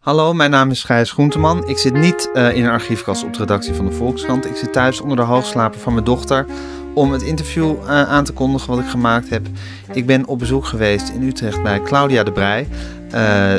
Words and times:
Hallo, 0.00 0.32
mijn 0.32 0.50
naam 0.50 0.70
is 0.70 0.84
Gijs 0.84 1.10
Groenteman. 1.10 1.68
Ik 1.68 1.78
zit 1.78 1.92
niet 1.92 2.30
uh, 2.34 2.56
in 2.56 2.64
een 2.64 2.70
archiefkast 2.70 3.24
op 3.24 3.32
de 3.32 3.38
redactie 3.38 3.74
van 3.74 3.86
de 3.86 3.92
Volkskrant. 3.92 4.46
Ik 4.46 4.56
zit 4.56 4.72
thuis 4.72 5.00
onder 5.00 5.16
de 5.16 5.22
hoogslaper 5.22 5.80
van 5.80 5.92
mijn 5.92 6.04
dochter 6.04 6.46
om 6.94 7.12
het 7.12 7.22
interview 7.22 7.76
uh, 7.82 7.88
aan 7.88 8.24
te 8.24 8.32
kondigen 8.32 8.68
wat 8.68 8.78
ik 8.78 8.86
gemaakt 8.86 9.30
heb. 9.30 9.46
Ik 9.92 10.06
ben 10.06 10.26
op 10.26 10.38
bezoek 10.38 10.64
geweest 10.64 11.08
in 11.08 11.22
Utrecht 11.22 11.62
bij 11.62 11.82
Claudia 11.82 12.22
de 12.22 12.32
Brij. 12.32 12.68
Uh, 12.70 13.12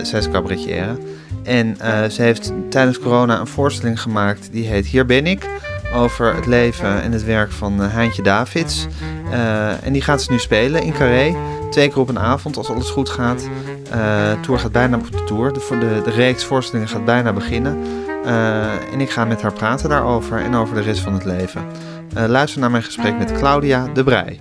zij 0.04 0.20
is 0.20 0.30
cabaretière. 0.30 0.98
En 1.44 1.76
ze 2.12 2.22
heeft 2.22 2.54
tijdens 2.70 3.00
corona 3.00 3.40
een 3.40 3.48
voorstelling 3.48 4.02
gemaakt 4.02 4.52
die 4.52 4.68
heet 4.68 4.86
Hier 4.86 5.06
ben 5.06 5.28
ik. 5.28 5.50
Over 5.94 6.36
het 6.36 6.46
leven 6.46 7.02
en 7.02 7.12
het 7.12 7.24
werk 7.24 7.52
van 7.52 7.80
Heintje 7.80 8.24
Davids. 8.24 8.88
en 9.84 9.94
die 9.94 10.02
gaat 10.02 10.22
ze 10.22 10.32
nu 10.32 10.40
spelen 10.40 10.84
in 10.84 10.94
Carré. 10.94 11.36
Twee 11.70 11.88
keer 11.88 12.00
op 12.00 12.10
een 12.10 12.20
avond 12.20 12.58
als 12.58 12.70
alles 12.70 12.90
goed 12.90 13.10
gaat. 13.10 13.50
Uh, 13.92 14.42
tour 14.42 14.60
gaat 14.60 14.72
bijna 14.72 14.98
op 14.98 15.12
de 15.12 15.24
tour. 15.24 15.54
De, 15.54 15.68
de, 15.70 16.02
de 16.04 16.12
reeks 16.12 16.46
voorstellingen 16.46 16.90
gaat 16.90 17.06
bijna 17.06 17.34
beginnen. 17.34 17.78
Uh, 18.26 18.94
en 18.94 19.02
ik 19.02 19.10
ga 19.10 19.26
met 19.26 19.42
haar 19.42 19.54
praten 19.54 19.90
daarover 19.90 20.38
en 20.38 20.56
over 20.56 20.76
de 20.76 20.82
rest 20.82 21.02
van 21.02 21.14
het 21.14 21.26
leven. 21.26 21.66
Uh, 22.18 22.26
luister 22.26 22.60
naar 22.60 22.72
mijn 22.72 22.84
gesprek 22.84 23.18
met 23.18 23.32
Claudia 23.32 23.88
de 23.88 24.04
Brij. 24.04 24.40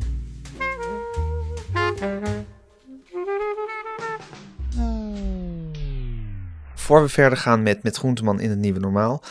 Voor 6.75 7.03
we 7.03 7.09
verder 7.09 7.39
gaan 7.39 7.63
met, 7.63 7.83
met 7.83 7.97
Groenteman 7.97 8.41
in 8.41 8.51
het 8.51 8.59
Nieuwe 8.59 8.81
Normaal, 8.81 9.23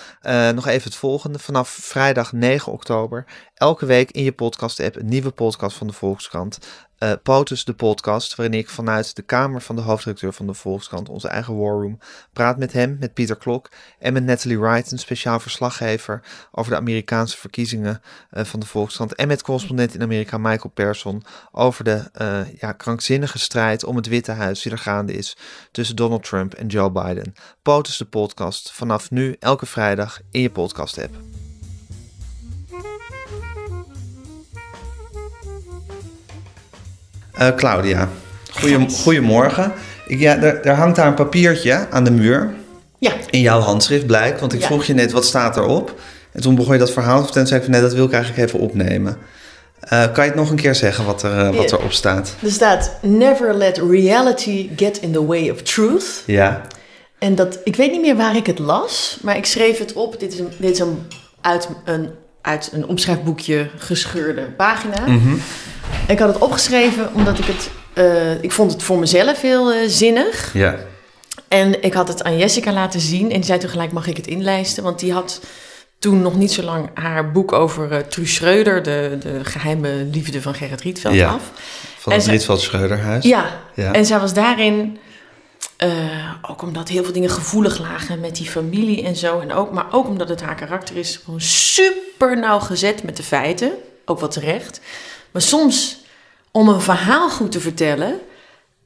nog 0.55 0.67
even 0.67 0.83
het 0.83 0.95
volgende. 0.95 1.39
Vanaf 1.39 1.69
vrijdag 1.69 2.31
9 2.31 2.71
oktober, 2.71 3.25
elke 3.53 3.85
week 3.85 4.11
in 4.11 4.23
je 4.23 4.31
podcast-app 4.31 4.95
een 4.95 5.05
nieuwe 5.05 5.31
podcast 5.31 5.77
van 5.77 5.87
de 5.87 5.93
Volkskrant 5.93 6.59
uh, 6.99 7.11
POTUS, 7.23 7.65
de 7.65 7.73
podcast, 7.73 8.35
waarin 8.35 8.57
ik 8.57 8.69
vanuit 8.69 9.15
de 9.15 9.21
kamer 9.21 9.61
van 9.61 9.75
de 9.75 9.81
hoofdredacteur 9.81 10.33
van 10.33 10.47
de 10.47 10.53
Volkskrant, 10.53 11.09
onze 11.09 11.27
eigen 11.27 11.57
warroom, 11.57 11.99
praat 12.33 12.57
met 12.57 12.73
hem, 12.73 12.97
met 12.99 13.13
Pieter 13.13 13.37
Klok 13.37 13.69
en 13.99 14.13
met 14.13 14.23
Natalie 14.23 14.59
Wright, 14.59 14.91
een 14.91 14.99
speciaal 14.99 15.39
verslaggever 15.39 16.21
over 16.51 16.71
de 16.71 16.77
Amerikaanse 16.77 17.37
verkiezingen 17.37 18.01
uh, 18.31 18.43
van 18.43 18.59
de 18.59 18.65
Volkskrant, 18.65 19.15
en 19.15 19.27
met 19.27 19.41
correspondent 19.41 19.93
in 19.93 20.01
Amerika 20.01 20.37
Michael 20.37 20.71
Persson 20.73 21.23
over 21.51 21.83
de 21.83 22.09
uh, 22.21 22.53
ja, 22.59 22.71
krankzinnige 22.71 23.39
strijd 23.39 23.83
om 23.83 23.95
het 23.95 24.07
Witte 24.07 24.31
Huis 24.31 24.61
die 24.61 24.71
er 24.71 24.77
gaande 24.77 25.13
is 25.13 25.37
tussen 25.71 25.95
Donald 25.95 26.23
Trump 26.23 26.53
en 26.53 26.67
Joe 26.67 26.91
Biden. 26.91 27.33
POTUS, 27.61 27.97
de 27.97 28.05
podcast, 28.05 28.71
vanaf 28.71 29.11
nu 29.11 29.35
elke 29.39 29.65
vrijdag 29.65 30.19
in 30.31 30.41
je 30.41 30.49
podcast-app. 30.49 31.28
Uh, 37.41 37.47
Claudia, 37.55 38.09
goeie, 38.51 38.89
goedemorgen. 38.89 39.73
Ik, 40.07 40.19
ja, 40.19 40.37
er, 40.41 40.61
er, 40.65 40.75
hangt 40.75 40.95
daar 40.95 41.07
een 41.07 41.13
papiertje 41.13 41.87
aan 41.89 42.03
de 42.03 42.11
muur. 42.11 42.53
Ja. 42.97 43.11
In 43.29 43.39
jouw 43.39 43.59
handschrift 43.59 44.05
blijkt, 44.05 44.39
want 44.39 44.53
ik 44.53 44.63
vroeg 44.63 44.85
je 44.85 44.93
net 44.93 45.11
wat 45.11 45.25
staat 45.25 45.57
erop. 45.57 45.99
En 46.31 46.41
toen 46.41 46.55
begon 46.55 46.73
je 46.73 46.79
dat 46.79 46.91
verhaal 46.91 47.17
te 47.17 47.23
vertellen. 47.23 47.47
zei 47.47 47.59
ik 47.59 47.65
van 47.65 47.75
nee, 47.75 47.83
dat 47.83 47.93
wil 47.93 48.05
ik 48.05 48.11
eigenlijk 48.11 48.47
even 48.47 48.59
opnemen. 48.59 49.17
Uh, 49.93 50.11
kan 50.13 50.23
je 50.23 50.29
het 50.29 50.39
nog 50.39 50.49
een 50.49 50.55
keer 50.55 50.75
zeggen 50.75 51.05
wat, 51.05 51.23
er, 51.23 51.31
uh, 51.31 51.55
wat 51.55 51.71
erop 51.71 51.91
staat? 51.91 52.35
Er 52.43 52.51
staat: 52.51 52.97
Never 53.01 53.53
let 53.53 53.77
reality 53.77 54.69
get 54.75 54.97
in 54.97 55.11
the 55.11 55.25
way 55.25 55.49
of 55.49 55.61
truth. 55.61 56.23
Ja. 56.25 56.61
En 57.19 57.35
dat, 57.35 57.59
ik 57.63 57.75
weet 57.75 57.91
niet 57.91 58.01
meer 58.01 58.15
waar 58.15 58.35
ik 58.35 58.45
het 58.45 58.59
las, 58.59 59.19
maar 59.21 59.37
ik 59.37 59.45
schreef 59.45 59.77
het 59.77 59.93
op. 59.93 60.19
Dit 60.19 60.33
is 60.33 60.39
een, 60.39 60.49
dit 60.57 60.71
is 60.71 60.79
een, 60.79 60.97
uit, 61.41 61.69
een, 61.85 62.09
uit 62.49 62.69
een 62.73 62.87
omschrijfboekje 62.87 63.69
gescheurde 63.77 64.41
pagina. 64.41 65.07
Mm 65.07 65.21
-hmm. 65.21 65.41
Ik 66.07 66.19
had 66.19 66.33
het 66.33 66.37
opgeschreven 66.37 67.13
omdat 67.13 67.39
ik 67.39 67.45
het... 67.45 67.69
Uh, 67.93 68.43
ik 68.43 68.51
vond 68.51 68.71
het 68.71 68.83
voor 68.83 68.99
mezelf 68.99 69.41
heel 69.41 69.73
uh, 69.73 69.77
zinnig. 69.87 70.53
Ja. 70.53 70.75
En 71.47 71.83
ik 71.83 71.93
had 71.93 72.07
het 72.07 72.23
aan 72.23 72.37
Jessica 72.37 72.71
laten 72.73 72.99
zien. 72.99 73.31
En 73.31 73.35
die 73.35 73.43
zei 73.43 73.59
toen 73.59 73.69
gelijk, 73.69 73.91
mag 73.91 74.07
ik 74.07 74.17
het 74.17 74.27
inlijsten? 74.27 74.83
Want 74.83 74.99
die 74.99 75.13
had 75.13 75.41
toen 75.99 76.21
nog 76.21 76.35
niet 76.35 76.51
zo 76.51 76.61
lang 76.61 76.89
haar 76.93 77.31
boek 77.31 77.51
over 77.51 77.91
uh, 77.91 77.97
Truus 77.97 78.33
Schreuder... 78.33 78.83
De, 78.83 79.17
de 79.19 79.39
geheime 79.43 80.07
liefde 80.11 80.41
van 80.41 80.53
Gerrit 80.53 80.81
Rietveld 80.81 81.15
ja. 81.15 81.29
af. 81.29 81.41
Van 81.97 82.13
het 82.13 82.25
Rietveld 82.25 82.61
Schreuderhuis. 82.61 83.23
Ja. 83.23 83.45
ja. 83.73 83.93
En 83.93 84.05
zij 84.05 84.19
was 84.19 84.33
daarin... 84.33 84.97
ook 86.41 86.61
omdat 86.61 86.87
heel 86.87 87.03
veel 87.03 87.13
dingen 87.13 87.29
gevoelig 87.29 87.79
lagen 87.79 88.19
met 88.19 88.35
die 88.35 88.49
familie 88.49 89.03
en 89.03 89.15
zo. 89.15 89.39
En 89.39 89.53
ook, 89.53 89.71
maar 89.71 89.87
ook 89.91 90.07
omdat 90.07 90.29
het 90.29 90.41
haar 90.41 90.55
karakter 90.55 90.97
is 90.97 91.19
gewoon 91.23 91.41
super 91.41 92.37
nauwgezet 92.37 93.03
met 93.03 93.17
de 93.17 93.23
feiten. 93.23 93.71
Ook 94.05 94.19
wat 94.19 94.31
terecht. 94.31 94.81
Maar 95.31 95.41
soms, 95.41 95.97
om 96.51 96.67
een 96.67 96.81
verhaal 96.81 97.29
goed 97.29 97.51
te 97.51 97.59
vertellen, 97.59 98.19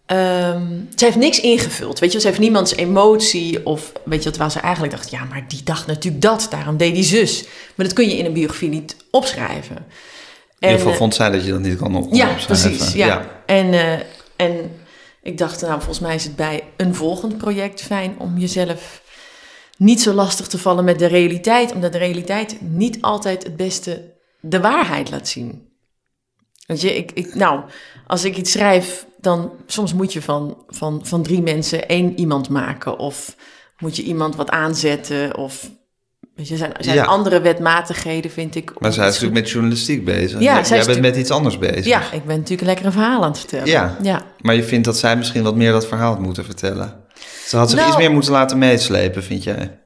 um, 0.07 0.89
ze 0.95 1.05
heeft 1.05 1.17
niks 1.17 1.39
ingevuld. 1.39 1.99
Weet 1.99 2.11
je, 2.11 2.19
ze 2.19 2.27
heeft 2.27 2.39
niemands 2.39 2.75
emotie 2.75 3.65
of 3.65 3.91
weet 4.05 4.23
je 4.23 4.29
wat, 4.29 4.37
waar 4.37 4.51
ze 4.51 4.59
eigenlijk 4.59 4.93
dacht, 4.93 5.11
ja, 5.11 5.23
maar 5.23 5.45
die 5.47 5.63
dacht 5.63 5.87
natuurlijk 5.87 6.23
dat, 6.23 6.47
daarom 6.49 6.77
deed 6.77 6.93
die 6.93 7.03
zus. 7.03 7.43
Maar 7.75 7.85
dat 7.85 7.95
kun 7.95 8.09
je 8.09 8.17
in 8.17 8.25
een 8.25 8.33
biografie 8.33 8.69
niet 8.69 8.95
opschrijven. 9.11 9.75
En, 9.75 9.85
in 10.59 10.69
ieder 10.69 10.79
geval 10.79 10.93
vond 10.97 11.15
zij 11.15 11.29
dat 11.29 11.45
je 11.45 11.51
dat 11.51 11.59
niet 11.59 11.77
kan 11.77 11.95
op 11.95 12.13
ja, 12.13 12.29
opschrijven. 12.29 12.71
Precies, 12.71 12.93
ja, 12.93 13.05
ja. 13.05 13.27
En, 13.45 13.73
uh, 13.73 13.93
en 14.35 14.71
ik 15.23 15.37
dacht, 15.37 15.61
nou, 15.61 15.73
volgens 15.73 15.99
mij 15.99 16.15
is 16.15 16.23
het 16.23 16.35
bij 16.35 16.63
een 16.77 16.95
volgend 16.95 17.37
project 17.37 17.81
fijn 17.81 18.19
om 18.19 18.37
jezelf 18.37 19.01
niet 19.77 20.01
zo 20.01 20.13
lastig 20.13 20.47
te 20.47 20.57
vallen 20.57 20.83
met 20.83 20.99
de 20.99 21.05
realiteit, 21.05 21.73
omdat 21.73 21.91
de 21.91 21.97
realiteit 21.97 22.61
niet 22.61 23.01
altijd 23.01 23.43
het 23.43 23.55
beste 23.55 24.13
de 24.39 24.59
waarheid 24.59 25.09
laat 25.09 25.27
zien. 25.27 25.71
Weet 26.65 26.81
je, 26.81 26.95
ik, 26.95 27.11
ik, 27.11 27.35
nou, 27.35 27.63
als 28.07 28.23
ik 28.23 28.37
iets 28.37 28.51
schrijf, 28.51 29.07
dan 29.19 29.51
soms 29.65 29.93
moet 29.93 30.13
je 30.13 30.21
van, 30.21 30.63
van, 30.67 31.05
van 31.05 31.23
drie 31.23 31.41
mensen 31.41 31.87
één 31.87 32.19
iemand 32.19 32.49
maken. 32.49 32.97
Of 32.97 33.35
moet 33.77 33.95
je 33.95 34.03
iemand 34.03 34.35
wat 34.35 34.49
aanzetten. 34.49 35.37
Of 35.37 35.71
weet 36.35 36.47
je, 36.47 36.57
zijn, 36.57 36.71
zijn 36.79 36.95
Ja. 36.95 37.03
andere 37.03 37.41
wetmatigheden, 37.41 38.31
vind 38.31 38.55
ik. 38.55 38.71
Maar 38.79 38.93
zij 38.93 39.07
is 39.07 39.13
natuurlijk 39.13 39.41
met 39.41 39.49
journalistiek 39.49 40.05
bezig. 40.05 40.39
Ja, 40.39 40.61
Jij- 40.61 40.85
bent 40.85 41.01
met 41.01 41.15
iets 41.15 41.31
anders 41.31 41.57
bezig. 41.57 41.85
Ja, 41.85 42.11
ik 42.11 42.25
ben 42.25 42.35
natuurlijk 42.37 42.67
lekker 42.67 42.85
een 42.85 42.91
verhaal 42.91 43.23
aan 43.23 43.29
het 43.29 43.39
vertellen. 43.39 43.67
Ja. 43.67 43.97
ja. 44.01 44.21
Maar 44.41 44.55
je 44.55 44.63
vindt 44.63 44.85
dat 44.85 44.97
zij 44.97 45.17
misschien 45.17 45.43
wat 45.43 45.55
meer 45.55 45.71
dat 45.71 45.87
verhaal 45.87 46.11
had 46.13 46.21
moeten 46.21 46.45
vertellen. 46.45 47.01
Ze 47.47 47.57
had 47.57 47.69
zich 47.69 47.79
Nou- 47.79 47.89
iets 47.91 47.99
meer 47.99 48.11
moeten 48.11 48.31
laten 48.31 48.57
meeslepen, 48.57 49.23
vind 49.23 49.43
jij? 49.43 49.77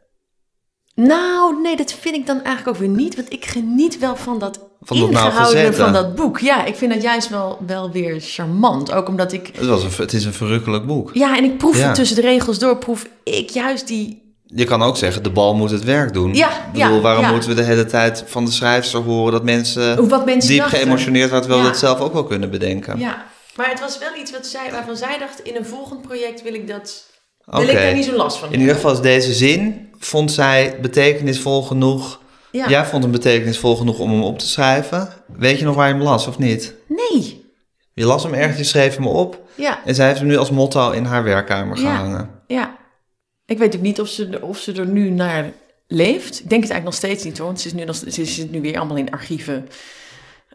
Nou, 0.96 1.62
nee, 1.62 1.76
dat 1.76 1.94
vind 1.94 2.16
ik 2.16 2.26
dan 2.26 2.36
eigenlijk 2.44 2.68
ook 2.68 2.78
weer 2.78 2.96
niet. 2.96 3.16
Want 3.16 3.34
ik 3.34 3.46
geniet 3.46 4.00
wel 4.00 4.16
van 4.16 4.40
dat 4.40 4.60
Van 4.82 4.98
ingehouden 4.98 5.76
van 5.76 5.94
dat 5.94 6.16
boek. 6.16 6.40
Ja, 6.40 6.66
ik 6.66 6.76
vind 6.76 6.94
dat 6.94 7.02
juist 7.02 7.30
wel, 7.30 7.58
wel 7.68 7.92
weer 7.92 8.16
charmant. 8.20 8.92
Ook 8.92 9.08
omdat 9.08 9.32
ik... 9.32 9.50
Het, 9.56 9.66
was 9.66 9.84
een, 9.84 9.90
het 9.98 10.14
is 10.14 10.26
een 10.26 10.34
verrukkelijk 10.34 10.86
boek. 10.86 11.10
Ja, 11.14 11.38
en 11.38 11.44
ik 11.44 11.58
proef 11.58 11.78
Ja. 11.78 11.92
tussen 11.94 12.16
de 12.16 12.22
regels 12.22 12.60
door, 12.60 12.78
proef 12.78 13.08
ik 13.24 13.50
juist 13.50 13.88
die... 13.88 14.26
Je 14.56 14.64
kan 14.64 14.82
ook 14.84 14.98
zeggen, 14.98 15.24
de 15.24 15.30
bal 15.30 15.56
moet 15.56 15.72
het 15.72 15.84
werk 15.84 16.14
doen. 16.14 16.34
Ja, 16.34 16.50
ik 16.50 16.72
bedoel, 16.74 16.96
ja, 16.96 17.02
waarom 17.02 17.24
ja. 17.24 17.32
moeten 17.32 17.50
we 17.50 17.56
de 17.56 17.64
hele 17.64 17.86
tijd 17.86 18.24
van 18.26 18.46
de 18.46 18.52
schrijfster 18.52 19.00
horen 19.02 19.32
dat 19.32 19.44
mensen, 19.44 20.08
wat 20.10 20.26
mensen 20.26 20.50
diep 20.50 20.60
dachten. 20.60 20.80
geëmotioneerd 20.80 21.30
waren, 21.30 21.42
terwijl 21.42 21.64
we 21.64 21.70
dat 21.72 21.80
zelf 21.80 22.00
ook 22.00 22.14
wel 22.14 22.24
kunnen 22.24 22.50
bedenken? 22.52 23.00
Ja, 23.00 23.26
maar 23.56 23.70
het 23.70 23.80
was 23.80 23.98
wel 24.00 24.10
iets 24.22 24.32
wat 24.32 24.46
zij, 24.48 24.72
waarvan 24.72 24.98
zij 24.98 25.18
dacht, 25.20 25.40
in 25.44 25.56
een 25.56 25.66
volgend 25.66 26.02
project 26.02 26.44
wil 26.44 26.54
ik 26.54 26.68
dat... 26.68 27.06
Oké. 27.46 27.58
Wil 27.60 27.68
ik 27.68 27.76
daar 27.76 27.94
niet 27.94 28.06
zo 28.06 28.16
last 28.16 28.38
van 28.38 28.52
In 28.54 28.60
ieder 28.60 28.76
geval 28.76 28.92
is 28.92 29.02
deze 29.02 29.34
zin, 29.34 29.90
vond 30.00 30.32
zij 30.32 30.78
betekenisvol 30.82 31.62
genoeg. 31.64 32.20
Ja. 32.52 32.70
Jij 32.70 32.86
vond 32.86 33.04
hem 33.04 33.12
betekenisvol 33.12 33.76
genoeg 33.76 34.00
om 34.00 34.12
hem 34.12 34.24
op 34.24 34.40
te 34.40 34.48
schrijven. 34.48 35.10
Weet 35.38 35.60
je 35.60 35.66
nog 35.66 35.76
waar 35.76 35.88
je 35.88 35.94
hem 35.94 36.04
las 36.04 36.28
of 36.28 36.38
niet? 36.38 36.74
Nee. 36.88 37.46
Je 37.94 38.06
las 38.06 38.24
hem 38.24 38.34
ergens, 38.34 38.58
je 38.58 38.64
schreef 38.64 38.96
hem 38.96 39.08
op. 39.08 39.42
Ja, 39.56 39.80
En 39.86 39.96
zij 39.96 40.08
heeft 40.08 40.20
hem 40.20 40.28
nu 40.28 40.38
als 40.38 40.50
motto 40.52 40.92
in 40.92 41.04
haar 41.06 41.24
werkkamer 41.24 41.78
Ja. 41.80 41.96
gehangen. 41.96 42.30
ja. 42.48 42.76
Ik 43.48 43.58
weet 43.58 43.76
ook 43.76 43.82
niet 43.82 44.00
of 44.02 44.08
ze, 44.08 44.28
er- 44.28 44.44
of 44.44 44.58
ze 44.60 44.74
er 44.74 44.86
nu 44.88 45.10
naar 45.10 45.52
leeft. 45.88 46.40
Ik 46.40 46.50
denk 46.50 46.62
het 46.64 46.72
eigenlijk 46.72 46.84
nog 46.84 46.94
steeds 46.94 47.24
niet 47.24 47.38
hoor, 47.38 47.48
want 47.48 47.60
ze, 47.62 47.68
is 47.68 47.74
nu 47.74 47.84
nog, 47.84 47.96
ze 47.96 48.26
zit 48.26 48.52
nu 48.52 48.62
weer 48.62 48.78
allemaal 48.78 48.98
in 48.98 49.12
archieven 49.12 49.68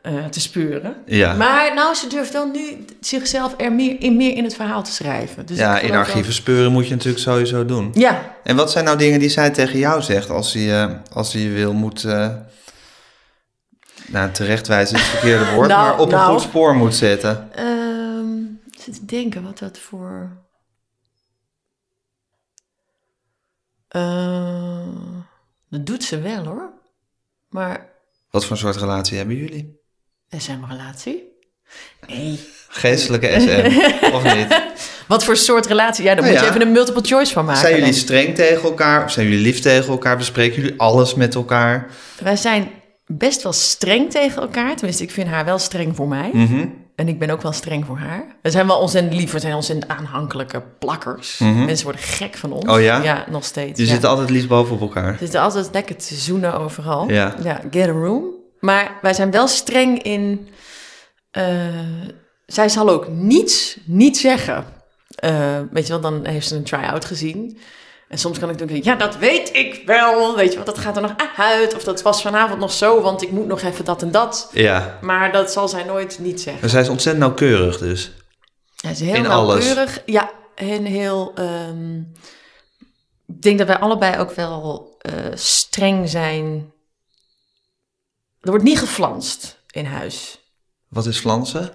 eh, 0.03 0.25
te 0.26 0.41
speuren. 0.41 0.97
Ja, 1.06 1.34
Maar 1.34 1.75
nou, 1.75 1.94
ze 1.94 2.06
durft 2.08 2.32
wel 2.32 2.47
nu 2.50 2.84
zichzelf 3.00 3.54
er 3.56 3.72
meer 3.72 4.00
in, 4.00 4.16
meer 4.16 4.36
in 4.36 4.44
het 4.44 4.54
verhaal 4.54 4.82
te 4.82 4.92
schrijven. 4.92 5.47
Dus 5.47 5.58
ja 5.58 5.78
in 5.78 5.91
wel- 5.91 5.98
archieven 5.98 6.32
speuren 6.32 6.72
moet 6.72 6.84
je 6.88 6.94
natuurlijk 6.94 7.22
sowieso 7.22 7.64
doen. 7.64 7.91
Ja, 7.94 8.36
En 8.44 8.56
wat 8.56 8.70
zijn 8.70 8.84
nou 8.84 8.98
dingen 8.98 9.19
die 9.20 9.28
zij 9.28 9.50
tegen 9.50 9.78
jou 9.78 10.03
zegt 10.03 10.30
als 10.30 10.53
hij, 10.53 10.83
eh, 10.83 10.91
als 11.12 11.33
hij 11.33 11.42
je 11.42 11.50
wil 11.50 11.72
moet... 11.72 12.04
eh 12.04 12.28
nou, 14.06 14.30
terechtwijzen 14.30 14.97
is 14.97 15.03
het 15.03 15.10
verkeerde 15.10 15.54
woord, 15.54 15.68
Nou, 15.74 15.83
maar 15.88 15.98
op 15.98 16.06
een 16.09 16.15
nou. 16.18 16.33
goed 16.33 16.42
spoor 16.42 16.74
moet 16.74 16.95
zetten. 16.95 17.48
Ehm, 17.54 18.38
ik 18.71 18.80
zit 18.80 18.95
te 18.95 19.04
denken 19.04 19.42
wat 19.42 19.59
dat 19.59 19.78
voor. 19.78 20.30
Eh, 23.92 24.78
dat 25.71 25.86
doet 25.86 26.04
ze 26.04 26.21
wel 26.21 26.44
hoor. 26.44 26.72
Maar 27.48 27.91
Wat 28.30 28.44
voor 28.44 28.56
soort 28.56 28.77
relatie 28.77 29.16
hebben 29.16 29.36
jullie? 29.36 29.80
is 30.28 30.48
er 30.48 30.54
een 30.54 30.68
relatie? 30.71 31.30
Nee. 32.06 32.41
Geestelijke 32.68 33.27
SM, 33.41 33.80
of 34.16 34.34
niet? 34.34 34.62
Wat 35.06 35.24
voor 35.24 35.36
soort 35.36 35.66
relatie? 35.66 36.04
Ja, 36.04 36.15
daar 36.15 36.22
Nou 36.24 36.34
moet 36.34 36.44
je 36.44 36.48
even 36.50 36.66
een 36.66 36.72
multiple 36.72 37.03
choice 37.03 37.33
van 37.33 37.44
maken. 37.44 37.60
Zijn 37.60 37.77
jullie 37.78 37.92
streng 37.92 38.34
tegen 38.34 38.62
elkaar? 38.62 39.04
Of 39.04 39.10
zijn 39.10 39.27
jullie 39.28 39.42
lief 39.42 39.60
tegen 39.60 39.91
elkaar? 39.92 40.16
Bespreken 40.16 40.62
jullie 40.62 40.80
alles 40.80 41.15
met 41.15 41.34
elkaar? 41.34 41.91
Wij 42.22 42.36
zijn 42.36 42.71
best 43.06 43.42
wel 43.42 43.53
streng 43.53 44.10
tegen 44.10 44.42
elkaar. 44.42 44.74
Tenminste, 44.77 45.03
ik 45.03 45.10
vind 45.10 45.28
haar 45.28 45.45
wel 45.45 45.59
streng 45.59 45.97
voor 45.97 46.09
mij. 46.09 46.30
Mhm. 46.33 46.66
En 46.94 47.09
ik 47.09 47.18
ben 47.18 47.30
ook 47.30 47.42
wel 47.42 47.53
streng 47.53 47.86
voor 47.86 47.97
haar. 47.98 48.36
We 48.42 48.50
zijn 48.50 48.66
wel 48.66 48.78
ontzettend 48.78 49.15
lief, 49.15 49.33
we 49.33 49.39
zijn 49.39 49.54
ontzettend 49.54 49.91
aanhankelijke 49.92 50.62
plakkers. 50.78 51.39
Mensen 51.39 51.84
worden 51.84 52.03
gek 52.03 52.36
van 52.36 52.53
ons. 52.53 52.65
Mhm. 52.65 52.74
Oh 52.74 52.80
ja? 52.80 53.03
Ja, 53.03 53.24
nog 53.30 53.44
steeds. 53.44 53.80
Je 53.80 53.86
ja. 53.86 53.92
zit 53.92 54.04
altijd 54.04 54.30
liefst 54.30 54.48
boven 54.48 54.74
op 54.74 54.80
elkaar. 54.80 55.12
We 55.12 55.18
zitten 55.18 55.41
altijd 55.41 55.68
lekker 55.72 55.97
te 55.97 56.15
zoenen 56.15 56.54
overal. 56.59 57.10
Ja. 57.10 57.34
get 57.71 57.89
a 57.89 57.92
room. 57.92 58.24
Maar 58.60 58.98
wij 59.03 59.15
zijn 59.15 59.30
wel 59.30 59.48
streng 59.48 60.03
in... 60.03 60.48
eh, 61.30 61.44
zij 62.47 62.68
zal 62.68 62.89
ook 62.89 63.09
niets, 63.09 63.77
niet 63.84 64.18
zeggen. 64.18 64.65
Eh, 65.15 65.59
weet 65.71 65.86
je 65.86 65.92
wel, 65.92 66.00
dan 66.00 66.27
heeft 66.27 66.48
ze 66.48 66.56
een 66.56 66.62
try-out 66.62 67.04
gezien. 67.04 67.59
En 68.12 68.18
soms 68.18 68.38
kan 68.38 68.50
ik 68.50 68.59
denken, 68.59 68.84
ja, 68.84 68.94
dat 68.94 69.16
weet 69.16 69.56
ik 69.56 69.82
wel. 69.86 70.36
Weet 70.36 70.48
je 70.50 70.56
wel, 70.56 70.64
dat 70.64 70.78
gaat 70.78 70.97
er 70.97 71.03
nog 71.03 71.14
uit. 71.36 71.74
Of 71.74 71.84
dat 71.84 72.03
was 72.03 72.22
vanavond 72.22 72.60
nog 72.60 72.72
zo, 72.72 73.00
want 73.00 73.22
ik 73.22 73.30
moet 73.30 73.47
nog 73.47 73.62
even 73.62 73.84
dat 73.84 74.03
en 74.03 74.10
dat. 74.10 74.50
Ja. 74.53 74.98
Maar 75.00 75.32
dat 75.32 75.53
zal 75.53 75.68
zij 75.68 75.84
nooit 75.84 76.18
niet 76.18 76.41
zeggen. 76.41 76.60
Maar 76.60 76.70
zij 76.70 76.80
is 76.80 76.88
ontzettend 76.88 77.24
nauwkeurig 77.24 77.78
dus. 77.78 78.12
Hij 78.80 78.91
is 78.91 79.00
heel 79.00 79.14
In 79.14 79.26
alles. 79.26 79.64
nauwkeurig. 79.64 80.03
Ja, 80.06 80.30
en 80.54 80.84
heel... 80.84 81.32
ehm, 81.34 81.98
ik 83.26 83.42
denk 83.42 83.59
dat 83.59 83.66
wij 83.66 83.78
allebei 83.78 84.18
ook 84.18 84.30
wel 84.32 84.94
eh, 84.98 85.12
streng 85.34 86.09
zijn. 86.09 86.72
Er 88.41 88.50
wordt 88.50 88.64
niet 88.64 88.78
geflanst 88.78 89.59
in 89.70 89.84
huis. 89.84 90.38
Wat 90.88 91.06
is 91.06 91.18
flansen? 91.18 91.72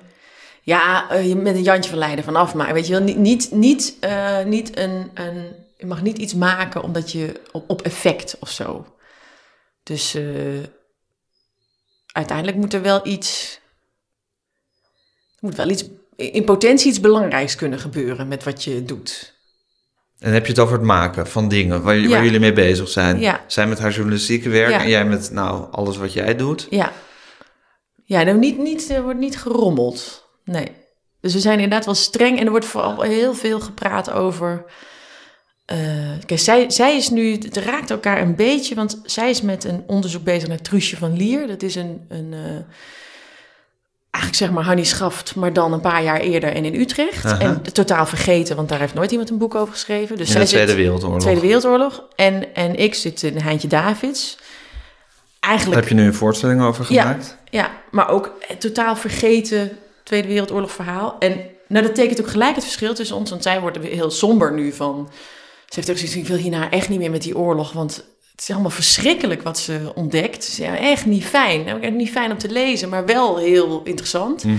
Ja, 0.62 1.10
eh, 1.10 1.28
je 1.28 1.36
met 1.36 1.56
een 1.56 1.64
Jantje 1.64 1.90
van 1.90 2.00
Leiden 2.00 2.24
vanaf. 2.24 2.54
Maar 2.54 2.74
weet 2.74 2.88
je 2.88 2.94
wel, 2.94 3.02
niet, 3.04 3.18
niet, 3.18 3.52
niet, 3.52 3.96
eh, 4.00 4.44
niet 4.44 4.78
een, 4.78 5.12
een... 5.14 5.66
Je 5.78 5.86
mag 5.86 6.02
niet 6.02 6.18
iets 6.18 6.34
maken 6.34 6.84
omdat 6.84 7.12
je 7.12 7.42
op, 7.52 7.70
op 7.70 7.82
effect 7.82 8.38
of 8.40 8.50
zo. 8.50 8.96
Dus 9.84 10.14
eh, 10.14 10.64
uiteindelijk 12.12 12.58
moet 12.58 12.74
er 12.74 12.82
wel 12.82 13.08
iets... 13.08 13.60
Moet 15.40 15.56
wel 15.56 15.70
iets... 15.70 15.86
In 16.16 16.44
potentie 16.44 16.90
iets 16.90 17.00
belangrijks 17.00 17.56
kunnen 17.56 17.80
gebeuren 17.80 18.28
met 18.28 18.44
wat 18.44 18.64
je 18.64 18.84
doet. 18.84 19.36
En 20.20 20.34
heb 20.34 20.46
je 20.46 20.52
het 20.52 20.62
over 20.62 20.76
het 20.78 20.86
maken 20.86 21.28
van 21.28 21.48
dingen 21.48 21.82
waar, 21.82 21.96
Ja. 21.96 22.10
waar 22.10 22.24
jullie 22.24 22.40
mee 22.40 22.54
bezig 22.54 22.90
zijn. 22.90 23.20
Ja. 23.20 23.44
Zij 23.48 23.68
met 23.68 23.80
haar 23.80 23.92
journalistieke 23.92 24.50
werk 24.50 24.70
Ja. 24.70 24.80
en 24.82 24.90
jij 24.90 25.06
met 25.06 25.32
nou, 25.32 25.72
alles 25.72 25.98
wat 25.98 26.14
jij 26.14 26.36
doet. 26.36 26.68
Ja. 26.70 26.92
Ja, 28.04 28.24
nou, 28.24 28.38
niet, 28.38 28.58
niet, 28.58 28.90
er 28.90 29.04
wordt 29.04 29.20
niet 29.20 29.38
gerommeld. 29.38 30.28
Nee. 30.44 30.72
Dus 31.22 31.34
we 31.34 31.40
zijn 31.40 31.60
inderdaad 31.60 31.86
wel 31.86 31.94
streng 31.96 32.40
en 32.40 32.46
er 32.46 32.52
wordt 32.52 32.66
vooral 32.66 33.02
heel 33.02 33.34
veel 33.34 33.60
gepraat 33.60 34.12
over. 34.12 34.66
Eh, 35.68 35.78
kijk, 36.26 36.40
zij, 36.40 36.70
zij 36.70 36.96
is 36.96 37.10
nu, 37.10 37.32
het 37.32 37.58
raakt 37.58 37.90
elkaar 37.90 38.22
een 38.22 38.36
beetje, 38.36 38.76
want 38.76 39.02
zij 39.06 39.30
is 39.30 39.42
met 39.42 39.64
een 39.64 39.84
onderzoek 39.88 40.24
bezig 40.24 40.48
naar 40.48 40.62
Truusje 40.62 40.98
van 40.98 41.18
Lier. 41.18 41.48
Dat 41.48 41.62
is 41.62 41.76
een, 41.76 42.06
een 42.10 42.34
eh, 42.34 42.40
eigenlijk 44.10 44.36
zeg 44.36 44.52
maar 44.52 44.64
Hannie 44.64 44.86
Schaft, 44.86 45.36
maar 45.36 45.54
dan 45.54 45.74
een 45.74 45.82
paar 45.82 46.04
jaar 46.04 46.20
eerder 46.20 46.54
en 46.54 46.66
in 46.66 46.76
Utrecht. 46.76 47.38
En 47.40 47.62
totaal 47.74 48.06
vergeten, 48.06 48.56
want 48.56 48.70
daar 48.70 48.80
heeft 48.80 48.94
nooit 48.94 49.12
iemand 49.12 49.30
een 49.30 49.38
boek 49.38 49.56
over 49.56 49.74
geschreven. 49.74 50.18
Dus 50.18 50.28
In 50.28 50.34
zij 50.34 50.42
de 50.42 50.48
Tweede 50.48 50.76
Wereldoorlog. 50.76 51.22
Tweede 51.22 51.42
Wereldoorlog. 51.42 52.04
En, 52.16 52.56
en 52.56 52.76
ik 52.76 52.94
zit 52.94 53.24
in 53.24 53.38
Heintje 53.38 53.68
Davids. 53.68 54.38
Eigenlijk 55.40 55.80
heb 55.80 55.90
je 55.90 55.96
nu 55.96 56.06
een 56.06 56.14
voorstelling 56.14 56.62
over 56.62 56.86
gemaakt. 56.86 57.38
ja, 57.50 57.72
maar 57.92 58.10
ook 58.10 58.34
totaal 58.60 58.96
vergeten 58.96 59.78
Tweede 60.04 60.28
Wereldoorlog 60.28 60.72
verhaal. 60.72 61.16
En 61.20 61.40
nou, 61.68 61.86
dat 61.86 61.96
tekent 61.96 62.22
ook 62.22 62.30
gelijk 62.30 62.56
het 62.56 62.64
verschil 62.64 62.94
tussen 62.94 63.16
ons. 63.16 63.30
Want 63.30 63.44
zij 63.44 63.62
wordt 63.62 63.78
heel 63.78 64.12
somber 64.12 64.54
nu 64.54 64.72
van... 64.72 65.10
Ze 65.68 65.76
heeft 65.76 65.90
ook 65.90 65.98
zoiets 65.98 66.16
ik 66.16 66.28
wil 66.28 66.38
hierna 66.38 66.70
echt 66.70 66.90
niet 66.90 67.00
meer 67.00 67.12
met 67.12 67.22
die 67.22 67.38
oorlog. 67.38 67.72
Want 67.72 67.96
het 68.32 68.42
is 68.42 68.52
allemaal 68.52 68.70
verschrikkelijk 68.72 69.44
wat 69.44 69.60
ze 69.60 69.92
ontdekt. 69.96 70.56
Ja, 70.56 70.78
echt 70.78 71.06
niet 71.06 71.26
fijn. 71.26 71.64
Nou, 71.66 71.90
niet 71.92 72.12
fijn 72.12 72.32
om 72.32 72.38
te 72.38 72.50
lezen, 72.50 72.90
maar 72.90 73.06
wel 73.06 73.38
heel 73.38 73.82
interessant. 73.84 74.44
Mhm. 74.44 74.56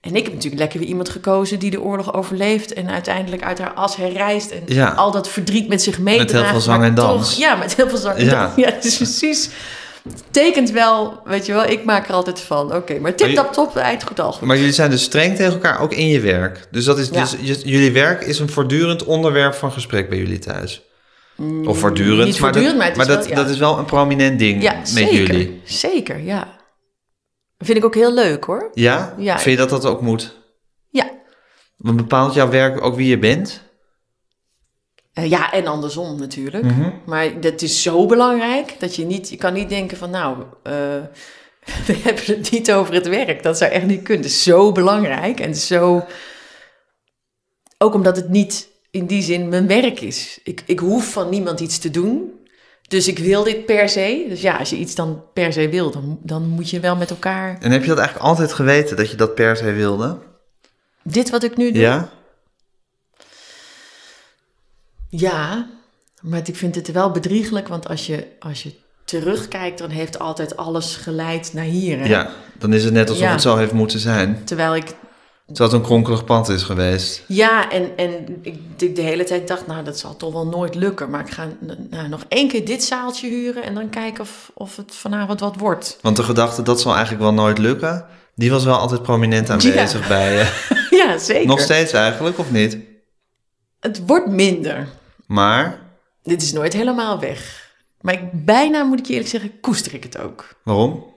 En 0.00 0.16
ik 0.16 0.24
heb 0.24 0.32
natuurlijk 0.32 0.60
lekker 0.60 0.78
weer 0.78 0.88
iemand 0.88 1.08
gekozen 1.08 1.58
die 1.58 1.70
de 1.70 1.80
oorlog 1.80 2.14
overleeft... 2.14 2.72
en 2.72 2.88
uiteindelijk 2.90 3.42
uit 3.42 3.58
haar 3.58 3.72
as 3.72 3.96
herrijst 3.96 4.50
en 4.50 4.62
Ja. 4.66 4.88
al 4.90 5.10
dat 5.10 5.28
verdriet 5.28 5.68
met 5.68 5.82
zich 5.82 5.98
meedraagt. 5.98 6.32
heel 6.32 6.44
veel 6.50 6.60
zang 6.60 6.82
en 6.84 6.94
dans. 6.94 7.28
Toch, 7.30 7.38
ja, 7.38 7.54
met 7.54 7.76
heel 7.76 7.88
veel 7.88 7.98
zang 7.98 8.16
en 8.16 8.24
Ja. 8.24 8.42
dans. 8.42 8.56
Ja, 8.64 8.72
het 8.72 8.84
is 8.84 8.96
precies... 8.96 9.50
Het 10.10 10.22
tekent 10.30 10.70
wel, 10.70 11.20
weet 11.24 11.46
je 11.46 11.52
wel, 11.52 11.64
ik 11.64 11.84
maak 11.84 12.08
er 12.08 12.14
altijd 12.14 12.40
van. 12.40 12.74
Oké, 12.74 12.92
maar 12.92 13.00
Maar 13.00 13.14
tip 13.14 13.34
tap 13.34 13.52
top, 13.52 13.76
eind 13.76 14.04
goed 14.04 14.20
al 14.20 14.32
goed. 14.32 14.46
Maar 14.46 14.56
jullie 14.56 14.72
zijn 14.72 14.90
dus 14.90 15.02
streng 15.02 15.36
tegen 15.36 15.52
elkaar, 15.52 15.80
ook 15.80 15.92
in 15.92 16.08
je 16.08 16.20
werk. 16.20 16.66
Dus, 16.70 16.84
dat 16.84 16.98
is, 16.98 17.08
Ja. 17.08 17.20
dus 17.20 17.62
jullie 17.64 17.92
werk 17.92 18.22
is 18.22 18.38
een 18.38 18.48
voortdurend 18.48 19.04
onderwerp 19.04 19.54
van 19.54 19.72
gesprek 19.72 20.08
bij 20.08 20.18
jullie 20.18 20.38
thuis. 20.38 20.82
Of 21.64 21.78
voortdurend, 21.78 22.18
Mm, 22.18 22.24
niet 22.24 22.38
voortdurend, 22.38 22.76
maar 22.76 23.06
dat, 23.06 23.18
wel- 23.18 23.28
ja. 23.28 23.34
dat 23.34 23.48
is 23.48 23.58
wel 23.58 23.78
een 23.78 23.84
prominent 23.84 24.38
ding 24.38 24.62
Ja, 24.62 24.74
met 24.76 24.88
zeker. 24.88 25.14
jullie. 25.14 25.60
Zeker, 25.64 26.18
ja. 26.20 26.56
Vind 27.58 27.78
ik 27.78 27.84
ook 27.84 27.94
heel 27.94 28.14
leuk 28.14 28.44
hoor. 28.44 28.70
Ja? 28.74 29.14
Ja. 29.18 29.38
Vind 29.38 29.58
je 29.58 29.66
dat 29.66 29.82
dat 29.82 29.84
ook 29.92 30.00
moet? 30.00 30.36
Ja. 30.90 31.10
Want 31.76 31.96
bepaalt 31.96 32.34
jouw 32.34 32.48
werk 32.48 32.84
ook 32.84 32.96
wie 32.96 33.08
je 33.08 33.18
bent? 33.18 33.62
Eh, 35.16 35.30
ja, 35.30 35.52
en 35.52 35.66
andersom 35.66 36.18
natuurlijk. 36.18 36.64
Mhm. 36.64 36.90
Maar 37.04 37.40
dat 37.40 37.62
is 37.62 37.82
zo 37.82 38.06
belangrijk 38.06 38.74
dat 38.78 38.96
je 38.96 39.04
niet, 39.04 39.28
je 39.28 39.36
kan 39.36 39.52
niet 39.52 39.68
denken 39.68 39.96
van 39.96 40.10
nou, 40.10 40.36
eh, 40.62 40.72
we 41.86 41.96
hebben 42.02 42.24
het 42.24 42.50
niet 42.50 42.72
over 42.72 42.94
het 42.94 43.08
werk. 43.08 43.42
Dat 43.42 43.58
zou 43.58 43.70
echt 43.70 43.86
niet 43.86 44.02
kunnen. 44.02 44.24
Het 44.24 44.32
is 44.32 44.42
zo 44.42 44.72
belangrijk 44.72 45.40
en 45.40 45.54
zo, 45.54 46.04
ook 47.78 47.94
omdat 47.94 48.16
het 48.16 48.28
niet 48.28 48.68
in 48.90 49.06
die 49.06 49.22
zin 49.22 49.48
mijn 49.48 49.66
werk 49.66 50.00
is. 50.00 50.40
Ik, 50.44 50.62
ik 50.66 50.78
hoef 50.78 51.12
van 51.12 51.28
niemand 51.28 51.60
iets 51.60 51.78
te 51.78 51.90
doen. 51.90 52.32
Dus 52.88 53.08
ik 53.08 53.18
wil 53.18 53.44
dit 53.44 53.66
per 53.66 53.88
se. 53.88 54.26
Dus 54.28 54.40
ja, 54.40 54.56
als 54.56 54.70
je 54.70 54.76
iets 54.76 54.94
dan 54.94 55.22
per 55.32 55.52
se 55.52 55.68
wil, 55.68 55.90
dan, 55.90 56.18
dan 56.22 56.48
moet 56.48 56.70
je 56.70 56.80
wel 56.80 56.96
met 56.96 57.10
elkaar. 57.10 57.58
En 57.60 57.70
heb 57.70 57.82
je 57.82 57.88
dat 57.88 57.98
eigenlijk 57.98 58.28
altijd 58.28 58.52
geweten, 58.52 58.96
dat 58.96 59.10
je 59.10 59.16
dat 59.16 59.34
per 59.34 59.56
se 59.56 59.72
wilde? 59.72 60.18
Dit 61.02 61.30
wat 61.30 61.42
ik 61.42 61.56
nu 61.56 61.72
doe. 61.72 61.82
Ja? 61.82 62.10
Ja, 65.10 65.66
maar 66.20 66.40
ik 66.44 66.56
vind 66.56 66.74
het 66.74 66.92
wel 66.92 67.10
bedrieglijk, 67.10 67.68
want 67.68 67.88
als 67.88 68.06
je, 68.06 68.26
als 68.40 68.62
je 68.62 68.72
terugkijkt, 69.04 69.78
dan 69.78 69.90
heeft 69.90 70.18
altijd 70.18 70.56
alles 70.56 70.96
geleid 70.96 71.50
naar 71.52 71.64
hier. 71.64 71.98
Hè? 71.98 72.04
Ja, 72.06 72.30
dan 72.58 72.72
is 72.72 72.84
het 72.84 72.92
net 72.92 73.08
alsof 73.08 73.24
Ja. 73.24 73.30
het 73.32 73.42
zo 73.42 73.56
heeft 73.56 73.72
moeten 73.72 73.98
zijn. 74.00 74.40
Terwijl 74.44 74.76
ik, 74.76 74.94
Terwijl 75.46 75.70
het 75.70 75.78
een 75.80 75.86
kronkelig 75.86 76.24
pad 76.24 76.48
is 76.48 76.62
geweest. 76.62 77.22
ja, 77.26 77.70
en, 77.70 77.96
en 77.96 78.10
ik, 78.42 78.58
ik 78.76 78.96
de 78.96 79.02
hele 79.02 79.24
tijd 79.24 79.48
dacht, 79.48 79.66
nou, 79.66 79.84
dat 79.84 79.98
zal 79.98 80.16
toch 80.16 80.32
wel 80.32 80.46
nooit 80.46 80.74
lukken. 80.74 81.10
Maar 81.10 81.20
ik 81.20 81.30
ga 81.30 81.48
nou, 81.90 82.08
nog 82.08 82.24
één 82.28 82.48
keer 82.48 82.64
dit 82.64 82.84
zaaltje 82.84 83.28
huren 83.28 83.62
en 83.62 83.74
dan 83.74 83.90
kijken 83.90 84.20
of, 84.22 84.50
of 84.54 84.76
het 84.76 84.94
vanavond 84.94 85.40
wat 85.40 85.56
wordt. 85.56 85.98
Want 86.00 86.16
de 86.16 86.22
gedachte, 86.22 86.62
dat 86.62 86.80
zal 86.80 86.92
eigenlijk 86.92 87.22
wel 87.22 87.32
nooit 87.32 87.58
lukken... 87.58 88.06
die 88.34 88.50
was 88.50 88.64
wel 88.64 88.76
altijd 88.76 89.02
prominent 89.02 89.50
aanwezig 89.50 90.08
bij 90.08 90.32
je. 90.34 90.66
ja, 91.04 91.18
zeker. 91.18 91.46
Nog 91.46 91.60
steeds 91.60 91.92
eigenlijk, 91.92 92.38
of 92.38 92.50
niet? 92.50 92.78
Het 93.80 94.06
wordt 94.06 94.26
minder. 94.28 94.88
Maar, 95.26 95.84
Dit 96.22 96.42
is 96.42 96.52
nooit 96.52 96.72
helemaal 96.72 97.20
weg. 97.20 97.70
Maar 98.00 98.14
ik, 98.14 98.44
bijna, 98.44 98.82
moet 98.82 98.98
ik 98.98 99.06
je 99.06 99.12
eerlijk 99.12 99.30
zeggen, 99.30 99.60
koester 99.60 99.94
ik 99.94 100.02
het 100.02 100.18
ook. 100.18 100.54
waarom? 100.64 101.14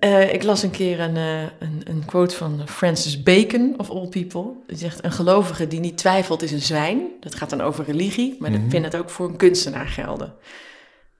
Eh, 0.00 0.32
ik 0.32 0.42
las 0.42 0.62
een 0.62 0.70
keer 0.70 1.00
een, 1.00 1.16
eh, 1.16 1.42
een, 1.42 1.80
een 1.84 2.02
quote 2.06 2.36
van 2.36 2.62
Francis 2.68 3.22
Bacon, 3.22 3.74
of 3.76 3.90
all 3.90 4.08
people. 4.08 4.50
Die 4.66 4.76
zegt, 4.76 5.04
een 5.04 5.12
gelovige 5.12 5.68
die 5.68 5.80
niet 5.80 5.98
twijfelt 5.98 6.42
is 6.42 6.52
een 6.52 6.62
zwijn. 6.62 7.00
Dat 7.20 7.34
gaat 7.34 7.50
dan 7.50 7.60
over 7.60 7.84
religie, 7.84 8.36
maar 8.38 8.50
Mhm. 8.50 8.64
ik 8.64 8.70
vind 8.70 8.84
het 8.84 8.96
ook 8.96 9.10
voor 9.10 9.28
een 9.28 9.36
kunstenaar 9.36 9.86
gelden. 9.86 10.26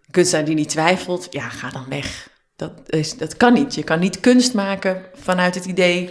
Een 0.06 0.10
kunstenaar 0.10 0.44
die 0.44 0.54
niet 0.54 0.68
twijfelt, 0.68 1.26
ja, 1.30 1.48
ga 1.48 1.70
dan 1.70 1.86
weg. 1.88 2.28
Dat, 2.56 2.72
is, 2.86 3.16
dat 3.16 3.36
kan 3.36 3.52
niet. 3.52 3.74
Je 3.74 3.82
kan 3.82 3.98
niet 4.00 4.20
kunst 4.20 4.54
maken 4.54 5.02
vanuit 5.14 5.54
het 5.54 5.64
idee 5.64 6.10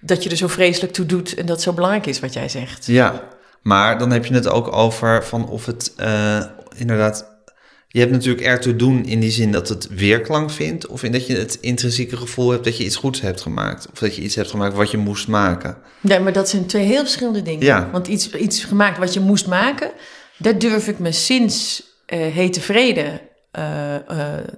dat 0.00 0.22
je 0.22 0.30
er 0.30 0.36
zo 0.36 0.46
vreselijk 0.46 0.92
toe 0.92 1.06
doet... 1.06 1.34
en 1.34 1.46
dat 1.46 1.54
het 1.56 1.64
zo 1.64 1.72
belangrijk 1.72 2.06
is 2.06 2.20
wat 2.20 2.32
jij 2.32 2.48
zegt. 2.48 2.86
Ja, 2.86 3.28
maar 3.62 3.98
dan 3.98 4.10
heb 4.10 4.24
je 4.26 4.34
het 4.34 4.48
ook 4.48 4.72
over 4.72 5.24
van 5.24 5.48
of 5.48 5.66
het 5.66 5.92
eh, 5.96 6.44
inderdaad... 6.76 7.36
Je 7.90 8.00
hebt 8.00 8.12
natuurlijk 8.12 8.46
ertoe 8.46 8.76
doen 8.76 9.04
in 9.04 9.20
die 9.20 9.30
zin 9.30 9.52
dat 9.52 9.68
het 9.68 9.88
weerklank 9.88 10.50
vindt... 10.50 10.86
of 10.86 11.02
in 11.02 11.12
dat 11.12 11.26
je 11.26 11.36
het 11.36 11.58
intrinsieke 11.60 12.16
gevoel 12.16 12.50
hebt 12.50 12.64
dat 12.64 12.76
je 12.76 12.84
iets 12.84 12.96
goeds 12.96 13.20
hebt 13.20 13.40
gemaakt. 13.40 13.88
Of 13.92 13.98
dat 13.98 14.16
je 14.16 14.22
iets 14.22 14.34
hebt 14.34 14.50
gemaakt 14.50 14.74
wat 14.74 14.90
je 14.90 14.96
moest 14.96 15.28
maken. 15.28 15.76
Nee, 16.00 16.20
maar 16.20 16.32
dat 16.32 16.48
zijn 16.48 16.66
twee 16.66 16.84
heel 16.84 17.00
verschillende 17.00 17.42
dingen. 17.42 17.64
Ja. 17.64 17.88
Want 17.92 18.06
iets, 18.06 18.30
iets 18.30 18.64
gemaakt 18.64 18.98
wat 18.98 19.14
je 19.14 19.20
moest 19.20 19.46
maken, 19.46 19.90
daar 20.38 20.58
durf 20.58 20.88
ik 20.88 20.98
me 20.98 21.12
sinds 21.12 21.82
eh 22.06 22.18
Hete 22.34 22.60
Vrede, 22.60 23.20
eh, 23.50 23.94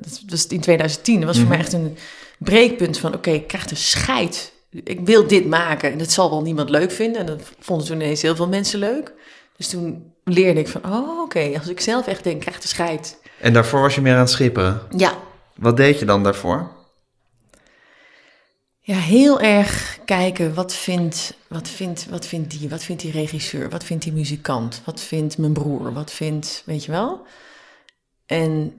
dat 0.00 0.20
was 0.26 0.46
in 0.46 0.60
2010, 0.60 1.16
dat 1.16 1.24
was 1.24 1.36
voor 1.36 1.46
Mhm. 1.46 1.54
mij 1.54 1.64
echt 1.64 1.72
een 1.72 1.96
breekpunt 2.38 2.98
van, 2.98 3.14
oké, 3.14 3.30
ik 3.30 3.46
krijg 3.46 3.64
de 3.66 3.74
scheid. 3.74 4.52
Ik 4.70 5.00
wil 5.00 5.26
dit 5.26 5.46
maken 5.46 5.92
en 5.92 5.98
dat 5.98 6.10
zal 6.10 6.30
wel 6.30 6.42
niemand 6.42 6.70
leuk 6.70 6.90
vinden. 6.90 7.20
En 7.20 7.26
dat 7.26 7.42
vonden 7.58 7.86
toen 7.86 8.00
ineens 8.00 8.22
heel 8.22 8.36
veel 8.36 8.48
mensen 8.48 8.78
leuk. 8.78 9.12
Dus 9.56 9.68
toen 9.68 10.12
leerde 10.24 10.60
ik 10.60 10.68
van, 10.68 10.84
oh, 10.84 11.20
oké, 11.20 11.50
als 11.58 11.68
ik 11.68 11.80
zelf 11.80 12.06
echt 12.06 12.24
denk, 12.24 12.36
ik 12.36 12.42
krijg 12.42 12.60
de 12.60 12.68
scheid. 12.68 13.18
En 13.40 13.52
daarvoor 13.52 13.80
was 13.80 13.94
je 13.94 14.00
meer 14.00 14.14
aan 14.14 14.18
het 14.18 14.30
schipperen. 14.30 14.80
Ja, 14.96 15.18
Wat 15.54 15.76
deed 15.76 15.98
je 15.98 16.04
dan 16.04 16.22
daarvoor? 16.22 16.78
Ja, 18.80 18.96
heel 18.96 19.40
erg 19.40 19.98
kijken 20.04 20.54
wat 20.54 20.74
vindt, 20.74 21.36
wat, 21.48 21.68
vindt, 21.68 22.06
wat 22.08 22.26
vindt 22.26 22.58
die, 22.58 22.68
wat 22.68 22.82
vindt 22.82 23.02
die 23.02 23.12
regisseur, 23.12 23.70
wat 23.70 23.84
vindt 23.84 24.04
die 24.04 24.12
muzikant, 24.12 24.82
wat 24.84 25.00
vindt 25.00 25.38
mijn 25.38 25.52
broer, 25.52 25.92
wat 25.92 26.10
vindt, 26.12 26.62
weet 26.66 26.84
je 26.84 26.90
wel? 26.90 27.26
En, 28.26 28.74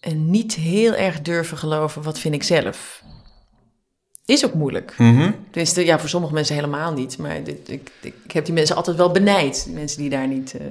en 0.00 0.30
niet 0.30 0.54
heel 0.54 0.94
erg 0.94 1.20
durven 1.20 1.58
geloven, 1.58 2.02
wat 2.02 2.18
vind 2.18 2.34
ik 2.34 2.42
zelf? 2.42 3.02
Is 4.34 4.44
ook 4.44 4.54
moeilijk. 4.54 4.92
Tenminste, 5.50 5.84
ja, 5.84 5.98
voor 5.98 6.08
sommige 6.08 6.34
mensen 6.34 6.54
helemaal 6.54 6.92
niet. 6.92 7.18
Maar 7.18 7.44
dit, 7.44 7.58
ik, 7.70 7.90
ik, 8.00 8.32
heb 8.32 8.44
die 8.44 8.54
mensen 8.54 8.76
altijd 8.76 8.96
wel 8.96 9.10
benijd. 9.10 9.64
Die 9.64 9.74
mensen 9.74 9.98
die 9.98 10.10
daar 10.10 10.28
niet... 10.28 10.54
eh, 10.54 10.66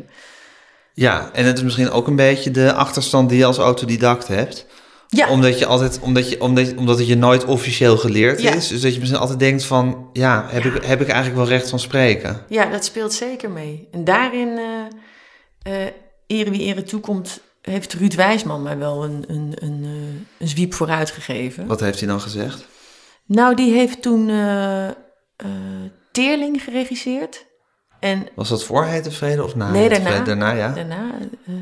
Ja, 0.93 1.29
en 1.33 1.45
het 1.45 1.57
is 1.57 1.63
misschien 1.63 1.89
ook 1.91 2.07
een 2.07 2.15
beetje 2.15 2.51
de 2.51 2.73
achterstand 2.73 3.29
die 3.29 3.37
je 3.37 3.45
als 3.45 3.57
autodidact 3.57 4.27
hebt. 4.27 4.65
Ja, 5.07 5.29
Omdat 5.29 5.59
je 5.59 5.65
altijd, 5.65 5.99
omdat 6.01 6.29
je, 6.29 6.41
omdat, 6.41 6.75
omdat 6.75 6.97
het 6.97 7.07
je 7.07 7.15
nooit 7.15 7.45
officieel 7.45 7.97
geleerd 7.97 8.41
Ja. 8.41 8.53
is. 8.53 8.67
Dus 8.67 8.81
dat 8.81 8.93
je 8.93 8.99
misschien 8.99 9.19
altijd 9.21 9.39
denkt 9.39 9.63
van, 9.63 10.09
ja, 10.13 10.45
heb, 10.49 10.63
Ik, 10.65 10.83
heb 10.83 11.01
ik 11.01 11.07
eigenlijk 11.07 11.35
wel 11.37 11.47
recht 11.57 11.69
van 11.69 11.79
spreken? 11.79 12.41
ja, 12.49 12.65
dat 12.65 12.85
speelt 12.85 13.13
zeker 13.13 13.49
mee. 13.49 13.87
En 13.91 14.03
daarin, 14.03 14.57
eh 15.63 15.81
eh 15.83 15.87
ere 16.27 16.49
wie 16.49 16.61
ere 16.61 16.83
toekomt, 16.83 17.39
heeft 17.61 17.93
Ruud 17.93 18.13
Wijsman 18.15 18.61
mij 18.63 18.77
wel 18.77 19.03
een, 19.03 19.23
een, 19.27 19.53
een, 19.59 19.83
een 20.37 20.47
zwiep 20.47 20.73
vooruit 20.73 21.11
gegeven. 21.11 21.67
Wat 21.67 21.79
heeft 21.79 21.99
hij 21.99 22.07
dan 22.07 22.21
gezegd? 22.21 22.65
Nou, 23.25 23.55
die 23.55 23.73
heeft 23.73 24.01
toen 24.01 24.29
eh, 24.29 24.87
Teerling 26.11 26.63
geregisseerd. 26.63 27.45
En 27.99 28.27
Was 28.35 28.49
dat 28.49 28.63
voor 28.63 28.85
Heet 28.85 29.13
Vrede 29.13 29.43
of 29.43 29.55
na 29.55 29.71
Nee, 29.71 29.89
daarna. 29.89 30.23
Daarna, 30.23 30.51
ja. 30.51 30.73
daarna. 30.73 31.11
eh, 31.45 31.53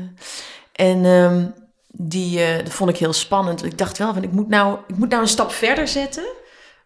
en 0.72 1.04
ehm, 1.04 1.46
die 1.88 2.38
dat 2.56 2.72
vond 2.72 2.90
ik 2.90 2.96
heel 2.96 3.12
spannend. 3.12 3.64
Ik 3.64 3.78
dacht 3.78 3.98
wel 3.98 4.14
van 4.14 4.22
ik 4.22 4.32
moet, 4.32 4.48
nou, 4.48 4.78
ik 4.86 4.96
moet 4.96 5.08
nou 5.08 5.22
een 5.22 5.28
stap 5.28 5.52
verder 5.52 5.88
zetten. 5.88 6.24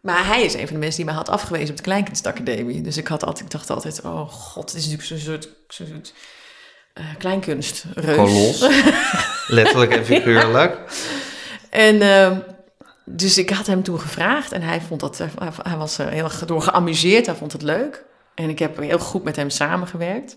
Maar 0.00 0.26
hij 0.26 0.42
is 0.42 0.54
een 0.54 0.66
van 0.66 0.72
de 0.74 0.78
mensen 0.78 0.96
die 0.96 1.04
mij 1.04 1.14
had 1.14 1.28
afgewezen 1.28 1.70
op 1.70 1.76
de 1.76 1.82
Kleinkunstacademie. 1.82 2.80
Dus 2.80 2.96
ik, 2.96 3.06
had 3.06 3.24
altijd, 3.24 3.44
ik 3.44 3.50
dacht 3.50 3.70
altijd, 3.70 4.00
oh 4.04 4.28
god, 4.28 4.70
het 4.72 4.80
is 4.80 4.88
natuurlijk 4.88 5.22
zo'n 5.22 5.42
soort, 5.68 6.14
eh, 6.92 7.04
kleinkunstreus. 7.18 8.16
Kolos. 8.16 8.66
Letterlijk 9.46 9.92
en 9.96 10.04
figuurlijk. 10.04 10.78
En 11.70 12.00
ehm, 12.02 12.38
dus 13.10 13.38
ik 13.38 13.50
had 13.50 13.66
hem 13.66 13.82
toen 13.82 14.00
gevraagd 14.00 14.52
en 14.52 14.62
hij, 14.62 14.80
vond 14.80 15.00
dat, 15.00 15.18
hij, 15.62 15.76
was 15.76 15.98
er 15.98 16.08
heel 16.08 16.24
erg 16.24 16.44
door 16.44 16.62
geamuseerd, 16.62 17.26
hij 17.26 17.34
vond 17.34 17.52
het 17.52 17.62
leuk. 17.62 18.06
En 18.34 18.48
ik 18.48 18.58
heb 18.58 18.78
heel 18.78 18.98
goed 18.98 19.24
met 19.24 19.36
hem 19.36 19.50
samengewerkt. 19.50 20.36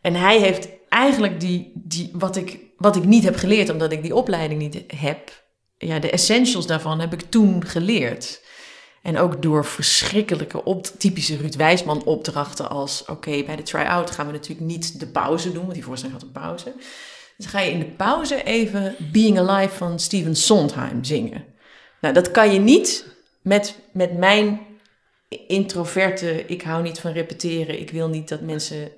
En 0.00 0.14
hij 0.14 0.38
heeft 0.38 0.68
eigenlijk 0.88 1.40
die, 1.40 1.72
die, 1.74 2.10
wat, 2.12 2.36
ik, 2.36 2.58
wat 2.76 2.96
ik 2.96 3.04
niet 3.04 3.24
heb 3.24 3.36
geleerd, 3.36 3.70
omdat 3.70 3.92
ik 3.92 4.02
die 4.02 4.14
opleiding 4.14 4.60
niet 4.60 4.82
heb, 4.86 5.42
ja, 5.78 5.98
de 5.98 6.10
essentials 6.10 6.66
daarvan 6.66 7.00
heb 7.00 7.12
ik 7.12 7.20
toen 7.30 7.64
geleerd. 7.64 8.46
En 9.02 9.18
ook 9.18 9.42
door 9.42 9.64
verschrikkelijke, 9.64 10.80
typische 10.98 11.36
Ruud 11.36 11.54
Wijsman 11.54 12.04
opdrachten 12.04 12.70
als... 12.70 13.04
oké, 13.06 13.42
bij 13.42 13.56
de 13.56 13.62
try-out 13.62 14.10
gaan 14.10 14.26
we 14.26 14.32
natuurlijk 14.32 14.66
niet 14.66 15.00
de 15.00 15.06
pauze 15.06 15.52
doen... 15.52 15.62
want 15.62 15.74
die 15.74 15.84
voorstelling 15.84 16.18
had 16.18 16.26
een 16.26 16.40
pauze. 16.42 16.72
Dus 17.36 17.46
ga 17.46 17.60
je 17.60 17.70
in 17.70 17.78
de 17.78 17.84
pauze 17.84 18.42
even 18.42 18.94
Being 19.12 19.38
Alive 19.38 19.76
van 19.76 19.98
Steven 19.98 20.36
Sondheim 20.36 21.04
zingen. 21.04 21.44
Nou, 22.00 22.14
dat 22.14 22.30
kan 22.30 22.52
je 22.52 22.58
niet 22.58 23.06
met, 23.42 23.78
met 23.92 24.18
mijn 24.18 24.60
introverte... 25.46 26.46
ik 26.46 26.62
hou 26.62 26.82
niet 26.82 27.00
van 27.00 27.12
repeteren, 27.12 27.80
ik 27.80 27.90
wil 27.90 28.08
niet 28.08 28.28
dat 28.28 28.40
mensen... 28.40 28.90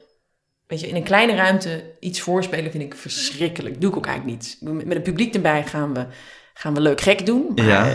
Weet 0.66 0.80
je, 0.80 0.88
in 0.88 0.96
een 0.96 1.04
kleine 1.04 1.34
ruimte 1.34 1.82
iets 2.00 2.20
voorspelen 2.20 2.70
vind 2.70 2.82
ik 2.82 2.94
verschrikkelijk. 2.94 3.80
Doe 3.80 3.90
ik 3.90 3.96
ook 3.96 4.06
eigenlijk 4.06 4.38
niet. 4.38 4.56
Met 4.60 4.86
met 4.86 4.96
een 4.96 5.02
publiek 5.02 5.34
erbij 5.34 5.66
gaan 5.66 5.94
we, 5.94 6.06
gaan 6.54 6.74
we 6.74 6.80
leuk 6.80 7.00
gek 7.00 7.26
doen. 7.26 7.52
Maar, 7.54 7.64
Ja. 7.64 7.94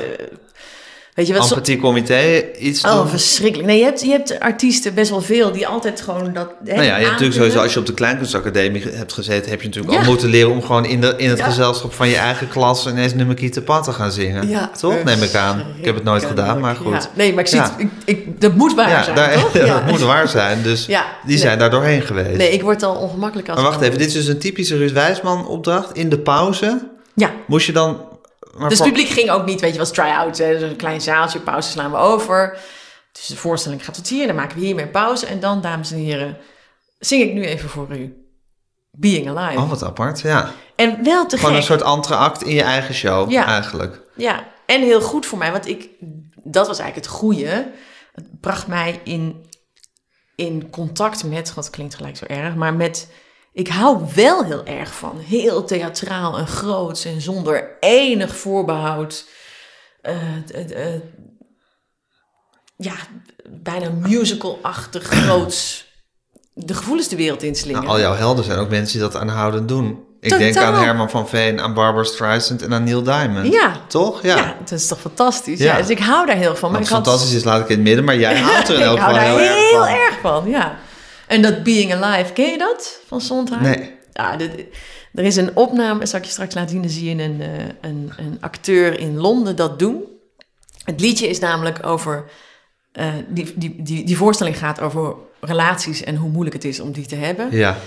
Weet 1.16 1.28
je 1.28 1.34
wat... 1.34 1.44
zo- 1.48 1.54
Empathie 1.54 1.78
comité, 1.80 2.44
iets 2.60 2.84
Oh, 2.86 2.96
doen. 2.98 3.08
verschrikkelijk. 3.08 3.68
Nee, 3.70 3.78
je 3.78 3.84
hebt, 3.84 4.02
je 4.02 4.10
hebt 4.10 4.40
artiesten 4.40 4.94
best 4.94 5.10
wel 5.10 5.22
veel 5.22 5.52
die 5.52 5.68
altijd 5.68 6.02
gewoon 6.02 6.34
dat. 6.34 6.50
Nou 6.64 6.76
ja, 6.82 6.84
je 6.84 6.90
hebt 6.92 7.06
natuurlijk 7.10 7.34
sowieso, 7.34 7.60
als 7.60 7.74
je 7.74 7.80
op 7.80 7.86
de 7.86 7.94
Kleinkunstacademie 7.94 8.84
hebt 8.92 9.14
gezeten, 9.14 9.50
heb 9.50 9.62
je 9.62 9.68
natuurlijk 9.68 9.94
Ja. 9.94 10.00
al 10.00 10.06
moeten 10.06 10.30
leren 10.30 10.52
om 10.52 10.62
gewoon 10.62 10.86
in, 10.86 11.02
de, 11.02 11.14
in 11.18 11.30
het 11.30 11.38
Ja. 11.38 11.46
gezelschap 11.46 11.94
van 11.94 12.08
je 12.10 12.16
eigen 12.16 12.48
klas 12.48 12.88
ineens 12.88 13.14
nummer 13.14 13.36
Kiete 13.36 13.62
Pat 13.62 13.84
te 13.84 13.92
gaan 13.94 14.12
zingen. 14.12 14.50
Ja, 14.50 14.72
Toch? 14.80 15.04
Neem 15.04 15.22
ik 15.22 15.36
aan. 15.36 15.64
Ik 15.80 15.86
heb 15.86 15.96
het 15.96 16.04
nooit 16.04 16.26
gedaan, 16.26 16.60
maar 16.60 16.76
goed. 16.76 17.10
Nee, 17.14 17.34
maar 17.34 17.44
ik 17.44 17.50
zie 17.50 17.60
het, 17.62 17.72
ik, 17.78 17.90
ik, 18.06 18.42
dat 18.42 18.56
moet 18.56 18.74
waar 18.76 19.04
zijn, 19.04 19.16
daar, 19.16 19.34
toch? 19.34 19.52
dat 19.68 19.86
moet 19.86 20.00
waar 20.02 20.28
zijn. 20.28 20.64
Dus 20.64 20.86
die 20.86 20.96
nee. 21.26 21.38
zijn 21.38 21.60
daar 21.60 21.70
doorheen 21.70 22.02
geweest. 22.02 22.38
Nee, 22.38 22.52
ik 22.52 22.62
word 22.62 22.84
al 22.84 22.96
ongemakkelijk 22.96 23.50
als 23.50 23.62
maar 23.62 23.70
wacht 23.70 23.82
even, 23.82 23.98
dit 23.98 24.08
is 24.08 24.14
dus 24.14 24.28
een 24.28 24.40
typische 24.40 24.78
Ruud 24.78 24.92
Wijsman 24.92 25.48
opdracht. 25.48 25.98
In 25.98 26.10
de 26.10 26.20
pauze 26.20 26.88
Ja, 27.14 27.32
moest 27.48 27.66
je 27.66 27.72
dan... 27.72 27.98
Maar 28.56 28.70
dus 28.70 28.80
het 28.80 28.88
publiek 28.88 29.08
ging 29.10 29.30
ook 29.30 29.46
niet, 29.46 29.62
weet 29.62 29.74
je, 29.74 29.80
was 29.80 29.92
try-out. 29.92 30.38
hè, 30.38 30.52
Dus 30.60 30.62
een 30.70 30.76
klein 30.76 31.02
zaaltje, 31.02 31.40
pauze 31.40 31.70
slaan 31.70 31.92
we 31.92 31.98
over. 31.98 32.58
Dus 33.12 33.26
de 33.28 33.36
voorstelling 33.36 33.86
gaat 33.86 33.96
tot 33.96 34.08
hier, 34.10 34.28
dan 34.28 34.36
maken 34.36 34.60
we 34.60 34.66
hier 34.66 34.76
meer 34.76 34.88
pauze. 34.88 35.26
En 35.26 35.40
dan, 35.40 35.62
dames 35.62 35.92
en 35.92 35.98
heren, 35.98 36.38
zing 37.00 37.24
ik 37.24 37.34
nu 37.34 37.44
even 37.46 37.70
voor 37.70 37.88
u. 37.98 38.20
Being 38.92 39.30
Alive. 39.38 39.62
Oh, 39.62 39.70
wat 39.70 39.84
apart, 39.84 40.22
ja. 40.22 40.52
En 40.76 41.04
wel 41.04 41.26
te 41.26 41.36
Gewoon 41.38 41.52
gek. 41.52 41.60
een 41.60 41.66
soort 41.68 41.82
entreact 41.82 42.44
in 42.44 42.56
je 42.56 42.62
eigen 42.62 42.94
show, 42.96 43.32
Ja. 43.32 43.46
eigenlijk. 43.46 44.02
Ja, 44.16 44.44
en 44.66 44.82
heel 44.82 45.02
goed 45.02 45.26
voor 45.26 45.38
mij, 45.38 45.52
want 45.52 45.68
ik, 45.68 45.90
dat 46.44 46.68
was 46.68 46.80
eigenlijk 46.80 47.08
het 47.10 47.18
goede. 47.18 47.72
Het 48.14 48.40
bracht 48.42 48.68
mij 48.68 49.00
in, 49.04 49.46
in 50.36 50.70
contact 50.70 51.24
met, 51.24 51.54
wat 51.54 51.70
klinkt 51.70 51.96
gelijk 51.96 52.18
zo 52.18 52.26
erg, 52.26 52.56
maar 52.56 52.74
met, 52.74 53.08
ik 53.56 53.68
hou 53.68 53.98
wel 54.16 54.44
heel 54.44 54.66
erg 54.66 54.94
van 54.96 55.20
heel 55.20 55.64
theatraal 55.64 56.38
en 56.38 56.48
groots 56.48 57.06
en 57.06 57.22
zonder 57.22 57.78
enig 57.80 58.36
voorbehoud. 58.36 59.26
eh, 60.02 60.16
eh, 60.54 60.94
eh, 60.96 61.02
ja, 62.78 62.94
bijna 63.50 63.90
musical-achtig 63.90 65.04
groots 65.04 65.86
de 66.54 66.74
gevoelens 66.74 67.08
de 67.08 67.16
wereld 67.16 67.44
inslingen. 67.44 67.82
Nou, 67.82 67.94
al 67.94 68.00
jouw 68.00 68.16
helden 68.16 68.44
zijn 68.46 68.60
ook 68.60 68.70
mensen 68.70 69.00
die 69.00 69.10
dat 69.10 69.22
aanhoudend 69.22 69.68
doen. 69.68 70.04
Ik 70.20 70.38
denk 70.38 70.58
aan 70.58 70.74
Herman 70.84 71.10
van 71.10 71.28
Veen, 71.28 71.60
aan 71.62 71.74
Barbara 71.74 72.04
Streisand 72.04 72.62
en 72.62 72.74
aan 72.74 72.84
Neil 72.84 73.04
Diamond. 73.04 73.54
Ja. 73.54 73.78
Toch? 73.88 74.22
Ja. 74.22 74.36
ja. 74.38 74.56
dat 74.60 74.72
is 74.72 74.88
toch 74.88 75.00
fantastisch. 75.00 75.60
Ja. 75.60 75.66
Ja. 75.74 75.78
dus 75.78 75.90
ik 75.90 76.00
hou 76.00 76.26
daar 76.26 76.36
heel 76.36 76.56
van. 76.56 76.72
Maar 76.72 76.80
Wat 76.80 76.90
ik 76.90 76.96
had- 76.96 77.06
fantastisch 77.06 77.34
is, 77.36 77.44
laat 77.44 77.62
ik 77.62 77.70
in 77.70 77.76
het 77.76 77.84
midden. 77.84 78.04
Maar 78.06 78.18
jij 78.18 78.40
houdt 78.42 78.70
er 78.70 78.78
heel, 78.78 78.98
heel, 78.98 79.08
erg 79.48 79.70
van. 79.72 79.88
erg 79.88 80.18
van, 80.22 80.50
ja. 80.50 80.78
En 81.28 81.42
dat 81.42 81.64
Being 81.64 81.94
Alive, 81.94 82.34
ken 82.34 82.52
je 82.52 82.58
dat 82.58 83.00
van 83.08 83.22
Sondheim? 83.22 83.62
Nee. 83.62 83.92
Ja, 84.14 84.36
dit- 84.38 84.66
er 85.14 85.24
is 85.24 85.36
een 85.36 85.56
opname, 85.56 86.06
zal 86.06 86.20
ik 86.20 86.26
je 86.26 86.32
straks 86.32 86.54
laten 86.56 86.70
zien, 86.70 86.82
dan 86.82 86.92
zie 86.92 87.16
je 87.16 87.24
een, 87.24 87.42
eh, 87.42 87.50
een, 87.82 88.12
een 88.18 88.38
acteur 88.40 89.00
in 89.00 89.18
Londen 89.18 89.56
dat 89.56 89.80
doen. 89.80 90.04
Het 90.84 91.00
liedje 91.02 91.28
is 91.28 91.40
namelijk 91.40 91.86
over, 91.86 92.26
eh, 92.92 93.14
die, 93.28 93.54
die, 93.56 93.76
die, 93.84 94.04
die 94.06 94.18
voorstelling 94.18 94.58
gaat 94.58 94.82
over 94.82 95.16
relaties 95.40 96.04
en 96.04 96.16
hoe 96.16 96.30
moeilijk 96.30 96.56
het 96.56 96.66
is 96.66 96.80
om 96.80 96.92
die 96.92 97.06
te 97.06 97.16
hebben. 97.16 97.52
Ja. 97.52 97.78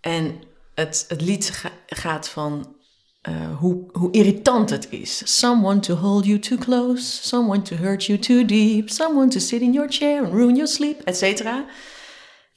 En 0.00 0.34
het, 0.74 1.04
het 1.08 1.20
lied 1.20 1.50
ga- 1.50 1.70
gaat 1.86 2.28
van 2.28 2.76
eh, 3.22 3.34
hoe, 3.58 3.84
hoe 3.92 4.10
irritant 4.12 4.70
het 4.70 4.86
is. 4.90 5.38
Someone 5.38 5.80
to 5.80 5.94
hold 5.94 6.24
you 6.26 6.38
too 6.38 6.58
close, 6.58 7.02
someone 7.26 7.62
to 7.62 7.76
hurt 7.76 8.04
you 8.04 8.18
too 8.18 8.44
deep, 8.44 8.88
someone 8.90 9.28
to 9.28 9.38
sit 9.40 9.60
in 9.60 9.72
your 9.72 9.88
chair 9.92 10.24
and 10.24 10.32
ruin 10.32 10.54
your 10.54 10.68
sleep, 10.68 11.00
et 11.04 11.16
cetera. 11.16 11.64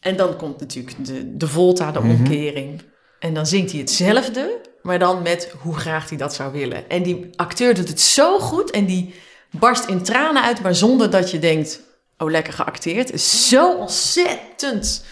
En 0.01 0.15
dan 0.15 0.35
komt 0.37 0.59
natuurlijk 0.59 1.05
de, 1.05 1.37
de 1.37 1.47
volta, 1.47 1.91
de 1.91 1.99
omkering. 1.99 2.81
En 3.19 3.33
dan 3.33 3.45
zingt 3.47 3.71
hij 3.71 3.79
hetzelfde, 3.79 4.59
maar 4.81 4.99
dan 4.99 5.21
met 5.21 5.53
hoe 5.61 5.75
graag 5.75 6.09
hij 6.09 6.17
dat 6.17 6.33
zou 6.33 6.51
willen. 6.51 6.89
En 6.89 7.03
die 7.03 7.29
acteur 7.35 7.73
doet 7.73 7.87
het 7.87 8.01
zo 8.01 8.39
goed 8.39 8.71
en 8.71 8.85
die 8.85 9.13
barst 9.51 9.85
in 9.85 10.03
tranen 10.03 10.43
uit, 10.43 10.61
maar 10.61 10.75
zonder 10.75 11.09
dat 11.09 11.31
je 11.31 11.39
denkt, 11.39 11.79
oh 12.17 12.29
lekker 12.29 12.53
geacteerd. 12.53 13.11
Is 13.13 13.47
zo 13.49 13.73
ontzettend, 13.75 15.03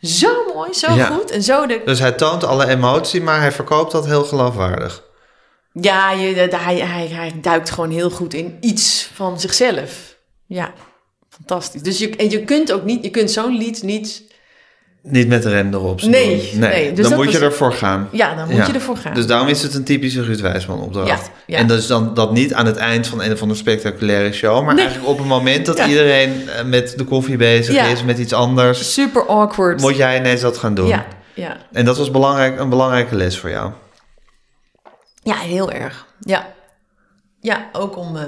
zo 0.00 0.52
mooi, 0.54 0.72
zo 0.74 0.94
Ja. 0.94 1.06
goed. 1.06 1.30
En 1.30 1.42
zo 1.42 1.66
de, 1.66 1.82
Dus 1.84 1.98
hij 1.98 2.12
toont 2.12 2.44
alle 2.44 2.66
emotie, 2.68 3.22
maar 3.22 3.40
hij 3.40 3.52
verkoopt 3.52 3.92
dat 3.92 4.06
heel 4.06 4.24
geloofwaardig. 4.24 5.04
Ja, 5.72 6.10
je, 6.12 6.34
de- 6.34 6.56
hij, 6.56 6.76
hij, 6.78 7.06
hij 7.06 7.32
duikt 7.40 7.70
gewoon 7.70 7.90
heel 7.90 8.10
goed 8.10 8.34
in 8.34 8.56
iets 8.60 9.10
van 9.14 9.40
zichzelf. 9.40 10.16
Ja, 10.46 10.72
fantastisch. 11.36 11.82
Dus 11.82 11.98
je, 11.98 12.16
en 12.16 12.30
je 12.30 12.44
kunt 12.44 12.72
ook 12.72 12.84
niet, 12.84 13.04
je 13.04 13.10
kunt 13.10 13.30
zo'n 13.30 13.56
lied 13.56 13.82
niet. 13.82 14.22
Niet 15.02 15.28
met 15.28 15.42
de 15.42 15.48
rem 15.50 15.74
erop. 15.74 16.02
Nee, 16.02 16.48
doen. 16.50 16.60
nee, 16.60 16.92
dus 16.92 17.08
dan 17.08 17.18
moet 17.18 17.32
je 17.32 17.38
ervoor 17.38 17.72
gaan. 17.72 18.08
Ja, 18.12 18.34
dan 18.34 18.46
moet 18.48 18.56
Ja. 18.56 18.66
je 18.66 18.72
ervoor 18.72 18.96
gaan. 18.96 19.14
Dus 19.14 19.26
daarom 19.26 19.48
is 19.48 19.62
het 19.62 19.74
een 19.74 19.84
typische 19.84 20.22
Ruud 20.22 20.40
Wijsman 20.40 20.80
opdracht. 20.80 21.08
Ja, 21.26 21.30
ja. 21.46 21.58
En 21.58 21.66
dat 21.66 21.78
is 21.78 21.86
dan 21.86 22.14
dat 22.14 22.32
niet 22.32 22.54
aan 22.54 22.66
het 22.66 22.76
eind 22.76 23.06
van 23.06 23.22
een 23.22 23.32
of 23.32 23.40
andere 23.40 23.58
spectaculaire 23.58 24.32
show, 24.32 24.64
maar 24.64 24.74
Nee. 24.74 24.84
eigenlijk 24.84 25.12
op 25.12 25.18
het 25.18 25.26
moment 25.26 25.66
dat 25.66 25.78
iedereen 25.78 26.48
eh, 26.48 26.64
met 26.64 26.94
de 26.98 27.04
koffie 27.04 27.36
bezig 27.36 27.90
is, 27.92 28.02
met 28.04 28.18
iets 28.18 28.32
anders, 28.32 28.92
Super 28.92 29.26
awkward. 29.26 29.80
moet 29.80 29.96
jij 29.96 30.18
ineens 30.18 30.40
dat 30.40 30.56
gaan 30.58 30.74
doen. 30.74 30.86
Ja, 30.88 31.06
ja. 31.34 31.56
En 31.72 31.84
dat 31.84 31.96
was 31.98 32.10
belangrijk, 32.10 32.58
een 32.58 32.68
belangrijke 32.68 33.16
les 33.16 33.38
voor 33.38 33.50
jou. 33.50 33.70
ja, 35.22 35.34
heel 35.36 35.70
erg. 35.72 36.06
Ja, 36.20 36.46
ja 37.40 37.68
ook 37.72 37.96
om. 37.96 38.16
eh, 38.16 38.24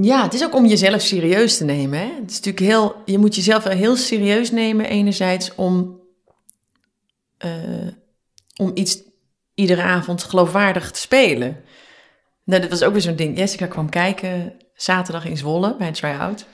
Ja, 0.00 0.22
het 0.22 0.34
is 0.34 0.44
ook 0.44 0.54
om 0.54 0.66
jezelf 0.66 1.00
serieus 1.02 1.56
te 1.56 1.64
nemen. 1.64 1.98
Hè? 1.98 2.14
Het 2.20 2.30
is 2.30 2.36
natuurlijk 2.36 2.66
heel. 2.66 3.02
Je 3.04 3.18
moet 3.18 3.34
jezelf 3.34 3.62
wel 3.62 3.76
heel 3.76 3.96
serieus 3.96 4.50
nemen, 4.50 4.86
enerzijds 4.86 5.54
om. 5.54 6.00
eh, 7.38 7.88
om 8.56 8.70
iets 8.74 9.02
iedere 9.54 9.82
avond 9.82 10.22
geloofwaardig 10.22 10.90
te 10.90 10.98
spelen. 11.00 11.64
Nou, 12.44 12.60
dat 12.60 12.70
was 12.70 12.82
ook 12.82 12.92
weer 12.92 13.00
zo'n 13.00 13.16
ding. 13.16 13.38
Jessica 13.38 13.66
kwam 13.66 13.88
kijken 13.88 14.56
zaterdag 14.74 15.24
in 15.24 15.36
Zwolle 15.36 15.76
bij 15.76 15.86
een 15.86 15.92
try-out. 15.92 16.46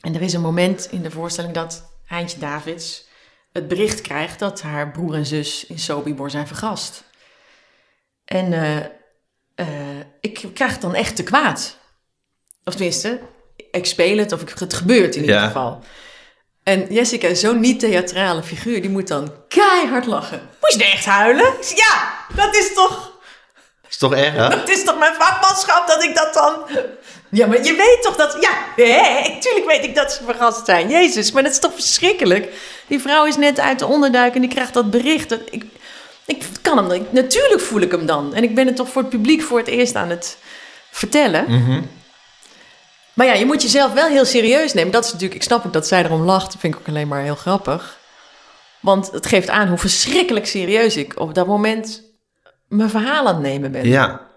En 0.00 0.14
er 0.14 0.22
is 0.22 0.32
een 0.32 0.40
moment 0.40 0.88
in 0.90 1.02
de 1.02 1.10
voorstelling 1.10 1.54
dat 1.54 1.92
Heintje 2.04 2.38
Davids 2.38 3.06
het 3.52 3.68
bericht 3.68 4.00
krijgt 4.00 4.38
dat 4.38 4.62
haar 4.62 4.90
broer 4.90 5.14
en 5.14 5.26
zus 5.26 5.66
in 5.66 5.78
Sobibor 5.78 6.30
zijn 6.30 6.46
vergast. 6.46 7.04
En 8.24 8.52
eh, 8.52 8.76
eh, 9.54 10.06
ik 10.20 10.48
krijg 10.54 10.72
het 10.72 10.80
dan 10.80 10.94
echt 10.94 11.16
te 11.16 11.22
kwaad. 11.22 11.78
Of 12.64 12.74
tenminste, 12.74 13.20
ik 13.70 13.86
speel 13.86 14.18
het 14.18 14.32
of 14.32 14.40
het 14.58 14.74
gebeurt 14.74 15.14
in 15.14 15.20
ieder 15.20 15.36
Ja. 15.36 15.46
geval. 15.46 15.82
En 16.62 16.86
Jessica 16.94 17.34
zo'n 17.34 17.60
niet-theatrale 17.60 18.42
figuur. 18.42 18.80
Die 18.80 18.90
moet 18.90 19.08
dan 19.08 19.32
keihard 19.48 20.06
lachen. 20.06 20.40
Moet 20.60 20.74
je 20.82 20.84
echt 20.92 21.04
huilen? 21.04 21.52
Ja, 21.74 22.14
dat 22.34 22.56
is 22.56 22.74
toch... 22.74 23.12
Is 23.88 23.96
toch 23.96 24.14
erg, 24.14 24.32
hè? 24.34 24.42
Het 24.56 24.68
is 24.68 24.84
toch 24.84 24.98
mijn 24.98 25.14
vakmanschap 25.14 25.86
dat 25.88 26.02
ik 26.02 26.14
dat 26.14 26.34
dan... 26.34 26.54
Ja, 27.30 27.46
maar 27.46 27.62
je 27.64 27.74
weet 27.74 27.98
toch 28.02 28.16
dat... 28.16 28.36
Ja, 28.40 28.82
hè, 28.84 29.40
tuurlijk 29.40 29.66
weet 29.66 29.84
ik 29.84 29.94
dat 29.94 30.12
ze 30.12 30.24
verrast 30.24 30.64
zijn. 30.66 30.88
Jezus, 30.88 31.32
maar 31.32 31.42
dat 31.42 31.52
is 31.52 31.58
toch 31.58 31.72
verschrikkelijk? 31.74 32.48
Die 32.86 33.00
vrouw 33.00 33.24
is 33.26 33.36
net 33.36 33.60
uit 33.60 33.78
de 33.78 33.86
onderduik 33.86 34.34
en 34.34 34.40
die 34.40 34.50
krijgt 34.50 34.74
dat 34.74 34.90
bericht. 34.90 35.28
Dat- 35.28 35.40
Ik, 35.50 35.64
ik 36.26 36.44
kan 36.62 36.76
hem... 36.76 36.90
ik- 36.90 37.12
natuurlijk 37.12 37.60
voel 37.60 37.80
ik 37.80 37.90
hem 37.90 38.06
dan. 38.06 38.34
En 38.34 38.42
ik 38.42 38.54
ben 38.54 38.66
het 38.66 38.76
toch 38.76 38.88
voor 38.88 39.02
het 39.02 39.10
publiek 39.10 39.42
voor 39.42 39.58
het 39.58 39.68
eerst 39.68 39.94
aan 39.94 40.10
het 40.10 40.36
vertellen. 40.90 41.44
Mhm. 41.48 41.82
Maar 43.14 43.26
ja, 43.26 43.32
je 43.32 43.44
moet 43.44 43.62
jezelf 43.62 43.92
wel 43.92 44.08
heel 44.08 44.24
serieus 44.24 44.72
nemen. 44.72 44.92
Dat 44.92 45.04
is 45.04 45.12
natuurlijk... 45.12 45.40
Ik 45.40 45.46
snap 45.46 45.66
ook 45.66 45.72
dat 45.72 45.86
zij 45.86 46.04
erom 46.04 46.22
lacht. 46.22 46.52
Dat 46.52 46.60
vind 46.60 46.74
ik 46.74 46.80
ook 46.80 46.88
alleen 46.88 47.08
maar 47.08 47.22
heel 47.22 47.34
grappig. 47.34 47.98
Want 48.80 49.10
het 49.10 49.26
geeft 49.26 49.48
aan 49.48 49.68
hoe 49.68 49.78
verschrikkelijk 49.78 50.46
serieus 50.46 50.96
ik 50.96 51.20
op 51.20 51.34
dat 51.34 51.46
moment 51.46 52.02
mijn 52.68 52.90
verhaal 52.90 53.26
aan 53.26 53.34
het 53.34 53.42
nemen 53.42 53.72
ben. 53.72 53.88
Ja. 53.88 54.32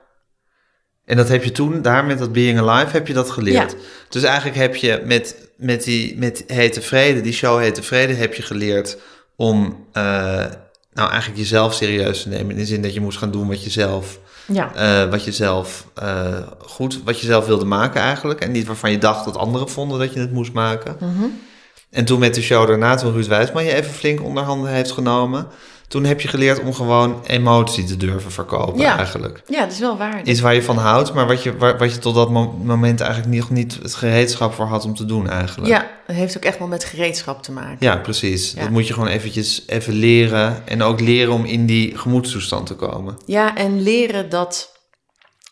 En 1.05 1.17
dat 1.17 1.29
heb 1.29 1.43
je 1.43 1.51
toen, 1.51 1.81
daar 1.81 2.05
met 2.05 2.19
dat 2.19 2.31
Being 2.31 2.59
Alive, 2.59 2.91
heb 2.91 3.07
je 3.07 3.13
dat 3.13 3.29
geleerd. 3.29 3.71
Ja. 3.71 3.77
Dus 4.09 4.23
eigenlijk 4.23 4.57
heb 4.57 4.75
je 4.75 5.01
met, 5.05 5.49
met 5.57 5.83
die 5.83 6.17
met 6.17 6.43
Hete 6.47 6.81
Vrede, 6.81 7.21
die 7.21 7.33
show 7.33 7.59
Hete 7.59 7.83
Vrede, 7.83 8.13
heb 8.13 8.33
je 8.33 8.41
geleerd 8.41 8.97
om 9.35 9.87
eh, 9.93 10.03
nou 10.93 11.09
eigenlijk 11.09 11.39
jezelf 11.39 11.73
serieus 11.73 12.21
te 12.21 12.29
nemen. 12.29 12.51
In 12.51 12.57
de 12.57 12.65
zin 12.65 12.81
dat 12.81 12.93
je 12.93 13.01
moest 13.01 13.17
gaan 13.17 13.31
doen 13.31 13.47
wat 13.47 13.63
je 13.63 13.69
zelf, 13.69 14.19
Ja. 14.47 14.73
eh, 14.75 15.09
wat 15.09 15.23
je 15.23 15.31
zelf 15.31 15.87
eh, 15.93 16.37
goed, 16.59 17.01
wat 17.03 17.19
je 17.19 17.25
zelf 17.25 17.45
wilde 17.45 17.65
maken 17.65 18.01
eigenlijk. 18.01 18.41
En 18.41 18.51
niet 18.51 18.67
waarvan 18.67 18.91
je 18.91 18.97
dacht 18.97 19.25
dat 19.25 19.37
anderen 19.37 19.69
vonden 19.69 19.99
dat 19.99 20.13
je 20.13 20.19
het 20.19 20.31
moest 20.31 20.53
maken. 20.53 20.95
Mhm. 20.99 21.25
En 21.89 22.05
toen 22.05 22.19
met 22.19 22.35
de 22.35 22.41
show 22.41 22.67
daarna, 22.67 22.95
toen 22.95 23.13
Ruud 23.13 23.27
Wijsman 23.27 23.63
je 23.63 23.73
even 23.73 23.93
flink 23.93 24.23
onder 24.23 24.43
handen 24.43 24.71
heeft 24.71 24.91
genomen... 24.91 25.47
toen 25.87 26.03
heb 26.03 26.21
je 26.21 26.27
geleerd 26.27 26.59
om 26.59 26.73
gewoon 26.73 27.23
emotie 27.25 27.83
te 27.83 27.97
durven 27.97 28.31
verkopen 28.31 28.79
Ja. 28.81 28.97
eigenlijk. 28.97 29.41
Ja, 29.47 29.59
dat 29.59 29.71
is 29.71 29.79
wel 29.79 29.97
waar. 29.97 30.23
Iets 30.23 30.39
waar 30.39 30.53
je 30.53 30.63
van 30.63 30.77
houdt, 30.77 31.13
maar 31.13 31.27
wat 31.27 31.43
je, 31.43 31.57
wat 31.57 31.93
je 31.93 31.99
tot 31.99 32.15
dat 32.15 32.29
mo- 32.29 32.59
moment 32.63 33.01
eigenlijk 33.01 33.35
nog 33.35 33.49
niet 33.49 33.77
het 33.81 33.95
gereedschap 33.95 34.53
voor 34.53 34.65
had 34.65 34.85
om 34.85 34.95
te 34.95 35.05
doen 35.05 35.29
eigenlijk. 35.29 35.71
Ja, 35.71 35.87
dat 36.07 36.15
heeft 36.15 36.37
ook 36.37 36.43
echt 36.45 36.59
wel 36.59 36.67
met 36.67 36.83
gereedschap 36.83 37.43
te 37.43 37.51
maken. 37.51 37.77
Ja, 37.79 37.97
precies. 37.97 38.51
Ja. 38.51 38.61
Dat 38.61 38.69
moet 38.69 38.87
je 38.87 38.93
gewoon 38.93 39.09
eventjes 39.09 39.63
even 39.67 39.93
leren. 39.93 40.67
En 40.67 40.81
ook 40.81 40.99
leren 40.99 41.33
om 41.33 41.45
in 41.45 41.65
die 41.65 41.97
gemoedstoestand 41.97 42.67
te 42.67 42.75
komen. 42.75 43.15
Ja, 43.25 43.55
en 43.55 43.81
leren 43.81 44.29
dat, 44.29 44.77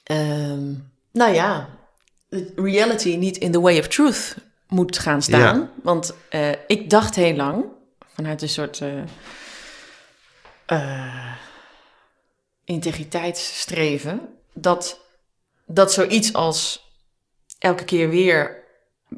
ehm, 0.03 0.63
nou 1.11 1.33
ja, 1.33 1.69
reality 2.55 3.15
niet 3.15 3.37
in 3.37 3.51
the 3.51 3.61
way 3.61 3.79
of 3.79 3.87
truth 3.87 4.35
moet 4.67 4.99
gaan 4.99 5.21
staan. 5.21 5.57
Ja. 5.59 5.69
Want 5.83 6.13
eh, 6.29 6.49
ik 6.67 6.89
dacht 6.89 7.15
heel 7.15 7.35
lang, 7.35 7.65
vanuit 8.15 8.41
een 8.41 8.49
soort 8.49 8.81
eh, 8.81 8.87
eh, 10.65 11.33
integriteitsstreven, 12.63 14.21
dat, 14.53 14.99
dat 15.65 15.93
zoiets 15.93 16.33
als 16.33 16.89
elke 17.59 17.83
keer 17.83 18.09
weer 18.09 18.63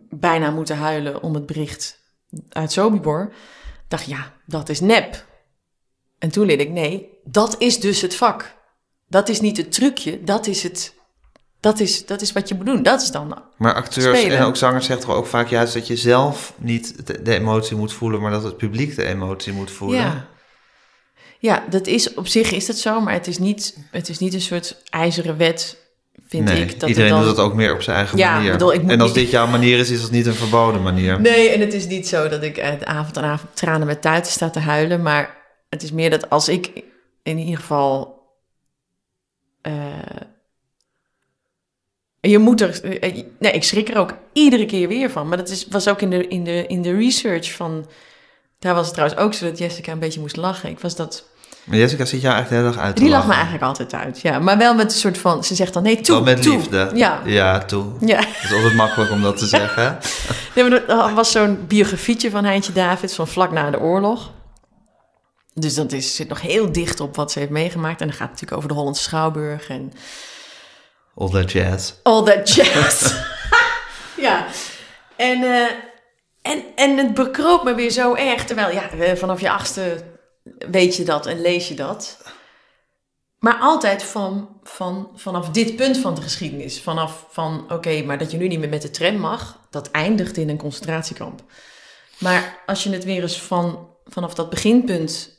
bijna 0.10 0.52
moeten 0.52 0.78
huilen 0.78 1.22
om 1.22 1.34
het 1.34 1.46
bericht 1.46 2.00
uit 2.50 2.72
Sobibor, 2.72 3.34
dacht 3.88 4.06
ja, 4.06 4.34
dat 4.46 4.70
is 4.70 4.80
nep. 4.80 5.26
En 6.20 6.32
toen 6.32 6.46
leerde 6.46 6.64
ik, 6.64 6.70
nee, 6.70 7.10
dat 7.24 7.56
is 7.58 7.80
dus 7.80 8.02
het 8.02 8.16
vak. 8.16 8.56
Dat 9.08 9.30
is 9.30 9.42
niet 9.42 9.58
het 9.58 9.72
trucje, 9.72 10.24
dat 10.24 10.48
is 10.48 10.64
het. 10.64 10.96
Dat 11.60 11.80
is, 11.80 12.06
dat 12.06 12.22
is 12.22 12.32
wat 12.32 12.48
je 12.48 12.56
moet 12.56 12.66
doen. 12.66 12.84
Dat 12.84 13.02
is 13.02 13.12
dan. 13.12 13.42
Maar 13.58 13.74
acteurs 13.74 14.20
Spelen. 14.20 14.38
en 14.38 14.44
ook 14.44 14.56
zangers 14.56 14.86
zeggen 14.86 15.06
toch 15.06 15.16
ook 15.16 15.26
vaak 15.26 15.48
juist 15.48 15.74
dat 15.74 15.88
je 15.88 15.96
zelf 15.96 16.54
niet 16.58 17.08
de, 17.08 17.22
de 17.22 17.34
emotie 17.34 17.78
moet 17.78 17.94
voelen, 17.94 18.22
maar 18.22 18.32
dat 18.32 18.44
het 18.44 18.58
publiek 18.58 18.96
de 18.96 19.06
emotie 19.06 19.54
moet 19.54 19.72
voelen. 19.72 20.00
Ja. 20.00 20.28
Ja, 21.40 21.64
dat 21.70 21.88
is 21.88 22.14
op 22.14 22.28
zich 22.28 22.52
is 22.52 22.66
dat 22.66 22.78
zo, 22.78 23.02
maar 23.02 23.14
het 23.14 23.28
is 23.28 23.38
niet, 23.38 23.78
het 23.92 24.10
is 24.10 24.20
niet 24.20 24.34
een 24.34 24.42
soort 24.42 24.78
ijzeren 24.90 25.38
wet, 25.38 25.78
vind 26.28 26.46
nee, 26.46 26.62
ik. 26.62 26.80
Dat 26.80 26.90
iedereen 26.90 27.10
dan... 27.12 27.24
doet 27.24 27.36
dat 27.36 27.46
ook 27.46 27.54
meer 27.54 27.74
op 27.74 27.82
zijn 27.82 27.98
eigen 27.98 28.18
Ja, 28.18 28.34
manier. 28.36 28.52
bedoel, 28.52 28.74
ik 28.74 28.82
moet 28.82 28.92
en 28.92 29.02
als 29.02 29.14
niet- 29.14 29.20
dit 29.24 29.32
jouw 29.32 29.48
manier 29.48 29.80
is, 29.80 29.90
is 29.90 30.02
dat 30.02 30.12
niet 30.12 30.26
een 30.26 30.34
verboden 30.34 30.82
manier. 30.82 31.22
Nee, 31.22 31.50
en 31.50 31.60
het 31.60 31.74
is 31.74 31.88
niet 31.88 32.08
zo 32.08 32.30
dat 32.30 32.44
ik 32.44 32.58
eh, 32.58 32.72
avond 32.84 33.18
aan 33.18 33.24
avond 33.24 33.56
tranen 33.56 33.88
met 33.88 34.02
tuiten 34.02 34.32
sta 34.32 34.50
te 34.50 34.60
huilen. 34.60 35.02
Maar 35.02 35.38
het 35.70 35.84
is 35.84 35.92
meer 35.92 36.10
dat 36.10 36.30
als 36.30 36.50
ik 36.50 36.84
in 37.24 37.38
ieder 37.38 37.58
geval. 37.58 38.22
eh, 39.62 39.74
je 42.20 42.38
moet 42.38 42.62
er. 42.62 42.84
eh, 43.00 43.24
nee, 43.40 43.52
ik 43.52 43.64
schrik 43.64 43.90
er 43.90 43.98
ook 43.98 44.18
iedere 44.34 44.66
keer 44.66 44.88
weer 44.88 45.10
van. 45.12 45.28
Maar 45.28 45.38
dat 45.38 45.50
is, 45.50 45.68
was 45.68 45.88
ook 45.88 46.02
in 46.02 46.10
de, 46.10 46.28
in, 46.28 46.44
de, 46.44 46.68
in 46.68 46.82
de 46.82 46.96
research 46.98 47.52
van. 47.52 47.86
Daar 48.60 48.74
was 48.76 48.86
het 48.86 48.94
trouwens 48.94 49.20
ook 49.22 49.34
zo 49.34 49.46
dat 49.46 49.58
Jessica 49.58 49.92
een 49.92 50.00
beetje 50.00 50.20
moest 50.20 50.36
lachen. 50.36 50.70
Ik 50.70 50.80
was 50.80 50.96
dat. 50.96 51.24
Maar 51.64 51.78
Jessica 51.78 52.06
zit 52.06 52.22
jou 52.22 52.34
eigenlijk 52.34 52.50
de 52.50 52.56
hele 52.56 52.76
dag 52.78 52.86
uit 52.86 52.96
te 52.96 53.02
Die 53.02 53.12
lacht 53.12 53.24
me 53.24 53.30
lachen. 53.30 53.46
eigenlijk 53.48 53.80
altijd 53.80 54.04
uit. 54.06 54.22
Ja, 54.22 54.40
maar 54.40 54.58
wel 54.58 54.76
met 54.76 54.92
een 54.92 54.98
soort 54.98 55.18
van. 55.18 55.44
Ze 55.44 55.56
zegt 55.56 55.74
dan 55.74 55.84
nee, 55.84 56.02
toe. 56.02 56.16
Wel 56.16 56.24
met 56.24 56.42
toe. 56.42 56.56
liefde. 56.56 56.92
Ja. 56.94 57.22
Ja, 57.26 57.58
toe. 57.66 57.86
Ja. 58.00 58.18
Het 58.18 58.44
is 58.44 58.54
altijd 58.54 58.74
makkelijk 58.76 59.12
om 59.12 59.22
dat 59.22 59.38
te 59.38 59.46
zeggen. 59.58 59.98
Nee, 60.56 60.70
maar 60.70 61.08
er 61.08 61.14
was 61.14 61.32
zo'n 61.32 61.66
biografietje 61.68 62.30
van 62.30 62.44
Heintje 62.46 62.72
Davids 62.74 63.16
van 63.16 63.28
vlak 63.28 63.52
na 63.52 63.70
de 63.72 63.80
oorlog. 63.80 64.32
Dus 65.54 65.76
dat 65.76 65.92
is, 65.92 66.16
zit 66.16 66.28
nog 66.30 66.42
heel 66.42 66.72
dicht 66.72 67.00
op 67.00 67.16
wat 67.16 67.32
ze 67.32 67.40
heeft 67.40 67.52
meegemaakt. 67.52 68.02
En 68.02 68.08
dan 68.08 68.16
gaat 68.16 68.30
het 68.30 68.32
natuurlijk 68.32 68.58
over 68.58 68.70
de 68.70 68.76
Hollandse 68.76 69.04
Schouwburg 69.04 69.70
en 69.70 69.94
All 71.16 71.30
that 71.30 71.52
jazz. 71.52 71.94
all 72.04 72.24
that 72.24 72.54
jazz. 72.54 73.14
ja, 74.28 74.46
en, 75.16 75.44
eh, 75.44 75.66
en, 76.52 76.64
en 76.76 76.98
het 76.98 77.14
bekroop 77.14 77.64
me 77.64 77.76
weer 77.76 77.90
zo 77.90 78.14
erg. 78.16 78.46
Terwijl, 78.46 78.72
ja, 78.74 79.16
vanaf 79.16 79.40
je 79.42 79.50
achtste 79.50 80.04
weet 80.72 80.96
je 80.96 81.04
dat 81.04 81.26
en 81.26 81.42
lees 81.42 81.68
je 81.68 81.74
dat. 81.74 82.18
Maar 83.40 83.58
altijd 83.60 84.04
van, 84.04 84.60
van, 84.64 85.10
vanaf 85.16 85.50
dit 85.50 85.76
punt 85.76 85.98
van 85.98 86.16
de 86.16 86.22
geschiedenis. 86.22 86.82
Vanaf 86.82 87.26
van, 87.30 87.66
oké, 87.72 88.02
maar 88.04 88.18
dat 88.18 88.32
je 88.32 88.38
nu 88.38 88.48
niet 88.48 88.60
meer 88.60 88.70
met 88.70 88.82
de 88.82 88.90
tram 88.92 89.18
mag, 89.18 89.60
dat 89.70 89.92
eindigt 89.92 90.38
in 90.38 90.50
een 90.50 90.58
concentratiekamp. 90.58 91.42
Maar 92.18 92.64
als 92.66 92.84
je 92.84 92.90
het 92.90 93.04
weer 93.04 93.22
eens 93.22 93.42
van, 93.42 93.88
vanaf 94.06 94.34
dat 94.34 94.50
beginpunt 94.50 95.30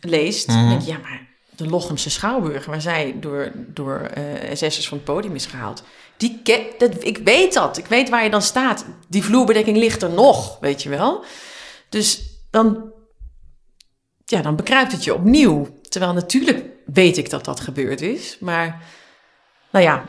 leest, 0.00 0.46
Mhm. 0.48 0.68
denk 0.68 0.80
je, 0.80 0.90
ja, 0.90 0.98
maar 0.98 1.28
de 1.56 1.66
Lochemse 1.68 2.10
Schouwburg, 2.10 2.64
waar 2.66 2.80
zij 2.80 3.16
door, 3.20 3.52
door 3.54 4.00
eh 4.00 4.54
SS'ers 4.54 4.88
van 4.88 4.96
het 4.96 5.06
podium 5.06 5.34
is 5.34 5.46
gehaald, 5.46 5.82
die 6.16 6.42
dat, 6.78 7.04
ik 7.04 7.18
weet 7.18 7.52
dat. 7.52 7.78
Ik 7.78 7.86
weet 7.86 8.08
waar 8.08 8.24
je 8.24 8.30
dan 8.30 8.42
staat. 8.42 8.84
Die 9.08 9.24
vloerbedekking 9.24 9.76
ligt 9.76 10.02
er 10.02 10.10
nog, 10.10 10.58
weet 10.60 10.82
je 10.82 10.88
wel. 10.88 11.24
Dus 11.88 12.22
dan, 12.50 12.92
ja, 14.24 14.42
dan 14.42 14.56
bekruipt 14.56 14.92
het 14.92 15.04
je 15.04 15.14
opnieuw. 15.14 15.78
Terwijl 15.88 16.12
natuurlijk 16.12 16.64
weet 16.86 17.16
ik 17.16 17.30
dat 17.30 17.44
dat 17.44 17.60
gebeurd 17.60 18.00
is. 18.00 18.36
Maar, 18.40 18.82
nou 19.70 19.84
ja, 19.84 20.04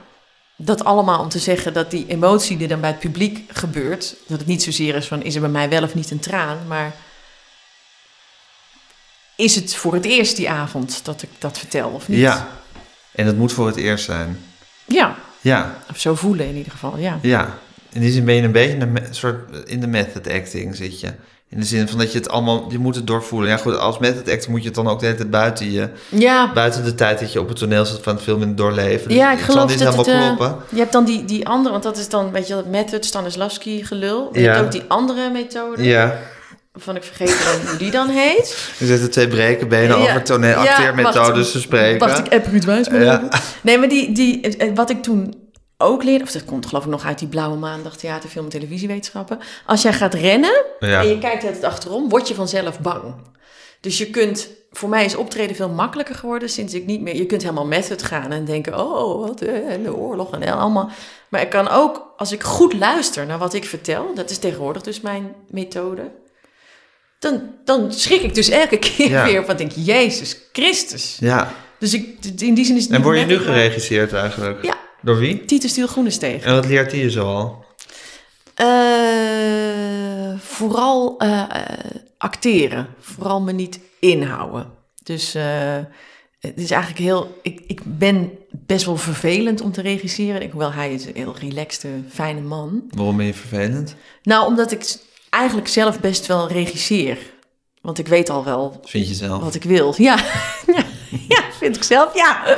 dat 0.55 0.83
allemaal 0.83 1.19
om 1.19 1.29
te 1.29 1.39
zeggen 1.39 1.73
dat 1.73 1.91
die 1.91 2.05
emotie 2.07 2.57
die 2.57 2.67
dan 2.67 2.81
bij 2.81 2.89
het 2.89 2.99
publiek 2.99 3.51
gebeurt, 3.51 4.15
dat 4.27 4.39
het 4.39 4.47
niet 4.47 4.63
zozeer 4.63 4.95
is 4.95 5.07
van 5.07 5.23
is 5.23 5.35
er 5.35 5.41
bij 5.41 5.49
mij 5.49 5.69
wel 5.69 5.83
of 5.83 5.95
niet 5.95 6.11
een 6.11 6.19
traan, 6.19 6.67
maar 6.67 6.95
is 9.35 9.55
het 9.55 9.75
voor 9.75 9.93
het 9.93 10.05
eerst 10.05 10.35
die 10.35 10.49
avond 10.49 11.05
dat 11.05 11.21
ik 11.21 11.29
dat 11.39 11.57
vertel 11.57 11.89
of 11.89 12.07
niet? 12.07 12.19
Ja. 12.19 12.47
En 13.11 13.25
het 13.25 13.37
moet 13.37 13.53
voor 13.53 13.67
het 13.67 13.75
eerst 13.75 14.05
zijn. 14.05 14.45
Ja, 14.85 15.15
Ja, 15.49 15.75
of 15.89 15.99
zo 15.99 16.15
voelen 16.15 16.47
in 16.47 16.55
ieder 16.55 16.71
geval, 16.71 16.97
ja. 16.97 17.19
ja. 17.21 17.57
In 17.91 18.01
die 18.01 18.11
zin 18.11 18.25
ben 18.25 18.35
je 18.35 18.41
een 18.41 18.51
beetje 18.51 18.85
me- 18.85 19.07
soort, 19.11 19.67
in 19.67 19.79
de 19.79 19.87
method 19.87 20.27
acting 20.31 20.75
zit 20.75 20.99
je. 20.99 21.07
In 21.49 21.59
de 21.59 21.65
zin 21.65 21.87
van 21.87 21.97
dat 21.97 22.11
je 22.11 22.17
het 22.17 22.29
allemaal, 22.29 22.65
je 22.69 22.77
moet 22.77 22.95
het 22.95 23.07
doorvoelen. 23.07 23.49
Ja 23.49 23.57
goed, 23.57 23.77
als 23.77 23.97
method 23.99 24.29
acting 24.29 24.47
moet 24.47 24.59
je 24.61 24.65
het 24.65 24.75
dan 24.75 24.87
ook 24.87 24.99
de 24.99 25.05
hele 25.05 25.17
tijd 25.17 25.29
buiten 25.29 25.71
je, 25.71 25.89
Ja, 26.09 26.53
buiten 26.53 26.83
de 26.83 26.95
tijd 26.95 27.19
dat 27.19 27.33
je 27.33 27.39
op 27.39 27.47
het 27.47 27.57
toneel 27.57 27.85
zit 27.85 27.99
van 28.03 28.13
het 28.15 28.23
film 28.23 28.41
in 28.41 28.47
het 28.47 28.57
doorleven. 28.57 29.07
Dus 29.07 29.17
ja 29.17 29.31
ik 29.33 29.39
geloof 29.39 29.71
dat 29.75 29.79
helemaal 29.79 30.05
eh, 30.05 30.35
kloppen. 30.35 30.55
je 30.71 30.77
hebt 30.79 30.91
dan 30.91 31.05
die, 31.05 31.25
die 31.25 31.47
andere, 31.47 31.71
want 31.71 31.83
dat 31.83 31.97
is 31.97 32.09
dan, 32.09 32.31
weet 32.31 32.47
je 32.47 32.55
het 32.55 32.69
method 32.69 33.05
Stanislavski 33.05 33.85
gelul. 33.85 34.29
Je 34.33 34.39
Ja. 34.41 34.51
hebt 34.53 34.65
ook 34.65 34.71
die 34.71 34.83
andere 34.87 35.29
methode, 35.31 35.83
Ja, 35.83 36.19
waarvan 36.75 36.95
ik 36.95 37.03
vergeten 37.03 37.37
ben 37.37 37.69
hoe 37.69 37.77
die 37.77 37.91
dan 37.91 38.09
heet. 38.09 38.47
er 38.79 38.85
zitten 38.85 39.11
twee 39.11 39.27
brekenbenen 39.27 39.97
Ja. 40.01 40.09
over 40.09 40.23
toneel, 40.23 40.55
acteermethodes 40.55 41.51
te 41.51 41.59
spreken. 41.59 42.07
Wacht, 42.07 42.19
ik 42.19 42.31
heb 42.31 42.47
Ruud 42.47 42.67
even. 42.67 43.29
Nee, 43.61 43.77
maar 43.77 43.89
die, 43.89 44.11
die, 44.11 44.41
eh, 44.57 44.71
wat 44.75 44.89
ik 44.89 45.03
toen 45.03 45.43
ook 45.77 46.03
leerde, 46.03 46.23
of 46.23 46.31
dat 46.31 46.45
komt 46.45 46.65
geloof 46.65 46.83
ik 46.83 46.89
nog 46.89 47.05
uit 47.05 47.19
die 47.19 47.27
Blauwe 47.27 47.57
Maandag 47.57 47.97
Theater, 47.97 48.29
Film 48.29 48.43
en 48.45 48.51
Televisiewetenschappen. 48.51 49.39
Als 49.65 49.81
jij 49.81 49.93
gaat 49.93 50.13
rennen 50.13 50.63
Ja. 50.79 51.01
en 51.01 51.07
je 51.07 51.17
kijkt 51.17 51.43
het 51.43 51.63
achterom, 51.63 52.09
word 52.09 52.27
je 52.27 52.35
vanzelf 52.35 52.79
bang. 52.79 53.03
Dus 53.81 53.97
je 53.97 54.09
kunt, 54.09 54.47
voor 54.71 54.89
mij 54.89 55.05
is 55.05 55.15
optreden 55.15 55.55
veel 55.55 55.69
makkelijker 55.69 56.15
geworden 56.15 56.49
sinds 56.49 56.73
ik 56.73 56.85
niet 56.85 57.01
meer, 57.01 57.15
je 57.15 57.25
kunt 57.25 57.41
helemaal 57.41 57.65
method 57.65 58.03
gaan 58.03 58.31
en 58.31 58.45
denken, 58.45 58.79
oh, 58.79 59.27
wat, 59.27 59.41
eh, 59.41 59.73
en 59.73 59.83
de 59.83 59.95
oorlog 59.95 60.31
en 60.31 60.53
allemaal. 60.57 60.89
Maar 61.29 61.41
ik 61.41 61.49
kan 61.49 61.69
ook, 61.69 62.13
als 62.17 62.31
ik 62.31 62.43
goed 62.43 62.73
luister 62.73 63.25
naar 63.25 63.37
wat 63.37 63.53
ik 63.53 63.65
vertel, 63.65 64.11
dat 64.15 64.29
is 64.29 64.37
tegenwoordig 64.37 64.81
dus 64.81 65.01
mijn 65.01 65.35
methode, 65.49 66.11
dan, 67.31 67.41
dan 67.65 67.91
schrik 67.93 68.21
ik 68.21 68.35
dus 68.35 68.49
elke 68.49 68.77
keer 68.79 69.09
Ja. 69.09 69.25
weer 69.25 69.45
van 69.45 69.55
denk, 69.57 69.71
Jezus 69.75 70.37
Christus. 70.51 71.17
Ja, 71.19 71.53
Dus 71.79 71.93
ik, 71.93 72.07
in 72.37 72.53
die 72.53 72.65
zin 72.65 72.75
is 72.75 72.83
het 72.83 72.91
en 72.93 73.01
word 73.01 73.19
je 73.19 73.25
nu 73.25 73.35
maar- 73.35 73.43
geregisseerd 73.43 74.13
eigenlijk? 74.13 74.65
Ja, 74.65 74.75
Door 75.01 75.17
wie? 75.17 75.45
Titus 75.45 75.71
Stiel 75.71 75.87
Groenesteeg. 75.87 76.43
En 76.43 76.53
wat 76.53 76.65
leert 76.65 76.91
hij 76.91 76.99
je 76.99 77.11
zo 77.11 77.25
al? 77.25 77.63
Eh, 78.55 80.39
vooral 80.39 81.17
eh, 81.17 81.43
acteren. 82.17 82.87
Vooral 82.99 83.41
me 83.41 83.51
niet 83.51 83.79
inhouden. 83.99 84.67
Dus 85.03 85.35
eh, 85.35 85.77
het 86.39 86.53
is 86.55 86.71
eigenlijk 86.71 87.01
heel... 87.03 87.39
Ik, 87.41 87.61
ik 87.67 87.81
ben 87.83 88.31
best 88.51 88.85
wel 88.85 88.97
vervelend 88.97 89.61
om 89.61 89.71
te 89.71 89.81
regisseren. 89.81 90.41
Ik, 90.41 90.51
hoewel 90.51 90.73
hij 90.73 90.93
is 90.93 91.05
een 91.05 91.15
heel 91.15 91.35
relaxte, 91.39 91.87
fijne 92.09 92.41
man. 92.41 92.83
Waarom 92.89 93.17
ben 93.17 93.25
je 93.25 93.33
vervelend? 93.33 93.95
Nou, 94.23 94.47
omdat 94.47 94.71
ik 94.71 94.95
eigenlijk 95.35 95.67
zelf 95.67 95.99
best 95.99 96.25
wel 96.25 96.47
regisseer. 96.47 97.17
Want 97.81 97.97
ik 97.97 98.07
weet 98.07 98.29
al 98.29 98.43
wel 98.43 98.79
Vind 98.83 99.07
je 99.07 99.13
zelf? 99.13 99.43
wat 99.43 99.55
ik 99.55 99.63
wil. 99.63 99.93
Ja, 99.97 100.15
ja, 101.33 101.43
vind 101.51 101.75
ik 101.75 101.83
zelf, 101.83 102.15
ja. 102.15 102.57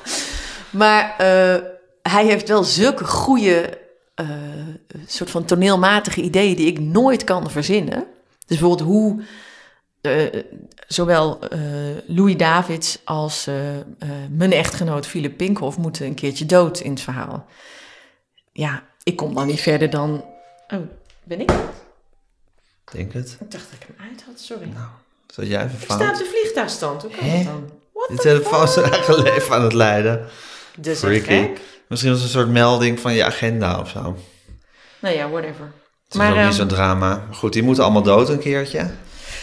maar 0.80 1.14
eh, 1.18 1.62
hij 2.02 2.24
heeft 2.26 2.48
wel 2.48 2.64
zulke 2.64 3.04
goede, 3.04 3.78
eh, 4.14 4.26
soort 5.06 5.30
van 5.30 5.44
toneelmatige 5.44 6.22
ideeën 6.22 6.56
die 6.56 6.66
ik 6.66 6.80
nooit 6.80 7.24
kan 7.24 7.50
verzinnen. 7.50 8.06
Dus 8.46 8.58
bijvoorbeeld 8.58 8.88
hoe 8.88 9.22
eh, 10.00 10.42
zowel 10.86 11.38
Louis 12.06 12.36
Davids 12.36 12.98
als 13.04 13.48
mijn 14.30 14.52
echtgenoot 14.52 15.06
Philip 15.06 15.36
Pinkhoff 15.36 15.76
moeten 15.76 16.06
een 16.06 16.14
keertje 16.14 16.46
dood 16.46 16.80
in 16.80 16.90
het 16.90 17.00
verhaal. 17.00 17.46
Ja, 18.52 18.82
ik 19.02 19.16
kom 19.16 19.34
dan 19.34 19.46
niet 19.46 19.60
verder 19.60 19.90
dan... 19.90 20.24
Oh, 20.68 20.80
ben 21.24 21.40
ik? 21.40 21.50
Denk 22.92 23.12
het. 23.12 23.36
Ik 23.40 23.50
dacht 23.50 23.64
dat 23.70 23.78
ik 23.80 23.86
hem 23.96 24.06
uit 24.10 24.22
had, 24.26 24.40
sorry. 24.40 24.68
Zat 25.26 25.46
jij 25.46 25.64
even 25.64 25.76
Ik 25.78 25.82
sta 25.84 25.94
op 25.94 26.00
fout? 26.00 26.18
de 26.18 26.24
vliegtuigstand, 26.24 27.02
hoe 27.02 27.10
kan 27.10 27.24
Hè? 27.28 27.36
dat 27.36 27.44
dan? 27.44 27.70
What 27.92 28.08
the 28.08 28.16
telefoon 28.22 28.62
is 28.68 28.70
fuck? 28.72 28.82
zijn 28.82 28.92
eigen 28.92 29.22
leven 29.22 29.54
aan 29.54 29.62
het 29.62 29.72
leiden. 29.72 30.26
Dus 30.76 30.98
Freaky. 30.98 31.24
gek. 31.24 31.60
Misschien 31.88 32.12
was 32.12 32.22
het 32.22 32.32
een 32.32 32.38
soort 32.40 32.52
melding 32.52 33.00
van 33.00 33.12
je 33.12 33.24
agenda 33.24 33.80
of 33.80 33.88
zo. 33.88 34.16
Nou 34.98 35.14
ja, 35.16 35.28
whatever. 35.30 35.64
Het 35.64 35.72
is 36.10 36.16
Maar, 36.16 36.30
ook 36.30 36.36
niet 36.36 36.44
ehm, 36.46 36.52
zo'n 36.54 36.66
drama. 36.68 37.24
Maar 37.26 37.34
goed, 37.34 37.52
die 37.52 37.62
moeten 37.62 37.84
allemaal 37.84 38.02
dood 38.02 38.28
een 38.28 38.38
keertje. 38.38 38.90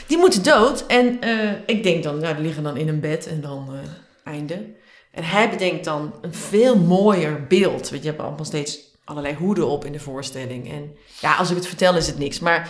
Die 0.08 0.18
moeten 0.18 0.44
dood. 0.44 0.86
En 0.88 1.22
eh, 1.22 1.52
ik 1.66 1.84
denk 1.84 2.04
dan, 2.04 2.20
nou, 2.20 2.36
die 2.36 2.44
liggen 2.44 2.64
dan 2.64 2.78
in 2.78 2.88
een 2.88 3.00
bed 3.00 3.28
en 3.28 3.42
dan 3.42 3.70
eh, 3.74 4.32
einde. 4.34 4.66
En 5.12 5.24
hij 5.24 5.50
bedenkt 5.50 5.86
dan 5.86 6.14
een 6.22 6.34
veel 6.34 6.76
mooier 6.78 7.46
beeld. 7.48 7.90
Want 7.90 8.02
je 8.04 8.10
hebt 8.10 8.22
allemaal 8.22 8.46
steeds 8.46 8.80
allerlei 9.04 9.36
hoeden 9.36 9.68
op 9.68 9.86
in 9.86 9.92
de 9.92 10.00
voorstelling. 10.00 10.72
En 10.72 10.96
ja, 11.22 11.36
als 11.36 11.50
ik 11.50 11.56
het 11.56 11.68
vertel 11.68 11.96
is 11.96 12.08
het 12.08 12.18
niks. 12.18 12.40
Maar 12.40 12.70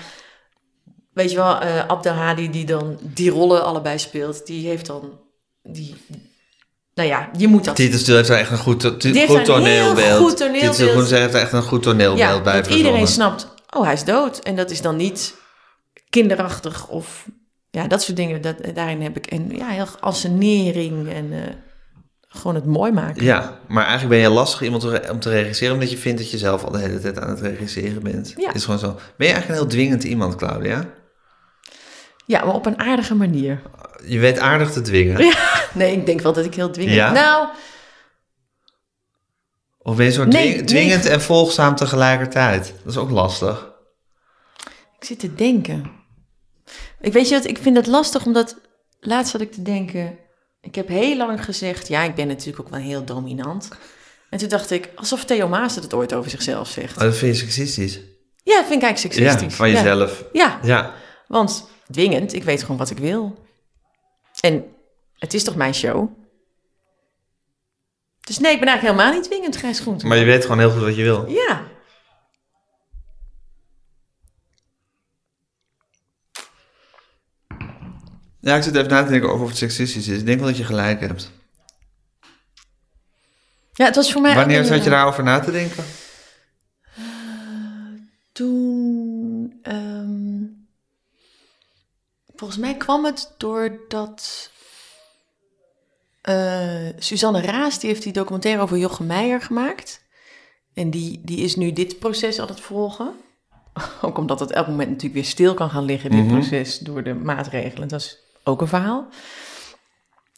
weet 1.14 1.32
je 1.32 1.36
wel, 1.36 1.60
eh 1.60 1.88
Abdelhadi 1.88 2.50
die 2.50 2.66
dan 2.66 2.98
die 3.02 3.30
rollen 3.30 3.66
allebei 3.66 4.00
speelt, 4.00 4.46
die 4.46 4.68
heeft 4.68 4.86
dan 4.86 5.20
die... 5.64 5.96
Nou 6.94 7.12
ja, 7.12 7.30
je 7.38 7.48
moet 7.48 7.66
dat... 7.66 7.76
Titus 7.76 8.08
heeft 8.08 8.30
echt 8.30 8.52
een 8.52 8.58
goed, 8.58 8.80
to- 8.80 8.98
goed 9.28 9.46
toneelbeeld. 9.46 10.18
goed 10.18 10.38
toneelbeeld. 10.38 10.76
Titus 10.76 11.06
Stil 11.06 11.20
heeft 11.20 11.34
echt 11.34 11.54
een 11.54 11.64
goed 11.64 11.84
toneelbeeld 11.84 12.20
ja, 12.20 12.42
bij 12.42 12.62
dat 12.62 12.74
iedereen 12.74 13.08
snapt, 13.08 13.48
oh, 13.76 13.84
hij 13.84 13.94
is 13.94 14.04
dood. 14.04 14.40
En 14.40 14.56
dat 14.56 14.72
is 14.72 14.82
dan 14.82 14.96
niet 14.96 15.36
kinderachtig 16.10 16.88
of 16.88 17.26
ja, 17.70 17.88
dat 17.88 18.02
soort 18.02 18.18
dingen. 18.18 18.42
Dat, 18.42 18.56
daarin 18.74 19.02
heb 19.02 19.18
ik 19.18 19.26
en 19.26 19.50
ja, 19.50 19.68
heel 19.68 19.88
assenering 20.00 21.10
en 21.10 21.34
eh, 21.34 21.40
gewoon 22.28 22.56
het 22.56 22.66
mooi 22.66 22.92
maken. 22.92 23.24
Ja, 23.24 23.60
maar 23.68 23.86
eigenlijk 23.86 24.10
ben 24.10 24.30
je 24.30 24.36
lastig 24.36 24.62
iemand 24.62 25.10
om 25.10 25.20
te 25.20 25.30
regisseren... 25.30 25.74
omdat 25.74 25.92
je 25.92 25.98
vindt 25.98 26.20
dat 26.20 26.32
je 26.32 26.38
zelf 26.38 26.64
al 26.64 26.72
de 26.72 26.80
hele 26.80 27.00
tijd 27.00 27.20
aan 27.20 27.30
het 27.30 27.42
regisseren 27.42 28.04
bent. 28.04 28.34
Ja. 28.38 28.54
Is 28.54 28.64
gewoon 28.64 28.80
zo. 28.80 28.88
Ben 29.18 29.28
je 29.28 29.34
eigenlijk 29.34 29.48
een 29.48 29.56
heel 29.56 29.78
dwingend 29.78 30.04
iemand, 30.04 30.36
Claudia? 30.36 30.90
Ja, 32.30 32.46
maar 32.46 32.54
op 32.56 32.66
een 32.66 32.80
aardige 32.80 33.16
manier. 33.16 33.62
Je 34.06 34.20
weet 34.20 34.40
aardig 34.40 34.72
te 34.72 34.82
dwingen. 34.82 35.24
Ja. 35.26 35.34
Nee, 35.74 35.92
ik 35.98 36.06
denk 36.06 36.22
wel 36.22 36.34
dat 36.34 36.46
ik 36.46 36.54
heel 36.56 36.72
dwingend... 36.72 36.96
Ja? 36.96 37.12
Nou, 37.12 37.48
Of 39.78 39.96
ben 39.96 40.06
je 40.06 40.12
zo 40.12 40.24
Nee, 40.26 40.32
dwing- 40.42 40.56
nee. 40.56 40.64
dwingend 40.66 41.06
en 41.06 41.22
volgzaam 41.22 41.76
tegelijkertijd? 41.76 42.74
Dat 42.84 42.92
is 42.94 42.98
ook 42.98 43.10
lastig. 43.10 43.72
ik 45.00 45.06
zit 45.06 45.20
te 45.20 45.36
denken. 45.36 45.92
Ik 47.02 47.14
weet 47.14 47.30
je 47.30 47.36
wat, 47.36 47.46
ik 47.48 47.58
vind 47.58 47.78
het 47.78 47.88
lastig 47.88 48.26
omdat 48.26 48.56
laatst 49.00 49.32
zat 49.32 49.42
ik 49.42 49.52
te 49.52 49.62
denken... 49.62 50.18
Ik 50.62 50.76
heb 50.76 50.88
heel 50.88 51.18
lang 51.18 51.44
gezegd, 51.46 51.88
ja, 51.88 52.04
ik 52.04 52.16
ben 52.16 52.28
natuurlijk 52.28 52.60
ook 52.60 52.70
wel 52.70 52.80
heel 52.80 53.06
dominant. 53.06 53.70
En 54.30 54.38
toen 54.40 54.50
dacht 54.50 54.72
ik, 54.72 54.90
alsof 54.96 55.26
Theo 55.26 55.48
Maas 55.48 55.76
het 55.76 55.94
ooit 55.94 56.14
over 56.14 56.30
zichzelf 56.30 56.68
zegt. 56.70 56.98
Oh, 56.98 57.04
dat 57.04 57.16
vind 57.16 57.36
je 57.38 57.42
seksistisch. 57.44 57.96
Ja, 58.44 58.56
dat 58.58 58.66
vind 58.66 58.82
ik 58.82 58.88
eigenlijk 58.88 59.16
Ja, 59.16 59.22
seksistisch. 59.30 59.56
van 59.56 59.70
jezelf. 59.72 60.24
Ja, 60.32 60.60
Ja. 60.64 60.94
want 61.28 61.68
dwingend, 61.92 62.34
ik 62.34 62.44
weet 62.44 62.62
gewoon 62.62 62.78
wat 62.78 62.90
ik 62.90 62.98
wil. 62.98 63.48
En 64.40 64.76
het 65.18 65.34
is 65.34 65.44
toch 65.44 65.56
mijn 65.56 65.74
show? 65.74 66.10
Dus 68.20 68.40
nee, 68.40 68.54
ik 68.54 68.60
ben 68.60 68.68
eigenlijk 68.68 68.98
helemaal 68.98 69.20
niet 69.20 69.30
dwingend, 69.30 69.58
Gijs 69.58 69.80
Groente. 69.80 70.08
Maar 70.08 70.18
je 70.18 70.26
weet 70.26 70.42
gewoon 70.42 70.60
heel 70.60 70.72
goed 70.72 70.82
wat 70.82 70.96
je 70.96 71.04
wil. 71.04 71.28
Ja. 71.28 71.68
Ja, 78.42 78.56
ik 78.56 78.64
zit 78.64 78.76
even 78.76 78.90
na 78.90 79.04
te 79.04 79.10
denken 79.10 79.30
over 79.30 79.44
of 79.44 79.50
het 79.50 79.58
seksistisch 79.58 80.08
is. 80.08 80.20
Ik 80.20 80.26
denk 80.26 80.40
wel 80.40 80.48
dat 80.48 80.58
je 80.58 80.64
gelijk 80.64 81.00
hebt. 81.00 81.32
ja, 83.74 83.86
het 83.86 83.96
was 83.96 84.12
voor 84.12 84.22
mij... 84.22 84.36
Wanneer 84.36 84.64
zat 84.64 84.78
je 84.78 84.84
eh, 84.84 84.90
daarover 84.90 85.24
na 85.24 85.40
te 85.40 85.52
denken? 85.52 85.84
Toen... 88.32 89.60
ehm, 89.62 90.29
volgens 92.40 92.60
mij 92.60 92.76
kwam 92.78 93.06
het 93.06 93.34
doordat... 93.38 94.50
eh 96.22 96.88
Suzanne 96.98 97.42
Raas, 97.42 97.80
die 97.80 97.90
heeft 97.90 98.04
die 98.04 98.14
documentaire 98.14 98.62
over 98.62 98.78
Jochem 98.78 99.06
Meijer 99.06 99.42
gemaakt. 99.42 100.02
En 100.74 100.90
die, 100.90 101.22
die 101.24 101.38
is 101.40 101.56
nu 101.56 101.74
dit 101.74 102.00
proces 102.00 102.40
aan 102.40 102.48
het 102.48 102.60
volgen. 102.60 103.12
Ook 104.02 104.18
omdat 104.18 104.40
het 104.40 104.52
elk 104.52 104.68
moment 104.68 104.88
natuurlijk 104.88 105.16
weer 105.16 105.26
stil 105.32 105.54
kan 105.54 105.70
gaan 105.70 105.84
liggen, 105.86 106.10
dit 106.12 106.26
Mhm. 106.26 106.34
proces, 106.34 106.78
door 106.80 107.04
de 107.04 107.14
maatregelen. 107.14 107.88
Dat 107.88 108.00
is 108.00 108.18
ook 108.44 108.62
een 108.62 108.68
verhaal. 108.68 109.08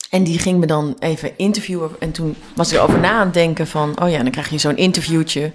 En 0.09 0.23
die 0.23 0.39
ging 0.39 0.59
me 0.59 0.65
dan 0.65 0.95
even 0.99 1.37
interviewen. 1.37 1.91
En 1.99 2.11
toen 2.11 2.35
was 2.55 2.71
ik 2.71 2.77
erover 2.77 2.99
na 2.99 3.11
aan 3.11 3.25
het 3.25 3.33
denken 3.33 3.67
van... 3.67 4.01
oh 4.01 4.09
ja, 4.09 4.21
dan 4.23 4.31
krijg 4.31 4.49
je 4.49 4.57
zo'n 4.57 4.77
interviewtje... 4.77 5.51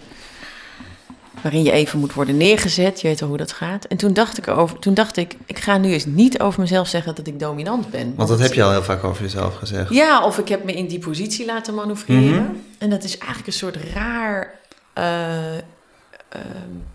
waarin 1.47 1.65
je 1.65 1.73
even 1.73 1.99
moet 1.99 2.13
worden 2.13 2.37
neergezet. 2.37 3.01
Je 3.01 3.09
weet 3.09 3.23
al 3.23 3.29
hoe 3.29 3.37
dat 3.37 3.53
gaat. 3.53 3.85
En 3.85 3.97
toen 3.97 4.13
dacht 4.13 4.39
ik, 4.39 4.49
over, 4.49 4.79
toen 4.79 4.95
dacht 4.95 5.17
ik... 5.17 5.37
ik 5.47 5.59
ga 5.59 5.79
nu 5.79 5.93
eens 5.93 6.05
niet 6.07 6.41
over 6.41 6.61
mezelf 6.61 6.89
zeggen 6.89 7.15
dat 7.15 7.27
ik 7.27 7.41
dominant 7.41 7.91
ben. 7.91 8.13
Want 8.17 8.29
dat 8.29 8.39
heb 8.39 8.53
je 8.53 8.63
al 8.63 8.71
heel 8.71 8.83
vaak 8.83 9.05
over 9.05 9.23
jezelf 9.23 9.55
gezegd. 9.55 9.91
Ja, 9.95 10.25
of 10.25 10.39
ik 10.39 10.49
heb 10.49 10.65
me 10.65 10.73
in 10.73 10.87
die 10.87 10.99
positie 10.99 11.47
laten 11.47 11.75
manoeuvreren. 11.75 12.43
Mhm. 12.43 12.55
En 12.79 12.91
dat 12.91 13.05
is 13.05 13.19
eigenlijk 13.19 13.47
een 13.47 13.53
soort 13.53 13.77
raar, 13.95 14.61
eh, 14.93 15.57
eh, 15.57 15.61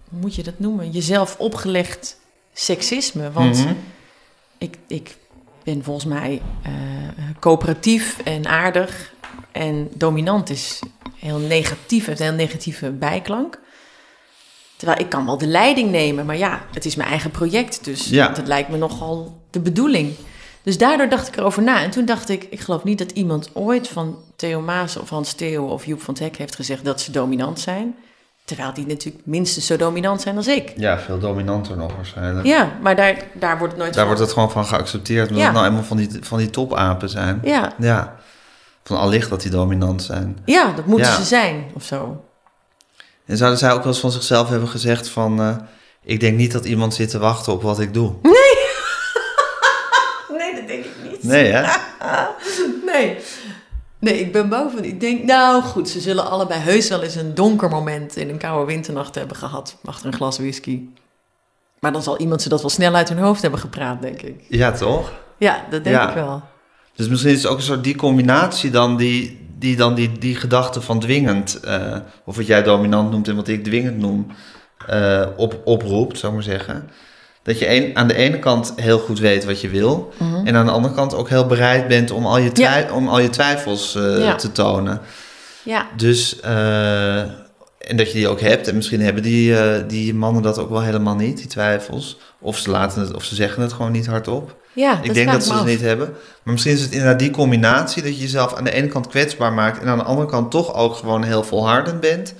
hoe 0.09 0.19
moet 0.19 0.35
je 0.35 0.43
dat 0.43 0.59
noemen? 0.59 0.91
Jezelf 0.91 1.35
opgelegd 1.37 2.17
seksisme. 2.53 3.31
Want 3.31 3.57
Mhm. 3.57 3.73
ik, 4.57 4.77
ik 4.87 5.15
ben 5.63 5.83
volgens 5.83 6.05
mij 6.05 6.41
eh, 6.63 6.71
coöperatief 7.39 8.19
en 8.23 8.47
aardig. 8.47 9.13
En 9.51 9.89
dominant 9.93 10.49
is 10.49 10.79
heel 11.19 11.37
negatief, 11.39 12.05
heeft 12.05 12.19
een 12.19 12.25
heel 12.25 12.35
negatieve 12.35 12.89
bijklank. 12.89 13.59
Terwijl 14.81 15.01
ik 15.01 15.09
kan 15.09 15.25
wel 15.25 15.37
de 15.37 15.47
leiding 15.47 15.91
nemen, 15.91 16.25
maar 16.25 16.37
ja, 16.37 16.61
het 16.73 16.85
is 16.85 16.95
mijn 16.95 17.09
eigen 17.09 17.31
project. 17.31 17.83
Dus 17.85 18.09
Ja. 18.09 18.27
dat 18.27 18.47
lijkt 18.47 18.69
me 18.69 18.77
nogal 18.77 19.41
de 19.49 19.59
bedoeling. 19.59 20.13
Dus 20.63 20.77
daardoor 20.77 21.09
dacht 21.09 21.27
ik 21.27 21.37
erover 21.37 21.63
na. 21.63 21.81
En 21.83 21.89
toen 21.89 22.05
dacht 22.05 22.29
ik, 22.29 22.47
ik 22.49 22.59
geloof 22.59 22.83
niet 22.83 22.97
dat 22.97 23.11
iemand 23.11 23.49
ooit 23.53 23.87
van 23.87 24.15
Theo 24.35 24.61
Maas 24.61 24.97
of 24.97 25.09
Hans 25.09 25.33
Theo 25.33 25.65
of 25.67 25.85
Joep 25.85 26.01
van 26.01 26.13
het 26.13 26.23
Hek 26.23 26.37
heeft 26.37 26.55
gezegd 26.55 26.85
dat 26.85 27.01
ze 27.01 27.11
dominant 27.11 27.59
zijn. 27.59 27.95
Terwijl 28.45 28.73
die 28.73 28.85
natuurlijk 28.85 29.25
minstens 29.25 29.65
zo 29.65 29.75
dominant 29.77 30.21
zijn 30.21 30.35
als 30.37 30.47
ik. 30.47 30.73
Ja, 30.77 30.99
veel 30.99 31.19
dominanter 31.19 31.77
nog 31.77 31.95
waarschijnlijk. 31.95 32.45
Ja, 32.47 32.71
maar 32.81 32.95
daar, 32.95 33.15
daar 33.33 33.57
wordt 33.57 33.73
het 33.73 33.81
nooit 33.81 33.93
Daar 33.93 34.05
van. 34.05 34.13
wordt 34.15 34.19
het 34.21 34.31
gewoon 34.33 34.51
van 34.51 34.65
geaccepteerd. 34.65 35.23
Omdat 35.27 35.39
Ja. 35.39 35.45
het 35.45 35.53
nou 35.55 35.67
eenmaal 35.67 35.83
van 35.83 35.97
die, 35.97 36.09
van 36.21 36.37
die 36.37 36.49
topapen 36.49 37.09
zijn. 37.09 37.39
Ja, 37.43 37.71
Ja. 37.79 38.15
Van 38.83 38.97
allicht 38.97 39.29
dat 39.29 39.41
die 39.41 39.51
dominant 39.51 40.03
zijn. 40.03 40.37
ja, 40.45 40.71
dat 40.75 40.85
moeten 40.85 41.07
Ja. 41.07 41.15
ze 41.15 41.23
zijn 41.23 41.63
of 41.73 41.83
zo. 41.83 42.23
En 43.25 43.37
zouden 43.37 43.59
zij 43.59 43.71
ook 43.71 43.77
wel 43.83 43.87
eens 43.87 43.99
van 44.01 44.11
zichzelf 44.11 44.49
hebben 44.49 44.69
gezegd 44.69 45.09
van... 45.09 45.41
eh, 45.41 45.55
ik 46.03 46.19
denk 46.19 46.37
niet 46.37 46.51
dat 46.51 46.65
iemand 46.65 46.93
zit 46.93 47.09
te 47.09 47.19
wachten 47.19 47.53
op 47.53 47.61
wat 47.61 47.79
ik 47.79 47.93
doe. 47.93 48.13
Nee, 48.21 48.33
dat 50.55 50.67
denk 50.67 50.85
ik 50.85 50.91
niet. 51.11 51.23
Nee, 51.23 51.51
hè? 51.51 51.65
Nee. 52.85 53.17
Nee, 53.99 54.19
ik 54.19 54.31
ben 54.31 54.49
boven. 54.49 54.83
Ik 54.85 54.99
denk, 54.99 55.23
nou 55.23 55.61
goed, 55.63 55.89
ze 55.89 55.99
zullen 55.99 56.29
allebei 56.29 56.59
heus 56.59 56.89
wel 56.89 57.01
eens 57.01 57.15
een 57.15 57.35
donker 57.35 57.69
moment 57.69 58.15
in 58.15 58.29
een 58.29 58.37
koude 58.37 58.65
winternacht 58.65 59.15
hebben 59.15 59.37
gehad. 59.37 59.77
Achter 59.85 60.05
een 60.07 60.13
glas 60.13 60.37
whisky. 60.37 60.79
Maar 61.79 61.91
dan 61.91 62.03
zal 62.03 62.17
iemand 62.17 62.41
ze 62.41 62.49
dat 62.49 62.61
wel 62.61 62.69
snel 62.69 62.93
uit 62.95 63.09
hun 63.09 63.17
hoofd 63.17 63.41
hebben 63.41 63.59
gepraat, 63.59 64.01
denk 64.01 64.21
ik. 64.21 64.43
Ja, 64.47 64.71
toch? 64.71 65.11
Ja, 65.37 65.65
dat 65.69 65.83
denk 65.83 65.95
Ja. 65.95 66.07
ik 66.09 66.15
wel. 66.15 66.41
Dus 66.95 67.07
misschien 67.07 67.31
is 67.31 67.43
het 67.43 67.51
ook 67.51 67.57
een 67.57 67.63
soort 67.63 67.83
die 67.83 67.95
combinatie 67.95 68.69
dan 68.71 68.97
die, 68.97 69.40
die 69.61 69.75
dan 69.75 69.95
die, 69.95 70.11
die 70.19 70.35
gedachte 70.35 70.81
van 70.81 70.99
dwingend, 70.99 71.59
eh, 71.59 71.95
of 72.25 72.35
wat 72.35 72.47
jij 72.47 72.63
dominant 72.63 73.11
noemt 73.11 73.27
en 73.27 73.35
wat 73.35 73.47
ik 73.47 73.63
dwingend 73.63 73.97
noem, 73.97 74.27
eh, 74.87 75.25
op, 75.37 75.61
oproept, 75.63 76.17
zou 76.17 76.31
ik 76.31 76.37
maar 76.37 76.57
zeggen. 76.57 76.89
Dat 77.43 77.59
je 77.59 77.69
een, 77.69 77.97
aan 77.97 78.07
de 78.07 78.13
ene 78.13 78.39
kant 78.39 78.73
heel 78.75 78.99
goed 78.99 79.19
weet 79.19 79.45
wat 79.45 79.61
je 79.61 79.69
wil, 79.69 80.13
en 80.43 80.55
aan 80.55 80.65
de 80.65 80.71
andere 80.71 80.93
kant 80.93 81.15
ook 81.15 81.29
heel 81.29 81.45
bereid 81.45 81.87
bent 81.87 82.11
om 82.11 82.25
al 82.25 82.37
je, 82.37 82.87
om 82.93 83.07
al 83.07 83.19
je 83.19 83.29
twijfels 83.29 83.95
eh, 83.95 84.17
Ja. 84.19 84.35
te 84.35 84.51
tonen. 84.51 85.01
Ja, 85.63 85.87
Dus, 85.97 86.39
en 86.39 87.97
dat 87.97 88.07
je 88.07 88.13
die 88.17 88.27
ook 88.27 88.41
hebt. 88.41 88.67
En 88.67 88.75
misschien 88.75 89.01
hebben 89.01 89.23
die, 89.23 89.55
die 89.85 90.13
mannen 90.13 90.41
dat 90.41 90.57
ook 90.59 90.69
wel 90.69 90.81
helemaal 90.81 91.15
niet, 91.15 91.37
die 91.37 91.47
twijfels. 91.47 92.17
Of 92.39 92.57
ze, 92.57 92.69
laten 92.69 93.01
het, 93.01 93.13
of 93.15 93.23
ze 93.23 93.35
zeggen 93.35 93.61
het 93.61 93.73
gewoon 93.73 93.91
niet 93.91 94.05
hardop. 94.07 94.60
Ja 94.73 94.99
Ik 95.01 95.13
denk 95.13 95.31
dat 95.31 95.43
ze 95.43 95.53
het 95.53 95.65
niet 95.65 95.81
hebben. 95.81 96.09
Maar 96.43 96.53
misschien 96.53 96.73
is 96.73 96.81
het 96.81 96.91
inderdaad 96.91 97.19
die 97.19 97.31
combinatie 97.31 98.03
dat 98.03 98.15
je 98.15 98.21
jezelf 98.21 98.53
aan 98.53 98.63
de 98.63 98.71
ene 98.71 98.87
kant 98.87 99.07
kwetsbaar 99.07 99.53
maakt 99.53 99.81
en 99.81 99.87
aan 99.87 99.97
de 99.97 100.03
andere 100.03 100.27
kant 100.27 100.51
toch 100.51 100.73
ook 100.73 100.95
gewoon 100.95 101.23
heel 101.23 101.43
volhardend 101.43 101.99
bent. 101.99 102.33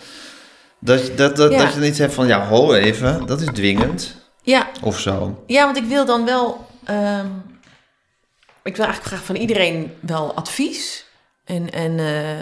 Dat, 0.79 1.07
je- 1.07 1.13
dat, 1.15 1.35
dat, 1.35 1.51
Ja. 1.51 1.57
dat 1.63 1.73
je 1.73 1.79
niet 1.79 1.97
hebt 1.97 2.13
van, 2.13 2.27
ja, 2.27 2.47
ho 2.47 2.73
even, 2.73 3.25
dat 3.25 3.41
is 3.41 3.47
dwingend. 3.53 4.15
Ja, 4.43 4.67
Of 4.83 4.99
zo. 4.99 5.43
Ja, 5.47 5.65
want 5.65 5.77
ik 5.77 5.83
wil 5.85 6.05
dan 6.05 6.25
wel. 6.25 6.65
ehm, 6.83 7.25
ik 8.63 8.75
wil 8.75 8.85
eigenlijk 8.85 9.03
graag 9.15 9.25
van 9.25 9.35
iedereen 9.35 9.93
wel 9.99 10.33
advies. 10.33 11.05
En, 11.45 11.71
en 11.71 11.99
eh, 11.99 12.39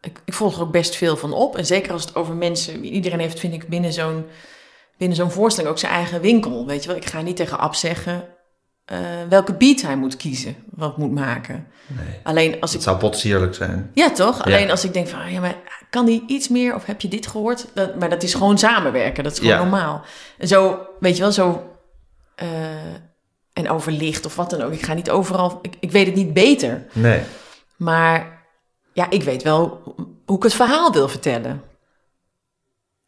ik, 0.00 0.20
ik 0.24 0.34
volg 0.34 0.54
er 0.56 0.60
ook 0.62 0.70
best 0.72 0.96
veel 0.96 1.16
van 1.16 1.32
op. 1.32 1.56
En 1.56 1.66
zeker 1.66 1.92
als 1.92 2.04
het 2.04 2.14
over 2.14 2.34
mensen. 2.34 2.84
Iedereen 2.84 3.18
heeft, 3.20 3.40
vind 3.40 3.54
ik, 3.54 3.68
binnen 3.68 3.92
zo'n, 3.92 4.26
binnen 4.98 5.16
zo'n 5.16 5.30
voorstelling 5.30 5.72
ook 5.72 5.78
zijn 5.78 5.92
eigen 5.92 6.20
winkel. 6.20 6.66
Weet 6.66 6.82
je 6.82 6.88
wel, 6.88 6.96
ik 6.96 7.06
ga 7.06 7.20
niet 7.20 7.36
tegen 7.36 7.58
Ab 7.58 7.74
zeggen. 7.74 8.24
Eh, 8.84 8.98
welke 9.28 9.54
beat 9.54 9.80
hij 9.80 9.96
moet 9.96 10.16
kiezen, 10.16 10.56
wat 10.70 10.96
moet 10.98 11.12
maken. 11.12 11.66
Nee. 11.86 12.20
Alleen 12.22 12.60
als 12.60 12.70
ik 12.70 12.76
Het 12.76 12.82
zou 12.84 12.98
potsierlijk 12.98 13.54
zijn. 13.54 13.90
ja, 13.94 14.10
toch? 14.10 14.42
Alleen 14.44 14.70
als 14.70 14.84
ik 14.84 14.92
denk 14.92 15.08
van, 15.08 15.20
ah, 15.20 15.32
ja, 15.32 15.40
maar 15.40 15.56
kan 15.90 16.06
die 16.06 16.24
iets 16.26 16.48
meer? 16.48 16.74
Of 16.74 16.84
heb 16.84 17.00
je 17.00 17.08
dit 17.08 17.26
gehoord? 17.26 17.66
Dat, 17.74 17.98
maar 17.98 18.10
dat 18.10 18.22
is 18.22 18.34
gewoon 18.34 18.58
samenwerken. 18.58 19.24
Dat 19.24 19.32
is 19.32 19.38
gewoon 19.38 19.54
Ja. 19.54 19.58
normaal. 19.62 20.04
En 20.38 20.48
zo, 20.48 20.86
weet 21.00 21.16
je 21.16 21.22
wel, 21.22 21.32
zo... 21.32 21.70
eh, 22.34 22.48
en 23.52 23.70
over 23.70 23.92
licht 23.92 24.26
of 24.26 24.36
wat 24.36 24.50
dan 24.50 24.62
ook. 24.62 24.72
Ik 24.72 24.82
ga 24.82 24.94
niet 24.94 25.10
overal... 25.10 25.58
Ik, 25.62 25.74
ik 25.80 25.90
weet 25.90 26.06
het 26.06 26.14
niet 26.14 26.32
beter. 26.32 26.86
Nee. 26.92 27.22
Maar 27.76 28.42
ja, 28.92 29.10
ik 29.10 29.22
weet 29.22 29.42
wel 29.42 29.82
hoe 30.26 30.36
ik 30.36 30.42
het 30.42 30.54
verhaal 30.54 30.92
wil 30.92 31.08
vertellen. 31.08 31.62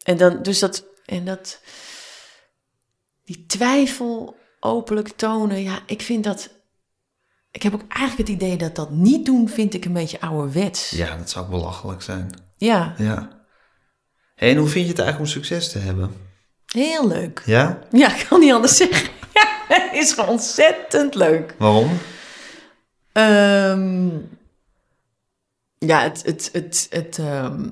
En 0.03 0.17
dan, 0.17 0.41
dus 0.41 0.59
dat... 0.59 0.85
En 1.05 1.25
dat... 1.25 1.61
Die 3.23 3.45
twijfel 3.45 4.36
openlijk 4.59 5.07
tonen. 5.07 5.63
Ja, 5.63 5.79
ik 5.85 6.01
vind 6.01 6.23
dat... 6.23 6.49
Ik 7.51 7.63
heb 7.63 7.73
ook 7.73 7.83
eigenlijk 7.87 8.29
het 8.29 8.41
idee 8.41 8.57
dat 8.57 8.75
dat 8.75 8.89
niet 8.91 9.25
doen, 9.25 9.49
vind 9.49 9.73
ik 9.73 9.85
een 9.85 9.93
beetje 9.93 10.21
ouderwets. 10.21 10.89
Ja, 10.89 11.17
dat 11.17 11.29
zou 11.29 11.49
belachelijk 11.49 12.01
zijn. 12.01 12.29
Ja, 12.57 12.93
Ja. 12.97 13.35
Hey, 14.35 14.49
en 14.49 14.57
hoe 14.57 14.67
vind 14.67 14.85
je 14.85 14.91
het 14.91 14.99
eigenlijk 14.99 15.29
om 15.29 15.41
succes 15.41 15.71
te 15.71 15.79
hebben? 15.79 16.25
heel 16.67 17.07
leuk. 17.07 17.41
Ja? 17.45 17.79
Ja, 17.91 18.15
ik 18.15 18.25
kan 18.29 18.39
niet 18.39 18.53
anders 18.53 18.77
zeggen. 18.77 19.09
Ja, 19.33 19.47
het 19.67 19.93
is 19.93 20.13
gewoon 20.13 20.29
ontzettend 20.29 21.15
leuk. 21.15 21.55
Waarom? 21.57 21.97
Ehm, 23.11 24.09
ja, 25.77 26.01
het, 26.01 26.23
het, 26.25 26.49
het, 26.53 26.87
het, 26.89 27.17
ehm, 27.17 27.69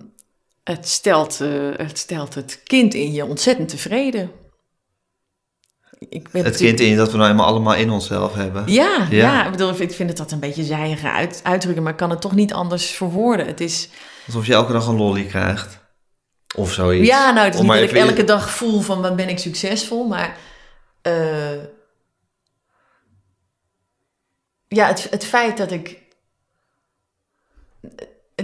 het, 0.64 0.88
stelt, 0.88 1.42
eh, 1.42 1.70
het 1.76 1.98
stelt 1.98 2.34
het 2.34 2.62
kind 2.64 2.94
in 2.94 3.12
je 3.12 3.26
ontzettend 3.26 3.70
tevreden. 3.70 4.32
Ik 6.10 6.30
ben 6.32 6.44
Het 6.44 6.58
kind 6.58 6.80
in 6.80 6.90
je 6.90 6.96
dat 6.96 7.12
we 7.12 7.18
nou 7.18 7.30
eenmaal 7.30 7.46
allemaal 7.46 7.76
in 7.76 7.90
onszelf 7.90 8.34
hebben. 8.34 8.64
Ja, 8.66 9.08
ja. 9.10 9.18
Ja. 9.18 9.46
ik 9.46 9.52
bedoel, 9.52 9.82
ik 9.82 9.92
vind 9.92 10.10
het 10.10 10.18
dat 10.18 10.32
een 10.32 10.40
beetje 10.40 10.64
zijige 10.64 11.10
uit, 11.10 11.40
uitdrukken, 11.44 11.84
maar 11.84 11.92
ik 11.92 11.98
kan 11.98 12.10
het 12.10 12.22
toch 12.22 12.36
niet 12.36 12.54
anders 12.54 12.86
verwoorden. 12.86 13.46
Het 13.46 13.62
is, 13.62 13.90
Alsof 14.26 14.46
je 14.46 14.54
elke 14.54 14.72
dag 14.72 14.88
een 14.88 14.96
lolly 14.96 15.24
krijgt. 15.24 15.84
Of 16.56 16.72
zoiets. 16.72 17.08
ja, 17.08 17.32
nou, 17.32 17.46
het 17.46 17.54
is 17.54 17.60
Om 17.60 17.68
niet 17.68 17.80
dat 17.80 17.90
ik 17.90 17.96
elke 17.96 18.24
dag 18.24 18.50
voel 18.50 18.82
van 18.82 19.02
wat 19.02 19.16
ben 19.16 19.30
ik 19.30 19.40
succesvol, 19.40 20.08
maar 20.08 20.38
eh, 21.02 21.64
ja, 24.68 24.88
het, 24.88 25.08
het 25.10 25.26
feit 25.26 25.58
dat 25.58 25.72
ik. 25.72 26.04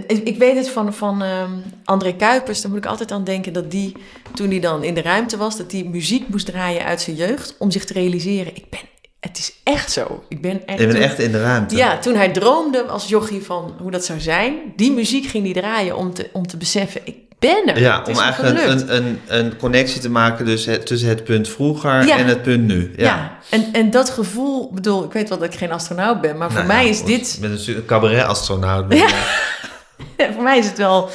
Ik 0.07 0.37
weet 0.37 0.55
het 0.55 0.69
van, 0.69 0.93
van 0.93 1.23
ehm, 1.23 1.51
André 1.83 2.13
Kuipers, 2.15 2.61
daar 2.61 2.71
moet 2.71 2.79
ik 2.83 2.89
altijd 2.89 3.11
aan 3.11 3.23
denken 3.23 3.53
dat 3.53 3.71
die, 3.71 3.95
toen 4.33 4.49
hij 4.49 4.59
dan 4.59 4.83
in 4.83 4.93
de 4.93 5.01
ruimte 5.01 5.37
was, 5.37 5.57
dat 5.57 5.71
hij 5.71 5.83
muziek 5.83 6.27
moest 6.27 6.45
draaien 6.45 6.85
uit 6.85 7.01
zijn 7.01 7.15
jeugd 7.15 7.55
om 7.59 7.71
zich 7.71 7.85
te 7.85 7.93
realiseren: 7.93 8.55
ik 8.55 8.69
ben, 8.69 8.79
het 9.19 9.37
is 9.37 9.53
echt 9.63 9.91
zo. 9.91 10.23
Ik 10.29 10.41
ben 10.41 10.65
echt. 10.65 10.79
Toen- 10.79 10.93
echt 10.93 11.19
in 11.19 11.31
de 11.31 11.41
ruimte. 11.41 11.75
Ja, 11.75 11.97
toen 11.97 12.15
hij 12.15 12.29
droomde 12.31 12.83
als 12.83 13.07
jochie 13.07 13.41
van 13.43 13.75
hoe 13.81 13.91
dat 13.91 14.05
zou 14.05 14.19
zijn, 14.19 14.53
die 14.75 14.91
muziek 14.91 15.25
ging 15.25 15.43
hij 15.43 15.53
draaien 15.61 15.97
om 15.97 16.13
te, 16.13 16.29
om 16.33 16.47
te 16.47 16.57
beseffen: 16.57 17.01
ik 17.03 17.15
ben 17.39 17.65
er. 17.65 17.79
Ja, 17.79 17.99
Het 17.99 18.07
om 18.17 18.23
eigenlijk 18.23 18.67
een, 18.67 18.95
een, 18.95 19.19
een 19.27 19.57
connectie 19.57 20.01
te 20.01 20.09
maken 20.09 20.45
dus 20.45 20.65
het, 20.65 20.85
tussen 20.85 21.09
het 21.09 21.23
punt 21.23 21.47
vroeger 21.49 22.05
Ja. 22.05 22.17
en 22.17 22.25
het 22.25 22.41
punt 22.41 22.63
nu. 22.67 22.93
Ja, 22.97 23.03
Ja. 23.05 23.37
en, 23.49 23.65
en 23.73 23.89
dat 23.91 24.09
gevoel, 24.09 24.71
bedoel, 24.73 25.03
ik 25.03 25.11
weet 25.11 25.29
wel 25.29 25.37
dat 25.37 25.53
ik 25.53 25.59
geen 25.59 25.71
astronaut 25.71 26.21
ben, 26.21 26.37
maar 26.37 26.47
voor 26.51 26.63
Nou 26.65 26.73
mij 26.73 26.83
ja, 26.85 26.89
is 26.89 26.97
goed. 26.97 27.07
dit, 27.07 27.37
Met 27.41 27.67
een 27.67 27.85
cabaret-astronaut. 27.85 28.93
je. 28.93 29.39
voor 30.33 30.43
mij 30.43 30.57
is 30.57 30.65
het 30.65 30.77
wel 30.77 31.09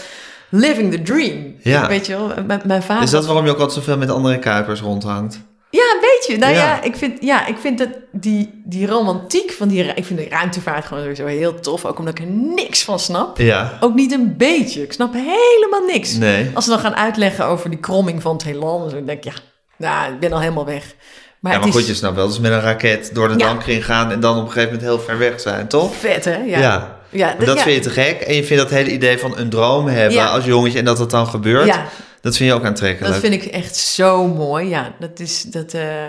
living 0.49 0.93
the 0.93 1.03
dream. 1.03 1.55
Ja. 1.63 1.89
Weet 1.89 2.07
je 2.07 2.17
wel, 2.17 2.33
mijn, 2.47 2.61
mijn 2.65 2.83
vader. 2.83 3.03
Is 3.03 3.11
dat 3.11 3.27
waarom 3.27 3.45
je 3.45 3.51
ook 3.51 3.59
altijd 3.59 3.79
zoveel 3.79 3.97
met 3.99 4.11
andere 4.11 4.39
Kuipers 4.39 4.81
rondhangt? 4.81 5.41
Ja, 5.71 5.83
weet 6.01 6.27
je. 6.29 6.37
Nou 6.39 6.53
ja, 6.53 6.59
Ja. 6.65 6.83
ik 6.83 6.97
vind, 6.97 7.23
ja, 7.23 7.47
ik 7.47 7.57
vind 7.59 7.79
dat 7.79 7.89
die, 8.13 8.63
die 8.65 8.87
romantiek 8.87 9.53
van 9.53 9.69
die, 9.69 9.85
ik 9.85 10.05
vind 10.05 10.19
de 10.19 10.29
ruimtevaart 10.29 10.85
gewoon 10.85 11.03
sowieso 11.03 11.27
heel 11.27 11.61
tof, 11.61 11.85
ook 11.85 11.99
omdat 11.99 12.19
ik 12.19 12.25
er 12.25 12.31
niks 12.31 12.83
van 12.85 12.99
snap. 12.99 13.39
Ja. 13.39 13.77
Ook 13.81 13.95
niet 13.95 14.13
een 14.13 14.37
beetje. 14.37 14.83
Ik 14.83 14.93
snap 14.93 15.13
helemaal 15.15 15.87
niks. 15.93 16.13
Nee. 16.13 16.51
Als 16.55 16.65
ze 16.65 16.71
dan 16.71 16.79
gaan 16.79 16.95
uitleggen 16.97 17.45
over 17.47 17.71
die 17.71 17.79
kromming 17.79 18.23
van 18.23 18.33
het 18.33 18.45
heelal, 18.45 18.89
dan 18.91 19.05
denk 19.05 19.25
ik, 19.25 19.25
ja, 19.25 19.33
nou, 19.77 20.13
ik 20.13 20.21
ben 20.21 20.33
al 20.33 20.41
helemaal 20.41 20.65
weg. 20.67 20.95
Maar, 21.41 21.53
ja, 21.53 21.59
maar 21.59 21.73
goed, 21.73 21.87
je 21.87 21.95
snapt 21.95 22.17
wel. 22.17 22.27
Dus 22.29 22.39
met 22.41 22.53
een 22.53 22.61
raket 22.61 23.11
door 23.15 23.29
de 23.29 23.39
Ja. 23.39 23.47
dampkring 23.47 23.85
gaan 23.85 24.11
en 24.11 24.21
dan 24.21 24.37
op 24.37 24.45
een 24.45 24.51
gegeven 24.53 24.75
moment 24.75 24.89
heel 24.89 25.01
ver 25.01 25.19
weg 25.19 25.41
zijn, 25.41 25.67
toch? 25.69 25.95
vet, 25.95 26.25
hè? 26.25 26.37
Ja. 26.37 26.59
Ja. 26.59 26.96
Ja, 27.11 27.35
Maar 27.37 27.47
dat 27.47 27.57
ja. 27.57 27.63
vind 27.63 27.75
je 27.77 27.91
te 27.91 27.91
gek. 28.01 28.21
En 28.21 28.35
je 28.35 28.45
vindt 28.45 28.63
dat 28.63 28.73
hele 28.73 28.91
idee 28.91 29.19
van 29.19 29.39
een 29.39 29.51
droom 29.51 29.87
hebben 29.87 30.15
Ja. 30.15 30.27
als 30.29 30.45
jongetje 30.45 30.79
en 30.79 30.85
dat 30.85 30.97
dat 30.97 31.11
dan 31.11 31.27
gebeurt. 31.27 31.67
Ja, 31.67 31.89
Dat 32.21 32.37
vind 32.37 32.51
je 32.51 32.55
ook 32.57 32.65
aantrekkelijk. 32.65 33.13
dat 33.13 33.23
vind 33.31 33.43
ik 33.45 33.51
echt 33.53 33.77
zo 33.77 34.27
mooi. 34.27 34.69
Ja, 34.69 34.95
dat 34.99 35.21
is 35.21 35.43
dat. 35.43 35.75
eh, 35.75 36.05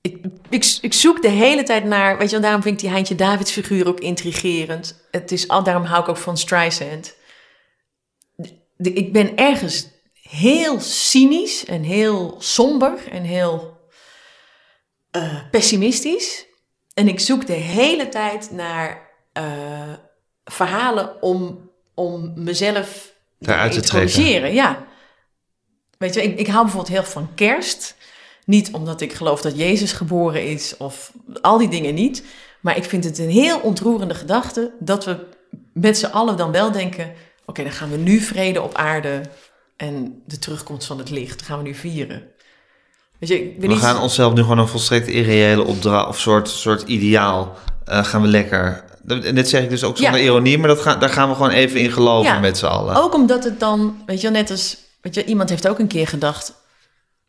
ik, 0.00 0.16
ik, 0.50 0.78
ik 0.80 0.92
zoek 0.92 1.22
de 1.22 1.28
hele 1.28 1.62
tijd 1.62 1.84
naar. 1.84 2.18
Weet 2.18 2.30
je, 2.30 2.38
daarom 2.38 2.62
vind 2.62 2.74
ik 2.74 2.80
die 2.80 2.90
Heintje 2.90 3.14
Davids 3.14 3.52
figuur 3.52 3.86
ook 3.88 4.00
intrigerend. 4.00 5.04
Het 5.10 5.32
is 5.32 5.48
al, 5.48 5.62
daarom 5.62 5.84
hou 5.84 6.02
ik 6.02 6.08
ook 6.08 6.16
van 6.16 6.38
Streisand. 6.38 7.14
De- 8.76 8.92
ik 8.92 9.12
ben 9.12 9.36
ergens 9.36 9.88
heel 10.22 10.80
cynisch 10.80 11.64
en 11.64 11.82
heel 11.82 12.34
somber 12.38 12.92
en 13.10 13.22
heel 13.22 13.76
eh, 15.10 15.34
pessimistisch. 15.50 16.46
En 16.94 17.08
ik 17.08 17.20
zoek 17.20 17.46
de 17.46 17.52
hele 17.52 18.08
tijd 18.08 18.50
naar 18.50 19.03
eh, 19.34 19.92
verhalen 20.44 21.22
om, 21.22 21.70
om 21.94 22.32
mezelf 22.36 23.12
Daaruit 23.38 23.72
te 23.72 23.90
corrigeren. 23.90 24.52
Ja. 24.52 24.86
Weet 25.98 26.14
je, 26.14 26.22
ik, 26.22 26.38
ik 26.38 26.46
hou 26.46 26.62
bijvoorbeeld 26.62 26.94
heel 26.94 27.04
van 27.04 27.34
kerst. 27.34 27.96
Niet 28.46 28.72
omdat 28.72 29.00
ik 29.00 29.12
geloof 29.12 29.40
dat 29.40 29.58
Jezus 29.58 29.92
geboren 29.92 30.46
is 30.50 30.76
of 30.76 31.12
al 31.40 31.58
die 31.58 31.68
dingen 31.68 31.94
niet. 31.94 32.24
Maar 32.60 32.76
ik 32.76 32.84
vind 32.84 33.04
het 33.04 33.18
een 33.18 33.30
heel 33.30 33.58
ontroerende 33.58 34.14
gedachte 34.14 34.72
dat 34.78 35.04
we 35.04 35.26
met 35.72 35.98
z'n 35.98 36.06
allen 36.06 36.36
dan 36.36 36.52
wel 36.52 36.72
denken: 36.72 37.12
oké, 37.44 37.62
dan 37.62 37.72
gaan 37.72 37.90
we 37.90 37.96
nu 37.96 38.20
vrede 38.20 38.62
op 38.62 38.74
aarde 38.74 39.22
en 39.76 40.22
de 40.26 40.38
terugkomst 40.38 40.86
van 40.86 40.98
het 40.98 41.10
licht. 41.10 41.38
Dat 41.38 41.46
gaan 41.46 41.58
we 41.58 41.64
nu 41.64 41.74
vieren. 41.74 42.32
Weet 43.18 43.28
je, 43.28 43.44
ik 43.44 43.58
ben 43.58 43.68
We 43.68 43.74
niet... 43.74 43.84
gaan 43.84 44.00
onszelf 44.00 44.34
nu 44.34 44.42
gewoon 44.42 44.58
een 44.58 44.68
volstrekt 44.68 45.08
irreële 45.08 45.64
opdracht 45.64 46.08
of 46.08 46.20
soort, 46.20 46.48
soort 46.48 46.82
ideaal 46.82 47.56
eh, 47.84 48.04
gaan 48.04 48.22
we 48.22 48.28
lekker. 48.28 48.83
En 49.06 49.34
dit 49.34 49.48
zeg 49.48 49.62
ik 49.62 49.68
dus 49.70 49.84
ook 49.84 49.96
zonder 49.96 50.20
Ja. 50.20 50.24
ironie, 50.26 50.58
maar 50.58 50.68
dat 50.68 50.80
gaan, 50.80 51.00
daar 51.00 51.08
gaan 51.08 51.28
we 51.28 51.34
gewoon 51.34 51.50
even 51.50 51.80
in 51.80 51.90
geloven 51.92 52.32
Ja. 52.32 52.38
met 52.38 52.58
z'n 52.58 52.66
allen. 52.66 52.94
Ook 52.96 53.14
omdat 53.14 53.44
het 53.44 53.60
dan, 53.60 54.02
weet 54.06 54.20
je, 54.20 54.30
net 54.30 54.50
als, 54.50 54.76
weet 55.00 55.14
je, 55.14 55.24
iemand 55.24 55.48
heeft 55.48 55.68
ook 55.68 55.78
een 55.78 55.86
keer 55.86 56.06
gedacht, 56.06 56.54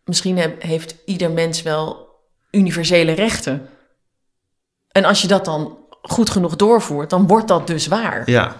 misschien 0.03 0.37
heb- 0.37 0.61
heeft 0.61 0.95
ieder 1.05 1.31
mens 1.31 1.61
wel 1.61 2.07
universele 2.51 3.11
rechten. 3.11 3.67
En 4.91 5.05
als 5.05 5.21
je 5.21 5.27
dat 5.27 5.45
dan 5.45 5.77
goed 6.01 6.29
genoeg 6.29 6.55
doorvoert, 6.55 7.09
dan 7.09 7.27
wordt 7.27 7.47
dat 7.47 7.67
dus 7.67 7.87
waar. 7.87 8.29
Ja, 8.31 8.55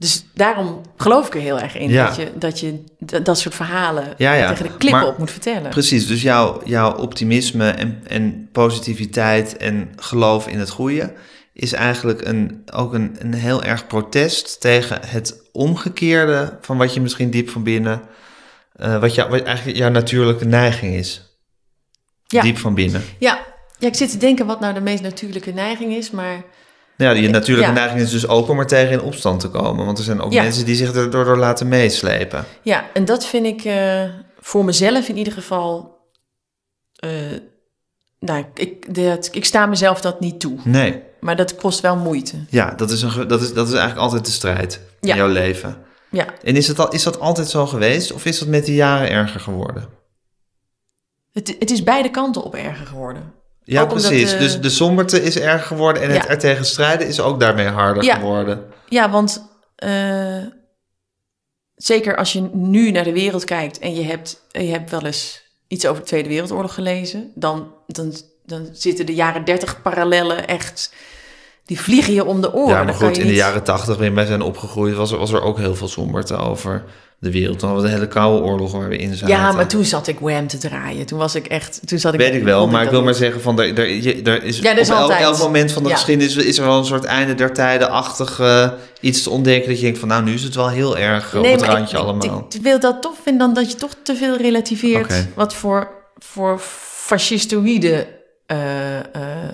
Dus 0.00 0.24
daarom 0.34 0.80
geloof 0.96 1.26
ik 1.26 1.34
er 1.34 1.40
heel 1.40 1.60
erg 1.60 1.76
in 1.76 1.90
Ja. 1.90 2.06
dat 2.06 2.16
je 2.16 2.32
dat, 2.34 2.60
je 2.60 2.84
dat, 3.22 3.38
soort 3.38 3.54
verhalen 3.54 4.14
Ja, 4.16 4.32
ja. 4.32 4.48
tegen 4.48 4.64
de 4.64 4.76
klippen 4.76 5.06
op 5.06 5.18
moet 5.18 5.30
vertellen. 5.30 5.70
precies. 5.70 6.06
Dus 6.06 6.22
jouw, 6.22 6.60
jouw 6.64 6.96
optimisme 6.96 7.70
en, 7.70 8.02
en 8.06 8.48
positiviteit 8.52 9.56
en 9.56 9.92
geloof 9.96 10.46
in 10.46 10.58
het 10.58 10.70
goede 10.70 11.12
is 11.58 11.72
eigenlijk 11.72 12.26
een, 12.26 12.62
ook 12.72 12.92
een, 12.92 13.16
een 13.18 13.34
heel 13.34 13.62
erg 13.62 13.86
protest 13.86 14.60
tegen 14.60 14.98
het 15.06 15.42
omgekeerde 15.52 16.58
van 16.60 16.76
wat 16.78 16.94
je 16.94 17.00
misschien 17.00 17.30
diep 17.30 17.48
van 17.50 17.62
binnen, 17.62 18.02
eh, 18.72 19.00
wat, 19.00 19.14
jou, 19.14 19.30
wat 19.30 19.42
eigenlijk 19.42 19.76
jouw 19.78 19.90
natuurlijke 19.90 20.44
neiging 20.44 20.94
is. 20.94 21.38
Ja. 22.26 22.42
Diep 22.42 22.58
van 22.58 22.74
binnen. 22.74 23.02
Ja. 23.18 23.44
ja, 23.78 23.88
ik 23.88 23.94
zit 23.94 24.10
te 24.10 24.16
denken 24.16 24.46
wat 24.46 24.60
nou 24.60 24.74
de 24.74 24.80
meest 24.80 25.02
natuurlijke 25.02 25.50
neiging 25.52 25.92
is, 25.94 26.10
maar 26.10 26.44
Ja, 26.96 27.10
je 27.10 27.28
natuurlijke 27.28 27.70
Ja. 27.70 27.76
neiging 27.78 28.00
is 28.00 28.10
dus 28.10 28.28
ook 28.28 28.48
om 28.48 28.58
er 28.58 28.66
tegen 28.66 28.92
in 28.92 29.00
opstand 29.00 29.40
te 29.40 29.48
komen. 29.48 29.84
Want 29.86 29.98
er 29.98 30.04
zijn 30.04 30.20
ook 30.20 30.32
Ja. 30.32 30.42
mensen 30.42 30.64
die 30.64 30.74
zich 30.74 30.94
er 30.94 31.10
door, 31.10 31.36
laten 31.36 31.68
meeslepen. 31.68 32.44
Ja, 32.62 32.84
en 32.92 33.04
dat 33.04 33.26
vind 33.26 33.46
ik 33.46 33.64
eh, 33.64 34.04
voor 34.40 34.64
mezelf 34.64 35.08
in 35.08 35.16
ieder 35.16 35.32
geval. 35.32 35.96
eh, 36.94 37.10
nou, 38.20 38.44
ik, 38.54 38.94
dat, 38.94 39.28
ik 39.32 39.44
sta 39.44 39.66
mezelf 39.66 40.00
dat 40.00 40.20
niet 40.20 40.40
toe. 40.40 40.58
Nee, 40.64 41.02
Maar 41.20 41.36
dat 41.36 41.54
kost 41.56 41.80
wel 41.80 41.96
moeite. 41.96 42.36
ja, 42.50 42.70
dat 42.74 42.90
is, 42.90 43.02
een, 43.02 43.28
dat 43.28 43.40
is, 43.40 43.52
dat 43.52 43.66
is 43.66 43.72
eigenlijk 43.72 44.02
altijd 44.02 44.24
de 44.24 44.30
strijd 44.30 44.80
Ja. 45.00 45.10
in 45.10 45.16
jouw 45.16 45.28
leven. 45.28 45.76
ja. 46.10 46.26
En 46.42 46.56
is, 46.56 46.68
het 46.68 46.78
al, 46.78 46.88
is 46.92 47.02
dat 47.02 47.20
altijd 47.20 47.48
zo 47.48 47.66
geweest 47.66 48.12
of 48.12 48.24
is 48.24 48.38
dat 48.38 48.48
met 48.48 48.66
de 48.66 48.74
jaren 48.74 49.10
erger 49.10 49.40
geworden? 49.40 49.88
Het, 51.32 51.56
het 51.58 51.70
is 51.70 51.82
beide 51.82 52.10
kanten 52.10 52.42
op 52.42 52.54
erger 52.54 52.86
geworden. 52.86 53.32
Ja, 53.64 53.82
Ook 53.82 53.88
precies. 53.88 54.38
Dus 54.38 54.60
de 54.60 54.70
somberte 54.70 55.22
is 55.22 55.38
erger 55.38 55.66
geworden 55.66 56.02
en 56.02 56.10
het 56.10 56.28
er 56.28 56.38
tegen 56.38 56.64
strijden 56.64 57.06
is 57.06 57.20
ook 57.20 57.40
daarmee 57.40 57.66
harder 57.68 58.02
Ja. 58.04 58.14
geworden. 58.14 58.64
Ja, 58.88 59.10
want 59.10 59.48
eh, 59.76 60.42
zeker 61.74 62.16
als 62.16 62.32
je 62.32 62.40
nu 62.52 62.90
naar 62.90 63.04
de 63.04 63.12
wereld 63.12 63.44
kijkt 63.44 63.78
en 63.78 63.94
je 63.94 64.02
hebt, 64.02 64.42
je 64.48 64.58
hebt 64.70 64.90
wel 64.90 65.04
eens 65.04 65.42
iets 65.68 65.86
over 65.86 66.02
de 66.02 66.08
Tweede 66.08 66.28
Wereldoorlog 66.28 66.74
gelezen, 66.74 67.32
dan, 67.34 67.74
dan, 67.86 68.14
dan 68.48 68.68
zitten 68.72 69.06
de 69.06 69.14
jaren 69.14 69.44
dertig 69.44 69.82
parallellen 69.82 70.46
echt, 70.46 70.92
die 71.66 71.80
vliegen 71.80 72.12
je 72.12 72.24
om 72.24 72.40
de 72.40 72.52
oren. 72.54 72.74
ja, 72.74 72.82
maar 72.82 72.94
goed, 72.94 73.18
in 73.18 73.26
de 73.26 73.34
jaren 73.34 73.62
tachtig, 73.62 73.94
waarin 73.96 74.14
wij 74.14 74.26
zijn 74.26 74.42
opgegroeid, 74.42 74.94
was 74.94 75.12
er, 75.12 75.18
was 75.18 75.32
er 75.32 75.42
ook 75.42 75.58
heel 75.58 75.74
veel 75.74 75.88
somberte 75.88 76.36
over 76.36 76.84
de 77.20 77.30
wereld. 77.30 77.60
Dan 77.60 77.68
hadden 77.68 77.86
we 77.86 77.92
de 77.92 77.98
hele 78.00 78.12
koude 78.12 78.44
oorlog 78.46 78.72
waar 78.72 78.88
we 78.88 78.96
in 78.96 79.14
zaten. 79.14 79.28
Ja, 79.36 79.52
maar 79.52 79.66
toen 79.66 79.84
zat 79.84 80.06
ik 80.06 80.18
Wham 80.18 80.46
te 80.46 80.58
draaien. 80.58 81.06
Toen 81.06 81.18
was 81.18 81.34
ik 81.34 81.46
echt, 81.46 81.80
toen 81.88 81.98
zat 81.98 82.12
ik. 82.14 82.20
Weet 82.20 82.34
ik 82.34 82.42
wel, 82.42 82.68
maar 82.68 82.84
ik 82.84 82.90
wil 82.90 83.02
maar 83.02 83.14
zeggen 83.14 83.40
van 83.40 83.60
er, 83.60 83.78
er, 83.78 83.90
je- 83.90 84.22
er 84.22 84.42
is 84.42 84.58
Ja, 84.58 84.76
is 84.76 84.88
op 84.90 84.94
elk, 84.94 85.02
altijd. 85.02 85.20
elk 85.22 85.38
moment 85.38 85.72
van 85.72 85.82
de 85.82 85.88
Ja. 85.88 85.94
geschiedenis 85.94 86.36
is 86.36 86.58
er 86.58 86.64
wel 86.64 86.78
een 86.78 86.84
soort 86.84 87.04
einde 87.04 87.34
der 87.34 87.52
tijden-achtig 87.52 88.40
eh, 88.40 88.70
iets 89.00 89.22
te 89.22 89.30
ontdekken 89.30 89.68
dat 89.68 89.78
je 89.78 89.84
denkt 89.84 89.98
van 89.98 90.08
nou 90.08 90.22
nu 90.24 90.34
is 90.34 90.42
het 90.42 90.54
wel 90.54 90.68
heel 90.70 90.98
erg 90.98 91.32
eh, 91.34 91.40
op 91.40 91.46
het 91.46 91.62
randje 91.62 91.96
ik, 91.96 92.02
allemaal. 92.02 92.44
Ik, 92.48 92.54
ik 92.54 92.62
wil 92.62 92.80
dat 92.80 93.02
toch 93.02 93.14
vinden 93.22 93.46
dan 93.46 93.54
dat 93.62 93.70
je 93.72 93.76
toch 93.78 93.92
te 94.02 94.16
veel 94.16 94.36
relativeert 94.36 95.26
wat 95.34 95.54
voor, 95.54 95.88
voor 96.18 96.58
fascistoïde 97.18 98.06
eh, 98.48 98.98
eh, 98.98 99.48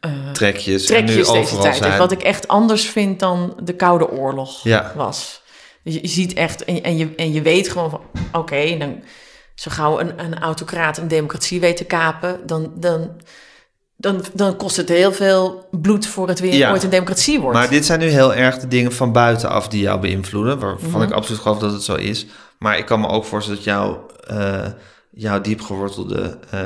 eh, 0.00 0.10
trekjes, 0.32 0.90
en 0.90 1.04
nu 1.04 1.12
trekjes 1.12 1.30
deze 1.32 1.58
tijd. 1.58 1.76
zijn. 1.76 1.98
Wat 1.98 2.12
ik 2.12 2.22
echt 2.22 2.48
anders 2.48 2.86
vind 2.88 3.20
dan 3.20 3.56
de 3.62 3.72
Koude 3.76 4.10
Oorlog 4.10 4.62
Ja. 4.64 4.92
was. 4.96 5.42
Dus 5.84 5.94
je, 5.94 6.00
ziet 6.08 6.32
echt, 6.32 6.64
en, 6.64 6.82
en, 6.82 6.96
je, 6.96 7.14
en 7.16 7.32
je 7.32 7.42
weet 7.42 7.68
gewoon 7.68 7.90
van, 7.90 8.00
oké, 8.32 8.76
dan 8.78 9.02
zo 9.54 9.70
gauw 9.70 10.00
een, 10.00 10.12
een 10.24 10.38
autocraat 10.38 10.98
een 10.98 11.08
democratie 11.08 11.60
weet 11.60 11.76
te 11.76 11.84
kapen, 11.84 12.40
dan, 12.46 12.72
dan, 12.76 13.10
dan, 13.96 14.24
dan 14.32 14.56
kost 14.56 14.76
het 14.76 14.88
heel 14.88 15.12
veel 15.12 15.68
bloed 15.70 16.06
voor 16.06 16.28
het 16.28 16.40
weer 16.40 16.54
Ja. 16.54 16.70
ooit 16.72 16.82
een 16.82 16.90
democratie 16.90 17.40
wordt. 17.40 17.58
Maar 17.58 17.70
dit 17.70 17.86
zijn 17.86 18.00
nu 18.00 18.06
heel 18.08 18.34
erg 18.34 18.58
de 18.58 18.68
dingen 18.68 18.92
van 18.92 19.12
buitenaf 19.12 19.68
die 19.68 19.80
jou 19.82 20.00
beïnvloeden, 20.00 20.58
waarvan 20.58 20.90
Mhm. 20.90 21.02
ik 21.02 21.10
absoluut 21.12 21.40
geloof 21.40 21.58
dat 21.58 21.72
het 21.72 21.82
zo 21.82 21.94
is. 21.94 22.26
Maar 22.58 22.78
ik 22.78 22.86
kan 22.86 23.00
me 23.00 23.08
ook 23.08 23.24
voorstellen 23.24 23.58
dat 23.64 23.68
jou, 23.68 23.96
jouw 25.16 25.40
diepgewortelde, 25.40 26.38
eh, 26.50 26.60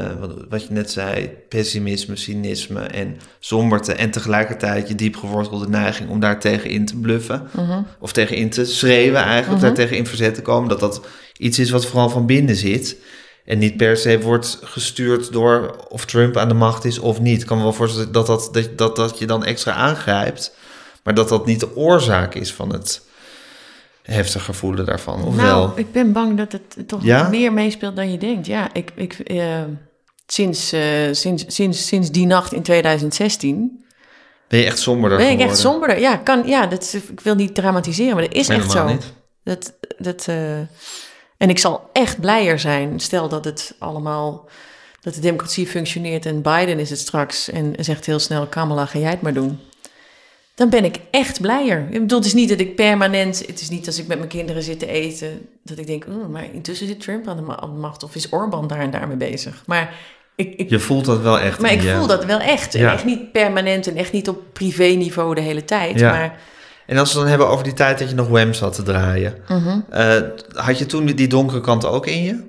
wat, 0.49 0.63
je 0.63 0.73
net 0.73 0.91
zei, 0.91 1.31
pessimisme, 1.49 2.17
cynisme 2.17 2.81
en 2.81 3.17
somberte 3.39 3.93
en 3.93 4.11
tegelijkertijd 4.11 4.89
je 4.89 4.95
diepgewortelde 4.95 5.69
neiging 5.69 6.11
om 6.11 6.21
daar 6.21 6.41
tegen 6.41 6.71
in 6.71 6.87
te 6.87 6.97
bluffen 6.97 7.49
Mhm. 7.57 7.83
of 8.01 8.13
tegen 8.13 8.37
in 8.37 8.51
te 8.51 8.65
schreeuwen 8.65 9.23
eigenlijk, 9.23 9.63
daar 9.63 9.75
tegen 9.75 9.97
in 9.97 10.07
verzet 10.07 10.35
te 10.35 10.43
komen, 10.43 10.69
dat 10.69 10.81
dat 10.81 11.01
iets 11.37 11.59
is 11.59 11.71
wat 11.71 11.87
vooral 11.87 12.11
van 12.11 12.27
binnen 12.27 12.57
zit. 12.57 12.97
En 13.45 13.59
niet 13.59 13.77
per 13.77 13.97
se 13.97 14.21
wordt 14.21 14.59
gestuurd 14.63 15.33
door 15.33 15.87
of 15.89 16.05
Trump 16.05 16.37
aan 16.37 16.49
de 16.49 16.55
macht 16.55 16.85
is 16.85 16.99
of 16.99 17.21
niet. 17.21 17.41
Ik 17.41 17.47
kan 17.47 17.57
me 17.57 17.63
wel 17.63 17.73
voorstellen 17.73 18.13
dat 18.13 18.27
dat, 18.27 18.49
dat, 18.53 18.79
dat, 18.79 18.97
dat 18.97 19.19
je 19.19 19.27
dan 19.27 19.45
extra 19.45 19.73
aangrijpt. 19.73 20.57
Maar 21.03 21.15
dat 21.15 21.29
dat 21.29 21.47
niet 21.47 21.61
de 21.61 21.77
oorzaak 21.77 22.35
is 22.35 22.53
van 22.53 22.73
het 22.73 23.07
heftige 24.15 24.53
voelen 24.53 24.85
daarvan. 24.87 25.25
Of 25.25 25.35
nou, 25.37 25.49
wel? 25.49 25.73
ik 25.77 25.93
ben 25.93 26.13
bang 26.13 26.37
dat 26.37 26.53
het 26.53 26.89
toch 26.89 27.05
Ja? 27.05 27.29
meer 27.29 27.53
meespeelt 27.53 27.97
dan 27.97 28.11
je 28.13 28.19
denkt. 28.19 28.47
Ja, 28.47 28.69
ik, 28.73 28.93
ik, 28.95 29.13
eh, 29.13 29.63
sinds, 30.27 30.73
eh, 30.73 30.81
sinds, 31.13 31.45
sinds, 31.47 31.87
sinds 31.87 32.11
die 32.11 32.27
nacht 32.27 32.53
in 32.53 32.63
2016 32.63 33.85
Ben 34.49 34.59
je 34.59 34.65
echt 34.67 34.79
somberder 34.79 35.19
ben 35.19 35.27
ik 35.27 35.33
geworden? 35.33 35.53
echt 35.55 35.63
somberder. 35.63 36.01
Ja, 36.01 36.17
kan, 36.17 36.43
ja 36.47 36.67
dat, 36.67 36.97
ik 37.09 37.21
wil 37.21 37.35
niet 37.35 37.55
dramatiseren, 37.55 38.15
maar 38.15 38.23
dat 38.25 38.35
is 38.35 38.49
echt 38.49 38.71
zo. 38.71 38.87
niet. 38.87 39.13
Dat, 39.45 39.73
dat, 39.99 40.25
eh, 40.29 40.59
en 41.37 41.49
ik 41.49 41.59
zal 41.59 41.91
echt 41.93 42.21
blijer 42.21 42.59
zijn, 42.59 43.01
stel 43.01 43.29
dat 43.29 43.45
het 43.45 43.75
allemaal, 43.79 44.49
dat 45.01 45.15
de 45.15 45.21
democratie 45.21 45.67
functioneert 45.67 46.27
en 46.27 46.43
Biden 46.43 46.79
is 46.79 46.91
het 46.91 46.99
straks 46.99 47.51
en 47.51 47.75
zegt 47.79 48.07
heel 48.07 48.19
snel, 48.19 48.47
Kamala, 48.47 48.87
ga 48.87 48.99
jij 48.99 49.11
het 49.11 49.23
maar 49.23 49.35
doen. 49.35 49.59
Dan 50.59 50.69
ben 50.71 50.85
ik 50.85 50.97
echt 51.11 51.41
blijer. 51.41 51.87
Ik 51.91 52.01
bedoel, 52.01 52.19
het 52.19 52.27
is 52.27 52.35
niet 52.35 52.49
dat 52.49 52.61
ik 52.61 52.75
permanent, 52.77 53.47
het 53.47 53.61
is 53.61 53.69
niet 53.71 53.87
als 53.87 53.99
ik 53.99 54.07
met 54.07 54.17
mijn 54.19 54.31
kinderen 54.31 54.63
zit 54.63 54.79
te 54.79 54.87
eten, 54.87 55.49
dat 55.63 55.79
ik 55.79 55.87
denk, 55.87 56.05
oh, 56.09 56.29
maar 56.29 56.45
intussen 56.53 56.87
zit 56.87 57.01
Trump 57.01 57.29
aan 57.29 57.37
de, 57.37 57.43
ma- 57.43 57.61
aan 57.61 57.73
de 57.75 57.81
macht 57.81 58.03
of 58.03 58.15
is 58.15 58.33
Orbán 58.33 58.67
daar 58.67 58.79
en 58.81 58.91
daar 58.91 59.09
mee 59.09 59.17
bezig. 59.17 59.63
Maar 59.67 59.95
ik, 60.37 60.55
ik, 60.57 60.71
Je 60.71 60.79
voelt 60.79 61.05
dat 61.05 61.21
wel 61.21 61.41
echt 61.41 61.61
maar 61.61 61.73
ik 61.73 61.83
voel 61.83 62.07
dat 62.07 62.25
wel 62.25 62.41
echt. 62.41 62.75
En 62.75 62.91
echt 62.91 63.05
niet 63.05 63.33
permanent 63.33 63.87
en 63.87 63.97
echt 63.97 64.13
niet 64.13 64.29
op 64.29 64.43
privé-niveau 64.53 65.35
de 65.35 65.41
hele 65.41 65.65
tijd. 65.65 65.99
Ja. 66.01 66.11
Maar 66.11 66.41
En 66.87 66.99
als 66.99 67.09
we 67.13 67.19
het 67.19 67.29
dan 67.29 67.29
hebben 67.39 67.49
over 67.49 67.65
die 67.65 67.73
tijd 67.73 67.99
dat 67.99 68.09
je 68.09 68.15
nog 68.15 68.29
Wham 68.29 68.53
zat 68.55 68.75
te 68.75 68.83
draaien. 68.83 69.35
Mhm. 69.49 69.81
eh, 69.91 70.21
had 70.55 70.79
je 70.79 70.87
toen 70.87 71.07
die 71.07 71.29
donkere 71.29 71.61
kant 71.61 71.85
ook 71.85 72.07
in 72.07 72.23
je? 72.23 72.47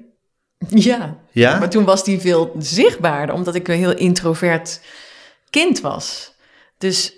ja, 0.69 1.17
Ja? 1.31 1.59
Maar 1.59 1.69
toen 1.69 1.83
was 1.85 2.03
die 2.03 2.19
veel 2.19 2.55
zichtbaarder, 2.59 3.35
omdat 3.35 3.55
ik 3.55 3.67
een 3.67 3.77
heel 3.77 3.95
introvert 3.95 4.81
kind 5.49 5.81
was. 5.81 6.33
Dus, 6.77 7.13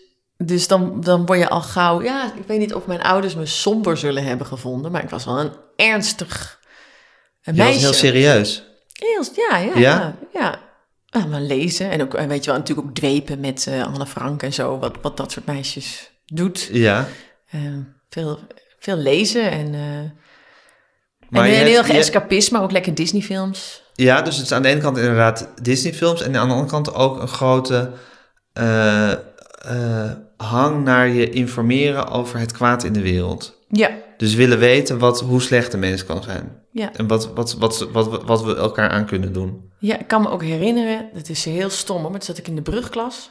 dus 0.46 0.68
dan, 0.68 1.02
dan 1.02 1.26
word 1.26 1.40
je 1.40 1.50
al 1.50 1.62
gauw... 1.62 2.02
Ja, 2.02 2.34
ik 2.36 2.44
weet 2.48 2.60
niet 2.60 2.74
of 2.74 2.86
mijn 2.86 3.02
ouders 3.02 3.36
me 3.36 3.46
somber 3.46 3.98
zullen 3.98 4.24
hebben 4.24 4.48
gevonden... 4.48 4.92
maar 4.92 5.04
ik 5.04 5.10
was 5.10 5.26
wel 5.26 5.40
een 5.40 5.52
ernstig 5.76 6.60
je 7.42 7.54
meisje. 7.54 7.74
was 7.74 7.82
heel 7.82 7.94
serieus. 8.12 8.64
Heel- 8.92 9.46
ja, 9.50 9.58
ja, 9.58 9.72
Ja? 9.74 9.80
ja. 9.80 10.16
ja. 10.34 10.60
Ja, 11.06 11.26
maar 11.26 11.42
lezen 11.42 11.90
en 11.90 12.02
ook, 12.02 12.12
weet 12.20 12.44
je 12.44 12.50
wel, 12.50 12.60
natuurlijk 12.60 12.88
ook 12.88 12.96
dwepen 12.96 13.40
met 13.40 13.68
eh, 13.68 13.84
Anne 13.86 14.06
Frank 14.06 14.44
en 14.44 14.54
zo... 14.54 14.80
Wat, 14.80 14.98
wat 15.02 15.18
dat 15.18 15.32
soort 15.32 15.46
meisjes 15.46 16.12
doet. 16.26 16.70
Ja. 16.72 17.08
Eh, 17.50 17.60
veel, 18.10 18.40
veel 18.80 18.96
lezen 18.98 19.52
en... 19.52 19.74
eh 19.74 20.20
Maar 21.30 21.46
en 21.46 21.52
heel 21.66 21.86
je- 21.86 21.94
escapisme, 21.94 22.60
ook 22.62 22.72
lekker 22.72 22.96
Disney-films. 22.96 23.84
Ja, 23.94 24.22
dus 24.22 24.36
het 24.36 24.46
is 24.46 24.52
aan 24.52 24.62
de 24.62 24.68
ene 24.68 24.82
kant 24.82 24.98
inderdaad 24.98 25.50
Disney-films 25.62 26.22
en 26.22 26.36
aan 26.36 26.48
de 26.48 26.54
andere 26.54 26.70
kant 26.70 26.94
ook 26.94 27.22
een 27.22 27.28
grote 27.28 27.92
eh, 29.65 30.12
hang 30.38 30.84
naar 30.84 31.08
je 31.08 31.30
informeren 31.30 32.08
over 32.08 32.39
het 32.39 32.52
kwaad 32.52 32.84
in 32.84 32.93
de 32.93 33.02
wereld. 33.02 33.60
Ja, 33.67 33.91
Dus 34.17 34.34
willen 34.34 34.60
weten 34.60 35.00
wat, 35.00 35.21
hoe 35.21 35.41
slecht 35.41 35.71
de 35.71 35.78
mens 35.78 36.06
kan 36.06 36.24
zijn. 36.24 36.62
ja. 36.71 36.93
En 36.93 37.08
wat, 37.08 37.34
wat, 37.34 37.54
wat, 37.54 37.88
wat, 37.91 38.08
wat, 38.08 38.24
wat 38.24 38.43
we 38.43 38.56
elkaar 38.56 38.89
aan 38.89 39.06
kunnen 39.06 39.34
doen. 39.34 39.69
Ja, 39.80 40.00
ik 40.00 40.08
kan 40.08 40.21
me 40.21 40.30
ook 40.30 40.43
herinneren, 40.43 41.10
dat 41.13 41.30
is 41.30 41.45
heel 41.45 41.69
stom 41.69 42.02
maar 42.02 42.12
toen 42.12 42.21
zat 42.21 42.38
ik 42.38 42.47
in 42.47 42.56
de 42.56 42.62
brugklas. 42.62 43.30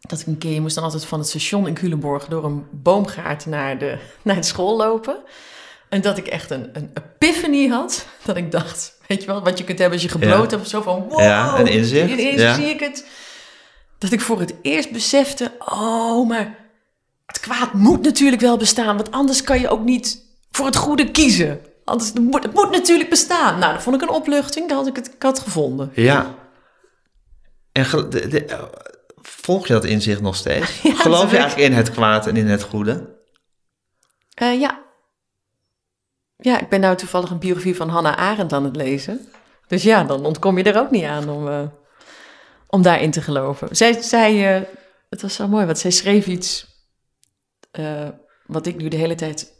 Dat 0.00 0.20
ik 0.20 0.26
een 0.26 0.38
keer, 0.38 0.60
moest 0.60 0.74
dan 0.74 0.84
altijd 0.84 1.04
van 1.04 1.18
het 1.18 1.28
station 1.28 1.66
in 1.66 1.74
Culemborg 1.74 2.26
door 2.26 2.44
een 2.44 2.64
boomgaard 2.70 3.46
naar 3.46 3.78
de, 3.78 3.98
naar 4.22 4.36
de 4.36 4.42
school 4.42 4.76
lopen. 4.76 5.16
En 5.88 6.00
dat 6.00 6.18
ik 6.18 6.26
echt 6.26 6.50
een, 6.50 6.70
een 6.72 6.90
epiphany 6.94 7.68
had. 7.68 8.06
Dat 8.24 8.36
ik 8.36 8.50
dacht, 8.52 8.98
weet 9.06 9.20
je 9.20 9.26
wel, 9.26 9.42
wat 9.42 9.58
je 9.58 9.64
kunt 9.64 9.78
hebben 9.78 9.98
als 9.98 10.06
je 10.06 10.18
gebloot 10.18 10.50
hebt 10.50 10.62
of 10.62 10.68
zo 10.68 10.82
van 10.82 11.08
wow. 11.08 11.20
Ja, 11.20 11.58
een 11.58 11.66
inzicht, 11.66 12.10
Ineens 12.10 12.40
ja. 12.40 12.54
zie 12.54 12.66
ik 12.66 12.80
het. 12.80 13.06
Dat 14.02 14.12
ik 14.12 14.20
voor 14.20 14.40
het 14.40 14.54
eerst 14.62 14.90
besefte, 14.92 15.52
oh, 15.58 16.28
maar 16.28 16.58
het 17.26 17.40
kwaad 17.40 17.72
moet 17.72 18.02
natuurlijk 18.02 18.42
wel 18.42 18.56
bestaan. 18.56 18.96
Want 18.96 19.10
anders 19.10 19.42
kan 19.42 19.60
je 19.60 19.68
ook 19.68 19.84
niet 19.84 20.24
voor 20.50 20.66
het 20.66 20.76
goede 20.76 21.10
kiezen. 21.10 21.60
Anders, 21.84 22.08
het 22.10 22.18
moet, 22.18 22.42
het 22.42 22.54
moet 22.54 22.70
natuurlijk 22.70 23.10
bestaan. 23.10 23.58
Nou, 23.58 23.72
dat 23.72 23.82
vond 23.82 23.96
ik 23.96 24.02
een 24.02 24.14
opluchting. 24.14 24.68
Dat 24.68 24.78
had 24.78 24.86
ik 24.86 24.96
het 24.96 25.06
ik 25.14 25.22
had 25.22 25.38
gevonden. 25.38 25.90
Ja. 25.94 26.34
En 27.72 27.84
ge- 27.84 28.08
de, 28.08 28.28
de- 28.28 28.44
eh, 28.44 28.62
volg 29.22 29.66
je 29.66 29.72
dat 29.72 29.84
inzicht 29.84 30.20
nog 30.20 30.36
steeds? 30.36 30.80
Ja, 30.82 30.94
Geloof 30.94 31.30
je 31.30 31.36
eigenlijk 31.36 31.68
in 31.70 31.76
het 31.76 31.90
kwaad 31.90 32.26
en 32.26 32.36
in 32.36 32.46
het 32.46 32.62
goede? 32.62 33.16
Eh, 34.34 34.60
ja. 34.60 34.80
Ja, 36.36 36.60
ik 36.60 36.68
ben 36.68 36.80
nou 36.80 36.96
toevallig 36.96 37.30
een 37.30 37.38
biografie 37.38 37.76
van 37.76 37.88
Hannah 37.88 38.16
Arendt 38.16 38.52
aan 38.52 38.64
het 38.64 38.76
lezen. 38.76 39.28
Dus 39.66 39.82
ja, 39.82 40.04
dan 40.04 40.24
ontkom 40.24 40.58
je 40.58 40.64
er 40.64 40.78
ook 40.80 40.90
niet 40.90 41.04
aan 41.04 41.28
om, 41.30 41.48
eh, 41.48 41.60
om 42.74 42.82
daarin 42.82 43.10
te 43.10 43.22
geloven. 43.22 43.76
Zij, 43.76 44.02
zij 44.02 44.56
eh, 44.56 44.62
het 45.08 45.22
was 45.22 45.34
zo 45.34 45.48
mooi, 45.48 45.66
want 45.66 45.78
zij 45.78 45.90
schreef 45.90 46.26
iets 46.26 46.66
eh, 47.70 48.08
wat 48.46 48.66
ik 48.66 48.76
nu 48.76 48.88
de 48.88 48.96
hele 48.96 49.14
tijd 49.14 49.52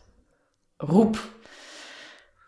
roep. 0.76 1.12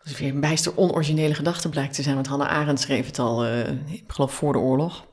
Dat 0.03 0.13
is 0.13 0.19
weer 0.19 0.29
een 0.29 0.39
bijster 0.39 0.77
onoriginele 0.77 1.33
gedachte 1.33 1.69
blijkt 1.69 1.93
te 1.93 2.01
zijn, 2.01 2.15
want 2.15 2.27
Hannah 2.27 2.49
Arendt 2.49 2.81
schreef 2.81 3.05
het 3.05 3.19
al, 3.19 3.45
eh, 3.45 3.69
ik 3.69 4.03
geloof 4.07 4.33
voor 4.33 4.53
de 4.53 4.59
oorlog. 4.59 5.05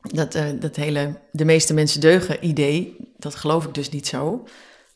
Dat, 0.00 0.32
dat 0.60 0.76
hele 0.76 1.20
de 1.32 1.44
meeste 1.44 1.74
mensen 1.74 2.00
deugen 2.00 2.46
idee, 2.46 2.96
dat 3.16 3.34
geloof 3.34 3.64
ik 3.64 3.74
dus 3.74 3.90
niet 3.90 4.06
zo. 4.06 4.44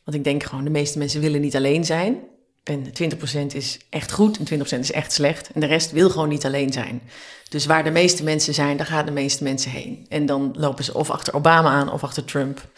Want 0.05 0.17
ik 0.17 0.25
denk 0.25 0.43
gewoon, 0.43 0.65
de 0.65 0.71
meeste 0.71 0.99
mensen 0.99 1.21
willen 1.21 1.41
niet 1.41 1.57
alleen 1.57 1.85
zijn. 1.85 2.30
En 2.65 2.87
20% 2.87 3.47
is 3.47 3.79
echt 3.89 4.13
goed 4.13 4.39
en 4.39 4.59
20% 4.77 4.79
is 4.79 4.93
echt 4.93 5.13
slecht. 5.13 5.51
En 5.53 5.61
de 5.61 5.67
rest 5.67 5.91
wil 5.91 6.11
gewoon 6.11 6.29
niet 6.29 6.45
alleen 6.45 6.73
zijn. 6.73 7.03
Dus 7.49 7.67
waar 7.67 7.85
de 7.85 7.91
meeste 7.91 8.23
mensen 8.23 8.55
zijn, 8.55 8.77
daar 8.77 8.87
gaan 8.87 9.07
de 9.07 9.13
meeste 9.13 9.43
mensen 9.43 9.71
heen. 9.71 10.07
En 10.09 10.27
dan 10.27 10.55
lopen 10.57 10.85
ze 10.85 10.95
of 10.95 11.11
achter 11.11 11.35
Obama 11.35 11.71
aan 11.71 11.93
of 11.93 12.03
achter 12.03 12.25
Trump. 12.25 12.69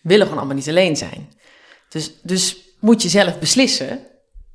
Willen 0.00 0.22
gewoon 0.22 0.38
allemaal 0.38 0.56
niet 0.56 0.68
alleen 0.68 0.96
zijn. 0.96 1.32
Dus, 1.88 2.12
dus 2.22 2.56
moet 2.80 3.02
je 3.02 3.08
zelf 3.08 3.38
beslissen 3.38 4.00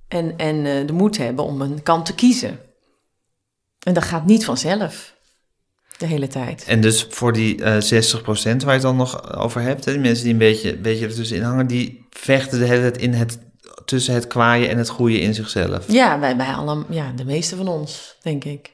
en, 0.07 0.37
en 0.37 0.65
eh, 0.65 0.87
de 0.87 0.93
moed 0.93 1.17
hebben 1.17 1.45
om 1.45 1.61
een 1.61 1.83
kant 1.83 2.05
te 2.05 2.15
kiezen. 2.15 2.59
En 3.83 3.93
dat 3.93 4.03
gaat 4.03 4.25
niet 4.25 4.45
vanzelf. 4.45 5.15
De 5.97 6.05
hele 6.05 6.27
tijd. 6.27 6.63
En 6.67 6.81
dus 6.81 7.05
voor 7.09 7.33
die 7.33 7.63
eh 7.63 8.13
60% 8.19 8.23
waar 8.23 8.53
je 8.53 8.69
het 8.71 8.81
dan 8.81 8.95
nog 8.95 9.35
over 9.35 9.61
hebt, 9.61 9.85
hè, 9.85 9.91
die 9.91 10.01
mensen 10.01 10.23
die 10.23 10.33
een 10.33 10.39
beetje, 10.39 10.77
beetje 10.77 11.05
ertussenin 11.05 11.43
hangen, 11.43 11.67
die 11.67 12.05
vechten 12.09 12.59
de 12.59 12.65
hele 12.65 12.81
tijd 12.81 12.97
in 12.97 13.13
het 13.13 13.37
tussen 13.91 14.13
het 14.13 14.27
kwaaien 14.27 14.69
en 14.69 14.77
het 14.77 14.89
goede 14.89 15.19
in 15.19 15.33
zichzelf. 15.33 15.91
Ja, 15.91 16.19
wij, 16.19 16.37
wij 16.37 16.53
allemaal, 16.53 16.85
ja, 16.89 17.11
de 17.11 17.25
meeste 17.25 17.55
van 17.55 17.67
ons, 17.67 18.17
denk 18.21 18.43
ik. 18.43 18.73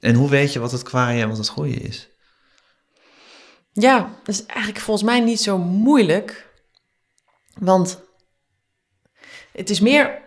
En 0.00 0.14
hoe 0.14 0.28
weet 0.28 0.52
je 0.52 0.58
wat 0.58 0.72
het 0.72 0.82
kwaaien 0.82 1.22
en 1.22 1.28
wat 1.28 1.38
het 1.38 1.48
goede 1.48 1.74
is? 1.74 2.08
Ja, 3.72 3.98
dat 4.24 4.34
is 4.34 4.46
eigenlijk 4.46 4.78
volgens 4.78 5.06
mij 5.06 5.20
niet 5.20 5.40
zo 5.40 5.58
moeilijk. 5.58 6.52
Want 7.58 8.00
het 9.52 9.70
is 9.70 9.80
meer 9.80 10.22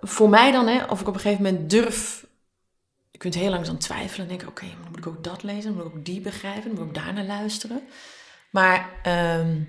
voor 0.00 0.28
mij 0.28 0.50
dan, 0.50 0.66
hè, 0.66 0.84
of 0.84 1.00
ik 1.00 1.08
op 1.08 1.14
een 1.14 1.20
gegeven 1.20 1.44
moment 1.44 1.70
durf. 1.70 2.26
Je 3.10 3.18
kunt 3.18 3.34
heel 3.34 3.50
lang 3.50 3.66
dan 3.66 3.78
twijfelen 3.78 4.22
en 4.22 4.28
denken: 4.28 4.48
oké, 4.48 4.66
dan 4.66 4.88
moet 4.88 4.98
ik 4.98 5.06
ook 5.06 5.24
dat 5.24 5.42
lezen, 5.42 5.74
moet 5.74 5.84
ik 5.86 5.94
ook 5.94 6.04
die 6.04 6.20
begrijpen, 6.20 6.70
moet 6.70 6.78
ik 6.80 6.86
ook 6.86 6.94
daarnaar 6.94 7.24
luisteren. 7.24 7.82
Maar 8.50 8.90
ehm, 9.02 9.62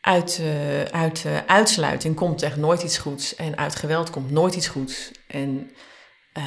uit, 0.00 0.38
uh, 0.40 0.82
uit 0.82 1.24
uh, 1.26 1.38
uitsluiting 1.46 2.14
komt 2.14 2.42
echt 2.42 2.56
nooit 2.56 2.82
iets 2.82 2.98
goeds. 2.98 3.34
En 3.34 3.56
uit 3.56 3.74
geweld 3.74 4.10
komt 4.10 4.30
nooit 4.30 4.54
iets 4.54 4.68
goeds. 4.68 5.10
En 5.26 5.70
uh, 6.38 6.44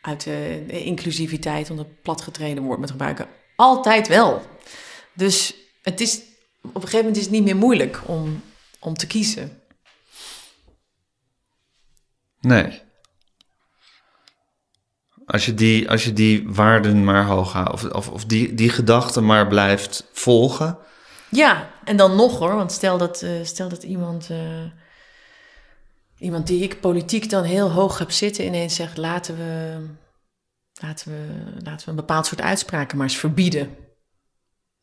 uit 0.00 0.22
de 0.22 0.82
inclusiviteit, 0.82 1.70
om 1.70 1.78
het 1.78 2.02
platgetreden 2.02 2.62
woord 2.62 2.78
met 2.78 2.90
gebruiken, 2.90 3.28
altijd 3.56 4.08
wel. 4.08 4.42
Dus 5.12 5.54
het 5.82 6.00
is, 6.00 6.22
op 6.62 6.74
een 6.74 6.80
gegeven 6.80 6.98
moment 6.98 7.16
is 7.16 7.22
het 7.22 7.32
niet 7.32 7.44
meer 7.44 7.56
moeilijk 7.56 8.00
om, 8.06 8.42
om 8.80 8.94
te 8.94 9.06
kiezen. 9.06 9.60
Nee. 12.40 12.82
Als 15.26 15.46
je 15.46 15.54
die, 15.54 15.90
als 15.90 16.04
je 16.04 16.12
die 16.12 16.48
waarden 16.48 17.04
maar 17.04 17.24
hoog 17.24 17.52
houdt, 17.52 17.72
of, 17.72 17.84
of, 17.84 18.08
of 18.08 18.24
die, 18.24 18.54
die 18.54 18.70
gedachten 18.70 19.26
maar 19.26 19.46
blijft 19.46 20.04
volgen. 20.12 20.78
Ja, 21.30 21.70
en 21.84 21.96
dan 21.96 22.16
nog 22.16 22.38
hoor, 22.38 22.54
want 22.54 22.72
stel 22.72 22.98
dat, 22.98 23.22
uh, 23.22 23.30
stel 23.42 23.68
dat 23.68 23.82
iemand, 23.82 24.28
uh, 24.30 24.38
iemand 26.18 26.46
die 26.46 26.62
ik 26.62 26.80
politiek 26.80 27.30
dan 27.30 27.44
heel 27.44 27.70
hoog 27.70 27.98
heb 27.98 28.10
zitten, 28.10 28.44
ineens 28.44 28.74
zegt: 28.74 28.96
laten 28.96 29.36
we, 29.36 29.80
laten 30.80 31.10
we, 31.10 31.44
laten 31.64 31.84
we 31.84 31.90
een 31.90 31.96
bepaald 31.96 32.26
soort 32.26 32.40
uitspraken 32.40 32.96
maar 32.96 33.06
eens 33.06 33.16
verbieden. 33.16 33.76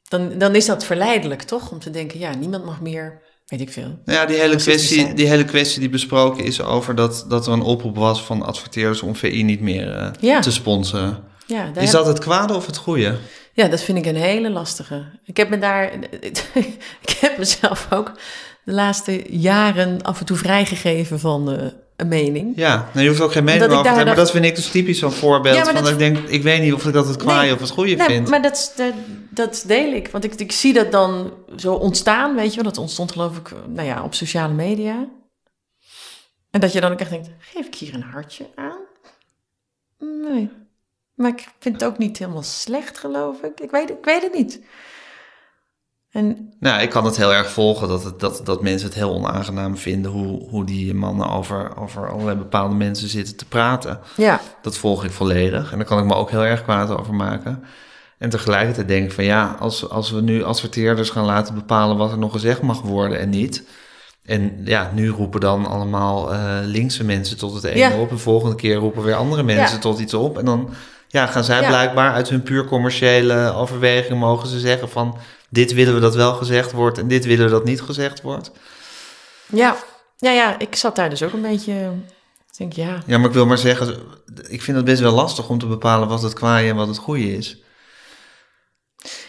Dan, 0.03 0.37
dan 0.37 0.55
is 0.55 0.65
dat 0.65 0.85
verleidelijk, 0.85 1.41
toch? 1.41 1.71
Om 1.71 1.79
te 1.79 1.89
denken: 1.89 2.19
ja, 2.19 2.35
niemand 2.35 2.65
mag 2.65 2.81
meer 2.81 3.21
weet 3.45 3.61
ik 3.61 3.71
veel. 3.71 3.99
Ja, 4.05 4.25
die 4.25 4.37
hele, 4.37 4.55
kwestie, 4.55 5.13
die 5.13 5.27
hele 5.27 5.45
kwestie 5.45 5.79
die 5.79 5.89
besproken 5.89 6.43
is 6.43 6.61
over 6.61 6.95
dat, 6.95 7.25
dat 7.27 7.47
er 7.47 7.53
een 7.53 7.61
oproep 7.61 7.95
was 7.95 8.23
van 8.23 8.41
adverteerders 8.43 9.01
om 9.01 9.15
VI 9.15 9.43
niet 9.43 9.61
meer 9.61 9.87
uh, 9.87 10.09
ja. 10.19 10.39
te 10.39 10.51
sponsoren. 10.51 11.23
Ja, 11.47 11.71
is 11.75 11.91
dat 11.91 12.05
het 12.05 12.19
kwade 12.19 12.53
of 12.53 12.65
het 12.65 12.77
goede? 12.77 13.17
Ja, 13.53 13.67
dat 13.67 13.83
vind 13.83 13.97
ik 13.97 14.05
een 14.05 14.15
hele 14.15 14.49
lastige. 14.49 15.05
Ik 15.25 15.37
heb 15.37 15.49
me 15.49 15.57
daar. 15.57 15.93
ik 17.05 17.17
heb 17.19 17.37
mezelf 17.37 17.87
ook 17.89 18.11
de 18.63 18.71
laatste 18.71 19.23
jaren 19.29 20.01
af 20.01 20.19
en 20.19 20.25
toe 20.25 20.37
vrijgegeven 20.37 21.19
van 21.19 21.53
uh, 21.53 21.65
een 21.95 22.07
mening. 22.07 22.53
Ja, 22.55 22.89
nou, 22.93 23.03
je 23.03 23.09
hoeft 23.09 23.21
ook 23.21 23.31
geen 23.31 23.43
mening 23.43 23.63
over 23.63 23.81
te 23.81 23.87
hebben, 23.87 24.05
maar 24.05 24.15
dat 24.15 24.31
vind 24.31 24.45
ik 24.45 24.55
dus 24.55 24.69
typisch 24.69 24.99
zo'n 24.99 25.11
voorbeeld. 25.11 25.55
Ja, 25.55 25.63
van 25.63 25.73
dat 25.73 25.89
ik 25.89 25.97
denk, 25.97 26.17
ik 26.17 26.43
weet 26.43 26.61
niet 26.61 26.73
of 26.73 26.85
ik 26.85 26.93
dat 26.93 27.07
het 27.07 27.17
kwaaie 27.17 27.45
nee, 27.45 27.53
of 27.53 27.59
het 27.59 27.69
goede 27.69 27.95
nee, 27.95 28.07
vind. 28.07 28.29
Maar 28.29 28.41
dat, 28.41 28.73
dat, 28.75 28.93
dat 29.29 29.63
deel 29.67 29.93
ik. 29.93 30.07
Want 30.07 30.23
ik, 30.23 30.33
ik 30.33 30.51
zie 30.51 30.73
dat 30.73 30.91
dan 30.91 31.33
zo 31.55 31.73
ontstaan, 31.73 32.35
weet 32.35 32.49
je 32.49 32.55
wel. 32.55 32.71
Dat 32.71 32.77
ontstond 32.77 33.11
geloof 33.11 33.37
ik, 33.37 33.51
nou 33.67 33.87
ja, 33.87 34.03
op 34.03 34.13
sociale 34.13 34.53
media. 34.53 35.07
En 36.51 36.59
dat 36.59 36.73
je 36.73 36.81
dan 36.81 36.91
ook 36.91 36.99
echt 36.99 37.09
denkt, 37.09 37.29
geef 37.39 37.65
ik 37.65 37.75
hier 37.75 37.93
een 37.93 38.03
hartje 38.03 38.45
aan? 38.55 38.79
Nee. 39.99 40.49
Maar 41.13 41.29
ik 41.29 41.47
vind 41.59 41.81
het 41.81 41.89
ook 41.89 41.97
niet 41.97 42.17
helemaal 42.17 42.43
slecht, 42.43 42.97
geloof 42.97 43.41
ik. 43.41 43.59
Ik 43.59 43.71
weet, 43.71 43.89
ik 43.89 44.05
weet 44.05 44.21
het 44.21 44.33
niet. 44.33 44.61
En... 46.09 46.53
Nou, 46.59 46.81
ik 46.81 46.89
kan 46.89 47.05
het 47.05 47.17
heel 47.17 47.33
erg 47.33 47.51
volgen 47.51 47.87
dat, 47.87 48.03
het, 48.03 48.19
dat, 48.19 48.41
dat 48.43 48.61
mensen 48.61 48.87
het 48.87 48.97
heel 48.97 49.13
onaangenaam 49.13 49.77
vinden 49.77 50.11
hoe, 50.11 50.49
hoe 50.49 50.65
die 50.65 50.93
mannen 50.93 51.29
over, 51.29 51.77
over 51.77 52.11
allerlei 52.11 52.37
bepaalde 52.37 52.75
mensen 52.75 53.07
zitten 53.07 53.35
te 53.35 53.45
praten. 53.45 53.99
Ja. 54.15 54.41
Dat 54.61 54.77
volg 54.77 55.03
ik 55.03 55.11
volledig 55.11 55.71
en 55.71 55.77
daar 55.77 55.87
kan 55.87 55.99
ik 55.99 56.05
me 56.05 56.15
ook 56.15 56.29
heel 56.29 56.45
erg 56.45 56.63
kwaad 56.63 56.89
over 56.89 57.13
maken. 57.13 57.63
En 58.17 58.29
tegelijkertijd 58.29 58.87
denk 58.87 59.05
ik 59.05 59.11
van 59.11 59.23
ja, 59.23 59.55
als, 59.59 59.89
als 59.89 60.11
we 60.11 60.21
nu 60.21 60.43
adverteerders 60.43 61.09
gaan 61.09 61.25
laten 61.25 61.55
bepalen 61.55 61.97
wat 61.97 62.11
er 62.11 62.17
nog 62.17 62.31
gezegd 62.31 62.61
mag 62.61 62.81
worden 62.81 63.19
en 63.19 63.29
niet. 63.29 63.67
En 64.23 64.61
ja, 64.63 64.91
nu 64.93 65.09
roepen 65.09 65.39
dan 65.39 65.65
allemaal 65.65 66.33
uh, 66.33 66.57
linkse 66.63 67.03
mensen 67.03 67.37
tot 67.37 67.53
het 67.53 67.63
ene 67.63 67.95
op. 67.95 68.09
En 68.09 68.15
de 68.15 68.21
volgende 68.21 68.55
keer 68.55 68.75
roepen 68.75 69.03
weer 69.03 69.15
andere 69.15 69.43
mensen 69.43 69.79
tot 69.79 69.99
iets 69.99 70.13
op. 70.13 70.37
En 70.37 70.45
dan 70.45 70.69
ja, 71.13 71.25
gaan 71.25 71.43
zij 71.43 71.67
blijkbaar 71.67 72.13
uit 72.13 72.29
hun 72.29 72.43
puur 72.43 72.65
commerciële 72.65 73.53
overwegingen 73.55 74.17
mogen 74.17 74.47
ze 74.47 74.59
zeggen 74.59 74.89
van 74.89 75.17
dit 75.49 75.73
willen 75.73 75.93
we 75.93 75.99
dat 75.99 76.15
wel 76.15 76.33
gezegd 76.33 76.71
wordt 76.71 76.97
en 76.97 77.07
dit 77.07 77.25
willen 77.25 77.45
we 77.45 77.51
dat 77.51 77.63
niet 77.63 77.81
gezegd 77.81 78.21
wordt. 78.21 78.51
Ja, 79.45 79.75
ja, 80.17 80.31
ja, 80.31 80.59
ik 80.59 80.75
zat 80.75 80.95
daar 80.95 81.09
dus 81.09 81.23
ook 81.23 81.33
een 81.33 81.41
beetje. 81.41 81.91
Ik 82.51 82.57
denk, 82.57 82.73
ja. 82.73 83.01
Ja, 83.05 83.17
maar 83.17 83.27
ik 83.27 83.33
wil 83.33 83.45
maar 83.45 83.57
zeggen, 83.57 83.97
ik 84.47 84.61
vind 84.61 84.77
het 84.77 84.85
best 84.85 85.01
wel 85.01 85.11
lastig 85.13 85.49
om 85.49 85.59
te 85.59 85.67
bepalen 85.67 86.07
wat 86.07 86.21
het 86.21 86.33
kwaaie 86.33 86.69
en 86.69 86.75
wat 86.75 86.87
het 86.87 86.97
goede 86.97 87.35
is. 87.35 87.57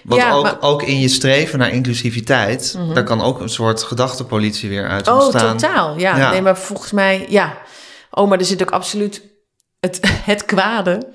Want 0.05 0.21
ja, 0.21 0.33
ook, 0.33 0.43
maar... 0.43 0.61
ook 0.61 0.83
in 0.83 1.01
je 1.01 1.09
streven 1.09 1.59
naar 1.59 1.71
inclusiviteit, 1.73 2.75
mm 2.79 2.95
daar 2.95 3.05
kan 3.05 3.21
ook 3.21 3.41
een 3.41 3.49
soort 3.49 3.83
gedachtepolitie 3.83 4.69
weer 4.69 4.89
uit 4.89 5.09
oh, 5.09 5.15
ontstaan. 5.15 5.45
Oh, 5.45 5.51
totaal. 5.51 5.99
Ja. 5.99 6.17
ja, 6.17 6.31
nee, 6.31 6.43
maar 6.43 6.59
volgens 6.59 6.93
mij, 6.93 7.27
ja. 7.29 7.59
Oh, 8.11 8.29
maar 8.29 8.39
er 8.39 8.45
zit 8.45 8.63
ook 8.63 8.71
absoluut 8.71 9.23
het, 9.81 10.01
het 10.31 10.45
kwade. 10.45 11.13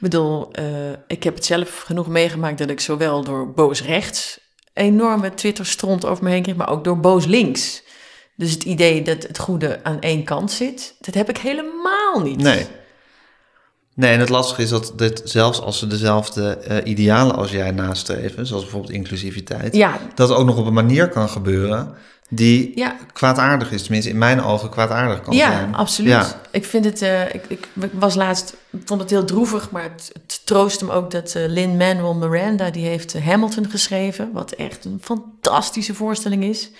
Ik 0.00 0.10
bedoel, 0.10 0.48
uh, 0.58 0.64
ik 1.06 1.22
heb 1.22 1.34
het 1.34 1.44
zelf 1.44 1.80
genoeg 1.80 2.06
meegemaakt 2.06 2.58
dat 2.58 2.70
ik 2.70 2.80
zowel 2.80 3.24
door 3.24 3.52
boos 3.52 3.82
rechts 3.82 4.38
enorme 4.72 5.34
Twitter-stront 5.34 6.04
over 6.04 6.24
me 6.24 6.30
heen 6.30 6.42
kreeg, 6.42 6.56
maar 6.56 6.70
ook 6.70 6.84
door 6.84 7.00
boos 7.00 7.26
links. 7.26 7.82
Dus 8.36 8.50
het 8.50 8.64
idee 8.64 9.02
dat 9.02 9.22
het 9.22 9.38
goede 9.38 9.80
aan 9.84 10.00
één 10.00 10.24
kant 10.24 10.52
zit, 10.52 10.94
dat 11.00 11.14
heb 11.14 11.28
ik 11.28 11.38
helemaal 11.38 12.20
niet. 12.22 12.42
Nee. 12.42 12.66
Nee, 13.94 14.12
en 14.12 14.20
het 14.20 14.28
lastige 14.28 14.62
is 14.62 14.68
dat 14.68 14.92
dit, 14.96 15.22
zelfs 15.24 15.60
als 15.60 15.78
ze 15.78 15.86
dezelfde 15.86 16.58
uh, 16.68 16.76
idealen 16.90 17.36
als 17.36 17.50
jij 17.50 17.70
nastreven, 17.70 18.46
zoals 18.46 18.62
bijvoorbeeld 18.62 18.92
inclusiviteit, 18.92 19.74
ja. 19.74 19.98
dat 20.14 20.30
ook 20.30 20.46
nog 20.46 20.56
op 20.56 20.66
een 20.66 20.72
manier 20.72 21.08
kan 21.08 21.28
gebeuren 21.28 21.94
die 22.32 22.72
ja. 22.74 22.96
kwaadaardig 23.12 23.72
is. 23.72 23.82
Tenminste, 23.82 24.10
in 24.10 24.18
mijn 24.18 24.42
ogen 24.42 24.70
kwaadaardig 24.70 25.22
kan 25.22 25.36
ja, 25.36 25.52
zijn. 25.52 25.74
Absoluut. 25.74 26.10
Ja, 26.10 26.18
absoluut. 26.18 26.46
Ik 26.50 26.64
vind 26.64 26.84
het, 26.84 27.02
uh, 27.02 27.34
ik, 27.34 27.44
ik, 27.48 27.68
was 27.92 28.14
laatst, 28.14 28.56
vond 28.84 29.00
het 29.00 29.10
heel 29.10 29.24
droevig, 29.24 29.70
maar 29.70 29.82
het, 29.82 30.10
het 30.12 30.40
troost 30.44 30.80
hem 30.80 30.90
ook 30.90 31.10
dat 31.10 31.34
uh, 31.36 31.42
Lin-Manuel 31.46 32.14
Miranda, 32.14 32.70
die 32.70 32.86
heeft 32.86 33.20
Hamilton 33.20 33.70
geschreven, 33.70 34.32
wat 34.32 34.52
echt 34.52 34.84
een 34.84 34.98
fantastische 35.02 35.94
voorstelling 35.94 36.44
is. 36.44 36.70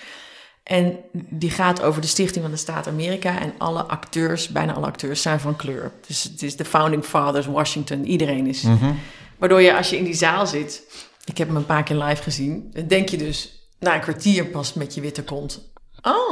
En 0.62 0.96
die 1.12 1.50
gaat 1.50 1.82
over 1.82 2.00
de 2.00 2.06
stichting 2.06 2.44
van 2.44 2.52
de 2.52 2.60
staat 2.60 2.88
Amerika. 2.88 3.40
En 3.40 3.52
alle 3.58 3.82
acteurs, 3.82 4.48
bijna 4.48 4.74
alle 4.74 4.86
acteurs, 4.86 5.22
zijn 5.22 5.40
van 5.40 5.56
kleur. 5.56 5.92
Dus 6.06 6.22
het 6.22 6.42
is 6.42 6.56
de 6.56 6.64
Founding 6.64 7.04
Fathers, 7.04 7.46
Washington, 7.46 8.04
iedereen 8.04 8.46
is. 8.46 8.62
Mm 8.62 8.98
Waardoor 9.38 9.60
je 9.60 9.76
als 9.76 9.90
je 9.90 9.96
in 9.96 10.04
die 10.04 10.14
zaal 10.14 10.46
zit, 10.46 10.82
ik 11.24 11.38
heb 11.38 11.48
hem 11.48 11.56
een 11.56 11.66
paar 11.66 11.82
keer 11.82 11.96
live 11.96 12.22
gezien, 12.22 12.74
denk 12.86 13.08
je 13.08 13.16
dus 13.16 13.59
na 13.80 13.94
een 13.94 14.00
kwartier 14.00 14.46
pas 14.46 14.74
met 14.74 14.94
je 14.94 15.00
witte 15.00 15.24
kont. 15.24 15.72
Oh, 16.02 16.30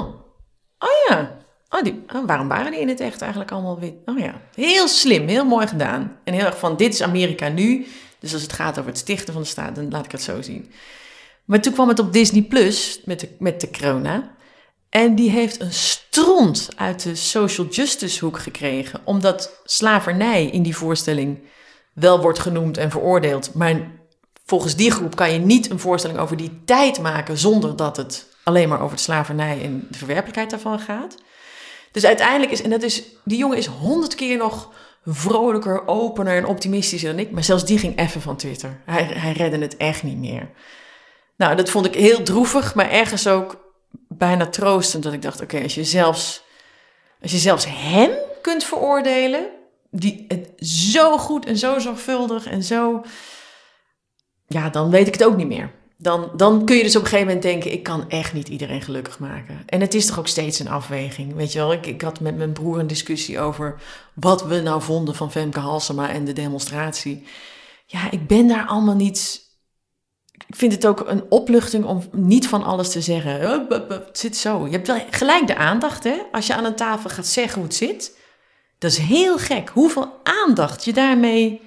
oh 0.79 0.89
ja. 1.09 1.37
Oh, 1.69 1.83
die, 1.83 2.05
oh, 2.15 2.27
waarom 2.27 2.49
waren 2.49 2.71
die 2.71 2.81
in 2.81 2.89
het 2.89 3.01
echt 3.01 3.21
eigenlijk 3.21 3.53
allemaal 3.53 3.81
wit? 3.81 3.95
Oh 4.05 4.19
ja, 4.19 4.41
heel 4.55 4.89
slim, 4.89 5.29
heel 5.29 5.45
mooi 5.45 5.67
gedaan. 5.67 6.19
En 6.25 6.35
heel 6.35 6.45
erg 6.45 6.59
van, 6.59 6.77
dit 6.77 6.95
is 6.95 7.03
Amerika 7.03 7.49
nu. 7.49 7.87
Dus 8.19 8.33
als 8.33 8.43
het 8.43 8.53
gaat 8.53 8.79
over 8.79 8.91
het 8.91 8.99
stichten 8.99 9.33
van 9.33 9.43
de 9.43 9.49
staat, 9.49 9.75
dan 9.75 9.91
laat 9.91 10.05
ik 10.05 10.13
het 10.13 10.23
zo 10.23 10.43
zien. 10.43 10.71
Maar 11.45 11.61
toen 11.61 11.73
kwam 11.73 11.89
het 11.89 11.99
op 11.99 12.13
Disney 12.13 12.43
Plus 12.43 13.01
met 13.05 13.21
de, 13.21 13.29
met 13.39 13.61
de 13.61 13.71
corona. 13.71 14.37
En 14.89 15.15
die 15.15 15.31
heeft 15.31 15.61
een 15.61 15.73
stront 15.73 16.69
uit 16.77 17.03
de 17.03 17.15
social 17.15 17.67
justice 17.67 18.25
hoek 18.25 18.39
gekregen. 18.39 19.01
Omdat 19.05 19.61
slavernij 19.65 20.47
in 20.47 20.63
die 20.63 20.77
voorstelling 20.77 21.39
wel 21.95 22.21
wordt 22.21 22.39
genoemd 22.39 22.77
en 22.77 22.91
veroordeeld. 22.91 23.55
Maar 23.55 23.98
volgens 24.49 24.77
die 24.77 24.91
groep 24.91 25.17
kan 25.17 25.33
je 25.33 25.39
niet 25.39 25.71
een 25.71 25.79
voorstelling 25.79 26.19
over 26.19 26.37
die 26.37 26.61
tijd 26.65 27.01
maken 27.01 27.39
zonder 27.39 27.77
dat 27.77 27.97
het 27.97 28.27
alleen 28.43 28.69
maar 28.69 28.81
over 28.81 28.97
de 28.97 29.03
slavernij 29.03 29.63
en 29.63 29.87
de 29.91 29.99
verwerpelijkheid 29.99 30.51
daarvan 30.51 30.79
gaat. 30.79 31.15
Dus 31.93 32.05
uiteindelijk 32.05 32.53
is, 32.53 32.63
en 32.63 32.71
dat 32.71 32.83
is, 32.83 33.03
die 33.25 33.39
jongen 33.39 33.57
is 33.57 33.67
honderd 33.67 34.15
keer 34.15 34.37
nog 34.37 34.71
vrolijker, 35.05 35.87
opener 35.87 36.37
en 36.37 36.47
optimistischer 36.47 37.11
dan 37.11 37.19
ik. 37.19 37.31
Maar 37.31 37.45
zelfs 37.45 37.65
die 37.65 37.79
ging 37.79 37.99
even 37.99 38.21
van 38.21 38.37
Twitter. 38.37 38.81
Hij, 38.85 39.03
hij 39.03 39.33
redde 39.33 39.59
het 39.59 39.77
echt 39.77 40.03
niet 40.03 40.19
meer. 40.19 40.51
Nou, 41.37 41.57
dat 41.57 41.71
vond 41.71 41.87
ik 41.87 41.95
heel 41.95 42.23
droevig, 42.23 42.75
maar 42.75 42.91
ergens 42.91 43.27
ook 43.27 43.73
bijna 44.09 44.47
troostend. 44.47 45.03
Dat 45.03 45.13
ik 45.13 45.23
dacht, 45.23 45.43
oké, 45.43 45.63
als 45.63 45.75
je 45.75 45.85
zelfs, 45.85 46.43
als 47.23 47.31
je 47.31 47.39
zelfs 47.39 47.67
hem 47.69 48.11
kunt 48.43 48.65
veroordelen, 48.65 49.47
die 49.91 50.25
het 50.29 50.69
zo 50.69 51.19
goed 51.19 51.47
en 51.47 51.57
zo 51.57 51.79
zorgvuldig 51.79 52.47
en 52.47 52.63
zo, 52.63 53.03
ja, 54.49 54.71
dan 54.71 54.91
weet 54.91 55.07
ik 55.07 55.13
het 55.13 55.25
ook 55.25 55.37
niet 55.37 55.47
meer. 55.47 55.71
Dan, 55.97 56.31
dan 56.37 56.65
kun 56.65 56.77
je 56.77 56.83
dus 56.83 56.97
op 56.97 57.03
een 57.03 57.09
gegeven 57.09 57.27
moment 57.27 57.45
denken, 57.45 57.73
ik 57.73 57.83
kan 57.83 58.11
echt 58.11 58.33
niet 58.33 58.49
iedereen 58.49 58.83
gelukkig 58.83 59.19
maken. 59.19 59.63
En 59.67 59.81
het 59.81 59.95
is 59.95 60.07
toch 60.07 60.19
ook 60.19 60.29
steeds 60.29 60.59
een 60.59 60.69
afweging. 60.69 61.35
Weet 61.35 61.53
je 61.53 61.59
wel, 61.59 61.73
ik, 61.73 61.87
ik 61.87 62.03
had 62.03 62.21
met 62.21 62.37
mijn 62.37 62.53
broer 62.53 62.79
een 62.79 62.87
discussie 62.87 63.41
over 63.41 63.81
wat 64.15 64.45
we 64.45 64.61
nou 64.61 64.83
vonden 64.83 65.15
van 65.15 65.31
Femke 65.31 65.61
Halsema 65.61 66.11
en 66.11 66.25
de 66.25 66.33
demonstratie. 66.33 67.27
Ja, 67.87 68.11
ik 68.11 68.27
ben 68.27 68.49
daar 68.49 68.67
allemaal 68.67 68.95
niet 68.95 69.47
ik 70.47 70.57
vind 70.57 70.73
het 70.73 70.87
ook 70.87 71.09
een 71.09 71.25
opluchting 71.29 71.85
om 71.85 72.03
niet 72.13 72.49
van 72.49 72.65
alles 72.65 72.91
te 72.91 73.01
zeggen. 73.01 73.51
"Oh, 73.51 73.69
bup, 73.69 73.89
bup, 73.89 74.07
Het 74.07 74.19
zit 74.19 74.37
zo. 74.37 74.67
Je 74.67 74.73
hebt 74.73 74.87
wel 74.87 75.05
gelijk 75.11 75.47
de 75.47 75.57
aandacht, 75.57 76.05
hè? 76.05 76.17
Als 76.33 76.47
je 76.47 76.55
aan 76.55 76.65
een 76.65 76.77
tafel 76.77 77.11
gaat 77.11 77.27
zeggen 77.27 77.55
hoe 77.55 77.65
het 77.65 77.75
zit. 77.75 78.19
Dat 78.79 78.91
is 78.91 78.99
heel 78.99 79.39
gek. 79.39 79.69
Hoeveel 79.69 80.21
aandacht 80.23 80.85
je 80.85 80.93
daarmee 80.93 81.61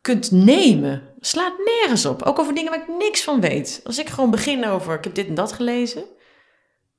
kunt 0.00 0.30
nemen. 0.30 1.02
Slaat 1.26 1.52
nergens 1.64 2.06
op. 2.06 2.22
Ook 2.22 2.38
over 2.38 2.54
dingen 2.54 2.70
waar 2.70 2.80
ik 2.80 2.96
niks 2.98 3.22
van 3.24 3.40
weet. 3.40 3.80
Als 3.84 3.98
ik 3.98 4.08
gewoon 4.08 4.30
begin 4.30 4.66
over, 4.66 4.94
ik 4.94 5.04
heb 5.04 5.14
dit 5.14 5.26
en 5.28 5.34
dat 5.34 5.52
gelezen. 5.52 6.00
Moet 6.00 6.08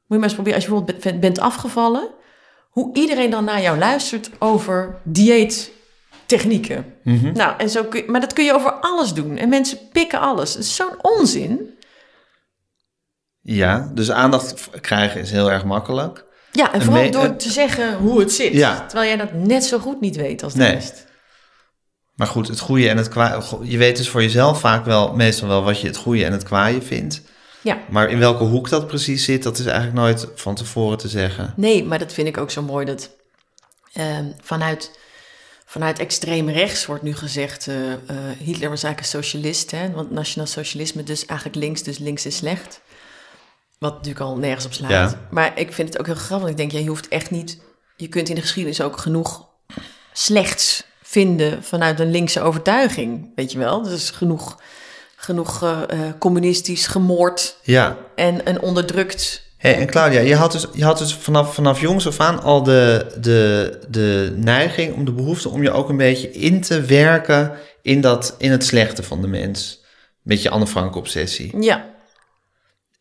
je 0.08 0.16
maar 0.16 0.24
eens 0.24 0.34
proberen, 0.34 0.56
als 0.58 0.66
je 0.68 0.72
bijvoorbeeld 0.72 1.20
bent- 1.20 1.40
afgevallen. 1.40 2.10
Hoe 2.70 2.96
iedereen 2.96 3.30
dan 3.30 3.44
naar 3.44 3.62
jou 3.62 3.78
luistert 3.78 4.30
over 4.40 5.02
dieettechnieken. 5.04 6.94
Nou, 7.34 7.54
en 7.58 7.70
zo 7.70 7.84
kun 7.84 8.02
je, 8.04 8.12
maar 8.12 8.22
dat 8.22 8.34
kun 8.34 8.46
je 8.46 8.54
over 8.54 8.72
alles 8.74 9.14
doen. 9.14 9.38
En 9.38 9.50
mensen 9.50 9.78
pikken 9.92 10.20
alles. 10.20 10.54
Het 10.54 10.64
is 10.64 10.76
zo'n 10.76 10.96
onzin. 11.04 11.76
Ja, 13.42 13.92
dus 13.94 14.12
aandacht 14.12 14.70
krijgen 14.82 15.22
is 15.22 15.32
heel 15.32 15.52
erg 15.52 15.64
makkelijk. 15.66 16.26
Ja, 16.52 16.74
en 16.74 16.82
vooral 16.82 17.12
door 17.12 17.36
te 17.36 17.50
zeggen 17.52 17.98
hoe 17.98 18.20
het 18.20 18.32
zit. 18.34 18.54
Ja. 18.54 18.86
Terwijl 18.86 19.08
jij 19.08 19.18
dat 19.18 19.34
net 19.34 19.66
zo 19.66 19.80
goed 19.80 20.02
niet 20.02 20.16
weet 20.16 20.44
als 20.44 20.54
de 20.54 20.60
Nee. 20.60 20.72
rest. 20.72 21.07
Maar 22.18 22.28
goed, 22.28 22.48
het 22.48 22.60
goede 22.60 22.90
en 22.90 22.98
het 22.98 23.10
kwaaie... 23.10 23.44
Je 23.62 23.78
weet 23.78 23.98
dus 23.98 24.10
voor 24.10 24.22
jezelf 24.22 24.60
vaak 24.60 24.86
wel, 24.86 25.14
meestal 25.14 25.48
wel, 25.48 25.64
wat 25.64 25.82
je 25.82 25.88
het 25.88 25.98
goede 25.98 26.26
en 26.26 26.32
het 26.32 26.44
kwaaie 26.44 26.82
vindt. 26.82 27.22
Ja. 27.62 27.80
Maar 27.90 28.10
in 28.10 28.20
welke 28.20 28.44
hoek 28.44 28.70
dat 28.70 28.88
precies 28.88 29.26
zit, 29.26 29.44
dat 29.44 29.58
is 29.58 29.66
eigenlijk 29.66 29.96
nooit 29.98 30.28
van 30.36 30.56
tevoren 30.56 30.98
te 30.98 31.08
zeggen. 31.08 31.54
Nee, 31.56 31.84
maar 31.84 32.00
dat 32.00 32.14
vind 32.14 32.28
ik 32.28 32.38
ook 32.38 32.52
zo 32.52 32.62
mooi 32.62 32.86
dat 32.86 33.10
ehm, 33.94 34.26
vanuit, 34.42 35.00
vanuit 35.66 36.00
extreem 36.00 36.50
rechts 36.50 36.86
wordt 36.86 37.04
nu 37.04 37.16
gezegd: 37.16 37.68
eh, 37.68 37.94
eh, 37.94 38.00
Hitler 38.38 38.70
was 38.70 38.84
eigenlijk 38.84 39.00
een 39.00 39.24
socialist, 39.24 39.72
hè? 39.72 39.92
want 39.92 40.12
nationaal 40.12 40.48
socialisme 40.48 41.04
dus 41.04 41.26
eigenlijk 41.26 41.60
links, 41.60 41.84
dus 41.84 41.98
links 41.98 42.26
is 42.26 42.36
slecht. 42.36 42.82
Wat 43.80 43.94
natuurlijk 43.94 44.26
al 44.26 44.38
nergens 44.38 44.66
op 44.66 44.74
slaat. 44.74 45.12
Ja. 45.12 45.28
Maar 45.32 45.60
ik 45.60 45.74
vind 45.74 45.90
het 45.90 46.00
ook 46.00 46.06
heel 46.06 46.16
grappig. 46.16 46.38
want 46.38 46.50
Ik 46.50 46.58
denk, 46.58 46.72
ja, 46.72 46.80
je 46.80 46.90
hoeft 46.90 47.08
echt 47.08 47.32
niet. 47.32 47.62
Je 47.96 48.08
kunt 48.08 48.30
in 48.30 48.36
de 48.36 48.42
geschiedenis 48.42 48.82
ook 48.82 48.98
genoeg 48.98 49.48
slechts 50.14 50.86
vinden 51.10 51.64
vanuit 51.64 52.00
een 52.00 52.12
linkse 52.12 52.42
overtuiging. 52.42 53.32
Weet 53.36 53.52
je 53.52 53.58
wel? 53.58 53.82
Dus 53.82 54.10
genoeg, 54.10 54.62
genoeg 55.16 55.64
eh, 55.64 55.82
eh, 55.90 56.00
communistisch 56.20 56.88
gemoord 56.88 57.58
Ja. 57.64 57.98
en, 58.16 58.46
en 58.46 58.62
onderdrukt 58.62 59.46
Hey, 59.58 59.76
en 59.76 59.88
Claudia, 59.88 60.20
je 60.20 60.36
had 60.36 60.52
dus, 60.52 60.66
je 60.74 60.84
had 60.84 60.98
dus 60.98 61.14
vanaf, 61.16 61.54
vanaf 61.54 61.82
jongs 61.82 62.08
af 62.08 62.20
aan 62.20 62.42
al 62.44 62.64
de, 62.64 63.06
de, 63.20 63.80
de 63.90 64.34
neiging, 64.36 64.94
om 64.96 65.06
de 65.06 65.12
behoefte 65.12 65.50
om 65.50 65.64
je 65.64 65.72
ook 65.72 65.90
een 65.90 65.98
beetje 65.98 66.32
in 66.32 66.62
te 66.62 66.82
werken 66.82 67.52
in, 67.82 68.02
dat, 68.02 68.36
in 68.38 68.52
het 68.52 68.66
slechte 68.66 69.04
van 69.04 69.22
de 69.22 69.28
mens. 69.28 69.84
Met 70.22 70.42
je 70.42 70.50
Anne 70.50 70.68
Frank 70.68 70.96
obsessie. 70.96 71.58
Ja, 71.62 71.86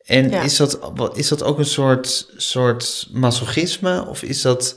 En 0.04 0.30
Ja. 0.30 0.42
is, 0.42 0.56
dat, 0.56 0.78
wat- 0.94 1.16
is 1.16 1.28
dat 1.28 1.42
ook 1.42 1.58
een 1.58 1.64
soort, 1.64 2.26
soort 2.36 3.06
masochisme? 3.12 4.06
Of 4.06 4.22
is 4.22 4.42
dat, 4.42 4.76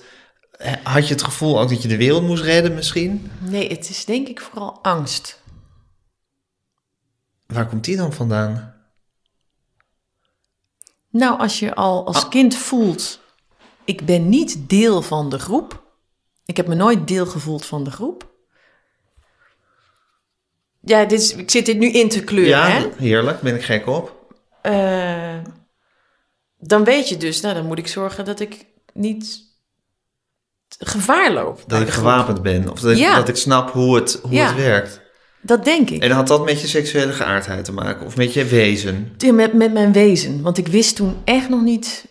had 0.84 1.07
je 1.07 1.14
het 1.14 1.24
gevoel 1.24 1.60
ook 1.60 1.70
dat 1.70 1.82
je 1.82 1.88
de 1.88 1.97
wereld 1.97 2.24
moest 2.24 2.43
redden 2.43 2.74
misschien? 2.74 3.32
Nee, 3.39 3.70
het 3.70 3.89
is 3.89 4.05
denk 4.05 4.28
ik 4.28 4.41
vooral 4.41 4.80
angst. 4.82 5.41
Waar 7.45 7.68
komt 7.68 7.84
die 7.84 7.97
dan 7.97 8.14
vandaan? 8.14 8.74
Nou, 11.10 11.39
als 11.39 11.60
je 11.60 11.76
al 11.76 12.05
als 12.05 12.24
Ah. 12.24 12.30
kind 12.30 12.55
voelt, 12.55 13.20
ik 13.84 14.05
ben 14.05 14.30
niet 14.30 14.70
deel 14.70 15.01
van 15.01 15.30
de 15.30 15.39
groep. 15.39 15.84
Ik 16.45 16.57
heb 16.57 16.68
me 16.68 16.76
nooit 16.76 17.07
deel 17.07 17.26
gevoeld 17.26 17.66
van 17.66 17.84
de 17.84 17.91
groep. 17.91 18.28
Ja, 20.82 21.05
dit 21.05 21.20
is, 21.20 21.34
ik 21.36 21.51
zit 21.51 21.66
dit 21.66 21.78
nu 21.78 21.89
in 21.91 22.10
te 22.10 22.24
kleuren, 22.24 22.49
ja, 22.49 22.68
hè? 22.68 22.89
heerlijk, 22.97 23.41
ben 23.41 23.55
ik 23.55 23.64
gek 23.64 23.88
op. 23.88 24.34
Eh, 24.62 25.38
dan 26.57 26.84
weet 26.84 27.10
je 27.10 27.18
dus, 27.18 27.41
nou, 27.41 27.53
dan 27.55 27.66
moet 27.66 27.78
ik 27.78 27.88
zorgen 27.88 28.26
dat 28.26 28.39
ik 28.39 28.66
niet 28.93 29.47
gevaar 30.80 31.34
loop. 31.34 31.63
Dat 31.67 31.82
ik 31.82 31.89
gewapend 31.89 32.41
ben. 32.41 32.72
Of 32.72 32.80
dat 32.80 32.97
ik, 32.97 33.11
dat 33.15 33.30
ik 33.30 33.36
snap 33.36 33.72
hoe 33.72 33.95
het, 33.95 34.20
hoe 34.22 34.32
Ja. 34.32 34.47
het 34.47 34.55
werkt. 34.55 35.01
Dat 35.41 35.65
denk 35.65 35.89
ik. 35.89 36.01
En 36.03 36.11
had 36.11 36.28
dat 36.28 36.45
met 36.45 36.61
je 36.61 36.67
seksuele 36.67 37.11
geaardheid 37.11 37.65
te 37.65 37.72
maken? 37.72 38.05
Of 38.05 38.15
met 38.15 38.34
je 38.34 38.45
wezen? 38.45 39.13
Ja, 39.17 39.34
Met, 39.34 39.53
met 39.53 39.74
mijn 39.74 39.91
wezen. 39.91 40.41
Want 40.41 40.57
ik 40.57 40.67
wist 40.67 40.95
toen 40.95 41.15
echt 41.24 41.49
nog 41.49 41.61
niet... 41.61 42.07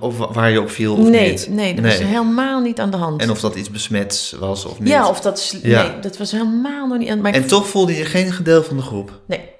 Of 0.00 0.16
waar 0.16 0.50
je 0.50 0.60
op 0.60 0.70
viel 0.70 0.92
of 0.96 1.08
nee, 1.08 1.30
niet? 1.30 1.48
nee, 1.48 1.74
dat 1.74 1.84
was 1.84 1.98
helemaal 1.98 2.60
niet 2.60 2.80
aan 2.80 2.90
de 2.90 2.96
hand. 2.96 3.20
En 3.22 3.30
of 3.30 3.40
dat 3.40 3.54
iets 3.54 3.70
besmets 3.70 4.32
was 4.38 4.64
of 4.64 4.78
niet? 4.78 4.88
Ja, 4.88 5.08
of 5.08 5.20
dat... 5.20 5.54
Ja. 5.62 5.82
Nee, 5.82 6.00
dat 6.00 6.16
was 6.16 6.32
helemaal 6.32 6.86
nog 6.86 6.98
niet 6.98 7.08
aan... 7.08 7.26
Ik 7.26 7.34
En 7.34 7.46
toch 7.46 7.68
voelde 7.68 7.94
je 7.96 8.04
geen 8.04 8.32
gedeel 8.32 8.62
van 8.62 8.76
de 8.76 8.82
groep? 8.82 9.20
Nee. 9.26 9.50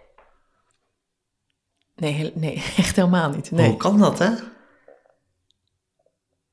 Nee, 1.97 2.32
nee, 2.34 2.62
echt 2.76 2.97
helemaal 2.97 3.30
niet. 3.30 3.51
Nee. 3.51 3.66
Hoe 3.68 3.76
kan 3.76 3.99
dat, 3.99 4.18
hè? 4.18 4.30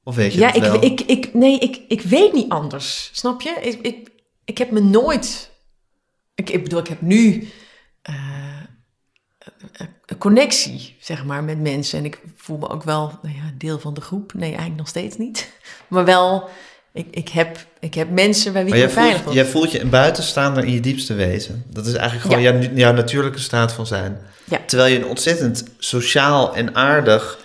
Of 0.04 0.16
weet 0.16 0.34
je 0.34 0.39
ja, 0.39 0.54
ik, 0.54 0.62
wel? 0.62 0.84
ik, 0.84 1.01
ik, 1.01 1.34
nee 1.34 1.60
ik, 1.60 1.82
ik 1.88 2.01
weet 2.01 2.34
niet 2.34 2.49
anders. 2.49 3.10
Snap 3.14 3.41
je? 3.41 3.58
Ik, 3.62 3.80
ik, 3.82 4.10
ik 4.45 4.58
heb 4.58 4.72
me 4.72 4.80
nooit. 4.82 5.51
Ik, 6.36 6.49
ik 6.49 6.64
bedoel, 6.64 6.80
ik 6.80 6.88
heb 6.88 7.01
nu 7.01 7.47
eh, 8.01 8.16
een 10.06 10.18
connectie, 10.18 10.95
zeg 10.99 11.26
maar, 11.26 11.43
met 11.43 11.60
mensen. 11.60 11.99
En 11.99 12.06
ik 12.06 12.22
voel 12.36 12.58
me 12.58 12.70
ook 12.70 12.84
wel 12.84 13.20
nou 13.22 13.36
ja, 13.36 13.51
deel 13.58 13.80
van 13.80 13.93
de 13.93 14.01
groep. 14.01 14.34
Nee, 14.34 14.49
eigenlijk 14.49 14.78
nog 14.78 14.88
steeds 14.88 15.18
niet. 15.18 15.51
Maar 15.88 16.06
wel, 16.06 16.49
ik, 16.93 17.08
ik, 17.12 17.30
heb, 17.30 17.66
ik 17.80 17.93
heb 17.93 18.10
mensen 18.10 18.54
bij 18.54 18.66
wie 18.66 18.76
ik 18.76 18.82
me 18.82 18.89
veilig 18.89 19.14
voelt, 19.14 19.26
voel. 19.26 19.34
jij 19.34 19.45
voelt 19.45 19.72
je 19.72 19.82
een 19.82 19.89
buitenstaander 19.89 20.64
in 20.64 20.74
je 20.74 20.80
diepste 20.80 21.14
wezen. 21.14 21.64
Dat 21.70 21.86
is 21.86 21.93
eigenlijk 21.93 22.22
gewoon 22.22 22.41
Ja. 22.41 22.51
jouw, 22.51 22.76
jouw 22.76 22.93
natuurlijke 22.93 23.39
staat 23.39 23.74
van 23.74 23.88
zijn. 23.88 24.18
Ja. 24.43 24.60
Terwijl 24.66 24.93
je 24.93 24.99
een 24.99 25.06
ontzettend 25.06 25.64
sociaal 25.78 26.56
en 26.56 26.76
aardig... 26.76 27.39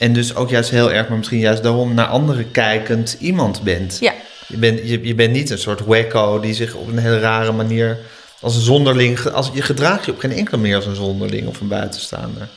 en 0.00 0.12
dus 0.12 0.34
ook 0.34 0.50
juist 0.50 0.70
heel 0.70 0.92
erg, 0.92 1.08
maar 1.08 1.16
misschien 1.18 1.38
juist 1.38 1.62
daarom... 1.62 1.94
naar 1.94 2.06
anderen 2.06 2.50
kijkend 2.50 3.16
iemand 3.18 3.62
bent. 3.62 3.96
Ja, 4.00 4.14
Je, 4.46 4.56
bent 4.56 4.80
je, 4.88 5.06
je 5.06 5.14
bent 5.14 5.32
niet 5.32 5.50
een 5.50 5.58
soort 5.58 5.80
wacko 5.80 6.40
die 6.40 6.54
zich 6.54 6.74
op 6.74 6.88
een 6.88 6.98
hele 6.98 7.18
rare 7.18 7.52
manier... 7.52 7.98
als 8.40 8.56
een 8.56 8.62
zonderling... 8.62 9.26
Als, 9.26 9.50
je 9.54 9.62
gedraagt 9.62 10.04
je 10.04 10.12
op 10.12 10.18
geen 10.18 10.32
enkele 10.32 10.56
meer 10.56 10.76
als 10.76 10.86
een 10.86 10.94
zonderling 10.94 11.46
of 11.48 11.60
een 11.60 11.68
buitenstaander. 11.68 12.48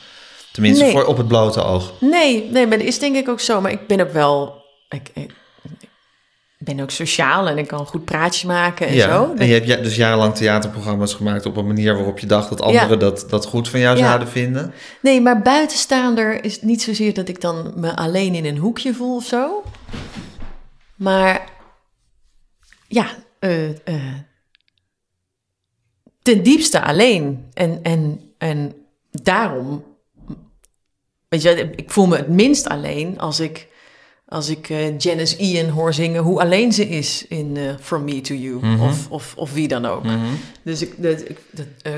Tenminste, 0.52 0.84
Nee. 0.84 0.92
voor 0.92 1.04
op 1.04 1.16
het 1.16 1.28
blote 1.28 1.64
oog. 1.64 1.92
nee, 2.00 2.48
nee, 2.50 2.66
maar 2.66 2.78
dat 2.78 2.86
is 2.86 2.98
denk 2.98 3.16
ik 3.16 3.28
ook 3.28 3.40
zo. 3.40 3.60
Maar 3.60 3.70
ik 3.70 3.86
ben 3.86 4.00
ook 4.00 4.12
wel. 4.12 4.62
Ik, 4.88 5.10
ik 5.14 5.30
ben 6.64 6.80
ook 6.80 6.90
sociaal 6.90 7.48
en 7.48 7.58
ik 7.58 7.66
kan 7.66 7.86
goed 7.86 8.04
praatjes 8.04 8.44
maken 8.44 8.86
en 8.86 8.94
ja. 8.94 9.08
zo. 9.08 9.34
En 9.36 9.46
je 9.46 9.52
hebt 9.52 9.66
ja- 9.66 9.76
dus 9.76 9.96
jarenlang 9.96 10.34
theaterprogramma's 10.34 11.14
gemaakt... 11.14 11.46
op 11.46 11.56
een 11.56 11.66
manier 11.66 11.94
waarop 11.94 12.18
je 12.18 12.26
dacht 12.26 12.48
dat 12.48 12.60
anderen 12.60 12.98
dat, 12.98 13.26
dat 13.28 13.46
goed 13.46 13.68
van 13.68 13.80
jou 13.80 13.96
Ja. 13.98 14.06
zouden 14.06 14.28
vinden. 14.28 14.72
Nee, 15.00 15.20
maar 15.20 15.42
buitenstaander 15.42 16.44
is 16.44 16.62
niet 16.62 16.82
zozeer 16.82 17.14
dat 17.14 17.28
ik 17.28 17.40
dan 17.40 17.72
me 17.76 17.96
alleen 17.96 18.34
in 18.34 18.44
een 18.44 18.58
hoekje 18.58 18.94
voel 18.94 19.16
of 19.16 19.24
zo. 19.24 19.62
Maar 20.94 21.48
ja, 22.88 23.06
eh, 23.38 23.68
eh, 23.68 24.14
ten 26.22 26.42
diepste 26.42 26.82
alleen. 26.82 27.46
En, 27.54 27.82
en, 27.82 28.20
en 28.38 28.74
daarom, 29.10 29.84
weet 31.28 31.42
je, 31.42 31.70
ik 31.76 31.90
voel 31.90 32.06
me 32.06 32.16
het 32.16 32.28
minst 32.28 32.68
alleen 32.68 33.18
als 33.18 33.40
ik, 33.40 33.68
als 34.26 34.48
ik 34.48 34.70
eh, 34.70 34.98
Janice 34.98 35.36
Ian 35.36 35.68
hoor 35.68 35.94
zingen 35.94 36.22
hoe 36.22 36.40
alleen 36.40 36.72
ze 36.72 36.88
is 36.88 37.24
in 37.28 37.56
eh, 37.56 37.62
From 37.80 38.04
Me 38.04 38.20
to 38.20 38.34
You. 38.34 38.66
Mhm. 38.66 38.82
of, 38.82 39.08
of, 39.10 39.32
of 39.36 39.52
wie 39.52 39.68
dan 39.68 39.86
ook. 39.86 40.04
Dus 40.62 40.82
ik, 40.82 40.92
ik, 40.98 41.36
dat, 41.50 41.66
eh, 41.82 41.92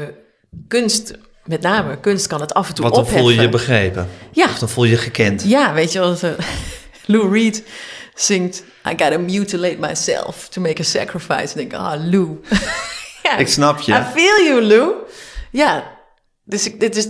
kunst, 0.68 1.14
met 1.44 1.60
name 1.60 2.00
kunst 2.00 2.26
kan 2.26 2.40
het 2.40 2.54
af 2.54 2.68
en 2.68 2.74
toe 2.74 2.84
Want 2.84 2.96
dan 2.96 3.06
voel 3.06 3.30
je 3.30 3.40
je 3.40 3.46
opheffen. 3.46 3.50
begrepen. 3.50 4.08
Ja, 4.32 4.44
Of 4.44 4.58
dan 4.58 4.68
voel 4.68 4.84
je 4.84 4.90
je 4.90 4.96
gekend. 4.96 5.42
ja, 5.42 5.72
weet 5.72 5.92
je 5.92 5.98
wat 5.98 6.22
uh, 6.22 6.30
Lou 7.06 7.32
Reed 7.32 7.62
zingt... 8.14 8.64
I 8.86 8.88
gotta 8.88 9.18
mutilate 9.18 9.76
myself 9.78 10.48
to 10.48 10.60
make 10.60 10.80
a 10.80 10.84
sacrifice. 10.84 11.52
En 11.52 11.54
denk 11.54 11.72
ik, 11.72 11.78
ah, 11.78 12.04
Lou. 12.10 12.40
ja, 13.22 13.36
Ik 13.36 13.48
snap 13.48 13.80
je. 13.80 13.92
I 13.92 14.02
feel 14.14 14.44
you, 14.44 14.62
Lou. 14.62 14.92
Ja, 15.50 15.98
dus 16.44 16.66
ik, 16.66 16.80
dit 16.80 16.96
is... 16.96 17.08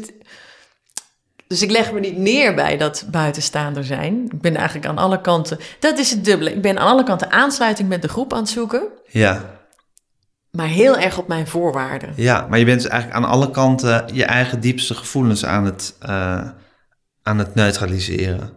Dus 1.49 1.62
ik 1.62 1.70
leg 1.70 1.92
me 1.92 2.01
niet 2.01 2.16
neer 2.16 2.55
bij 2.55 2.76
dat 2.76 3.05
buitenstaander 3.11 3.84
zijn. 3.84 4.24
Ik 4.32 4.40
ben 4.40 4.57
eigenlijk 4.57 4.86
aan 4.86 4.99
alle 4.99 5.20
kanten... 5.20 5.59
Dat 5.80 5.99
is 5.99 6.11
het 6.11 6.24
dubbele. 6.24 6.53
Ik 6.53 6.62
ben 6.62 6.78
aan 6.78 6.86
alle 6.86 7.03
kanten 7.05 7.30
aansluiting 7.30 7.88
met 7.88 8.03
de 8.03 8.09
groep 8.09 8.32
aan 8.32 8.38
het 8.40 8.49
zoeken. 8.49 8.82
Ja, 9.09 9.44
Maar 10.51 10.66
heel 10.66 10.99
erg 10.99 11.18
op 11.18 11.28
mijn 11.28 11.47
voorwaarden. 11.47 12.12
ja, 12.16 12.47
maar 12.51 12.59
je 12.59 12.64
bent 12.64 12.82
dus 12.82 12.90
eigenlijk 12.90 13.24
aan 13.24 13.30
alle 13.30 13.51
kanten 13.51 14.05
je 14.12 14.24
eigen 14.24 14.61
diepste 14.61 14.94
gevoelens 14.94 15.44
aan 15.44 15.64
het, 15.64 15.94
eh, 16.01 16.49
aan 17.22 17.38
het 17.38 17.55
neutraliseren. 17.55 18.51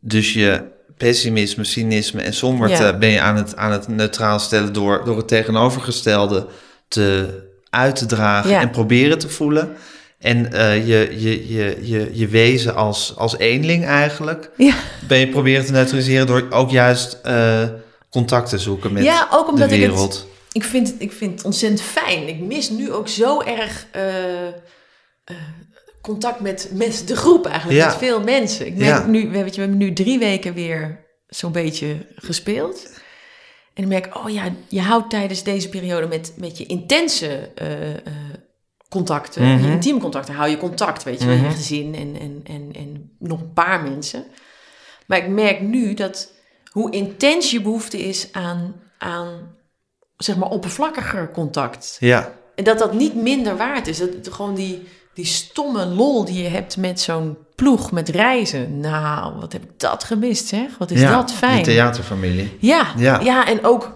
Dus 0.00 0.32
je 0.32 0.62
pessimisme, 0.96 1.64
cynisme 1.64 2.22
en 2.22 2.32
somberte 2.34 2.82
Ja. 2.82 2.98
ben 2.98 3.08
je 3.10 3.20
aan 3.20 3.36
het, 3.36 3.56
aan 3.56 3.72
het 3.72 3.88
neutraal 3.88 4.38
stellen 4.38 4.72
door, 4.72 5.04
door 5.04 5.16
het 5.16 5.28
tegenovergestelde 5.28 6.46
te 6.88 7.36
uit 7.70 7.96
te 7.96 8.06
dragen 8.06 8.50
Ja. 8.50 8.60
en 8.60 8.70
proberen 8.70 9.18
te 9.18 9.28
voelen. 9.28 9.76
En 10.18 10.52
eh, 10.52 10.86
je, 10.88 11.14
je, 11.20 11.54
je, 11.54 11.78
je, 11.82 12.10
je 12.12 12.26
wezen 12.28 12.74
als, 12.74 13.16
als 13.16 13.38
eenling 13.38 13.84
eigenlijk 13.84 14.50
Ja. 14.56 14.74
ben 15.08 15.18
je 15.18 15.28
proberen 15.28 15.64
te 15.64 15.72
neutraliseren 15.72 16.26
door 16.26 16.46
ook 16.50 16.70
juist 16.70 17.18
eh, 17.22 17.68
contact 18.10 18.48
te 18.48 18.58
zoeken 18.58 18.92
met 18.92 19.04
Ja, 19.04 19.28
ook 19.32 19.48
omdat 19.48 19.68
de 19.68 19.74
ik 19.74 19.80
het- 19.82 19.90
wereld. 19.90 20.26
ik 20.52 20.64
vind, 20.64 20.86
het, 20.88 20.96
ik 20.98 21.12
vind 21.12 21.32
het 21.34 21.44
ontzettend 21.44 21.82
fijn. 21.82 22.28
Ik 22.28 22.40
mis 22.40 22.70
nu 22.70 22.92
ook 22.92 23.08
zo 23.08 23.40
erg 23.42 23.86
eh, 23.92 24.46
eh, 24.48 24.52
contact 26.02 26.40
met, 26.40 26.70
met 26.72 27.02
de 27.06 27.16
groep 27.16 27.46
eigenlijk, 27.46 27.78
Ja. 27.80 27.86
met 27.86 27.96
veel 27.96 28.20
mensen. 28.20 28.66
Ik 28.66 28.76
merk 28.76 29.02
Ja. 29.02 29.06
nu, 29.06 29.28
weet 29.30 29.44
je, 29.54 29.54
we 29.54 29.60
hebben 29.60 29.76
nu 29.78 29.92
drie 29.92 30.18
weken 30.18 30.54
weer 30.54 31.04
zo'n 31.26 31.52
beetje 31.52 31.96
gespeeld. 32.14 32.88
En 33.74 33.82
ik 33.82 33.88
merk, 33.88 34.16
oh 34.16 34.30
ja, 34.30 34.52
je 34.68 34.80
houdt 34.80 35.10
tijdens 35.10 35.42
deze 35.42 35.68
periode 35.68 36.06
met, 36.06 36.32
met 36.36 36.58
je 36.58 36.66
intense 36.66 37.50
eh, 37.54 37.90
eh, 37.94 37.96
contacten, 38.90 39.42
Mhm. 39.54 39.64
je 39.64 39.70
intieme 39.70 40.00
contacten, 40.00 40.34
hou 40.34 40.48
je 40.50 40.56
contact, 40.56 41.02
weet 41.02 41.20
je 41.20 41.26
wel, 41.26 41.36
Mhm. 41.36 41.44
je 41.44 41.50
gezin 41.50 41.94
en, 41.94 42.16
en, 42.20 42.40
en, 42.44 42.70
en 42.74 43.10
nog 43.18 43.40
een 43.40 43.52
paar 43.52 43.82
mensen. 43.82 44.24
Maar 45.06 45.18
ik 45.18 45.28
merk 45.28 45.60
nu 45.60 45.94
dat 45.94 46.32
hoe 46.72 46.90
intens 46.90 47.50
je 47.50 47.60
behoefte 47.62 47.98
is 47.98 48.28
aan, 48.32 48.74
aan 48.98 49.56
zeg 50.16 50.36
maar, 50.36 50.48
oppervlakkiger 50.50 51.30
contact. 51.30 51.96
Ja. 52.00 52.32
En 52.54 52.64
dat 52.64 52.78
dat 52.78 52.92
niet 52.92 53.14
minder 53.14 53.56
waard 53.56 53.86
is. 53.86 53.98
Dat 53.98 54.08
gewoon 54.30 54.54
die, 54.54 54.88
die 55.14 55.24
stomme 55.24 55.86
lol 55.86 56.24
die 56.24 56.42
je 56.42 56.48
hebt 56.48 56.76
met 56.76 57.00
zo'n 57.00 57.36
ploeg, 57.54 57.92
met 57.92 58.08
reizen. 58.08 58.80
Nou, 58.80 59.34
wat 59.40 59.52
heb 59.52 59.62
ik 59.62 59.70
dat 59.80 60.04
gemist, 60.04 60.46
zeg. 60.46 60.78
Wat 60.78 60.90
is 60.90 61.00
ja, 61.00 61.10
dat 61.10 61.32
fijn. 61.32 61.54
Die 61.56 61.64
theaterfamilie. 61.64 62.56
Ja, 62.60 62.86
Ja. 62.96 63.20
ja. 63.20 63.46
en 63.46 63.64
ook... 63.64 63.92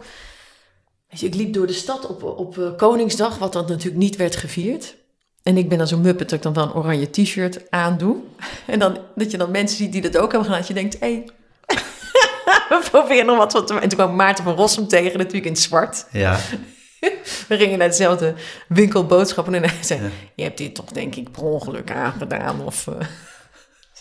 Je, 1.15 1.27
ik 1.27 1.35
liep 1.35 1.53
door 1.53 1.67
de 1.67 1.73
stad 1.73 2.07
op, 2.07 2.23
op 2.23 2.59
eh, 2.59 2.77
Koningsdag, 2.77 3.39
wat 3.39 3.53
dan 3.53 3.67
natuurlijk 3.69 4.03
niet 4.03 4.17
werd 4.17 4.37
gevierd. 4.37 4.95
En 5.43 5.57
ik 5.57 5.69
ben 5.69 5.79
dan 5.79 5.87
zo'n 5.87 6.01
muppet 6.01 6.29
dat 6.29 6.39
ik 6.39 6.45
dan 6.45 6.53
wel 6.53 6.65
een 6.65 6.75
oranje 6.75 7.11
t-shirt 7.11 7.71
aandoe. 7.71 8.17
En 8.67 8.79
dan, 8.79 8.99
dat 9.15 9.31
je 9.31 9.37
dan 9.37 9.51
mensen 9.51 9.77
ziet 9.77 9.93
die 9.93 10.01
dat 10.01 10.17
ook 10.17 10.33
hebben 10.33 10.45
gedaan. 10.45 10.59
Dat 10.59 10.69
je 10.69 10.75
denkt, 10.75 10.99
hé, 10.99 11.13
hey, 11.13 11.29
we 12.69 12.89
proberen 12.91 13.27
nog 13.27 13.37
wat 13.37 13.53
van 13.53 13.67
te 13.67 13.75
En 13.75 13.89
toen 13.89 13.99
kwam 13.99 14.17
Maarten 14.17 14.45
van 14.45 14.55
Rossum 14.55 14.89
tegen, 14.89 15.19
natuurlijk 15.19 15.45
in 15.45 15.53
het 15.53 15.61
zwart. 15.61 16.07
Ja. 16.13 16.39
We 17.49 17.57
gingen 17.57 17.79
naar 17.79 17.89
dezelfde 17.89 18.35
winkel 18.69 19.07
boodschappen 19.07 19.55
en 19.55 19.63
hij 19.63 19.83
zei... 19.83 20.03
Ja. 20.03 20.09
Je 20.35 20.43
hebt 20.43 20.59
dit 20.59 20.75
toch 20.75 20.91
denk 20.91 21.15
ik 21.15 21.31
per 21.31 21.43
ongeluk 21.43 21.91
aangedaan 21.91 22.65
of... 22.65 22.87
eh. 22.87 22.95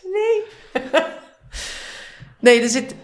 Nee. 0.03 0.43
nee, 2.39 2.61
er 2.61 2.69
zit... 2.69 2.95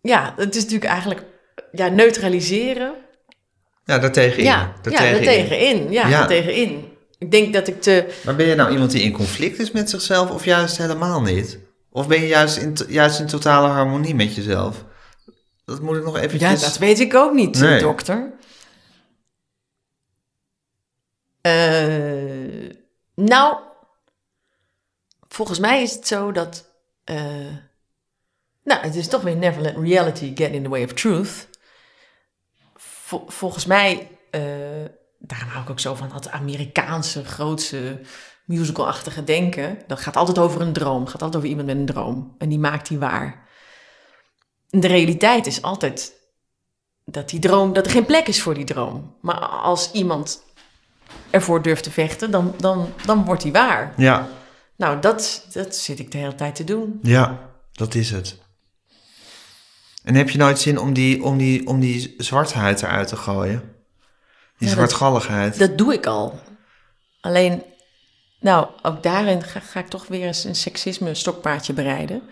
Ja, 0.00 0.34
het 0.36 0.56
is 0.56 0.62
natuurlijk 0.62 0.90
eigenlijk 0.90 1.24
ja, 1.72 1.88
neutraliseren. 1.88 2.94
Ja, 3.84 3.98
daartegen 3.98 4.38
in. 4.38 4.44
Ja, 4.44 4.50
ja 4.60 4.72
Daartegen 4.82 5.18
in. 5.18 5.24
daartegenin. 5.24 5.92
Ja, 5.92 6.08
Ja. 6.08 6.18
daartegenin. 6.18 6.96
Ik 7.18 7.30
denk 7.30 7.52
dat 7.52 7.68
ik 7.68 7.82
te... 7.82 8.14
Maar 8.24 8.36
ben 8.36 8.46
je 8.46 8.54
nou 8.54 8.70
iemand 8.72 8.90
die 8.90 9.02
in 9.02 9.12
conflict 9.12 9.58
is 9.58 9.70
met 9.70 9.90
zichzelf 9.90 10.30
of 10.30 10.44
juist 10.44 10.76
helemaal 10.78 11.22
niet? 11.22 11.58
Of 11.90 12.08
ben 12.08 12.20
je 12.20 12.26
juist 12.26 12.56
in, 12.56 12.76
juist 12.88 13.20
in 13.20 13.26
totale 13.26 13.68
harmonie 13.68 14.14
met 14.14 14.34
jezelf? 14.34 14.84
Dat 15.64 15.80
moet 15.80 15.96
ik 15.96 16.04
nog 16.04 16.16
Ja, 16.16 16.22
eventjes... 16.22 16.60
dat 16.60 16.78
weet 16.78 17.00
ik 17.00 17.14
ook 17.14 17.32
niet, 17.32 17.60
Nee. 17.60 17.80
dokter. 17.80 18.32
Eh, 21.40 22.70
nou, 23.14 23.56
volgens 25.28 25.58
mij 25.58 25.82
is 25.82 25.92
het 25.94 26.06
zo 26.06 26.32
dat... 26.32 26.68
eh, 27.04 27.46
nou, 28.68 28.80
het 28.80 28.94
is 28.94 29.08
toch 29.08 29.22
weer 29.22 29.36
never 29.36 29.62
let 29.62 29.76
reality 29.76 30.32
get 30.34 30.52
in 30.52 30.62
the 30.62 30.68
way 30.68 30.84
of 30.84 30.92
truth. 30.92 31.48
Vol- 32.74 33.24
volgens 33.28 33.66
mij, 33.66 34.08
eh, 34.30 34.40
daarom 35.18 35.48
hou 35.48 35.62
ik 35.62 35.70
ook 35.70 35.80
zo 35.80 35.94
van 35.94 36.08
dat 36.12 36.30
Amerikaanse 36.30 37.24
grootse 37.24 38.00
musicalachtige 38.44 39.24
denken. 39.24 39.78
Dat 39.86 40.00
gaat 40.00 40.16
altijd 40.16 40.38
over 40.38 40.60
een 40.60 40.72
droom, 40.72 41.06
gaat 41.06 41.22
altijd 41.22 41.36
over 41.36 41.48
iemand 41.48 41.66
met 41.66 41.76
een 41.76 41.86
droom. 41.86 42.34
En 42.38 42.48
die 42.48 42.58
maakt 42.58 42.88
die 42.88 42.98
waar. 42.98 43.48
De 44.68 44.86
realiteit 44.86 45.46
is 45.46 45.62
altijd 45.62 46.12
dat 47.04 47.28
die 47.28 47.40
droom, 47.40 47.72
dat 47.72 47.86
er 47.86 47.92
geen 47.92 48.06
plek 48.06 48.26
is 48.28 48.42
voor 48.42 48.54
die 48.54 48.64
droom. 48.64 49.16
Maar 49.20 49.38
als 49.46 49.92
iemand 49.92 50.42
ervoor 51.30 51.62
durft 51.62 51.82
te 51.82 51.90
vechten, 51.90 52.30
dan, 52.30 52.54
dan, 52.58 52.92
dan 53.06 53.24
wordt 53.24 53.42
die 53.42 53.52
waar. 53.52 53.92
Ja, 53.96 54.28
Nou, 54.76 55.00
dat, 55.00 55.46
dat 55.52 55.74
zit 55.76 55.98
ik 55.98 56.10
de 56.12 56.18
hele 56.18 56.34
tijd 56.34 56.54
te 56.54 56.64
doen. 56.64 56.98
ja, 57.02 57.38
dat 57.72 57.94
is 57.94 58.10
het. 58.10 58.38
En 60.08 60.14
heb 60.14 60.30
je 60.30 60.38
nooit 60.38 60.58
zin 60.58 60.78
om 60.78 60.92
die, 60.92 61.22
om 61.22 61.38
die, 61.38 61.66
om 61.66 61.80
die 61.80 62.14
zwartheid 62.18 62.82
eruit 62.82 63.08
te 63.08 63.16
gooien? 63.16 63.58
Die 63.58 63.68
Ja, 64.58 64.66
dat- 64.66 64.70
zwartgalligheid. 64.74 65.58
Dat 65.58 65.78
doe 65.78 65.92
ik 65.92 66.06
al. 66.06 66.40
Alleen, 67.20 67.62
nou, 68.40 68.66
ook 68.82 69.02
daarin 69.02 69.42
ga, 69.42 69.60
ga 69.60 69.80
ik 69.80 69.88
toch 69.88 70.06
weer 70.06 70.26
eens 70.26 70.44
een 70.44 70.54
seksisme 70.54 71.14
stokpaardje 71.14 71.72
bereiden. 71.72 72.22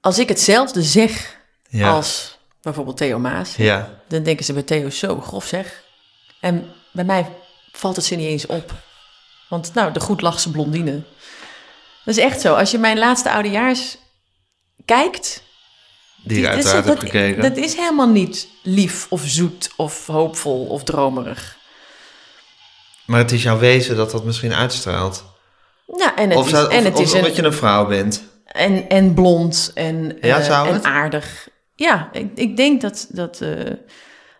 Als 0.00 0.18
ik 0.18 0.28
hetzelfde 0.28 0.82
zeg 0.82 1.38
ja. 1.68 1.90
als 1.90 2.38
bijvoorbeeld 2.62 2.96
Theo 2.96 3.18
Maas, 3.18 3.56
ja, 3.56 4.00
dan 4.08 4.22
denken 4.22 4.44
ze 4.44 4.52
bij 4.52 4.62
Theo 4.62 4.90
zo 4.90 5.20
grof 5.20 5.46
zeg. 5.46 5.84
En 6.40 6.72
bij 6.92 7.04
mij 7.04 7.26
valt 7.72 7.96
het 7.96 8.04
ze 8.04 8.14
niet 8.14 8.28
eens 8.28 8.46
op. 8.46 8.72
Want 9.48 9.74
nou, 9.74 9.92
de 9.92 10.00
goed 10.00 10.20
lachse 10.20 10.50
blondine. 10.50 11.02
Dat 12.04 12.16
is 12.16 12.18
echt 12.18 12.40
zo. 12.40 12.54
Als 12.54 12.70
je 12.70 12.78
mijn 12.78 12.98
laatste 12.98 13.30
oudejaars 13.30 13.98
kijkt... 14.84 15.46
die 16.28 16.38
ik 16.38 16.44
dat 16.44 16.52
is- 16.58 16.64
uiteraard 16.64 16.84
heb 16.86 16.98
gekeken. 16.98 17.42
Dat 17.42 17.56
is 17.56 17.74
helemaal 17.74 18.08
niet 18.08 18.48
lief 18.62 19.06
of 19.10 19.22
zoet 19.26 19.70
of 19.76 20.06
hoopvol 20.06 20.66
of 20.66 20.82
dromerig. 20.84 21.56
Maar 23.06 23.18
het 23.18 23.32
is 23.32 23.42
jouw 23.42 23.58
wezen 23.58 23.96
dat 23.96 24.10
dat 24.10 24.24
misschien 24.24 24.54
uitstraalt. 24.54 25.24
Ja, 25.96 26.16
en 26.16 26.28
het 26.30 26.38
of 26.38 26.46
is, 26.46 26.52
en 26.52 26.66
of- 26.66 26.72
het 26.84 26.94
of 26.94 27.00
is 27.00 27.12
omdat 27.12 27.30
een, 27.30 27.36
je 27.36 27.42
een 27.42 27.52
vrouw 27.52 27.86
bent. 27.86 28.22
en, 28.44 28.88
en 28.88 29.14
blond 29.14 29.70
en, 29.74 30.16
Ja, 30.20 30.38
eh, 30.40 30.66
en 30.74 30.84
aardig. 30.84 31.48
Ja, 31.74 32.08
ik, 32.12 32.30
ik 32.34 32.56
denk 32.56 32.80
dat, 32.80 33.06
dat 33.10 33.40
eh, 33.40 33.50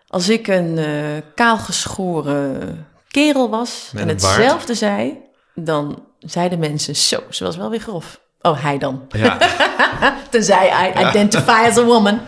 als 0.06 0.28
ik 0.28 0.46
een 0.46 0.78
eh 0.78 1.22
kaalgeschoren 1.34 2.86
kerel 3.08 3.50
was 3.50 3.90
Met 3.92 4.00
en 4.02 4.06
baard. 4.08 4.22
hetzelfde 4.22 4.74
zei, 4.74 5.18
dan 5.54 6.04
zeiden 6.18 6.58
mensen 6.58 6.96
zo, 6.96 7.22
ze 7.30 7.44
was 7.44 7.56
wel 7.56 7.70
weer 7.70 7.80
grof. 7.80 8.20
Oh, 8.40 8.62
hij 8.62 8.78
dan. 8.78 9.06
Ja, 9.08 9.38
Tenzij 10.30 10.92
I 10.96 11.08
identify 11.08 11.64
as 11.68 11.76
a 11.78 11.84
woman. 11.84 12.20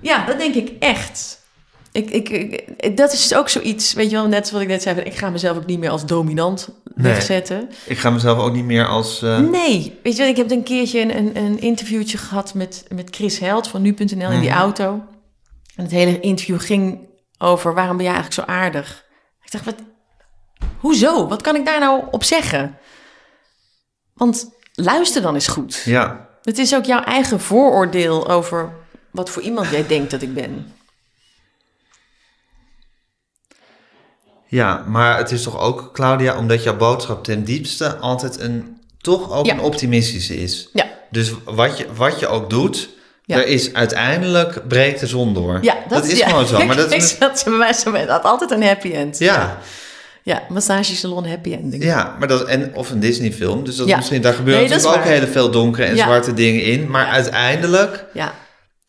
Ja, 0.00 0.24
dat 0.26 0.38
denk 0.38 0.54
ik 0.54 0.72
echt. 0.78 1.42
Ik, 1.92 2.10
ik, 2.10 2.28
ik- 2.28 2.96
dat 2.96 3.12
is 3.12 3.34
ook 3.34 3.48
zoiets, 3.48 3.92
weet 3.92 4.10
je 4.10 4.16
wel, 4.16 4.26
net 4.26 4.48
zoals 4.48 4.62
ik 4.62 4.68
net 4.68 4.82
zei, 4.82 5.00
ik 5.00 5.14
ga 5.14 5.30
mezelf 5.30 5.56
ook 5.56 5.66
niet 5.66 5.78
meer 5.78 5.90
als 5.90 6.06
dominant 6.06 6.68
Nee. 6.94 7.12
wegzetten. 7.12 7.70
ik 7.86 7.98
ga 7.98 8.10
mezelf 8.10 8.38
ook 8.38 8.52
niet 8.52 8.64
meer 8.64 8.86
als... 8.86 9.22
eh, 9.22 9.38
Nee, 9.38 9.98
weet 10.02 10.12
je 10.16 10.18
wel, 10.22 10.28
ik 10.30 10.36
heb 10.36 10.50
een 10.50 10.62
keertje 10.62 11.00
een, 11.00 11.16
een, 11.16 11.36
een 11.36 11.60
interviewtje 11.60 12.18
gehad 12.18 12.54
met, 12.54 12.84
met 12.94 13.14
Chris 13.16 13.38
Held 13.38 13.68
van 13.68 13.82
Nu.nl 13.82 14.30
in 14.30 14.40
die 14.40 14.50
Mhm. 14.50 14.58
auto. 14.58 15.02
En 15.76 15.82
het 15.82 15.90
hele 15.90 16.20
interview 16.20 16.60
ging 16.60 17.08
over 17.38 17.74
waarom 17.74 17.96
ben 17.96 18.04
jij 18.06 18.14
eigenlijk 18.14 18.48
zo 18.48 18.54
aardig? 18.54 19.04
Ik 19.42 19.50
dacht, 19.50 19.64
wat, 19.64 19.74
hoezo? 20.78 21.28
Wat 21.28 21.42
kan 21.42 21.56
ik 21.56 21.64
daar 21.66 21.80
nou 21.80 22.02
op 22.10 22.24
zeggen? 22.24 22.78
Want 24.14 24.50
luister 24.74 25.22
dan 25.22 25.34
eens 25.34 25.48
goed. 25.48 25.82
Ja, 25.84 26.28
Het 26.42 26.58
is 26.58 26.74
ook 26.74 26.84
jouw 26.84 27.02
eigen 27.02 27.40
vooroordeel 27.40 28.28
over 28.28 28.72
wat 29.10 29.30
voor 29.30 29.42
iemand 29.42 29.68
jij 29.70 29.86
denkt 29.86 30.10
dat 30.10 30.22
ik 30.22 30.34
ben. 30.34 30.72
ja, 34.46 34.84
maar 34.86 35.16
het 35.18 35.30
is 35.30 35.42
toch 35.42 35.58
ook, 35.60 35.90
Claudia, 35.92 36.36
omdat 36.38 36.62
jouw 36.62 36.76
boodschap 36.76 37.24
ten 37.24 37.44
diepste 37.44 37.96
altijd 37.96 38.40
een... 38.40 38.80
toch 38.98 39.32
ook 39.32 39.46
Ja. 39.46 39.52
een 39.52 39.60
optimistische 39.60 40.36
is. 40.36 40.68
Ja, 40.72 40.86
Dus 41.10 41.32
wat 41.44 41.78
je, 41.78 41.86
wat 41.94 42.20
je 42.20 42.26
ook 42.26 42.50
doet, 42.50 42.88
Ja. 43.24 43.36
er 43.36 43.46
is 43.46 43.72
uiteindelijk 43.74 44.68
breekt 44.68 45.00
de 45.00 45.06
zon 45.06 45.34
door. 45.34 45.58
ja 45.62 45.76
dat, 45.88 46.04
is 46.06 46.18
ja. 46.18 46.28
gewoon 46.28 46.46
zo. 46.46 46.64
Maar 46.66 46.76
dat 46.76 46.92
is, 47.00 47.16
zat 47.18 47.42
bij 47.44 47.54
mij 47.54 47.72
zo 47.72 47.90
met- 47.90 48.08
had 48.08 48.22
altijd 48.24 48.50
een 48.50 48.62
happy 48.62 48.92
end. 48.92 49.18
ja, 49.18 49.58
ja 50.24 50.42
massagesalon 50.48 51.26
happy 51.26 51.52
ending. 51.52 51.82
ja, 51.84 52.16
maar 52.18 52.28
dat, 52.28 52.44
en, 52.44 52.74
of 52.74 52.90
een 52.90 53.00
Disney-film. 53.00 53.64
Dus 53.64 53.76
dat 53.76 53.88
Ja. 53.88 53.96
misschien, 53.96 54.22
daar 54.22 54.34
gebeuren 54.34 54.62
Nee, 54.62 54.70
natuurlijk 54.72 54.98
ook 55.02 55.08
hele 55.08 55.26
veel 55.26 55.50
donkere 55.50 55.86
en 55.86 55.96
Ja. 55.96 56.04
zwarte 56.04 56.34
dingen 56.34 56.62
in. 56.62 56.90
Maar 56.90 57.06
uiteindelijk 57.06 58.04
Ja, 58.14 58.34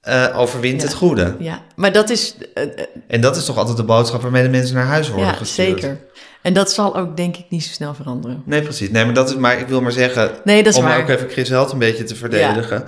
eh, 0.01 0.39
overwint 0.39 0.81
het 0.81 0.93
goede. 0.93 1.35
ja. 1.39 1.61
maar 1.75 1.91
dat 1.91 2.09
is... 2.09 2.35
eh, 2.53 2.63
eh, 2.63 2.69
En 3.07 3.21
dat 3.21 3.35
is 3.35 3.45
toch 3.45 3.57
altijd 3.57 3.77
de 3.77 3.83
boodschap 3.83 4.21
waarmee 4.21 4.43
de 4.43 4.49
mensen 4.49 4.75
naar 4.75 4.85
huis 4.85 5.07
worden 5.09 5.27
ja, 5.27 5.33
gestuurd. 5.33 5.79
zeker. 5.79 5.97
En 6.41 6.53
dat 6.53 6.71
zal 6.71 6.95
ook 6.97 7.17
denk 7.17 7.37
ik 7.37 7.45
niet 7.49 7.63
zo 7.63 7.71
snel 7.73 7.93
veranderen. 7.93 8.41
Nee, 8.45 8.61
precies. 8.61 8.89
Nee, 8.89 9.05
maar 9.05 9.13
dat 9.13 9.29
is 9.29 9.35
maar 9.35 9.59
ik 9.59 9.67
wil 9.67 9.81
maar 9.81 9.91
zeggen. 9.91 10.31
Nee, 10.43 10.63
dat 10.63 10.73
is 10.73 10.79
om 10.79 10.85
waar. 10.85 10.99
ook 11.01 11.09
even 11.09 11.29
Chris 11.29 11.49
Held 11.49 11.71
een 11.71 11.79
beetje 11.79 12.03
te 12.03 12.15
verdedigen. 12.15 12.83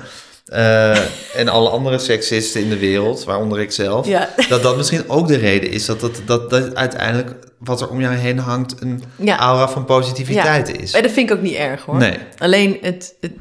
en 1.36 1.48
alle 1.48 1.70
andere 1.70 1.98
seksisten 2.00 2.62
in 2.62 2.70
de 2.70 2.78
wereld, 2.78 3.24
waaronder 3.24 3.60
ik 3.60 3.72
zelf. 3.72 4.08
Dat 4.50 4.64
dat 4.64 4.78
misschien 4.78 5.10
ook 5.10 5.28
de 5.28 5.36
reden 5.38 5.72
is 5.72 5.86
dat, 5.86 6.00
dat, 6.00 6.22
dat, 6.26 6.50
dat 6.50 6.76
uiteindelijk 6.76 7.32
wat 7.58 7.82
er 7.82 7.90
om 7.90 8.02
jou 8.02 8.14
heen 8.16 8.38
hangt 8.38 8.82
een 8.82 9.04
Ja. 9.16 9.40
aura 9.40 9.70
van 9.70 9.86
positiviteit 9.86 10.80
is. 10.82 10.92
En 10.94 11.02
dat 11.02 11.12
vind 11.12 11.30
ik 11.30 11.36
ook 11.36 11.42
niet 11.42 11.56
erg 11.56 11.84
hoor. 11.86 11.98
Nee. 11.98 12.18
Alleen 12.38 12.78
het... 12.82 13.16
het 13.22 13.34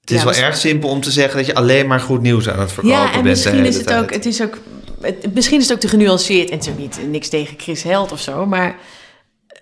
Het 0.00 0.10
is 0.10 0.16
Ja, 0.16 0.16
wel 0.16 0.24
misschien- 0.26 0.46
erg 0.46 0.56
simpel 0.56 0.88
om 0.88 1.00
te 1.00 1.10
zeggen 1.10 1.36
dat 1.36 1.46
je 1.46 1.54
alleen 1.54 1.86
maar 1.86 2.00
goed 2.00 2.20
nieuws 2.20 2.48
aan 2.48 2.60
het 2.60 2.72
verkopen 2.72 2.98
ja, 2.98 3.04
bent. 3.04 3.14
en 3.16 3.22
de 3.22 3.28
misschien 3.28 3.64
is 3.64 3.76
het 3.76 3.86
tijd. 3.86 4.02
ook... 4.02 4.12
Het 4.12 4.26
is 4.26 4.42
ook 4.42 4.58
het, 5.00 5.34
misschien 5.34 5.58
is 5.58 5.64
het 5.64 5.72
ook 5.74 5.80
te 5.80 5.88
genuanceerd. 5.88 6.50
En 6.50 6.72
ook 6.72 6.78
niet 6.78 7.00
niks 7.08 7.28
tegen 7.28 7.58
Chris 7.58 7.82
Held 7.82 8.12
of 8.12 8.20
zo. 8.20 8.46
Maar 8.46 8.78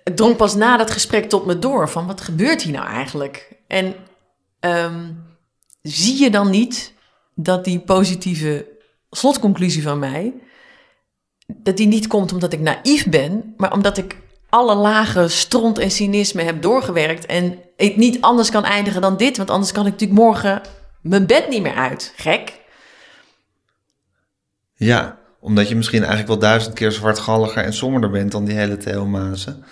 het 0.03 0.15
drong 0.17 0.35
pas 0.35 0.55
na 0.55 0.77
dat 0.77 0.91
gesprek 0.91 1.29
tot 1.29 1.45
me 1.45 1.59
door. 1.59 1.89
Van 1.89 2.07
wat 2.07 2.21
gebeurt 2.21 2.61
hier 2.61 2.73
nou 2.73 2.87
eigenlijk? 2.87 3.57
En 3.67 3.95
ehm, 4.59 5.11
zie 5.81 6.21
je 6.23 6.29
dan 6.29 6.49
niet 6.49 6.93
dat 7.35 7.65
die 7.65 7.79
positieve 7.79 8.65
slotconclusie 9.09 9.83
van 9.83 9.99
mij... 9.99 10.33
dat 11.57 11.77
die 11.77 11.87
niet 11.87 12.07
komt 12.07 12.33
omdat 12.33 12.53
ik 12.53 12.59
naïef 12.59 13.09
ben... 13.09 13.53
maar 13.57 13.73
omdat 13.73 13.97
ik 13.97 14.17
alle 14.49 14.75
lagen 14.75 15.31
stront 15.31 15.77
en 15.77 15.91
cynisme 15.91 16.41
heb 16.41 16.61
doorgewerkt. 16.61 17.25
En 17.25 17.59
ik 17.77 17.97
niet 17.97 18.21
anders 18.21 18.49
kan 18.49 18.65
eindigen 18.65 19.01
dan 19.01 19.17
dit. 19.17 19.37
Want 19.37 19.49
anders 19.49 19.71
kan 19.71 19.85
ik 19.85 19.91
natuurlijk 19.91 20.19
morgen 20.19 20.61
mijn 21.01 21.25
bed 21.25 21.49
niet 21.49 21.61
meer 21.61 21.75
uit. 21.75 22.13
Gek. 22.15 22.53
Ja, 24.75 25.17
omdat 25.39 25.69
je 25.69 25.75
misschien 25.75 25.99
eigenlijk 25.99 26.27
wel 26.29 26.39
duizend 26.39 26.73
keer 26.73 26.91
zwartgalliger 26.91 27.63
en 27.63 27.73
somberder 27.73 28.09
bent 28.09 28.31
dan 28.31 28.45
die 28.45 28.55
hele 28.55 28.77
Theo 28.77 29.05
Maassen. 29.05 29.63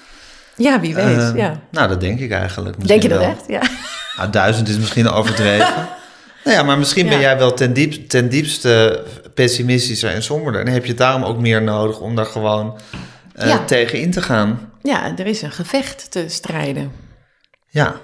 Ja, 0.56 0.80
wie 0.80 0.96
weet. 0.96 1.18
Eh, 1.18 1.36
ja. 1.36 1.60
Nou, 1.72 1.88
dat 1.88 2.02
denk 2.02 2.20
ik 2.20 2.32
eigenlijk. 2.32 2.88
Denk 2.88 3.02
je 3.02 3.10
dat 3.10 3.20
wel. 3.20 3.30
echt? 3.30 3.48
Ja. 3.48 3.62
Nou, 4.18 4.30
duizend 4.30 4.68
is 4.68 4.78
misschien 4.78 5.10
overdreven. 5.10 5.88
nou 6.48 6.60
ja, 6.60 6.64
maar 6.66 6.78
misschien 6.78 7.06
ben 7.08 7.16
Ja. 7.16 7.22
jij 7.22 7.38
wel 7.38 7.54
ten, 7.54 7.74
diep, 7.74 8.10
ten 8.10 8.30
diepste 8.30 9.04
pessimistischer 9.34 10.10
en 10.10 10.24
somberder. 10.24 10.62
En 10.62 10.68
heb 10.68 10.86
je 10.86 10.94
daarom 10.94 11.24
ook 11.24 11.40
meer 11.40 11.62
nodig 11.62 12.00
om 12.00 12.16
daar 12.16 12.26
gewoon 12.26 12.80
Ja. 13.36 13.66
tegen 13.66 14.00
in 14.00 14.12
te 14.12 14.22
gaan. 14.22 14.72
ja, 14.82 15.18
er 15.18 15.26
is 15.28 15.42
een 15.42 15.52
gevecht 15.52 16.12
te 16.12 16.24
strijden. 16.28 16.92
Ja, 17.70 17.96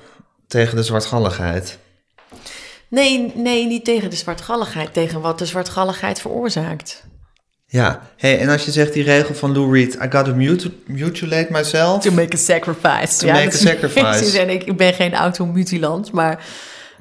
tegen 0.47 0.75
de 0.75 0.83
zwartgalligheid. 0.83 1.77
Nee, 2.87 3.31
nee, 3.35 3.67
niet 3.67 3.85
tegen 3.85 4.09
de 4.09 4.15
zwartgalligheid. 4.15 4.93
Tegen 4.93 5.21
wat 5.21 5.39
de 5.39 5.45
zwartgalligheid 5.45 6.21
veroorzaakt. 6.21 7.03
Ja, 7.65 8.01
hey, 8.17 8.39
en 8.39 8.49
als 8.49 8.65
je 8.65 8.71
zegt 8.71 8.93
die 8.93 9.03
regel 9.03 9.35
van 9.35 9.53
Lou 9.53 9.73
Reed... 9.77 9.93
I 9.93 9.97
gotta 10.09 10.33
mut- 10.33 10.69
mutilate 10.87 11.47
myself... 11.49 12.03
To 12.03 12.11
make 12.11 12.35
a 12.35 12.37
sacrifice. 12.37 13.17
To 13.17 13.27
make 13.31 13.43
dat 13.43 13.53
a 13.53 13.57
sacrifice. 13.69 14.25
Zeggen, 14.25 14.49
ik, 14.49 14.63
ik 14.63 14.77
ben 14.77 14.93
geen 14.93 15.13
automutilant, 15.13 16.11
maar... 16.11 16.43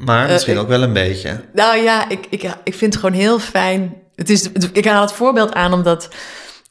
Maar 0.05 0.28
misschien 0.28 0.55
ik- 0.55 0.61
ook 0.61 0.68
wel 0.68 0.82
een 0.82 0.92
beetje. 0.92 1.40
Nou 1.53 1.76
ja, 1.78 2.09
ik, 2.09 2.26
ik, 2.30 2.42
ik 2.64 2.74
vind 2.74 2.92
het 2.94 3.03
gewoon 3.03 3.20
heel 3.20 3.38
fijn. 3.38 3.94
Het 4.14 4.30
is, 4.30 4.48
ik 4.72 4.84
haal 4.84 5.00
het 5.03 5.12
voorbeeld 5.12 5.53
aan 5.53 5.72
omdat 5.72 6.09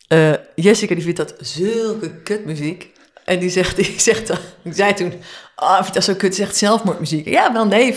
eh, 0.07 0.33
Jessica 0.55 0.93
die 0.95 1.03
vindt 1.03 1.17
dat 1.17 1.33
zulke 1.39 2.21
kutmuziek. 2.21 2.89
En 3.25 3.39
die 3.39 3.49
zegt, 3.49 3.75
die 3.81 3.93
zegt 3.97 4.29
ik 4.63 4.73
zei 4.73 4.93
toen, 4.93 5.13
oh, 5.55 5.75
ik 5.77 5.83
vind 5.83 5.93
dat 5.93 6.03
zo 6.03 6.13
kut, 6.15 6.35
zegt 6.35 6.57
zelfmoordmuziek. 6.57 7.27
Ja, 7.27 7.53
wel 7.53 7.65
nee, 7.65 7.95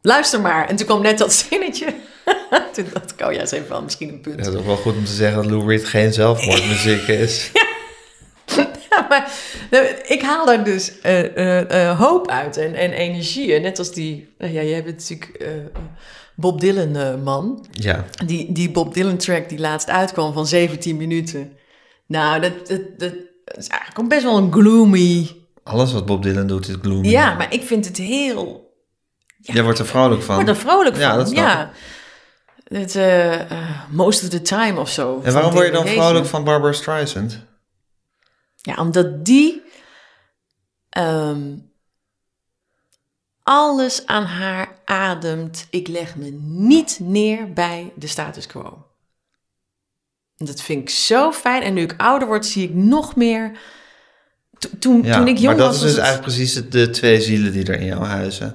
luister 0.00 0.40
maar. 0.40 0.68
En 0.68 0.76
toen 0.76 0.86
kwam 0.86 1.02
net 1.02 1.18
dat 1.18 1.32
zinnetje. 1.50 1.86
toen 2.72 2.86
dacht 2.92 3.10
ik, 3.18 3.26
oh 3.26 3.32
ja, 3.32 3.42
is 3.42 3.50
even 3.50 3.68
wel 3.68 3.82
misschien 3.82 4.08
een 4.08 4.20
punt. 4.20 4.38
Het 4.46 4.54
is 4.54 4.60
ook 4.60 4.66
wel 4.66 4.76
goed 4.76 4.96
om 4.96 5.04
te 5.04 5.12
zeggen 5.12 5.42
dat 5.42 5.50
Lou 5.50 5.66
Reed 5.68 5.84
geen 5.84 6.12
zelfmoordmuziek 6.12 7.06
is. 7.24 7.50
Ja, 7.52 7.66
maar 9.12 9.32
nou, 9.70 9.86
ik 10.06 10.22
haal 10.22 10.46
daar 10.46 10.64
dus 10.64 11.00
eh, 11.00 11.36
eh, 11.36 11.88
eh, 11.88 11.98
hoop 11.98 12.28
uit 12.28 12.56
en, 12.56 12.74
en 12.74 12.92
energie. 12.92 13.54
En 13.54 13.62
net 13.62 13.78
als 13.78 13.92
die, 13.92 14.34
nou 14.38 14.52
ja, 14.52 14.62
jij 14.62 14.84
bent 14.84 14.96
natuurlijk 14.96 15.40
Bob 16.36 16.60
Dylan 16.60 16.96
eh, 16.96 17.22
man. 17.22 17.66
Ja, 17.70 18.04
Die, 18.26 18.52
die 18.52 18.70
Bob 18.70 18.94
Dylan 18.94 19.16
track 19.16 19.48
die 19.48 19.58
laatst 19.58 19.88
uitkwam 19.88 20.32
van 20.32 20.46
17 20.46 20.96
minuten. 20.96 21.52
Nou, 22.06 22.40
dat, 22.40 22.66
dat, 22.68 22.80
dat 22.98 23.12
is 23.56 23.66
eigenlijk 23.66 24.00
ook 24.00 24.08
best 24.08 24.22
wel 24.22 24.36
een 24.36 24.52
gloomy. 24.52 25.30
alles 25.62 25.92
wat 25.92 26.06
Bob 26.06 26.22
Dylan 26.22 26.46
doet 26.46 26.68
is 26.68 26.76
gloomy. 26.82 27.08
Ja, 27.08 27.34
maar 27.34 27.52
ik 27.52 27.62
vind 27.62 27.84
het 27.84 27.96
heel... 27.96 28.70
Jij 29.38 29.62
wordt 29.62 29.78
er 29.78 29.86
vrolijk 29.86 30.22
van. 30.22 30.40
Ik 30.40 30.46
word 30.46 30.56
er 30.56 30.62
vrolijk 30.62 30.96
van. 30.96 31.04
Ja, 31.04 31.16
dat 31.16 31.30
ja. 31.30 31.70
Het, 32.64 32.98
most 33.90 34.22
of 34.22 34.28
the 34.28 34.42
time 34.42 34.80
of 34.80 34.90
zo. 34.90 35.20
En 35.22 35.32
waarom 35.32 35.52
word 35.52 35.66
je 35.66 35.72
dan 35.72 35.86
vrolijk 35.86 36.26
van 36.26 36.44
Barbara 36.44 36.72
Streisand? 36.72 37.44
Ja, 38.62 38.74
omdat 38.76 39.24
die 39.24 39.62
ehm, 40.88 41.54
alles 43.42 44.06
aan 44.06 44.24
haar 44.24 44.68
ademt. 44.84 45.66
Ik 45.70 45.88
leg 45.88 46.16
me 46.16 46.30
niet 46.42 46.98
neer 47.00 47.52
bij 47.52 47.92
de 47.96 48.06
status 48.06 48.46
quo. 48.46 48.86
En 50.36 50.46
Dat 50.46 50.60
vind 50.62 50.80
ik 50.82 50.90
zo 50.90 51.32
fijn. 51.32 51.62
En 51.62 51.74
nu 51.74 51.82
ik 51.82 51.94
ouder 51.96 52.28
word, 52.28 52.46
zie 52.46 52.64
ik 52.68 52.74
nog 52.74 53.16
meer. 53.16 53.58
To- 54.58 54.68
toen, 54.78 55.02
Ja, 55.02 55.16
toen 55.16 55.28
ik 55.28 55.36
jong 55.38 55.46
maar 55.46 55.56
dat 55.56 55.66
was, 55.66 55.76
is 55.76 55.80
was 55.82 55.88
dus 55.94 55.96
het- 55.96 56.04
eigenlijk 56.04 56.34
precies 56.36 56.70
de, 56.70 56.90
twee 56.90 57.20
zielen 57.20 57.52
die 57.52 57.64
er 57.64 57.80
in 57.80 57.86
jou 57.86 58.04
huizen. 58.04 58.48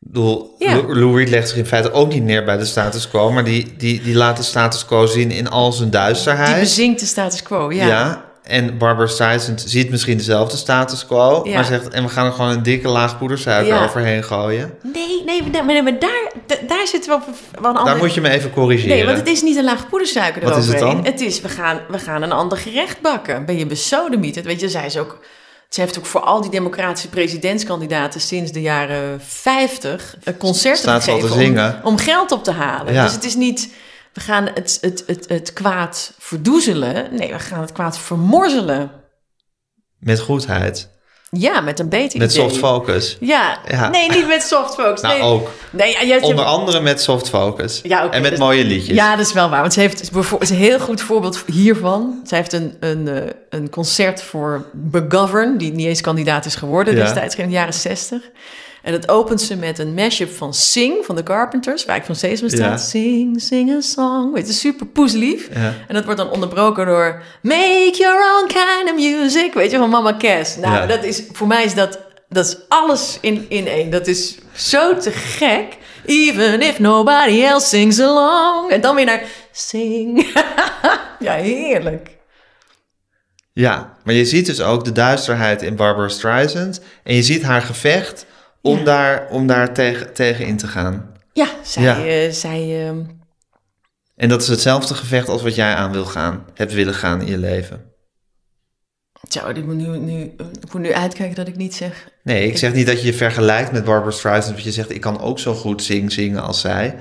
Ik 0.00 0.06
bedoel, 0.12 0.54
Ja. 0.58 0.74
Lou, 0.76 0.98
Lou 0.98 1.16
Reed 1.18 1.28
legt 1.28 1.48
zich 1.48 1.58
in 1.58 1.66
feite 1.66 1.92
ook 1.92 2.08
niet 2.12 2.22
neer 2.22 2.44
bij 2.44 2.56
de 2.56 2.64
status 2.64 3.08
quo, 3.08 3.30
maar 3.32 3.44
die, 3.44 3.76
die, 3.76 4.02
die 4.02 4.14
laat 4.14 4.36
de 4.36 4.42
status 4.42 4.84
quo 4.84 5.06
zien 5.06 5.30
in 5.30 5.48
al 5.48 5.72
zijn 5.72 5.90
duisterheid. 5.90 6.48
die 6.50 6.58
bezinkt 6.60 7.00
de 7.00 7.06
status 7.06 7.42
quo. 7.42 7.72
Ja. 7.72 7.86
ja. 7.86 8.29
En 8.42 8.78
Barbara 8.78 9.06
Streisand 9.06 9.62
ziet 9.66 9.90
misschien 9.90 10.16
dezelfde 10.16 10.56
status 10.56 11.06
quo, 11.06 11.40
Ja. 11.44 11.54
maar 11.54 11.64
zegt, 11.64 11.88
en 11.88 12.02
we 12.02 12.08
gaan 12.08 12.26
er 12.26 12.32
gewoon 12.32 12.50
een 12.50 12.62
dikke 12.62 12.88
laag 12.88 13.18
poedersuiker 13.18 13.74
Ja. 13.74 13.84
overheen 13.84 14.24
gooien. 14.24 14.74
Nee, 14.82 15.22
nee, 15.24 15.42
nee, 15.42 15.62
maar, 15.62 15.82
maar 15.82 15.98
daar, 15.98 16.32
da- 16.46 16.56
daar 16.66 16.86
zitten 16.86 17.10
we 17.10 17.16
op 17.16 17.22
wel 17.26 17.34
een 17.70 17.74
Daar 17.76 17.82
ander... 17.84 17.96
moet 17.96 18.14
je 18.14 18.20
me 18.20 18.28
even 18.30 18.50
corrigeren. 18.50 18.96
Nee, 18.96 19.04
want 19.06 19.18
het 19.18 19.28
is 19.28 19.42
niet 19.42 19.56
een 19.56 19.64
laag 19.64 19.88
poedersuiker 19.88 20.42
Wat 20.42 20.56
is 20.56 20.66
het 20.66 20.74
eroverheen. 20.74 21.02
dan? 21.04 21.12
Het 21.12 21.20
is, 21.20 21.40
we 21.40 21.48
gaan, 21.48 21.80
we 21.88 21.98
gaan 21.98 22.22
een 22.22 22.32
ander 22.32 22.58
gerecht 22.58 23.00
bakken. 23.00 23.44
Ben 23.44 23.58
je 23.58 23.66
besodemieterd? 23.66 24.44
Weet 24.44 24.60
je, 24.60 24.68
zij 24.68 24.86
is 24.86 24.96
ook... 24.98 25.18
Ze 25.68 25.80
heeft 25.80 25.98
ook 25.98 26.06
voor 26.06 26.20
al 26.20 26.40
die 26.40 26.50
democratische 26.50 27.08
presidentskandidaten 27.08 28.20
sinds 28.20 28.52
de 28.52 28.60
jaren 28.60 29.20
50 29.26 30.14
een 30.24 30.36
concerten 30.36 30.78
Staat 30.80 31.04
gegeven 31.04 31.80
om, 31.84 31.98
geld 31.98 32.32
op 32.32 32.44
te 32.44 32.50
halen. 32.52 32.92
Ja. 32.92 33.04
Dus 33.04 33.12
het 33.12 33.24
is 33.24 33.34
niet, 33.34 33.68
we 34.12 34.20
gaan 34.20 34.48
het, 34.54 34.78
het, 34.80 35.02
het, 35.06 35.28
het 35.28 35.52
kwaad 35.52 36.14
verdoezelen. 36.18 37.08
Nee, 37.16 37.32
we 37.32 37.38
gaan 37.38 37.60
het 37.60 37.72
kwaad 37.72 37.98
vermorzelen. 37.98 38.90
Met 39.98 40.20
goedheid, 40.20 40.88
Ja, 41.30 41.60
met 41.60 41.78
een 41.78 41.88
beter 41.88 42.18
met 42.18 42.32
idee. 42.32 42.44
soft 42.44 42.56
focus. 42.58 43.16
Ja. 43.20 43.58
Ja. 43.68 43.88
nee, 43.88 44.10
niet 44.10 44.26
met 44.26 44.42
soft 44.42 44.74
focus. 44.74 45.00
Nou, 45.00 45.14
nee. 45.14 45.22
ook. 45.28 45.50
Nee, 45.70 45.92
ja, 45.92 46.00
je 46.00 46.20
Onder 46.22 46.44
andere 46.44 46.80
met 46.80 47.00
soft 47.00 47.28
focus. 47.28 47.80
Ja, 47.82 48.10
en 48.10 48.22
met 48.22 48.30
dus- 48.30 48.38
mooie 48.38 48.64
liedjes. 48.64 48.96
Ja, 48.96 49.16
dat 49.16 49.26
is 49.26 49.32
wel 49.32 49.50
waar. 49.50 49.60
Want 49.60 49.72
ze 49.72 49.80
heeft 49.80 50.10
is 50.40 50.50
een 50.50 50.56
heel 50.56 50.80
goed 50.80 51.00
voorbeeld 51.00 51.42
hiervan. 51.46 52.20
Zij 52.24 52.38
heeft 52.38 52.52
een, 52.52 52.76
een, 52.80 53.08
eh, 53.08 53.22
een 53.48 53.70
concert 53.70 54.22
voor 54.22 54.66
McGovern, 54.92 55.58
die 55.58 55.72
niet 55.72 55.86
eens 55.86 56.00
kandidaat 56.00 56.44
is 56.44 56.54
geworden 56.54 56.96
Ja. 56.96 57.02
destijds, 57.02 57.36
in 57.36 57.46
de 57.46 57.52
jaren 57.52 57.74
60. 57.74 58.22
En 58.82 58.92
dat 58.92 59.08
opent 59.08 59.40
ze 59.42 59.56
met 59.56 59.78
een 59.78 59.94
mashup 59.94 60.30
van 60.30 60.54
Sing 60.54 61.04
van 61.04 61.16
de 61.16 61.22
Carpenters, 61.22 61.84
waar 61.84 61.96
ik 61.96 62.04
van 62.04 62.14
Sesame 62.16 62.50
staat. 62.50 62.60
Ja. 62.60 62.76
Sing, 62.76 63.40
sing 63.42 63.70
a 63.70 63.80
song. 63.80 64.32
Weet 64.32 64.46
je, 64.46 64.52
super 64.52 64.86
poeslief. 64.86 65.48
Ja. 65.54 65.74
En 65.88 65.94
dat 65.94 66.04
wordt 66.04 66.20
dan 66.20 66.30
onderbroken 66.30 66.86
door 66.86 67.22
Make 67.42 67.94
your 67.98 68.38
own 68.38 68.46
kind 68.46 68.90
of 68.90 68.94
music. 68.96 69.54
Weet 69.54 69.70
je, 69.70 69.76
van 69.78 69.90
Mama 69.90 70.16
Cass. 70.18 70.56
Nou, 70.56 70.74
Ja. 70.74 70.86
dat 70.86 71.04
is, 71.04 71.22
voor 71.32 71.46
mij 71.46 71.64
is 71.64 71.74
dat, 71.74 71.98
dat 72.28 72.46
is 72.46 72.56
alles 72.68 73.18
in, 73.20 73.46
in 73.48 73.66
één. 73.66 73.90
Dat 73.90 74.06
is 74.06 74.38
zo 74.54 74.96
te 74.96 75.10
gek. 75.10 75.76
Even 76.04 76.60
if 76.62 76.78
nobody 76.78 77.42
else 77.42 77.66
sings 77.66 78.00
along. 78.00 78.70
En 78.70 78.80
dan 78.80 78.94
weer 78.94 79.04
naar 79.04 79.22
sing. 79.52 80.26
ja, 81.18 81.34
heerlijk. 81.34 82.10
Ja, 83.52 83.96
maar 84.04 84.14
je 84.14 84.24
ziet 84.24 84.46
dus 84.46 84.60
ook 84.60 84.84
de 84.84 84.92
duisterheid 84.92 85.62
in 85.62 85.76
Barbara 85.76 86.08
Streisand. 86.08 86.80
En 87.04 87.14
je 87.14 87.22
ziet 87.22 87.42
haar 87.42 87.62
gevecht 87.62 88.26
om 88.62 88.78
Ja. 88.78 88.84
daar, 88.84 89.28
om 89.30 89.46
daar 89.46 89.74
tegen, 89.74 90.12
tegen 90.12 90.46
in 90.46 90.56
te 90.56 90.66
gaan. 90.66 91.12
Ja, 91.32 91.48
zij... 91.62 91.82
Ja. 91.82 92.04
eh, 92.04 92.32
zij 92.32 92.86
ehm, 92.86 93.02
En 94.16 94.28
dat 94.28 94.42
is 94.42 94.48
hetzelfde 94.48 94.94
gevecht 94.94 95.28
als 95.28 95.42
wat 95.42 95.54
jij 95.54 95.74
aan 95.74 95.92
wil 95.92 96.04
gaan, 96.04 96.44
hebt 96.54 96.72
willen 96.72 96.94
gaan 96.94 97.20
in 97.20 97.26
je 97.26 97.38
leven. 97.38 97.84
zo, 99.28 99.48
ik 99.48 99.64
moet, 99.64 99.74
nu, 99.74 99.98
nu, 99.98 100.22
ik 100.60 100.72
moet 100.72 100.82
nu 100.82 100.92
uitkijken 100.92 101.36
dat 101.36 101.48
ik 101.48 101.56
niet 101.56 101.74
zeg... 101.74 102.08
Nee, 102.22 102.46
ik 102.46 102.58
zeg 102.58 102.72
niet 102.72 102.86
dat 102.86 103.00
je 103.00 103.06
je 103.06 103.14
vergelijkt 103.14 103.72
met 103.72 103.84
Barbara 103.84 104.10
Streisand. 104.10 104.52
Want 104.52 104.64
je 104.64 104.72
zegt, 104.72 104.90
ik 104.90 105.00
kan 105.00 105.20
ook 105.20 105.38
zo 105.38 105.54
goed 105.54 105.82
zing, 105.82 106.12
zingen 106.12 106.42
als 106.42 106.60
zij. 106.60 106.98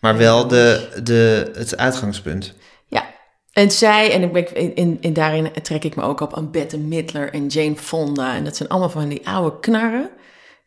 Maar 0.00 0.16
wel 0.16 0.48
de, 0.48 0.88
de, 1.02 1.50
het 1.54 1.76
uitgangspunt. 1.76 2.54
Ja, 2.86 3.04
en 3.52 3.70
zij, 3.70 4.12
en 4.12 4.22
ik 4.22 4.32
ben, 4.32 4.54
in, 4.54 4.74
in, 4.74 4.98
in 5.00 5.12
daarin 5.12 5.50
trek 5.62 5.84
ik 5.84 5.96
me 5.96 6.02
ook 6.02 6.20
op 6.20 6.34
aan 6.36 6.50
Bette 6.50 6.78
Midler 6.78 7.32
en 7.32 7.46
Jane 7.46 7.76
Fonda. 7.76 8.34
En 8.34 8.44
dat 8.44 8.56
zijn 8.56 8.68
allemaal 8.68 8.90
van 8.90 9.08
die 9.08 9.28
oude 9.28 9.60
knarren, 9.60 10.10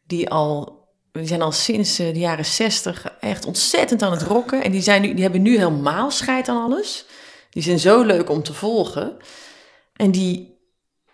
die 0.08 0.30
al, 0.30 0.84
die 1.12 1.28
zijn 1.28 1.42
al 1.42 1.52
sinds 1.52 2.00
eh, 2.00 2.14
de 2.14 2.20
jaren 2.20 2.46
zestig 2.46 3.18
echt 3.20 3.46
ontzettend 3.46 4.02
aan 4.02 4.12
het 4.12 4.22
rocken. 4.22 4.64
En 4.64 4.72
die, 4.72 4.82
zijn 4.82 5.02
nu, 5.02 5.14
die 5.14 5.24
hebben 5.24 5.42
nu 5.42 5.58
helemaal 5.58 6.12
scheid 6.12 6.48
aan 6.48 6.64
alles. 6.64 7.06
Die 7.50 7.64
zijn 7.64 7.80
zo 7.80 8.04
leuk 8.04 8.30
om 8.30 8.44
te 8.44 8.54
volgen. 8.54 9.18
En 9.96 10.12
die, 10.12 10.58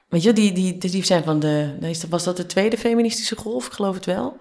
weet 0.09 0.23
je, 0.23 0.33
die, 0.33 0.51
die, 0.51 0.77
die 0.77 1.05
zijn 1.05 1.23
van 1.23 1.39
de, 1.39 1.77
was 2.09 2.23
dat 2.23 2.37
de 2.37 2.45
tweede 2.45 2.77
feministische 2.77 3.35
golf? 3.35 3.65
Ik 3.65 3.71
geloof 3.71 3.95
het 3.95 4.05
wel. 4.05 4.37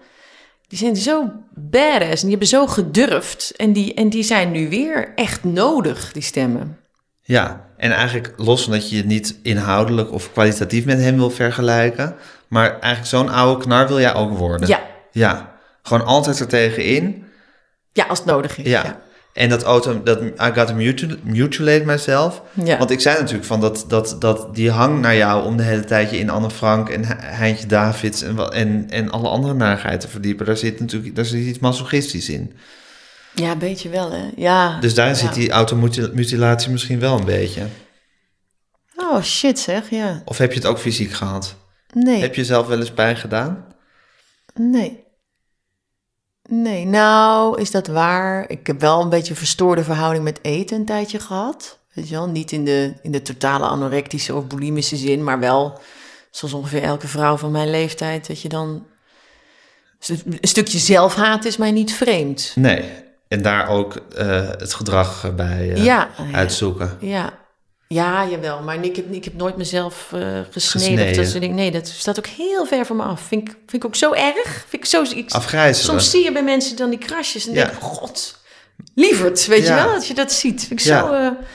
Die 0.67 0.77
zijn 0.77 0.95
zo 0.95 1.31
badass 1.53 2.21
en 2.21 2.21
die 2.21 2.29
hebben 2.29 2.47
zo 2.47 2.67
gedurfd. 2.67 3.53
En 3.55 3.73
die, 3.73 3.93
en 3.93 4.09
die 4.09 4.23
zijn 4.23 4.51
nu 4.51 4.69
weer 4.69 5.13
echt 5.15 5.43
nodig, 5.43 6.11
die 6.11 6.21
stemmen. 6.21 6.80
Ja, 7.23 7.65
en 7.77 7.91
eigenlijk 7.91 8.33
los 8.37 8.63
van 8.63 8.71
dat 8.73 8.89
je 8.89 8.95
je 8.95 9.05
niet 9.05 9.35
inhoudelijk 9.43 10.11
of 10.11 10.31
kwalitatief 10.31 10.85
met 10.85 10.99
hem 10.99 11.15
wil 11.15 11.29
vergelijken. 11.29 12.15
Maar 12.47 12.69
eigenlijk 12.69 13.05
zo'n 13.05 13.29
oude 13.29 13.63
knar 13.63 13.87
wil 13.87 13.99
jij 13.99 14.13
ook 14.13 14.37
worden. 14.37 14.67
Ja, 14.67 14.79
Ja, 15.11 15.55
gewoon 15.81 16.05
altijd 16.05 16.39
er 16.39 16.47
tegenin. 16.47 17.23
ja 17.93 18.05
als 18.05 18.17
het 18.19 18.27
nodig 18.27 18.57
is. 18.57 18.65
Ja. 18.65 18.83
Ja. 18.83 18.99
En 19.33 19.49
dat 19.49 19.63
auto, 19.63 20.03
dat 20.03 20.21
I 20.21 20.33
got 20.53 20.67
to 20.67 20.73
mutil- 20.73 21.15
mutilate 21.23 21.85
myself. 21.85 22.41
Ja. 22.63 22.77
Want 22.77 22.91
ik 22.91 22.99
zei 22.99 23.17
natuurlijk 23.19 23.45
van 23.45 23.61
dat, 23.61 23.85
dat, 23.87 24.15
dat 24.19 24.55
die 24.55 24.71
hang 24.71 24.99
naar 25.01 25.15
jou 25.15 25.45
om 25.45 25.57
de 25.57 25.63
hele 25.63 25.83
tijd 25.83 26.09
je 26.11 26.17
in 26.17 26.29
Anne 26.29 26.49
Frank 26.49 26.89
en 26.89 27.05
He- 27.05 27.15
Heintje 27.35 27.65
Davids 27.67 28.21
en, 28.21 28.37
en, 28.51 28.85
en 28.89 29.09
alle 29.11 29.27
andere 29.27 29.53
narigheid 29.53 29.99
te 29.99 30.07
verdiepen. 30.07 30.45
Daar 30.45 30.57
zit 30.57 30.79
natuurlijk 30.79 31.15
daar 31.15 31.25
zit 31.25 31.45
iets 31.45 31.59
masochistisch 31.59 32.29
in. 32.29 32.53
Ja, 33.33 33.51
een 33.51 33.57
beetje 33.57 33.89
wel, 33.89 34.11
hè? 34.11 34.29
Ja. 34.35 34.79
Dus 34.79 34.93
daar 34.93 35.07
ja. 35.07 35.13
zit 35.13 35.33
die 35.33 35.51
automutilatie 35.51 36.71
misschien 36.71 36.99
wel 36.99 37.17
een 37.17 37.25
beetje. 37.25 37.67
Oh, 38.95 39.21
shit 39.21 39.59
zeg, 39.59 39.89
ja. 39.89 40.21
Of 40.25 40.37
heb 40.37 40.51
je 40.51 40.59
het 40.59 40.67
ook 40.67 40.79
fysiek 40.79 41.11
gehad? 41.11 41.55
Nee, 41.93 42.21
Heb 42.21 42.35
je 42.35 42.45
zelf 42.45 42.67
wel 42.67 42.79
eens 42.79 42.91
pijn 42.91 43.17
gedaan? 43.17 43.65
nee. 44.53 45.03
Nee, 46.49 46.85
nou, 46.85 47.61
is 47.61 47.71
dat 47.71 47.87
waar? 47.87 48.49
Ik 48.49 48.67
heb 48.67 48.79
wel 48.81 49.01
een 49.01 49.09
beetje 49.09 49.29
een 49.29 49.37
verstoorde 49.37 49.83
verhouding 49.83 50.23
met 50.23 50.39
eten 50.41 50.77
een 50.77 50.85
tijdje 50.85 51.19
gehad. 51.19 51.79
Weet 51.93 52.09
je 52.09 52.15
wel, 52.15 52.27
niet 52.27 52.51
in 52.51 52.65
de, 52.65 52.93
in 53.01 53.11
de 53.11 53.21
totale 53.21 53.65
anorectische 53.65 54.35
of 54.35 54.47
bulimische 54.47 54.95
zin, 54.95 55.23
maar 55.23 55.39
wel 55.39 55.79
zoals 56.31 56.53
ongeveer 56.53 56.83
elke 56.83 57.07
vrouw 57.07 57.37
van 57.37 57.51
mijn 57.51 57.69
leeftijd, 57.69 58.27
dat 58.27 58.41
je 58.41 58.49
dan... 58.49 58.85
Een 60.07 60.37
stukje 60.41 60.77
zelfhaat 60.77 61.45
is 61.45 61.57
mij 61.57 61.71
niet 61.71 61.93
vreemd. 61.93 62.51
Nee. 62.55 62.83
En 63.31 63.41
daar 63.41 63.67
ook 63.67 63.95
eh, 64.15 64.47
het 64.49 64.73
gedrag 64.73 65.35
bij 65.35 65.71
eh, 65.73 65.83
ja, 65.83 66.09
uitzoeken. 66.33 66.97
Ja, 66.99 67.33
ja, 67.87 68.27
jawel. 68.27 68.61
Maar 68.61 68.83
ik 68.83 68.95
heb, 68.95 69.11
ik 69.13 69.23
heb 69.23 69.33
nooit 69.33 69.57
mezelf 69.57 70.07
eh 70.13 70.19
gesneden. 70.19 70.51
Gesneden. 70.51 71.09
Of 71.09 71.15
dat 71.15 71.27
soort 71.27 71.41
dingen. 71.41 71.55
Nee, 71.55 71.71
dat 71.71 71.87
staat 71.87 72.17
ook 72.17 72.27
heel 72.27 72.65
ver 72.65 72.85
van 72.85 72.95
me 72.95 73.03
af. 73.03 73.21
Vind 73.21 73.41
ik, 73.41 73.47
vind 73.67 73.83
ik 73.83 73.85
ook 73.85 73.95
zo 73.95 74.13
erg. 74.13 74.65
Vind 74.67 74.83
ik 74.83 74.85
zo, 74.85 75.01
ik, 75.15 75.31
Afgrijzelijk. 75.31 75.91
soms 75.99 76.09
zie 76.11 76.23
je 76.23 76.31
bij 76.31 76.43
mensen 76.43 76.75
dan 76.75 76.89
die 76.89 76.99
krasjes 76.99 77.47
en 77.47 77.53
Ja. 77.53 77.63
denk 77.63 77.75
ik, 77.77 77.81
god, 77.81 78.37
lieverd, 78.95 79.45
weet 79.47 79.65
Ja. 79.67 79.77
je 79.77 79.83
wel? 79.83 79.93
Dat 79.93 80.07
je 80.07 80.13
dat 80.13 80.31
ziet. 80.31 80.59
Vind 80.67 80.79
ik 80.79 80.85
zo... 80.85 81.09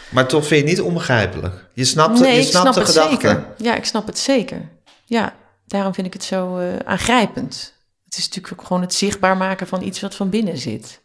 Maar 0.08 0.26
toch 0.26 0.46
vind 0.46 0.60
je 0.60 0.66
het 0.68 0.76
niet 0.76 0.86
onbegrijpelijk. 0.86 1.66
Je 1.74 1.84
snapt, 1.84 2.18
nee, 2.20 2.36
je 2.36 2.42
snapt 2.42 2.62
snap 2.62 2.74
de 2.74 2.80
het 2.80 2.88
gedachte. 2.88 3.10
zeker. 3.28 3.44
Ja, 3.56 3.74
ik 3.74 3.84
snap 3.84 4.06
het 4.06 4.18
zeker. 4.18 4.68
Ja, 5.04 5.34
daarom 5.66 5.94
vind 5.94 6.06
ik 6.06 6.12
het 6.12 6.24
zo 6.24 6.60
aangrijpend. 6.84 7.74
Het 8.04 8.16
is 8.18 8.26
natuurlijk 8.28 8.60
ook 8.60 8.66
gewoon 8.66 8.82
het 8.82 8.94
zichtbaar 8.94 9.36
maken 9.36 9.66
van 9.66 9.82
iets 9.82 10.00
wat 10.00 10.14
van 10.14 10.30
binnen 10.30 10.58
zit. 10.58 11.00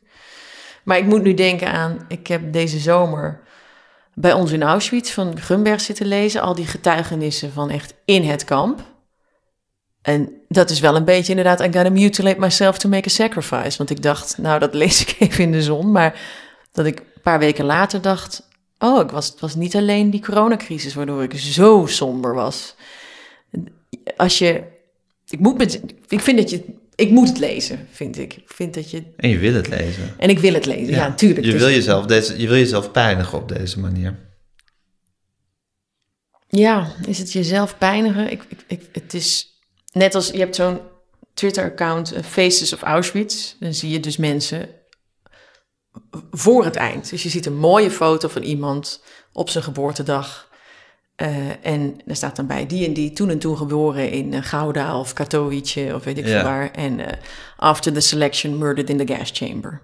Maar 0.83 0.97
ik 0.97 1.05
moet 1.05 1.23
nu 1.23 1.33
denken 1.33 1.71
aan, 1.71 2.05
ik 2.07 2.27
heb 2.27 2.53
deze 2.53 2.79
zomer 2.79 3.39
bij 4.13 4.33
ons 4.33 4.51
in 4.51 4.63
Auschwitz 4.63 5.11
van 5.11 5.39
Grunberg 5.39 5.81
zitten 5.81 6.05
lezen, 6.05 6.41
al 6.41 6.55
die 6.55 6.65
getuigenissen 6.65 7.51
van 7.51 7.69
echt 7.69 7.93
in 8.05 8.23
het 8.23 8.43
kamp. 8.43 8.83
En 10.01 10.33
dat 10.47 10.69
is 10.69 10.79
wel 10.79 10.95
een 10.95 11.05
beetje 11.05 11.29
inderdaad, 11.29 11.59
I 11.59 11.63
gotta 11.63 11.89
mutilate 11.89 12.39
myself 12.39 12.77
to 12.77 12.89
make 12.89 13.07
a 13.07 13.11
sacrifice. 13.11 13.77
Want 13.77 13.89
ik 13.89 14.01
dacht, 14.01 14.37
nou 14.37 14.59
dat 14.59 14.73
lees 14.73 15.01
ik 15.01 15.15
even 15.19 15.43
in 15.43 15.51
de 15.51 15.61
zon, 15.61 15.91
maar 15.91 16.19
dat 16.71 16.85
ik 16.85 16.99
een 16.99 17.21
paar 17.21 17.39
weken 17.39 17.65
later 17.65 18.01
dacht, 18.01 18.49
oh, 18.79 19.01
ik 19.01 19.11
was, 19.11 19.27
het 19.27 19.39
was 19.39 19.55
niet 19.55 19.75
alleen 19.75 20.09
die 20.09 20.21
coronacrisis 20.21 20.93
waardoor 20.93 21.23
ik 21.23 21.33
zo 21.37 21.85
somber 21.85 22.33
was. 22.33 22.75
Als 24.17 24.37
je, 24.37 24.63
ik 25.27 25.39
moet 25.39 25.79
ik 26.07 26.19
vind 26.19 26.37
dat 26.37 26.49
je, 26.49 26.63
ik 27.01 27.09
moet 27.09 27.27
het 27.27 27.37
lezen, 27.39 27.87
vind 27.91 28.17
ik. 28.17 28.33
Ik 28.33 28.49
vind 28.53 28.73
dat 28.73 28.91
je, 28.91 29.03
En 29.17 29.29
je 29.29 29.37
wil 29.37 29.53
het 29.53 29.67
lezen. 29.67 30.13
en 30.17 30.29
ik 30.29 30.39
wil 30.39 30.53
het 30.53 30.65
lezen, 30.65 30.93
ja, 30.93 31.07
natuurlijk. 31.07 31.45
Je 31.45 31.51
Dus- 31.51 31.61
wil 31.61 31.69
jezelf, 31.69 32.05
deze, 32.05 32.39
je 32.41 32.47
wil 32.47 32.57
jezelf 32.57 32.91
pijnigen 32.91 33.37
op 33.37 33.47
deze 33.49 33.79
manier. 33.79 34.19
Ja, 36.47 36.91
is 37.07 37.17
het 37.17 37.31
jezelf 37.31 37.77
pijnigen? 37.77 38.31
Ik, 38.31 38.43
ik, 38.49 38.59
ik, 38.67 38.81
het 38.91 39.13
is 39.13 39.59
net 39.91 40.15
als 40.15 40.29
je 40.29 40.37
hebt 40.37 40.55
zo'n 40.55 40.79
Twitter-account, 41.33 42.11
eh, 42.11 42.23
Faces 42.23 42.73
of 42.73 42.81
Auschwitz. 42.81 43.55
Dan 43.59 43.73
zie 43.73 43.89
je 43.89 43.99
dus 43.99 44.17
mensen 44.17 44.69
voor 46.31 46.65
het 46.65 46.75
eind. 46.75 47.09
Dus 47.09 47.23
je 47.23 47.29
ziet 47.29 47.45
een 47.45 47.57
mooie 47.57 47.91
foto 47.91 48.27
van 48.27 48.41
iemand 48.41 49.03
op 49.33 49.49
zijn 49.49 49.63
geboortedag. 49.63 50.49
Eh, 51.21 51.65
en 51.65 51.99
er 52.07 52.15
staat 52.15 52.35
dan 52.35 52.47
bij 52.47 52.65
die 52.65 52.85
en 52.85 52.93
die 52.93 53.11
toen 53.13 53.29
en 53.29 53.39
toen 53.39 53.57
geboren 53.57 54.11
in 54.11 54.33
eh, 54.33 54.43
Gouda 54.43 54.99
of 54.99 55.13
Katowice 55.13 55.91
of 55.95 56.03
weet 56.03 56.17
ik 56.17 56.25
Ja. 56.25 56.31
veel 56.31 56.43
waar. 56.43 56.71
En 56.71 56.99
eh, 56.99 57.17
after 57.57 57.93
the 57.93 57.99
selection 57.99 58.57
murdered 58.57 58.89
in 58.89 59.05
the 59.05 59.13
gas 59.13 59.29
chamber. 59.33 59.81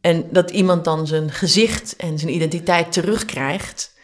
En 0.00 0.24
dat 0.30 0.50
iemand 0.50 0.84
dan 0.84 1.06
zijn 1.06 1.30
gezicht 1.30 1.96
en 1.96 2.18
zijn 2.18 2.34
identiteit 2.34 2.92
terugkrijgt. 2.92 3.94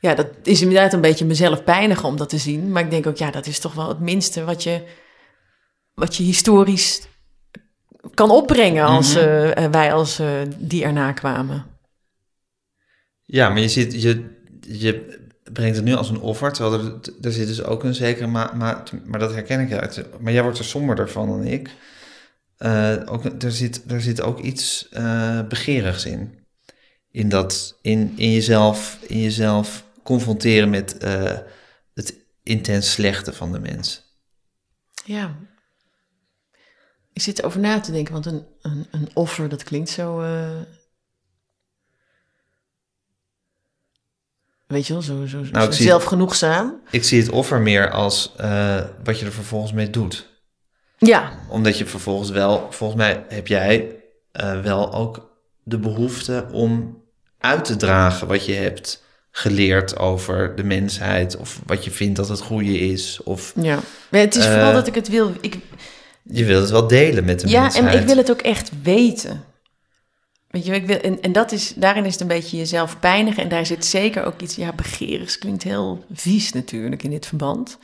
Ja, 0.00 0.14
dat 0.14 0.26
is 0.42 0.60
inderdaad 0.60 0.92
een 0.92 1.00
beetje 1.00 1.24
mezelf 1.24 1.64
pijnigen 1.64 2.08
om 2.08 2.16
dat 2.16 2.28
te 2.28 2.38
zien. 2.38 2.72
Maar 2.72 2.82
ik 2.84 2.90
denk 2.90 3.06
ook, 3.06 3.16
ja, 3.16 3.30
dat 3.30 3.46
is 3.46 3.58
toch 3.58 3.74
wel 3.74 3.88
het 3.88 4.00
minste 4.00 4.44
wat 4.44 4.62
je, 4.62 4.82
wat 5.94 6.16
je 6.16 6.22
historisch 6.22 7.08
kan 8.14 8.30
opbrengen 8.30 8.84
als 8.84 9.14
Mhm. 9.14 9.70
wij 9.70 9.92
als 9.92 10.20
die 10.58 10.84
erna 10.84 11.12
kwamen. 11.12 11.64
Ja, 13.24 13.48
maar 13.48 13.60
je, 13.60 13.68
ziet, 13.68 14.02
je, 14.02 14.34
je 14.60 15.24
brengt 15.52 15.76
het 15.76 15.84
nu 15.84 15.94
als 15.94 16.10
een 16.10 16.20
offer, 16.20 16.52
terwijl 16.52 16.84
er, 16.84 17.00
er 17.20 17.32
zit 17.32 17.46
dus 17.46 17.62
ook 17.62 17.84
een 17.84 17.94
zekere... 17.94 18.26
Ma, 18.26 18.52
ma, 18.54 18.82
maar 19.04 19.20
dat 19.20 19.32
herken 19.32 19.60
ik 19.60 19.72
uit. 19.72 20.20
Maar 20.20 20.32
jij 20.32 20.42
wordt 20.42 20.58
er 20.58 20.64
somberder 20.64 21.10
van 21.10 21.28
dan 21.28 21.44
ik. 21.44 21.70
Eh, 22.56 22.96
ook, 23.04 23.24
er, 23.42 23.52
zit, 23.52 23.90
er 23.90 24.00
zit 24.00 24.20
ook 24.20 24.40
iets 24.40 24.88
eh 24.88 25.40
begerigs 25.48 26.04
in. 26.04 26.44
In, 27.10 27.28
dat, 27.28 27.78
in, 27.82 28.12
in, 28.16 28.32
jezelf, 28.32 28.98
in 29.06 29.20
jezelf 29.20 29.84
confronteren 30.02 30.70
met 30.70 30.98
eh, 30.98 31.38
het 31.94 32.14
intens 32.42 32.92
slechte 32.92 33.32
van 33.32 33.52
de 33.52 33.58
mens. 33.58 34.04
Ja. 35.04 35.36
Ik 37.12 37.22
zit 37.22 37.38
erover 37.38 37.60
na 37.60 37.80
te 37.80 37.92
denken, 37.92 38.12
want 38.12 38.26
een, 38.26 38.46
een, 38.60 38.86
een 38.90 39.08
offer, 39.14 39.48
dat 39.48 39.62
klinkt 39.62 39.88
zo... 39.88 40.20
Weet 44.66 44.86
je 44.86 44.92
wel, 44.92 45.02
zo, 45.02 45.26
zo, 45.26 45.36
Nou, 45.52 45.66
ik 45.66 45.72
zo. 46.34 46.72
Ik 46.90 47.04
zie 47.04 47.20
het 47.20 47.30
offer 47.30 47.60
meer 47.60 47.90
als 47.90 48.32
eh, 48.36 48.76
wat 49.04 49.18
je 49.18 49.26
er 49.26 49.32
vervolgens 49.32 49.72
mee 49.72 49.90
doet. 49.90 50.26
Ja, 50.98 51.32
Omdat 51.48 51.78
je 51.78 51.86
vervolgens 51.86 52.30
wel, 52.30 52.66
volgens 52.70 53.00
mij 53.00 53.24
heb 53.28 53.46
jij 53.46 53.90
eh, 54.32 54.60
wel 54.60 54.92
ook 54.94 55.30
de 55.62 55.78
behoefte 55.78 56.46
om 56.52 57.02
uit 57.38 57.64
te 57.64 57.76
dragen 57.76 58.26
wat 58.26 58.46
je 58.46 58.52
hebt 58.52 59.02
geleerd 59.30 59.98
over 59.98 60.54
de 60.56 60.64
mensheid. 60.64 61.36
Of 61.36 61.60
wat 61.66 61.84
je 61.84 61.90
vindt 61.90 62.16
dat 62.16 62.28
het 62.28 62.40
goede 62.40 62.78
is. 62.78 63.20
Of 63.24 63.52
ja. 63.60 63.78
Maar 64.10 64.20
het 64.20 64.34
is 64.36 64.44
Eh, 64.44 64.52
vooral 64.52 64.72
dat 64.72 64.86
ik 64.86 64.94
het 64.94 65.08
wil... 65.08 65.32
Ik, 65.40 65.58
je 66.22 66.44
wilt 66.44 66.62
het 66.62 66.70
wel 66.70 66.86
delen 66.86 67.24
met 67.24 67.40
de 67.40 67.48
ja, 67.48 67.60
mensheid. 67.62 67.94
en 67.94 68.00
ik 68.00 68.06
wil 68.06 68.16
het 68.16 68.30
ook 68.30 68.40
echt 68.40 68.70
weten. 68.82 69.44
Weet 70.56 70.66
je, 70.66 70.74
ik 70.74 70.86
wil, 70.86 71.00
en, 71.00 71.20
en 71.20 71.32
dat 71.32 71.52
is, 71.52 71.74
daarin 71.74 72.04
is 72.04 72.12
het 72.12 72.20
een 72.20 72.26
beetje 72.26 72.56
jezelf 72.56 73.00
pijnigen. 73.00 73.42
En 73.42 73.48
daar 73.48 73.66
zit 73.66 73.84
zeker 73.84 74.24
ook 74.24 74.40
iets, 74.40 74.54
ja, 74.54 74.72
begerigs 74.72 75.38
klinkt 75.38 75.62
heel 75.62 76.04
vies 76.12 76.52
natuurlijk 76.52 77.02
in 77.02 77.10
dit 77.10 77.26
verband. 77.26 77.78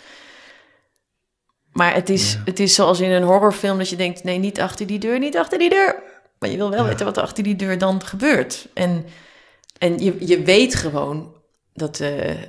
Maar 1.73 1.95
het 1.95 2.09
is, 2.09 2.39
het 2.45 2.61
is 2.61 2.75
zoals 2.75 3.01
in 3.01 3.11
een 3.11 3.23
horrorfilm 3.23 3.79
dat 3.79 3.89
je 3.89 3.97
denkt, 3.97 4.25
nee, 4.25 4.39
niet 4.39 4.61
achter 4.61 4.87
die 4.87 4.99
deur, 4.99 5.18
niet 5.18 5.37
achter 5.37 5.59
die 5.59 5.70
deur. 5.70 6.03
Maar 6.39 6.51
je 6.51 6.57
wil 6.57 6.70
wel 6.70 6.85
weten 6.85 7.05
wat 7.05 7.16
er 7.16 7.23
achter 7.23 7.45
die 7.45 7.57
deur 7.57 7.79
dan 7.79 8.05
gebeurt. 8.05 8.68
En, 8.75 9.07
en 9.79 9.99
je, 9.99 10.27
je 10.27 10.43
weet 10.43 10.75
gewoon 10.75 11.35
dat, 11.75 12.01
eh, 12.01 12.31
eh, 12.31 12.47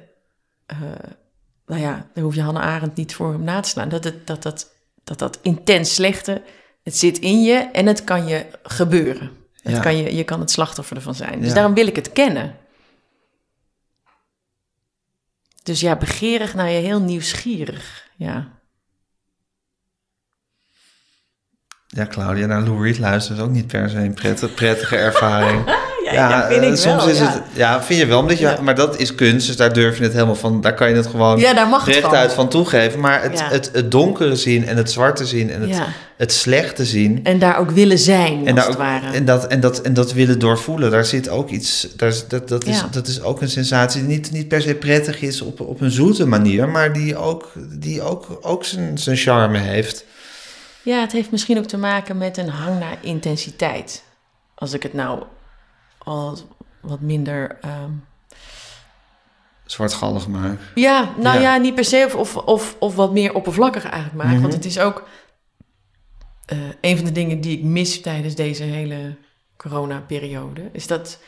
nou 1.65 1.81
ja, 1.81 2.09
daar 2.13 2.23
hoef 2.23 2.35
je 2.35 2.41
Hannah 2.41 2.63
Arendt 2.63 2.95
niet 2.95 3.15
voor 3.15 3.31
hem 3.31 3.43
na 3.43 3.59
te 3.59 3.69
slaan. 3.69 3.89
Dat 3.89 4.03
het, 4.03 4.27
dat, 4.27 4.43
dat, 4.43 4.71
dat, 5.03 5.19
dat 5.19 5.39
intens 5.41 5.93
slechte, 5.93 6.41
het 6.83 6.95
zit 6.97 7.19
in 7.19 7.43
je 7.43 7.55
en 7.55 7.85
het 7.85 8.03
kan 8.03 8.27
je 8.27 8.45
gebeuren. 8.63 9.42
Het 9.63 9.73
Ja. 9.73 9.79
kan 9.79 9.97
je, 9.97 10.15
je 10.15 10.23
kan 10.23 10.39
het 10.39 10.51
slachtoffer 10.51 10.95
ervan 10.95 11.15
zijn. 11.15 11.39
Dus 11.39 11.47
Ja. 11.47 11.53
daarom 11.53 11.73
wil 11.73 11.87
ik 11.87 11.95
het 11.95 12.11
kennen. 12.11 12.57
Dus 15.63 15.79
ja, 15.79 15.95
begeerig 15.95 16.53
naar 16.53 16.69
je 16.69 16.79
heel 16.79 17.01
nieuwsgierig. 17.01 18.07
Ja. 18.15 18.51
Ja, 21.87 22.07
Claudia, 22.07 22.45
naar 22.45 22.61
Lou 22.61 22.83
Reed 22.83 22.99
luisteren 22.99 23.37
is 23.37 23.43
ook 23.43 23.51
niet 23.51 23.67
per 23.67 23.89
se 23.89 23.97
een 23.97 24.13
prettige, 24.13 24.53
prettige 24.53 24.97
ervaring. 24.97 25.65
Ja, 26.03 26.13
ja, 26.13 26.47
vind 26.47 26.61
eh, 26.61 26.69
ik 26.69 26.75
soms 26.75 27.03
wel, 27.03 27.13
is 27.13 27.19
het... 27.19 27.41
Ja, 27.53 27.83
vind 27.83 27.99
je 27.99 28.05
wel, 28.05 28.19
omdat 28.19 28.39
je, 28.39 28.55
maar 28.61 28.75
dat 28.75 28.99
is 28.99 29.15
kunst, 29.15 29.47
dus 29.47 29.55
daar 29.55 29.73
durf 29.73 29.97
je 29.97 30.03
het 30.03 30.13
helemaal 30.13 30.35
van... 30.35 30.61
Daar 30.61 30.73
kan 30.73 30.89
je 30.89 30.95
het 30.95 31.07
gewoon 31.07 31.39
Ja, 31.39 31.53
daar 31.53 31.67
mag 31.67 31.85
het 31.85 31.93
van. 31.93 32.03
rechtuit 32.03 32.33
van 32.33 32.49
toegeven. 32.49 32.99
Maar 32.99 33.21
het, 33.21 33.49
het, 33.49 33.69
het 33.73 33.91
donkere 33.91 34.35
zien 34.35 34.67
en 34.67 34.77
het 34.77 34.91
zwarte 34.91 35.25
zien 35.25 35.51
en 35.51 35.69
het, 35.69 35.81
het 36.17 36.31
slechte 36.31 36.85
zien... 36.85 37.19
En 37.23 37.39
daar 37.39 37.57
ook 37.57 37.71
willen 37.71 37.99
zijn, 37.99 38.47
En, 38.47 38.55
daar 38.55 38.69
ook, 38.69 39.13
en, 39.13 39.25
dat, 39.25 39.47
en, 39.47 39.59
dat, 39.59 39.81
en 39.81 39.93
dat 39.93 40.13
willen 40.13 40.39
doorvoelen, 40.39 40.91
daar 40.91 41.05
zit 41.05 41.29
ook 41.29 41.49
iets. 41.49 41.87
Daar, 41.95 42.13
dat, 42.27 42.47
dat, 42.47 42.65
is, 42.65 42.83
dat 42.91 43.07
is 43.07 43.21
ook 43.21 43.41
een 43.41 43.49
sensatie 43.49 44.05
die 44.05 44.09
niet, 44.15 44.31
niet 44.31 44.47
per 44.47 44.61
se 44.61 44.75
prettig 44.75 45.21
is 45.21 45.41
op, 45.41 45.59
op 45.59 45.81
een 45.81 45.91
zoete 45.91 46.25
manier, 46.27 46.69
maar 46.69 46.93
die 46.93 47.17
ook, 47.17 47.51
die 47.69 48.01
ook, 48.01 48.37
ook 48.41 48.65
zijn, 48.65 48.97
zijn 48.97 49.17
charme 49.17 49.57
heeft. 49.57 50.05
Ja, 50.81 51.01
het 51.01 51.11
heeft 51.11 51.31
misschien 51.31 51.57
ook 51.57 51.65
te 51.65 51.77
maken 51.77 52.17
met 52.17 52.37
een 52.37 52.49
hang 52.49 52.79
naar 52.79 52.97
intensiteit. 53.01 54.03
Als 54.55 54.73
ik 54.73 54.83
het 54.83 54.93
nou 54.93 55.23
al 56.03 56.37
wat 56.81 56.99
minder. 57.01 57.57
ehm, 57.61 57.91
Zwartgallig 59.65 60.27
maken. 60.27 60.59
Ja, 60.75 61.13
nou 61.17 61.35
Ja. 61.35 61.41
ja, 61.41 61.57
niet 61.57 61.75
per 61.75 61.85
se. 61.85 62.03
Of, 62.05 62.15
of, 62.15 62.35
of, 62.35 62.75
of 62.79 62.95
wat 62.95 63.11
meer 63.11 63.33
oppervlakkig 63.33 63.83
eigenlijk 63.83 64.15
maken. 64.15 64.31
Mhm. 64.33 64.41
Want 64.41 64.53
het 64.53 64.65
is 64.65 64.79
ook 64.79 65.07
eh, 66.45 66.57
een 66.81 66.95
van 66.95 67.05
de 67.05 67.11
dingen 67.11 67.41
die 67.41 67.57
ik 67.57 67.63
mis 67.63 68.01
tijdens 68.01 68.35
deze 68.35 68.63
hele 68.63 69.15
corona-periode. 69.57 70.69
Is 70.71 70.87
dat 70.87 71.19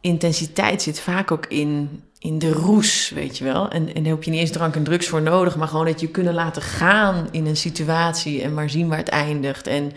intensiteit 0.00 0.82
zit 0.82 1.00
vaak 1.00 1.30
ook 1.30 1.46
in, 1.46 2.02
in 2.18 2.38
de 2.38 2.52
roes, 2.52 3.10
weet 3.10 3.38
je 3.38 3.44
wel. 3.44 3.68
En, 3.70 3.94
en 3.94 4.02
daar 4.02 4.12
heb 4.12 4.22
je 4.22 4.30
niet 4.30 4.40
eens 4.40 4.50
drank 4.50 4.74
en 4.76 4.84
drugs 4.84 5.06
voor 5.08 5.22
nodig. 5.22 5.56
Maar 5.56 5.68
gewoon 5.68 5.86
dat 5.86 6.00
je 6.00 6.08
kunnen 6.08 6.34
laten 6.34 6.62
gaan 6.62 7.28
in 7.30 7.46
een 7.46 7.56
situatie. 7.56 8.42
En 8.42 8.54
maar 8.54 8.70
zien 8.70 8.88
waar 8.88 8.98
het 8.98 9.08
eindigt. 9.08 9.66
En 9.66 9.92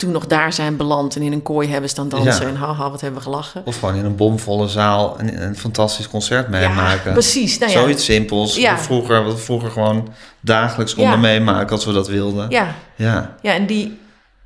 toen 0.00 0.10
nog 0.12 0.26
daar 0.26 0.52
zijn 0.52 0.76
beland 0.76 1.16
en 1.16 1.22
in 1.22 1.32
een 1.32 1.42
kooi 1.42 1.68
hebben 1.68 1.90
staan 1.90 2.08
dansen 2.08 2.44
Ja. 2.46 2.52
en 2.52 2.56
haha, 2.56 2.90
wat 2.90 3.00
hebben 3.00 3.18
we 3.18 3.24
gelachen. 3.24 3.62
Of 3.64 3.78
gewoon 3.78 3.94
in 3.94 4.04
een 4.04 4.16
bomvolle 4.16 4.68
zaal 4.68 5.20
een, 5.20 5.42
een 5.42 5.56
fantastisch 5.56 6.08
concert 6.08 6.48
meemaken. 6.48 7.12
precies. 7.12 7.58
Nou 7.58 7.72
ja, 7.72 7.78
Zoiets 7.80 8.04
simpels. 8.04 8.56
Ja. 8.56 8.78
Vroeger, 8.78 9.24
wat 9.24 9.32
we 9.34 9.38
vroeger 9.40 9.70
gewoon 9.70 10.08
dagelijks 10.40 10.94
konden 10.94 11.12
Ja. 11.12 11.18
meemaken 11.18 11.70
als 11.70 11.84
we 11.84 11.92
dat 11.92 12.08
wilden. 12.08 12.50
ja, 12.50 12.74
Ja. 12.96 13.36
ja, 13.42 13.52
en 13.52 13.66
die... 13.66 13.98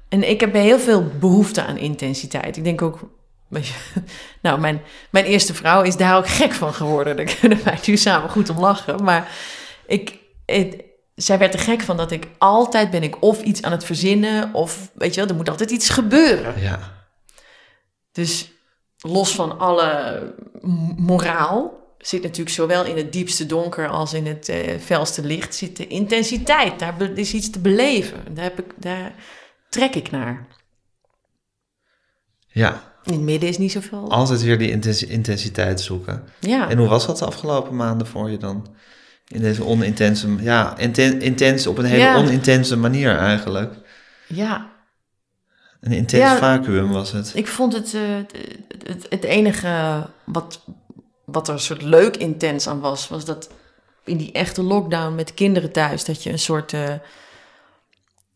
En 0.09 0.31
ik 0.31 0.41
heb 0.41 0.53
heel 0.53 0.79
veel 0.79 1.11
behoefte 1.21 1.65
aan 1.65 1.77
intensiteit. 1.77 2.57
Ik 2.57 2.65
denk 2.65 2.83
ook... 2.83 2.99
Nou, 4.43 4.61
mijn, 4.61 4.81
mijn 5.11 5.25
eerste 5.25 5.55
vrouw 5.55 5.83
is 5.83 5.97
daar 5.97 6.17
ook 6.17 6.29
gek 6.29 6.53
van 6.53 6.75
geworden. 6.75 7.17
Daar 7.17 7.35
kunnen 7.41 7.59
wij 7.65 7.79
nu 7.87 7.97
samen 7.97 8.31
goed 8.31 8.51
om 8.51 8.59
lachen. 8.59 9.05
Maar 9.05 9.29
ik, 9.87 10.19
het- 10.47 10.77
zij 11.15 11.39
werd 11.39 11.55
er 11.55 11.61
gek 11.61 11.81
van 11.81 11.97
dat 11.97 12.11
ik 12.11 12.29
altijd 12.39 12.91
ben 12.91 13.03
ik 13.03 13.23
of 13.23 13.43
iets 13.43 13.63
aan 13.63 13.73
het 13.73 13.85
verzinnen... 13.85 14.55
of, 14.55 14.91
weet 14.95 15.15
je 15.15 15.21
wel, 15.21 15.31
er 15.31 15.37
moet 15.37 15.49
altijd 15.49 15.71
iets 15.71 15.89
gebeuren. 15.89 16.61
ja. 16.61 16.93
Dus 18.13 18.53
los 18.99 19.35
van 19.35 19.59
alle 19.59 20.35
moraal 20.97 21.83
zit 21.99 22.23
natuurlijk 22.23 22.57
zowel 22.57 22.85
in 22.85 22.97
het 22.97 23.13
diepste 23.13 23.47
donker 23.47 23.89
als 23.89 24.13
in 24.13 24.27
het 24.27 24.49
eh, 24.49 24.79
felste 24.81 25.25
licht 25.25 25.55
zit 25.55 25.77
de 25.77 25.87
intensiteit. 25.87 26.79
Daar 26.79 27.01
is 27.15 27.35
iets 27.35 27.51
te 27.51 27.59
beleven. 27.59 28.35
Daar, 28.35 28.45
heb 28.45 28.59
ik, 28.59 28.73
daar 28.77 29.15
trek 29.69 29.95
ik 29.95 30.11
naar. 30.11 30.47
Ja. 32.47 32.93
In 33.05 33.13
het 33.13 33.23
midden 33.23 33.49
is 33.49 33.59
niet 33.59 33.73
zoveel. 33.73 34.11
Altijd 34.11 34.43
weer 34.43 34.59
die 34.59 34.71
intensi- 34.71 35.07
intensiteit 35.07 35.81
zoeken. 35.81 36.29
Ja. 36.41 36.69
En 36.69 36.79
hoe 36.79 36.89
was 36.89 37.07
dat 37.07 37.19
de 37.19 37.25
afgelopen 37.25 37.77
maanden 37.77 38.07
voor 38.07 38.31
je 38.31 38.37
dan? 38.37 38.75
In 39.29 39.41
deze 39.41 39.65
onintense, 39.65 40.29
ja, 40.41 40.77
inten, 40.79 41.21
intens 41.21 41.67
op 41.67 41.79
een 41.79 41.85
hele 41.85 42.03
Ja. 42.03 42.17
onintense 42.17 42.77
manier 42.77 43.17
eigenlijk. 43.19 43.75
ja, 44.29 44.73
Een 45.81 45.93
intens 45.93 46.23
Ja. 46.23 46.37
vacuüm 46.37 46.93
was 46.93 47.13
het. 47.13 47.33
ik 47.35 47.47
vond 47.49 47.73
het, 47.73 47.95
eh, 47.95 48.01
het, 48.17 48.33
het, 48.87 49.07
het 49.09 49.25
enige 49.25 50.07
wat, 50.25 50.61
wat 51.25 51.49
er 51.49 51.55
een 51.55 51.61
soort 51.61 51.83
leuk 51.83 52.17
intens 52.17 52.67
aan 52.69 52.81
was, 52.81 53.09
was 53.09 53.25
dat 53.25 53.51
in 54.05 54.17
die 54.17 54.33
echte 54.33 54.63
lockdown 54.63 55.15
met 55.15 55.35
kinderen 55.35 55.73
thuis, 55.73 56.05
dat 56.05 56.23
je 56.23 56.31
een 56.31 56.39
soort, 56.39 56.73
eh, 56.73 56.93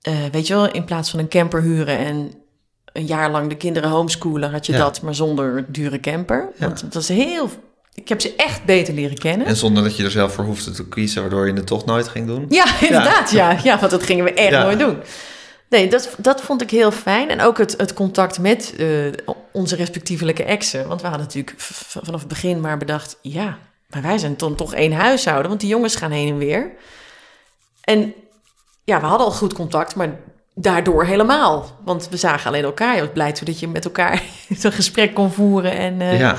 eh, 0.01 0.15
weet 0.33 0.47
je 0.47 0.55
wel, 0.55 0.71
in 0.73 0.85
plaats 0.85 1.11
van 1.11 1.19
een 1.19 1.29
camper 1.29 1.63
huren 1.63 1.99
en 1.99 2.33
een 2.93 3.07
jaar 3.07 3.31
lang 3.31 3.49
de 3.49 3.57
kinderen 3.57 3.91
homeschoolen, 3.91 4.51
had 4.51 4.67
je 4.67 4.73
Ja. 4.73 4.79
dat, 4.79 5.03
maar 5.03 5.15
zonder 5.15 5.65
dure 5.73 6.01
camper. 6.01 6.49
Ja. 6.59 6.67
Want 6.67 6.81
het 6.81 6.95
was 6.95 7.09
heel, 7.09 7.51
ik 8.01 8.09
heb 8.09 8.21
ze 8.21 8.35
echt 8.37 8.65
beter 8.65 8.95
leren 8.95 9.19
kennen. 9.19 9.47
En 9.47 9.57
zonder 9.57 9.83
dat 9.83 9.97
je 9.97 10.05
er 10.05 10.11
zelf 10.11 10.33
voor 10.33 10.45
hoefde 10.45 10.71
te 10.71 10.89
kiezen, 10.89 11.21
waardoor 11.21 11.47
je 11.47 11.53
het 11.53 11.67
toch 11.67 11.85
nooit 11.85 12.09
ging 12.09 12.27
doen. 12.27 12.47
Ja, 12.49 12.65
inderdaad, 12.81 13.31
ja. 13.31 13.59
ja. 13.63 13.79
want 13.79 13.91
dat 13.91 14.03
gingen 14.03 14.25
we 14.25 14.33
echt 14.33 14.51
Ja. 14.51 14.63
nooit 14.63 14.79
doen. 14.79 14.99
Nee, 15.69 15.89
dat, 15.89 16.15
dat 16.19 16.41
vond 16.41 16.63
ik 16.63 16.71
heel 16.71 16.91
fijn. 16.91 17.29
En 17.29 17.41
ook 17.41 17.59
het, 17.59 17.75
het 17.77 17.93
contact 17.95 18.39
met 18.39 18.75
eh, 18.79 18.87
onze 19.53 19.77
respectievelijke 19.77 20.45
exen. 20.45 20.89
Want 20.89 21.01
we 21.01 21.07
hadden 21.07 21.27
natuurlijk 21.27 21.55
vanaf 21.59 22.21
het 22.21 22.29
begin 22.29 22.61
maar 22.61 22.79
bedacht... 22.79 23.19
ja, 23.23 23.59
maar 23.89 24.03
wij 24.03 24.19
zijn 24.19 24.35
dan 24.37 24.55
toch 24.55 24.75
één 24.75 24.93
huishouden... 24.93 25.49
want 25.49 25.61
die 25.61 25.71
jongens 25.71 25.97
gaan 25.97 26.11
heen 26.11 26.29
en 26.29 26.39
weer. 26.39 26.73
En 27.81 28.15
ja, 28.85 29.01
we 29.01 29.07
hadden 29.07 29.27
al 29.27 29.33
goed 29.33 29.53
contact, 29.53 29.95
maar 29.95 30.09
daardoor 30.55 31.05
helemaal. 31.05 31.79
Want 31.85 32.09
we 32.11 32.17
zagen 32.17 32.47
alleen 32.51 32.65
elkaar. 32.65 32.95
Je 32.95 33.01
was 33.01 33.11
blij 33.13 33.33
toen 33.33 33.47
dat 33.47 33.61
je 33.61 33.69
met 33.69 33.85
elkaar 33.85 34.23
zo'n 34.61 34.73
gesprek 34.73 35.15
kon 35.15 35.33
voeren. 35.33 35.73
En, 35.73 36.01
eh, 36.01 36.19
ja. 36.19 36.37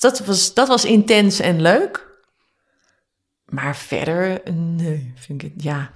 Dus 0.00 0.10
dat 0.10 0.26
was, 0.26 0.54
dat 0.54 0.68
was 0.68 0.84
intens 0.84 1.40
en 1.40 1.62
leuk. 1.62 2.06
Maar 3.44 3.76
verder, 3.76 4.40
nee, 4.52 5.12
vind 5.16 5.42
ik 5.42 5.50
het, 5.54 5.62
ja. 5.62 5.90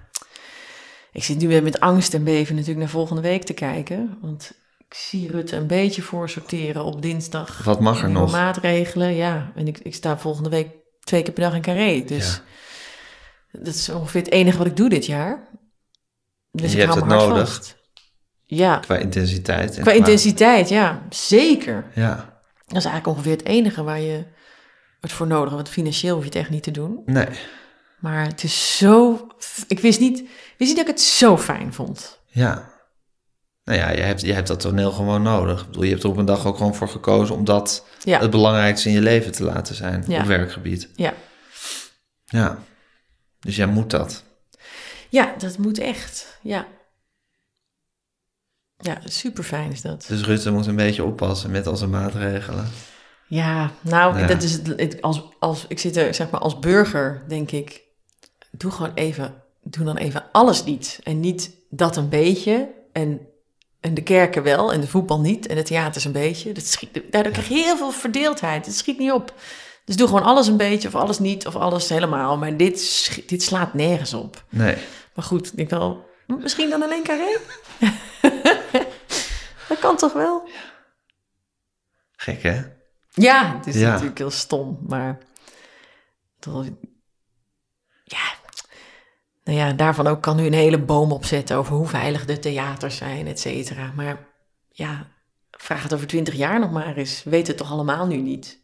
Ik 1.12 1.24
zit 1.24 1.38
nu 1.38 1.48
weer 1.48 1.62
met 1.62 1.80
angst 1.80 2.14
en 2.14 2.24
beven 2.24 2.54
natuurlijk 2.54 2.80
naar 2.80 2.88
volgende 2.88 3.22
week 3.22 3.42
te 3.44 3.52
kijken. 3.52 4.18
Want 4.20 4.52
ik 4.78 4.94
zie 4.94 5.30
Rutte 5.30 5.56
een 5.56 5.66
beetje 5.66 6.02
voor 6.02 6.28
sorteren 6.28 6.84
op 6.84 7.02
dinsdag. 7.02 7.64
Wat 7.64 7.80
mag 7.80 8.02
er 8.02 8.10
nog? 8.10 8.32
maatregelen, 8.32 9.14
ja. 9.14 9.52
En 9.54 9.66
ik, 9.66 9.78
ik 9.78 9.94
sta 9.94 10.18
volgende 10.18 10.48
week 10.48 10.68
twee 11.04 11.22
keer 11.22 11.32
per 11.32 11.42
dag 11.42 11.54
in 11.54 11.62
Carré. 11.62 12.04
Dus 12.04 12.40
dat 13.52 13.74
is 13.74 13.88
ongeveer 13.88 14.20
het 14.22 14.30
enige 14.30 14.58
wat 14.58 14.66
ik 14.66 14.76
doe 14.76 14.88
dit 14.88 15.06
jaar. 15.06 15.48
Dus 16.50 16.72
je 16.72 16.78
ik 16.78 16.82
hebt 16.84 16.94
het 16.94 17.04
nodig. 17.04 17.48
vast. 17.48 17.76
Ja, 18.44 18.76
Qua 18.78 18.96
intensiteit. 18.96 19.76
en 19.76 19.82
qua 19.82 19.92
intensiteit, 19.92 20.68
ja. 20.68 21.02
Zeker. 21.10 21.84
Ja. 21.94 22.31
Dat 22.72 22.84
is 22.84 22.88
eigenlijk 22.90 23.06
ongeveer 23.18 23.36
het 23.36 23.46
enige 23.46 23.82
waar 23.82 24.00
je 24.00 24.24
het 25.00 25.12
voor 25.12 25.26
nodig 25.26 25.44
hebt. 25.44 25.54
Want 25.62 25.68
financieel 25.68 26.14
hoef 26.14 26.22
je 26.22 26.28
het 26.30 26.38
echt 26.38 26.50
niet 26.50 26.62
te 26.62 26.70
doen. 26.70 27.02
Nee. 27.06 27.26
Maar 28.00 28.24
het 28.26 28.42
is 28.42 28.76
zo... 28.76 29.26
Ik 29.66 29.78
wist 29.80 30.00
niet, 30.00 30.18
wist 30.58 30.70
niet 30.70 30.76
dat 30.76 30.86
ik 30.86 30.86
het 30.86 31.00
zo 31.00 31.38
fijn 31.38 31.72
vond. 31.72 32.20
Ja. 32.26 32.70
Nou 33.64 33.78
ja, 33.78 33.90
je 33.90 34.00
hebt, 34.00 34.20
je 34.20 34.32
hebt 34.32 34.46
dat 34.48 34.60
toneel 34.60 34.92
gewoon 34.92 35.22
nodig. 35.22 35.60
Ik 35.60 35.66
bedoel, 35.66 35.82
je 35.82 35.90
hebt 35.90 36.02
er 36.02 36.08
op 36.08 36.16
een 36.16 36.24
dag 36.24 36.46
ook 36.46 36.56
gewoon 36.56 36.74
voor 36.74 36.88
gekozen 36.88 37.34
om 37.34 37.44
dat 37.44 37.86
Ja, 38.04 38.20
het 38.20 38.30
belangrijkste 38.30 38.88
in 38.88 38.94
je 38.94 39.00
leven 39.00 39.32
te 39.32 39.44
laten 39.44 39.74
zijn 39.74 40.04
Ja. 40.08 40.20
op 40.20 40.26
werkgebied. 40.26 40.88
ja. 40.96 41.14
Ja. 42.24 42.58
Dus 43.40 43.56
jij 43.56 43.66
moet 43.66 43.90
dat. 43.90 44.24
ja 45.08 45.34
dat 45.38 45.58
moet 45.58 45.78
echt. 45.78 46.38
Ja. 46.42 46.66
Ja, 48.82 48.98
super 49.04 49.44
fijn 49.44 49.72
is 49.72 49.80
dat. 49.80 50.04
Dus 50.08 50.22
Rutte 50.22 50.50
moet 50.50 50.66
een 50.66 50.76
beetje 50.76 51.04
oppassen 51.04 51.50
met 51.50 51.66
al 51.66 51.76
zijn 51.76 51.90
maatregelen. 51.90 52.68
Ja, 53.26 53.70
nou, 53.80 54.18
Ja. 54.18 54.26
dat 54.26 54.42
is 54.42 54.52
het, 54.52 55.02
als, 55.02 55.22
als, 55.38 55.64
ik 55.68 55.78
zit 55.78 55.96
er 55.96 56.14
zeg 56.14 56.30
maar 56.30 56.40
als 56.40 56.58
burger, 56.58 57.22
denk 57.28 57.50
ik, 57.50 57.82
doe 58.50 58.70
gewoon 58.70 58.92
even, 58.94 59.34
doe 59.62 59.84
dan 59.84 59.96
even 59.96 60.24
alles 60.32 60.64
niet. 60.64 61.00
En 61.02 61.20
niet 61.20 61.50
dat 61.70 61.96
een 61.96 62.08
beetje 62.08 62.68
en, 62.92 63.20
en 63.80 63.94
de 63.94 64.02
kerken 64.02 64.42
wel 64.42 64.72
en 64.72 64.80
de 64.80 64.86
voetbal 64.86 65.20
niet 65.20 65.46
en 65.46 65.56
de 65.56 65.62
theaters 65.62 66.04
een 66.04 66.12
beetje. 66.12 66.52
Dat 66.52 66.66
schiet, 66.66 67.00
daardoor 67.10 67.32
krijg 67.32 67.48
je 67.48 67.54
heel 67.54 67.76
veel 67.76 67.90
verdeeldheid. 67.90 68.66
Het 68.66 68.74
schiet 68.74 68.98
niet 68.98 69.12
op. 69.12 69.34
Dus 69.84 69.96
doe 69.96 70.06
gewoon 70.06 70.22
alles 70.24 70.46
een 70.46 70.56
beetje 70.56 70.88
of 70.88 70.94
alles 70.94 71.18
niet 71.18 71.46
of 71.46 71.56
alles 71.56 71.88
helemaal. 71.88 72.38
Maar 72.38 72.56
dit, 72.56 73.10
dit 73.26 73.42
slaat 73.42 73.74
nergens 73.74 74.14
op. 74.14 74.44
Nee. 74.48 74.76
Maar 75.14 75.24
goed, 75.24 75.46
ik 75.46 75.56
denk 75.56 75.70
wel, 75.70 76.04
misschien 76.26 76.70
dan 76.70 76.82
alleen 76.82 77.02
carré? 77.02 77.36
dat 79.72 79.80
kan 79.80 79.96
toch 79.96 80.12
wel? 80.12 80.48
Gek, 82.16 82.42
hè? 82.42 82.62
Ja, 83.10 83.56
het 83.56 83.66
is 83.66 83.74
Ja. 83.76 83.90
natuurlijk 83.90 84.18
heel 84.18 84.30
stom, 84.30 84.78
maar 84.86 85.18
toch- 86.38 86.66
ja, 88.04 88.22
nou 89.44 89.58
ja, 89.58 89.72
daarvan 89.72 90.06
ook 90.06 90.22
kan 90.22 90.36
nu 90.36 90.46
een 90.46 90.52
hele 90.52 90.78
boom 90.78 91.12
opzetten 91.12 91.56
over 91.56 91.74
hoe 91.76 91.86
veilig 91.86 92.24
de 92.24 92.38
theaters 92.38 92.96
zijn, 92.96 93.26
et 93.26 93.40
cetera. 93.40 93.92
Maar 93.96 94.28
ja, 94.70 95.08
vraag 95.50 95.82
het 95.82 95.94
over 95.94 96.06
twintig 96.06 96.34
jaar 96.34 96.60
nog 96.60 96.70
maar 96.70 96.96
eens. 96.96 97.22
We 97.22 97.30
weten 97.30 97.48
het 97.48 97.56
toch 97.56 97.70
allemaal 97.72 98.06
nu 98.06 98.16
niet? 98.16 98.61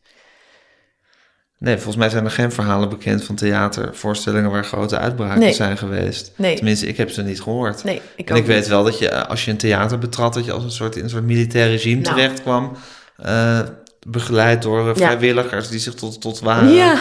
Nee, 1.61 1.75
volgens 1.75 1.97
mij 1.97 2.09
zijn 2.09 2.25
er 2.25 2.31
geen 2.31 2.53
verhalen 2.53 2.89
bekend 2.89 3.25
van 3.25 3.35
theatervoorstellingen 3.35 4.51
waar 4.51 4.65
grote 4.65 4.99
uitbraken 4.99 5.39
Nee. 5.39 5.53
zijn 5.53 5.79
geweest. 5.79 6.33
Nee. 6.37 6.55
Tenminste, 6.57 6.87
ik 6.87 6.97
heb 6.97 7.11
ze 7.11 7.23
niet 7.23 7.41
gehoord. 7.43 7.85
Nee, 7.85 8.01
ik 8.17 8.31
en 8.31 8.37
ik 8.37 8.47
weet 8.47 8.59
niet. 8.59 8.69
wel 8.69 8.85
dat 8.85 8.99
je, 8.99 9.09
eh, 9.09 9.29
als 9.31 9.45
je 9.45 9.51
een 9.51 9.57
theater 9.57 9.99
betrad, 9.99 10.35
dat 10.35 10.45
je 10.45 10.53
als 10.53 10.65
een 10.65 10.71
soort, 10.71 10.97
in 10.97 11.05
een 11.05 11.11
soort 11.11 11.25
militair 11.25 11.69
regime 11.69 12.01
Nou. 12.01 12.15
terecht 12.17 12.43
kwam. 12.43 12.77
eh, 13.17 13.59
begeleid 14.07 14.63
door 14.63 14.81
eh, 14.81 14.87
Ja. 14.87 14.95
vrijwilligers 14.95 15.69
die 15.69 15.79
zich 15.79 15.95
tot, 15.95 16.21
tot 16.21 16.41
waren. 16.41 16.69
Ja, 16.73 16.95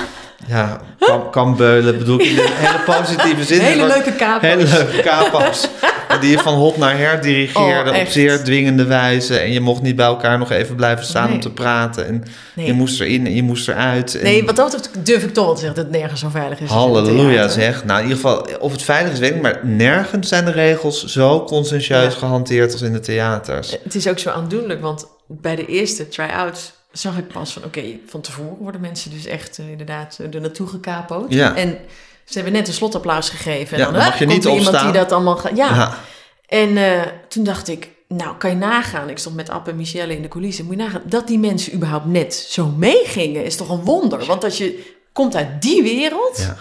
Ja, 0.47 0.82
kam, 0.99 1.30
kambeulen 1.30 1.97
bedoel 1.97 2.20
ik 2.20 2.26
in 2.26 2.38
een 2.38 2.43
hele 2.66 2.80
positieve 2.99 3.43
zin. 3.43 3.60
hele 3.60 3.88
leuke 3.88 4.12
kapo's. 4.12 4.41
Hele 4.49 4.64
leuke 4.64 5.01
capo's. 5.01 5.68
die 6.20 6.32
je 6.32 6.39
van 6.39 6.53
hot 6.53 6.78
naar 6.78 6.97
her 6.97 7.22
dirigeerde 7.22 7.91
Oh, 7.91 7.99
op 7.99 8.07
zeer 8.07 8.43
dwingende 8.43 8.86
wijze. 8.86 9.38
En 9.38 9.51
je 9.51 9.59
mocht 9.59 9.82
niet 9.82 9.95
bij 9.95 10.05
elkaar 10.05 10.38
nog 10.38 10.51
even 10.51 10.76
blijven 10.76 11.05
staan 11.05 11.32
om 11.32 11.39
te 11.39 11.51
praten. 11.51 12.07
En 12.07 12.24
Nee. 12.55 12.65
je 12.65 12.74
moest 12.74 13.01
erin 13.01 13.26
en 13.26 13.36
je 13.36 13.43
moest 13.43 13.68
eruit. 13.68 14.15
En 14.18 14.24
Nee, 14.24 14.45
wat 14.45 14.55
dat 14.55 14.72
betreft 14.72 15.05
durf 15.05 15.24
ik 15.24 15.34
toch 15.34 15.45
wel 15.45 15.53
te 15.53 15.59
zeggen 15.59 15.78
dat 15.84 15.91
het 15.91 16.01
nergens 16.01 16.22
zo 16.22 16.30
veilig 16.30 16.59
is. 16.59 16.70
Halleluja 16.70 17.47
zeg. 17.47 17.86
Nou, 17.86 17.97
in 18.01 18.07
ieder 18.07 18.22
geval, 18.22 18.47
of 18.59 18.72
het 18.72 18.82
veilig 18.82 19.13
is, 19.13 19.20
weet 19.20 19.36
ik 19.36 19.41
maar 19.41 19.59
nergens 19.63 20.28
zijn 20.28 20.45
de 20.45 20.51
regels 20.51 21.05
zo 21.05 21.43
conscientieus 21.43 22.13
Ja. 22.13 22.20
gehanteerd 22.20 22.72
als 22.72 22.82
in 22.82 22.93
de 22.93 22.99
theaters. 22.99 23.78
Het 23.84 23.95
is 23.95 24.07
ook 24.07 24.20
zo 24.20 24.30
aandoenlijk, 24.30 24.82
want 24.82 25.07
bij 25.28 25.55
de 25.55 25.65
eerste 25.65 26.07
try-outs 26.07 26.74
zag 26.91 27.18
ik 27.18 27.28
pas 27.28 27.53
van... 27.53 27.63
oké, 27.63 27.82
van 28.07 28.22
tevoren 28.22 28.57
worden 28.59 28.82
mensen 28.82 29.11
dus 29.11 29.26
echt 29.26 29.57
eh, 29.59 29.70
inderdaad 29.70 30.20
er 30.34 30.41
naartoe 30.41 30.68
gekapoot. 30.68 31.34
Ja. 31.34 31.55
En 31.55 31.78
ze 32.28 32.34
hebben 32.34 32.53
net 32.53 32.67
een 32.67 32.73
slotapplaus 32.73 33.30
gegeven. 33.30 33.78
En 33.78 33.84
Ja, 33.84 33.91
dan, 33.91 34.01
mag 34.01 34.19
je 34.19 34.25
komt 34.25 34.38
niet 34.38 34.45
er 34.45 34.51
iemand 34.51 34.80
die 34.80 34.91
dat 34.91 35.11
allemaal 35.11 35.38
gaat... 35.38 35.57
Ja. 35.57 35.75
Ja. 35.75 35.97
En 36.45 36.78
eh, 36.78 37.01
toen 37.28 37.43
dacht 37.43 37.67
ik, 37.67 37.89
nou 38.07 38.36
kan 38.38 38.49
je 38.49 38.55
nagaan... 38.55 39.09
ik 39.09 39.17
stond 39.17 39.36
met 39.36 39.49
App 39.49 39.67
en 39.67 39.75
Michelle 39.75 40.15
in 40.15 40.21
de 40.21 40.28
coulissen... 40.28 40.65
moet 40.65 40.75
je 40.75 40.82
nagaan 40.82 41.01
dat 41.05 41.28
die 41.28 41.39
mensen 41.39 41.73
überhaupt 41.73 42.05
net 42.05 42.34
zo 42.34 42.65
meegingen... 42.65 43.45
is 43.45 43.55
toch 43.55 43.69
een 43.69 43.84
wonder. 43.84 44.25
Want 44.25 44.43
als 44.43 44.57
je 44.57 44.95
komt 45.11 45.36
uit 45.36 45.61
die 45.61 45.84
wereld... 45.84 46.38
Ja. 46.38 46.57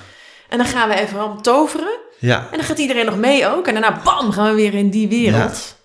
en 0.48 0.58
dan 0.58 0.66
gaan 0.66 0.88
we 0.88 0.94
even 0.94 1.24
om 1.24 1.42
toveren... 1.42 1.98
Ja. 2.18 2.48
En 2.50 2.56
dan 2.56 2.66
gaat 2.66 2.78
iedereen 2.78 3.04
nog 3.04 3.16
mee 3.16 3.46
ook. 3.46 3.66
En 3.66 3.72
daarna, 3.72 4.00
bam, 4.04 4.32
gaan 4.32 4.48
we 4.48 4.54
weer 4.54 4.74
in 4.74 4.90
die 4.90 5.08
wereld. 5.08 5.76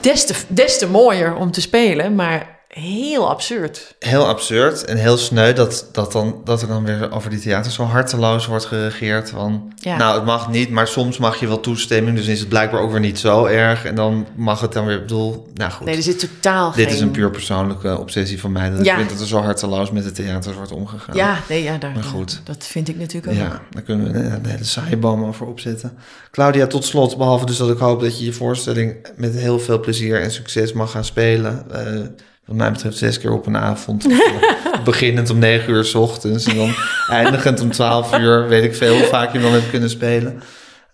Des, 0.00 0.26
te, 0.26 0.34
des 0.48 0.78
te 0.78 0.86
mooier 0.86 1.34
om 1.34 1.50
te 1.50 1.60
spelen. 1.60 2.14
Maar 2.14 2.53
heel 2.80 3.28
absurd. 3.28 3.94
Heel 3.98 4.26
absurd 4.26 4.84
en 4.84 4.96
heel 4.96 5.16
sneu 5.16 5.52
dat, 5.52 5.88
dat, 5.92 6.12
dan, 6.12 6.40
dat 6.44 6.62
er 6.62 6.68
dan 6.68 6.84
weer 6.84 7.12
over 7.12 7.30
die 7.30 7.40
theater 7.40 7.72
zo 7.72 7.82
harteloos 7.82 8.46
wordt 8.46 8.64
geregeerd. 8.64 9.30
Van, 9.30 9.72
Ja. 9.76 9.96
nou, 9.96 10.14
het 10.14 10.24
mag 10.24 10.50
niet, 10.50 10.70
maar 10.70 10.86
soms 10.88 11.18
mag 11.18 11.40
je 11.40 11.46
wel 11.46 11.60
toestemming. 11.60 12.16
Dus 12.16 12.26
is 12.26 12.40
het 12.40 12.48
blijkbaar 12.48 12.80
ook 12.80 12.90
weer 12.90 13.00
niet 13.00 13.18
zo 13.18 13.44
erg. 13.44 13.84
En 13.84 13.94
dan 13.94 14.26
mag 14.36 14.60
het 14.60 14.72
dan 14.72 14.86
weer, 14.86 14.94
ik 14.96 15.00
bedoel, 15.02 15.48
nou 15.54 15.70
goed. 15.72 15.86
Nee, 15.86 15.96
er 15.96 16.02
zit 16.02 16.18
totaal 16.18 16.72
Dit 16.72 16.84
geen... 16.86 16.94
is 16.94 17.00
een 17.00 17.10
puur 17.10 17.30
persoonlijke 17.30 17.98
obsessie 17.98 18.40
van 18.40 18.52
mij. 18.52 18.70
Dat 18.70 18.84
Ja. 18.84 18.92
ik 18.92 18.98
vind 18.98 19.10
dat 19.10 19.20
er 19.20 19.26
zo 19.26 19.38
harteloos 19.40 19.90
met 19.90 20.04
de 20.04 20.12
theaters 20.12 20.56
wordt 20.56 20.72
omgegaan. 20.72 21.16
Ja, 21.16 21.38
nee, 21.48 21.62
ja, 21.62 21.78
daar, 21.78 21.92
Maar 21.92 22.02
goed. 22.02 22.40
dat 22.44 22.64
vind 22.64 22.88
ik 22.88 22.96
natuurlijk 22.98 23.32
ook. 23.32 23.38
Ja, 23.38 23.60
daar 23.70 23.82
kunnen 23.82 24.12
we 24.12 24.18
een, 24.18 24.46
hele 24.46 24.64
saaie 24.64 24.96
boom 24.96 25.24
over 25.24 25.46
opzetten. 25.46 25.96
Claudia, 26.30 26.66
tot 26.66 26.84
slot, 26.84 27.16
behalve 27.16 27.46
dus 27.46 27.56
dat 27.56 27.70
ik 27.70 27.78
hoop 27.78 28.00
dat 28.00 28.18
je 28.18 28.24
je 28.24 28.32
voorstelling 28.32 29.06
met 29.16 29.34
heel 29.34 29.58
veel 29.58 29.80
plezier 29.80 30.20
en 30.20 30.30
succes 30.30 30.72
mag 30.72 30.90
gaan 30.90 31.04
spelen. 31.04 31.64
Eh, 31.72 32.00
wat 32.46 32.56
mij 32.56 32.72
betreft 32.72 32.96
zes 32.96 33.18
keer 33.18 33.32
op 33.32 33.46
een 33.46 33.56
avond. 33.56 34.06
Beginnend 34.84 35.30
om 35.30 35.38
negen 35.38 35.72
uur 35.72 35.84
s 35.84 35.94
ochtends 35.94 36.46
en 36.46 36.56
dan 36.56 36.74
eindigend 37.08 37.60
om 37.60 37.70
twaalf 37.70 38.18
uur. 38.18 38.48
Weet 38.48 38.64
ik 38.64 38.74
veel 38.74 38.94
hoe 38.94 39.06
vaak 39.06 39.32
je 39.32 39.40
dan 39.40 39.52
hebt 39.52 39.70
kunnen 39.70 39.90
spelen. 39.90 40.42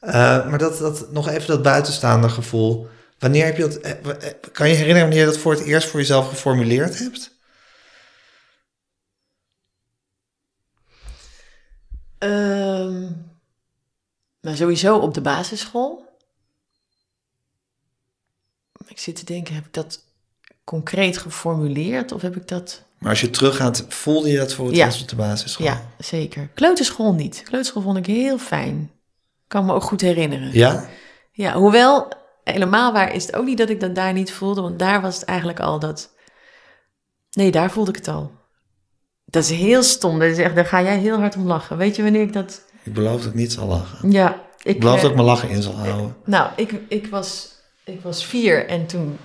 Eh, 0.01 0.49
maar 0.49 0.59
dat, 0.59 0.79
dat, 0.79 1.13
nog 1.13 1.29
even 1.29 1.47
dat 1.47 1.63
buitenstaande 1.63 2.29
gevoel. 2.29 2.89
Wanneer 3.19 3.45
heb 3.45 3.57
je 3.57 3.63
dat, 3.63 3.77
eh, 3.77 3.91
eh, 3.91 4.35
kan 4.53 4.69
je 4.69 4.75
herinneren 4.75 5.01
wanneer 5.01 5.27
je 5.27 5.31
dat 5.31 5.39
voor 5.39 5.53
het 5.53 5.65
eerst 5.65 5.89
voor 5.89 6.01
jezelf 6.01 6.29
geformuleerd 6.29 6.99
hebt? 6.99 7.39
Ehm, 12.19 13.11
nou, 14.41 14.57
sowieso 14.57 14.99
op 14.99 15.15
de 15.15 15.21
basisschool. 15.21 16.09
Ik 18.87 18.99
zit 18.99 19.17
te 19.17 19.25
denken, 19.25 19.55
heb 19.55 19.67
ik 19.67 19.73
dat 19.73 20.05
concreet 20.65 21.19
geformuleerd 21.19 22.13
of 22.13 22.23
heb 22.23 22.37
ik 22.37 22.49
dat... 22.49 22.83
Maar 22.99 23.11
als 23.11 23.21
je 23.21 23.31
teruggaat, 23.31 23.85
voelde 23.89 24.31
je 24.31 24.37
dat 24.39 24.53
voor 24.55 24.67
het 24.67 24.77
Ja. 24.77 24.85
eerst 24.87 25.03
op 25.03 25.09
de 25.09 25.17
basisschool? 25.17 25.67
Ja, 25.67 25.83
zeker. 25.99 26.49
Kleuterschool 26.55 27.15
niet. 27.15 27.43
Kleuterschool 27.45 27.83
vond 27.83 27.97
ik 27.97 28.07
heel 28.07 28.39
fijn. 28.39 28.91
Kan 29.49 29.65
me 29.65 29.73
ook 29.73 29.83
goed 29.83 30.01
herinneren. 30.01 30.53
Ja? 30.53 30.89
Ja, 31.33 31.53
hoewel 31.55 32.09
helemaal 32.45 32.93
waar 32.93 33.15
is 33.15 33.27
het 33.27 33.37
ook 33.37 33.45
niet 33.45 33.59
dat 33.59 33.69
ik 33.71 33.81
dat 33.81 33.95
daar 33.95 34.13
niet 34.13 34.33
voelde, 34.33 34.61
want 34.61 34.79
daar 34.79 35.01
was 35.01 35.15
het 35.15 35.25
eigenlijk 35.25 35.61
al 35.61 35.79
dat. 35.79 36.11
Nee, 37.31 37.51
daar 37.51 37.71
voelde 37.71 37.91
ik 37.91 37.97
het 37.97 38.09
al. 38.09 38.31
Dat 39.25 39.43
is 39.43 39.51
heel 39.51 39.83
stom. 39.83 40.19
Dat 40.19 40.29
is 40.29 40.39
echt, 40.39 40.55
daar 40.55 40.67
ga 40.67 40.83
jij 40.83 40.99
heel 40.99 41.19
hard 41.19 41.37
om 41.37 41.47
lachen. 41.47 41.77
Weet 41.77 41.97
je 41.97 42.03
wanneer 42.03 42.23
ik 42.23 42.33
dat. 42.33 42.63
Ik 42.83 42.93
beloof 42.95 43.19
dat 43.21 43.31
ik 43.31 43.35
niet 43.35 43.53
zal 43.53 43.67
lachen. 43.67 44.11
Ja, 44.11 44.45
ik. 44.59 44.75
Ik 44.75 44.81
beloof 44.81 44.97
eh, 44.97 45.01
dat 45.01 45.11
ik 45.11 45.17
mijn 45.17 45.29
lachen 45.29 45.49
in 45.49 45.63
zal 45.63 45.75
houden. 45.75 46.17
Nou, 46.25 46.51
ik, 46.57 46.75
ik, 46.89 47.07
was, 47.07 47.49
ik 47.85 48.01
was 48.03 48.25
vier 48.25 48.67
en 48.67 48.87
toen. 48.87 49.19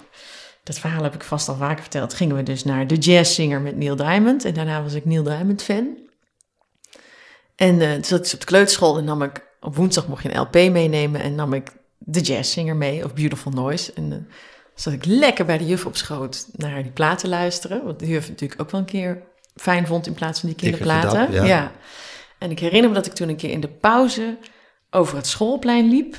Dat 0.66 0.80
verhaal 0.80 1.04
heb 1.04 1.14
ik 1.14 1.24
vast 1.24 1.50
al 1.50 1.56
vaker 1.56 1.82
verteld. 1.82 2.14
Gingen 2.14 2.36
we 2.36 2.44
dus 2.44 2.64
naar 2.64 2.88
de 2.88 2.96
jazzzinger 2.96 3.62
met 3.62 3.78
Neil 3.78 3.96
Diamond. 3.96 4.46
En 4.46 4.54
daarna 4.54 4.84
was 4.84 4.94
ik 4.94 5.06
Neil 5.06 5.24
Diamond 5.24 5.64
fan. 5.64 5.98
En 7.56 7.82
eh 7.82 7.94
toen 7.94 8.04
zat 8.04 8.26
ik 8.26 8.34
op 8.34 8.40
de 8.40 8.46
kleuterschool 8.46 8.98
en 8.98 9.04
nam 9.04 9.22
ik... 9.22 9.54
Op 9.60 9.76
woensdag 9.76 10.08
mocht 10.08 10.24
je 10.24 10.34
een 10.34 10.40
LP 10.40 10.54
meenemen 10.54 11.22
en 11.22 11.36
nam 11.36 11.54
ik 11.54 11.72
de 11.98 12.22
jazzzinger 12.22 12.76
mee, 12.76 13.04
of 13.04 13.14
Beautiful 13.14 13.52
Noise. 13.52 13.94
En 13.94 14.10
dan 14.10 14.28
zat 14.76 14.94
ik 14.94 15.06
lekker 15.06 15.46
bij 15.46 15.58
de 15.58 15.66
juf 15.66 15.86
op 15.86 15.96
schoot 15.96 16.48
naar 16.52 16.84
die 16.84 16.92
platen 16.92 17.30
luisteren. 17.30 17.84
Wat 17.84 18.00
de 18.00 18.08
juf 18.08 18.30
natuurlijk 18.30 18.62
ook 18.62 18.72
wel 18.72 18.80
een 18.80 18.86
keer 18.86 19.22
fijn 19.56 19.88
vond 19.88 20.08
in 20.08 20.14
plaats 20.14 20.40
van 20.40 20.50
die 20.50 20.58
kinderplaten. 20.58 21.10
verdap, 21.10 21.46
ja. 21.46 21.72
En 22.38 22.52
ik 22.52 22.60
herinner 22.60 22.90
me 22.90 22.96
dat 22.96 23.06
ik 23.06 23.14
toen 23.14 23.30
een 23.30 23.36
keer 23.36 23.52
in 23.52 23.60
de 23.60 23.68
pauze 23.68 24.38
over 24.90 25.18
het 25.18 25.28
schoolplein 25.28 25.90
liep. 25.90 26.16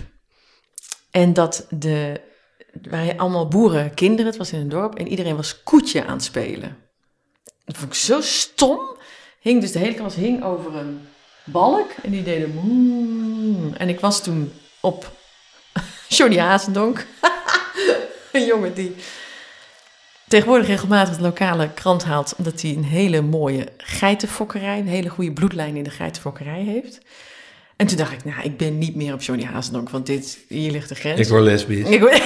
En 1.11 1.33
dat 1.33 1.67
de, 1.71 2.21
waren 2.91 3.19
allemaal 3.19 3.49
boerenkinderen, 3.49 4.27
het 4.27 4.37
was 4.37 4.53
in 4.53 4.61
een 4.61 4.69
dorp, 4.69 4.95
en 4.95 5.09
iedereen 5.09 5.37
was 5.37 5.63
koetje 5.63 6.05
aan 6.05 6.13
het 6.13 6.25
spelen. 6.25 6.77
Dat 7.65 7.77
vond 7.77 7.93
ik 7.93 7.99
zo 7.99 8.21
stom. 8.21 8.81
Hing 9.41 9.61
dus 9.61 9.73
de 9.73 9.79
hele 9.79 9.95
klas 9.95 10.15
hing 10.15 10.43
over 10.43 10.75
een 10.75 11.01
balk 11.45 11.91
en 12.03 12.11
die 12.11 12.23
deden 12.23 12.55
moe. 12.55 13.77
En 13.77 13.89
ik 13.89 14.01
was 14.01 14.23
toen 14.23 14.53
op 14.81 15.13
Johnny 16.09 16.39
Hazendonk, 16.39 17.07
een 18.33 18.45
jongen 18.45 18.75
die 18.75 18.95
tegenwoordig 20.29 20.67
regelmatig 20.67 21.17
de 21.17 21.23
lokale 21.23 21.71
krant 21.75 22.05
haalt, 22.05 22.35
omdat 22.39 22.61
hij 22.61 22.71
een 22.71 22.85
hele 22.85 23.21
mooie 23.21 23.69
geitenfokkerij, 23.77 24.79
een 24.79 24.89
hele 24.89 25.09
goede 25.09 25.33
bloedlijn 25.33 25.77
in 25.77 25.85
de 25.85 25.91
geitenfokkerij 25.91 26.63
heeft. 26.63 26.99
En 27.77 27.87
toen 27.87 27.97
dacht 27.97 28.13
ik, 28.13 28.25
nou, 28.25 28.43
ik 28.43 28.57
ben 28.57 28.79
niet 28.79 28.95
meer 28.95 29.13
op 29.13 29.23
Johnny 29.23 29.45
Hazendonk, 29.45 29.91
want 29.91 30.07
dit, 30.07 30.39
hier 30.49 30.71
ligt 30.71 30.89
de 30.89 30.95
grens. 30.95 31.21
Ik 31.21 31.29
word 31.29 31.43
lesbisch. 31.43 31.89
Ik 31.89 32.01
word- 32.01 32.23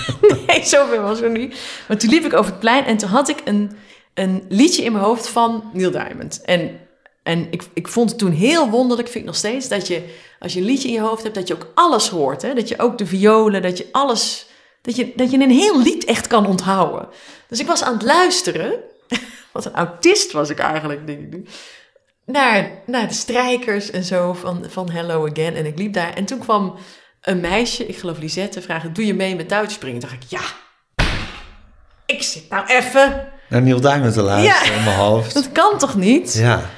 nee, 0.46 0.64
zover 0.64 1.00
was 1.02 1.20
het 1.20 1.32
niet. 1.32 1.56
Maar 1.88 1.96
toen 1.98 2.10
liep 2.10 2.24
ik 2.24 2.32
over 2.32 2.50
het 2.50 2.60
plein 2.60 2.84
en 2.84 2.96
toen 2.96 3.08
had 3.08 3.28
ik 3.28 3.38
een, 3.44 3.70
een 4.14 4.44
liedje 4.48 4.82
in 4.82 4.92
mijn 4.92 5.04
hoofd 5.04 5.28
van 5.28 5.70
Neil 5.72 5.90
Diamond. 5.90 6.40
En, 6.44 6.78
en 7.22 7.46
ik, 7.50 7.62
ik 7.74 7.88
vond 7.88 8.10
het 8.10 8.18
toen 8.18 8.32
heel 8.32 8.70
wonderlijk, 8.70 9.08
vind 9.08 9.18
ik 9.20 9.26
nog 9.30 9.36
steeds, 9.36 9.68
dat 9.68 9.86
je 9.86 10.02
als 10.38 10.52
je 10.52 10.60
een 10.60 10.66
liedje 10.66 10.88
in 10.88 10.94
je 10.94 11.00
hoofd 11.00 11.22
hebt, 11.22 11.34
dat 11.34 11.48
je 11.48 11.54
ook 11.54 11.70
alles 11.74 12.08
hoort. 12.08 12.42
Hè? 12.42 12.54
Dat 12.54 12.68
je 12.68 12.78
ook 12.78 12.98
de 12.98 13.06
violen, 13.06 13.62
dat 13.62 13.78
je 13.78 13.86
alles, 13.92 14.46
dat 14.82 14.96
je, 14.96 15.12
dat 15.16 15.30
je 15.30 15.38
een 15.38 15.50
heel 15.50 15.82
lied 15.82 16.04
echt 16.04 16.26
kan 16.26 16.46
onthouden. 16.46 17.08
Dus 17.48 17.60
ik 17.60 17.66
was 17.66 17.82
aan 17.82 17.92
het 17.92 18.02
luisteren. 18.02 18.74
Wat 19.52 19.64
een 19.64 19.74
autist 19.74 20.32
was 20.32 20.50
ik 20.50 20.58
eigenlijk, 20.58 21.06
denk 21.06 21.20
ik 21.20 21.30
nu. 21.30 21.44
Naar, 22.26 22.70
naar 22.86 23.08
de 23.08 23.14
strijkers 23.14 23.90
en 23.90 24.04
zo 24.04 24.32
van, 24.32 24.64
van 24.68 24.90
Hello 24.90 25.28
Again. 25.30 25.54
En 25.54 25.66
ik 25.66 25.78
liep 25.78 25.92
daar. 25.92 26.14
En 26.14 26.24
toen 26.24 26.38
kwam 26.38 26.74
een 27.20 27.40
meisje, 27.40 27.86
ik 27.86 27.96
geloof 27.96 28.18
Lisette, 28.18 28.62
vragen: 28.62 28.92
Doe 28.92 29.06
je 29.06 29.14
mee 29.14 29.36
met 29.36 29.48
touwspringen? 29.48 30.00
Toen 30.00 30.08
dacht 30.10 30.22
ik: 30.24 30.30
Ja, 30.30 30.40
ik 32.06 32.22
zit 32.22 32.48
nou 32.48 32.66
even. 32.66 33.28
Naar 33.48 33.62
Neil 33.62 33.80
Diamond 33.80 34.12
te 34.14 34.22
luisteren 34.22 34.72
Ja. 34.72 34.78
in 34.78 34.84
mijn 34.84 34.96
hoofd. 34.96 35.34
Dat 35.34 35.52
kan 35.52 35.78
toch 35.78 35.96
niet? 35.96 36.34
Ja. 36.34 36.70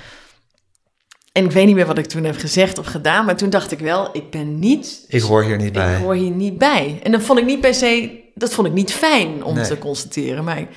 En 1.32 1.44
ik 1.44 1.50
weet 1.50 1.66
niet 1.66 1.74
meer 1.74 1.86
wat 1.86 1.98
ik 1.98 2.06
toen 2.06 2.24
heb 2.24 2.36
gezegd 2.38 2.78
of 2.78 2.86
gedaan. 2.86 3.24
Maar 3.24 3.36
toen 3.36 3.50
dacht 3.50 3.70
ik 3.72 3.78
wel: 3.78 4.08
Ik 4.12 4.30
ben 4.30 4.58
niet. 4.58 5.04
Ik 5.08 5.22
hoor 5.22 5.42
hier 5.42 5.56
niet 5.56 5.66
Ik 5.66 5.72
bij. 5.72 5.96
hoor 5.98 6.14
hier 6.14 6.30
niet 6.30 6.58
bij. 6.58 7.00
En 7.02 7.12
dat 7.12 7.22
vond 7.22 7.38
ik 7.38 7.44
niet 7.44 7.60
per 7.60 7.74
se. 7.74 8.22
Dat 8.34 8.54
vond 8.54 8.66
ik 8.66 8.72
niet 8.72 8.92
fijn 8.92 9.44
om 9.44 9.54
Nee. 9.54 9.66
te 9.66 9.78
constateren. 9.78 10.44
Maar 10.44 10.58
ik- 10.58 10.68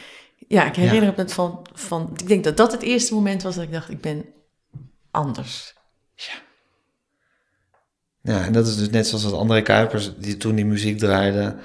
ja, 0.48 0.66
ik 0.66 0.76
herinner 0.76 1.14
me 1.16 1.22
het 1.22 1.34
van, 1.34 1.68
van. 1.74 2.10
Ik 2.18 2.28
denk 2.28 2.44
dat 2.44 2.58
dat 2.58 2.72
het 2.72 2.82
eerste 2.82 3.14
moment 3.14 3.44
was 3.44 3.56
dat 3.56 3.64
ik 3.64 3.72
dacht: 3.72 3.90
Ik 3.90 4.02
ben 4.02 4.26
anders. 5.18 5.76
Ja, 8.22 8.44
en 8.46 8.54
dat 8.54 8.68
is 8.68 8.78
dus 8.78 8.90
net 8.90 9.08
zoals 9.08 9.24
dat 9.24 9.34
André 9.34 9.62
Kuipers, 9.62 10.12
die 10.18 10.38
toen 10.38 10.56
die 10.56 10.66
muziek 10.66 11.00
draaide 11.00 11.56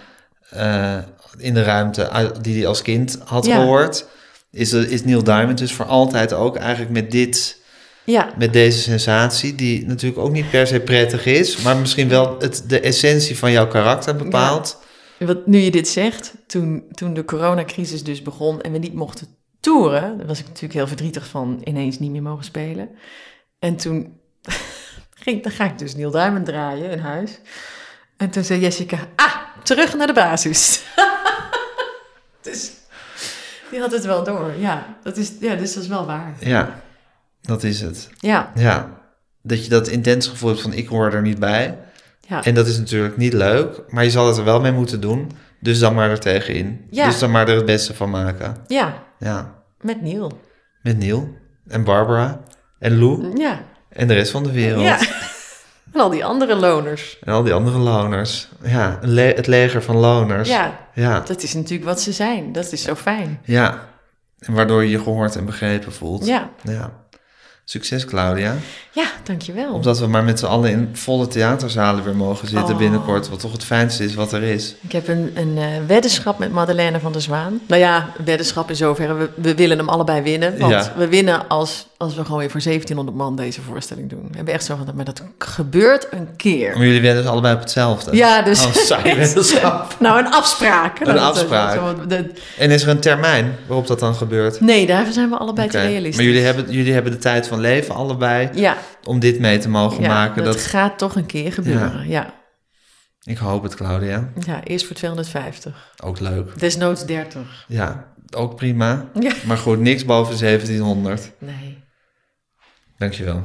eh, 0.51 0.99
in 1.39 1.55
de 1.55 1.63
ruimte, 1.63 2.33
die 2.41 2.57
hij 2.57 2.67
als 2.67 2.83
kind 2.83 3.19
had 3.25 3.47
Ja. 3.47 3.57
gehoord, 3.57 4.07
is, 4.51 4.73
is 4.73 5.05
Neil 5.05 5.25
Diamond 5.25 5.59
dus 5.59 5.73
voor 5.73 5.85
altijd 5.85 6.33
ook 6.33 6.57
eigenlijk 6.57 6.93
met 6.93 7.11
dit, 7.11 7.63
Ja, 8.05 8.33
met 8.39 8.53
deze 8.53 8.79
sensatie, 8.79 9.55
die 9.55 9.87
natuurlijk 9.87 10.21
ook 10.21 10.33
niet 10.33 10.51
per 10.51 10.67
se 10.67 10.81
prettig 10.81 11.27
is, 11.27 11.57
maar 11.57 11.77
misschien 11.77 12.09
wel 12.09 12.37
het, 12.39 12.65
de 12.67 12.81
essentie 12.81 13.39
van 13.39 13.53
jouw 13.53 13.67
karakter 13.69 14.17
bepaalt. 14.17 14.81
Wat, 15.19 15.47
nu 15.47 15.59
je 15.59 15.71
dit 15.71 15.89
zegt, 15.89 16.35
toen, 16.47 16.85
toen 16.93 17.15
de 17.15 17.25
coronacrisis 17.25 18.05
dus 18.05 18.23
begon 18.23 18.61
en 18.61 18.73
we 18.73 18.79
niet 18.79 18.95
mochten 18.95 19.27
toeren, 19.61 20.19
daar 20.19 20.27
was 20.27 20.39
ik 20.39 20.47
natuurlijk 20.47 20.75
heel 20.75 20.87
verdrietig 20.87 21.27
van 21.27 21.61
ineens 21.65 21.99
niet 21.99 22.11
meer 22.11 22.23
mogen 22.23 22.45
spelen. 22.45 22.89
En 23.63 23.77
toen 23.77 24.21
ging, 25.25 25.43
dan 25.43 25.53
ga 25.53 25.65
ik 25.65 25.79
dus 25.79 25.95
Neil 25.95 26.11
Diamond 26.11 26.45
draaien 26.47 26.91
in 26.91 26.99
huis. 26.99 27.41
En 28.17 28.31
toen 28.31 28.45
zei 28.45 28.61
Jessica, 28.61 28.99
ah, 29.17 29.35
terug 29.63 29.95
naar 29.97 30.07
de 30.07 30.13
basis. 30.13 30.85
dus 32.43 32.73
die 33.71 33.81
had 33.81 33.93
het 33.93 34.05
wel 34.05 34.25
door, 34.25 34.53
ja. 34.59 34.97
Dat 35.03 35.17
is, 35.17 35.33
ja, 35.41 35.55
dus 35.55 35.75
dat 35.75 35.83
is 35.83 35.89
wel 35.89 36.07
waar. 36.07 36.35
Ja, 36.41 36.81
dat 37.41 37.63
is 37.63 37.81
het. 37.81 38.09
Ja, 38.19 38.53
Ja, 38.55 39.01
dat 39.43 39.65
je 39.65 39.71
dat 39.71 39.89
intens 39.89 40.27
gevoel 40.29 40.49
hebt 40.49 40.63
van 40.63 40.73
ik 40.73 40.89
hoor 40.89 41.13
er 41.13 41.23
niet 41.23 41.39
bij. 41.39 41.79
ja. 42.21 42.45
En 42.45 42.55
dat 42.55 42.67
is 42.67 42.79
natuurlijk 42.79 43.17
niet 43.17 43.33
leuk, 43.33 43.83
maar 43.89 44.05
je 44.05 44.11
zal 44.11 44.27
het 44.27 44.37
er 44.37 44.45
wel 44.45 44.61
mee 44.61 44.73
moeten 44.73 45.01
doen. 45.01 45.31
Dus 45.61 45.79
dan 45.79 45.95
maar 45.95 46.11
er 46.11 46.21
tegenin. 46.21 46.87
Ja. 46.91 47.07
Dus 47.07 47.19
dan 47.19 47.31
maar 47.31 47.49
er 47.49 47.57
het 47.57 47.67
beste 47.67 47.95
van 47.95 48.11
maken. 48.11 48.57
ja, 48.67 49.03
Ja, 49.19 49.63
met 49.81 50.03
Neil. 50.03 50.41
met 50.83 50.99
Neil 50.99 51.37
en 51.69 51.85
Barbara 51.85 52.43
en 52.83 52.99
Lou 52.99 53.39
Ja, 53.39 53.63
en 53.89 54.09
de 54.09 54.15
rest 54.15 54.31
van 54.31 54.43
de 54.43 54.53
wereld. 54.53 54.83
ja. 54.85 54.99
En 55.93 56.01
al 56.01 56.11
die 56.11 56.25
andere 56.25 56.55
loners. 56.55 57.19
En 57.21 57.33
al 57.33 57.43
die 57.43 57.53
andere 57.53 57.79
loners. 57.79 58.49
Ja, 58.63 58.99
le- 59.03 59.23
het 59.37 59.47
leger 59.47 59.83
van 59.83 59.97
loners. 59.97 60.49
Ja, 60.49 60.79
Ja, 60.95 61.21
dat 61.21 61.43
is 61.43 61.55
natuurlijk 61.55 61.85
wat 61.85 62.01
ze 62.01 62.13
zijn. 62.13 62.53
Dat 62.53 62.73
is 62.73 62.83
zo 62.83 62.95
fijn. 62.95 63.41
ja. 63.45 63.91
En 64.39 64.53
waardoor 64.55 64.83
je 64.83 64.91
je 64.91 64.99
gehoord 64.99 65.37
en 65.37 65.45
begrepen 65.45 65.93
voelt. 65.93 66.27
Ja. 66.27 66.51
ja. 66.63 66.93
Succes, 67.65 68.05
Claudia. 68.05 68.55
Ja, 68.95 69.05
dankjewel. 69.23 69.73
Omdat 69.73 69.99
we 69.99 70.07
maar 70.07 70.25
met 70.25 70.39
z'n 70.39 70.45
allen 70.47 70.71
in 70.71 70.89
volle 70.93 71.29
theaterzalen 71.29 72.05
weer 72.05 72.17
mogen 72.17 72.49
zitten 72.49 72.73
Oh. 72.73 72.79
binnenkort. 72.81 73.29
Wat 73.29 73.41
toch 73.41 73.53
het 73.53 73.65
fijnste 73.65 74.05
is 74.05 74.15
wat 74.15 74.33
er 74.33 74.43
is. 74.43 74.75
Ik 74.81 74.93
heb 74.93 75.09
een, 75.09 75.31
een 75.35 75.55
eh, 75.59 75.65
weddenschap 75.87 76.39
met 76.39 76.53
Madeleine 76.53 77.01
van 77.01 77.13
der 77.13 77.21
Zwaan. 77.23 77.61
Nou 77.67 77.81
ja, 77.81 78.09
weddenschap 78.25 78.69
in 78.71 78.77
zoverre. 78.77 79.15
We, 79.15 79.29
we 79.35 79.55
willen 79.55 79.79
hem 79.79 79.89
allebei 79.89 80.23
winnen. 80.23 80.59
Want 80.59 80.73
Ja. 80.73 80.93
we 80.97 81.09
winnen 81.09 81.49
als, 81.49 81.87
als 81.97 82.15
we 82.15 82.25
gewoon 82.25 82.39
weer 82.39 82.51
voor 82.51 82.61
1700 82.63 83.17
man 83.19 83.37
deze 83.37 83.61
voorstelling 83.61 84.11
doen. 84.11 84.27
We 84.31 84.37
hebben 84.37 84.55
echt 84.55 84.65
zo 84.65 84.77
van, 84.85 84.95
maar 84.95 85.05
dat 85.05 85.23
gebeurt 85.39 86.07
een 86.11 86.29
keer. 86.37 86.77
Maar 86.77 86.87
jullie 86.87 87.01
werden 87.03 87.23
dus 87.23 87.31
allebei 87.33 87.55
op 87.55 87.61
hetzelfde. 87.61 88.17
Ja, 88.17 88.43
dus... 88.43 88.67
Oh, 88.67 88.73
saai 88.75 89.15
weddenschap. 89.19 89.97
nou, 89.99 90.19
een 90.19 90.33
afspraak. 90.33 91.01
Een 91.01 91.07
Dat- 91.07 91.17
afspraak. 91.19 91.75
zo- 91.75 92.07
de- 92.07 92.31
En 92.59 92.71
is 92.71 92.83
er 92.83 92.89
een 92.89 93.01
termijn 93.01 93.57
waarop 93.67 93.87
dat 93.87 93.99
dan 94.01 94.15
gebeurt? 94.15 94.61
nee, 94.61 94.87
daar 94.87 95.07
zijn 95.13 95.29
we 95.31 95.37
allebei 95.37 95.69
te 95.69 95.81
realistisch. 95.81 96.17
Maar 96.17 96.25
jullie 96.25 96.43
hebben, 96.43 96.71
jullie 96.71 96.93
hebben 96.93 97.13
de 97.13 97.19
tijd 97.19 97.47
van 97.49 97.61
leven 97.61 97.95
allebei 97.95 98.49
Ja, 98.55 98.77
om 99.05 99.19
dit 99.19 99.39
mee 99.39 99.59
te 99.59 99.69
mogen 99.69 100.03
ja 100.03 100.09
maken. 100.09 100.45
dat 100.45 100.53
Dat... 100.55 100.63
gaat 100.63 100.99
toch 100.99 101.17
een 101.17 101.27
keer 101.27 101.53
gebeuren. 101.53 102.09
Ja. 102.09 102.35
Ik 103.25 103.39
hoop 103.39 103.63
het, 103.63 103.75
Claudia. 103.75 104.33
ja, 104.47 104.65
eerst 104.65 104.87
voor 104.87 104.97
250. 104.97 105.93
Ook 106.05 106.21
leuk. 106.21 106.59
Desnoods 106.59 107.07
30. 107.07 107.65
Ja, 107.69 108.15
ook 108.37 108.57
prima. 108.57 109.11
Ja. 109.21 109.33
Maar 109.47 109.59
goed, 109.59 109.79
niks 109.81 110.05
boven 110.05 110.39
1700. 110.39 111.33
Nee. 111.39 111.79
Dankjewel. 112.99 113.43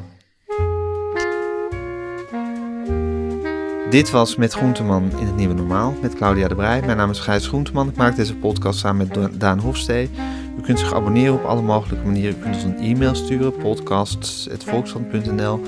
Dit 3.89 4.09
was 4.11 4.35
Met 4.35 4.53
Groenteman 4.53 5.11
in 5.19 5.25
het 5.25 5.35
Nieuwe 5.35 5.53
Normaal 5.53 5.95
met 6.01 6.13
Claudia 6.15 6.47
de 6.47 6.55
Brij. 6.55 6.81
Mijn 6.85 6.97
naam 6.97 7.09
is 7.09 7.19
Gijs 7.19 7.47
Groenteman. 7.47 7.87
Ik 7.89 7.95
maak 7.95 8.15
deze 8.15 8.35
podcast 8.35 8.79
samen 8.79 9.07
met 9.07 9.13
Da- 9.15 9.29
Daan 9.37 9.59
Hofstee. 9.59 10.09
U 10.57 10.61
kunt 10.61 10.79
zich 10.79 10.93
abonneren 10.93 11.33
op 11.33 11.43
alle 11.43 11.61
mogelijke 11.61 12.05
manieren. 12.05 12.37
U 12.37 12.41
kunt 12.41 12.55
ons 12.55 12.63
een 12.63 12.77
e-mail 12.77 13.15
sturen, 13.15 13.55
podcasts.volkskrant.nl. 13.57 15.59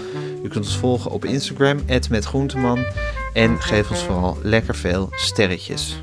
U 0.43 0.47
kunt 0.47 0.65
ons 0.65 0.77
volgen 0.77 1.11
op 1.11 1.25
Instagram, 1.25 1.79
@metgroenteman. 2.09 2.79
En 3.33 3.61
geef 3.61 3.89
ons 3.89 4.03
vooral 4.03 4.37
lekker 4.43 4.75
veel 4.75 5.09
sterretjes. 5.11 6.01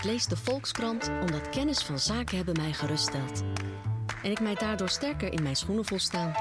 Ik 0.00 0.06
lees 0.06 0.26
de 0.26 0.36
Volkskrant 0.36 1.08
omdat 1.20 1.48
kennis 1.48 1.82
van 1.82 1.98
zaken 1.98 2.36
hebben 2.36 2.56
mij 2.56 2.72
geruststelt. 2.72 3.42
En 4.22 4.30
ik 4.30 4.40
mij 4.40 4.54
daardoor 4.54 4.88
sterker 4.88 5.32
in 5.32 5.42
mijn 5.42 5.56
schoenen 5.56 5.84
voel 5.84 5.98
staan. 5.98 6.34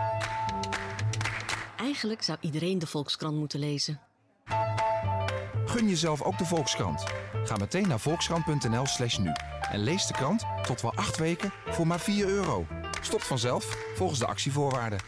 Eigenlijk 1.77 2.21
zou 2.21 2.37
iedereen 2.41 2.79
de 2.79 2.87
Volkskrant 2.87 3.35
moeten 3.35 3.59
lezen. 3.59 3.99
Gun 5.65 5.89
jezelf 5.89 6.21
ook 6.21 6.37
de 6.37 6.45
Volkskrant. 6.45 7.03
Ga 7.43 7.55
meteen 7.55 7.87
naar 7.87 7.99
volkskrant.nl 7.99 8.85
slash 8.85 9.17
nu. 9.17 9.31
En 9.71 9.83
lees 9.83 10.05
de 10.05 10.13
krant 10.13 10.45
tot 10.61 10.81
wel 10.81 10.93
acht 10.95 11.17
weken 11.17 11.51
voor 11.65 11.87
maar 11.87 11.99
4 11.99 12.27
euro. 12.27 12.67
Stopt 13.01 13.27
vanzelf 13.27 13.77
volgens 13.95 14.19
de 14.19 14.27
actievoorwaarden. 14.27 14.99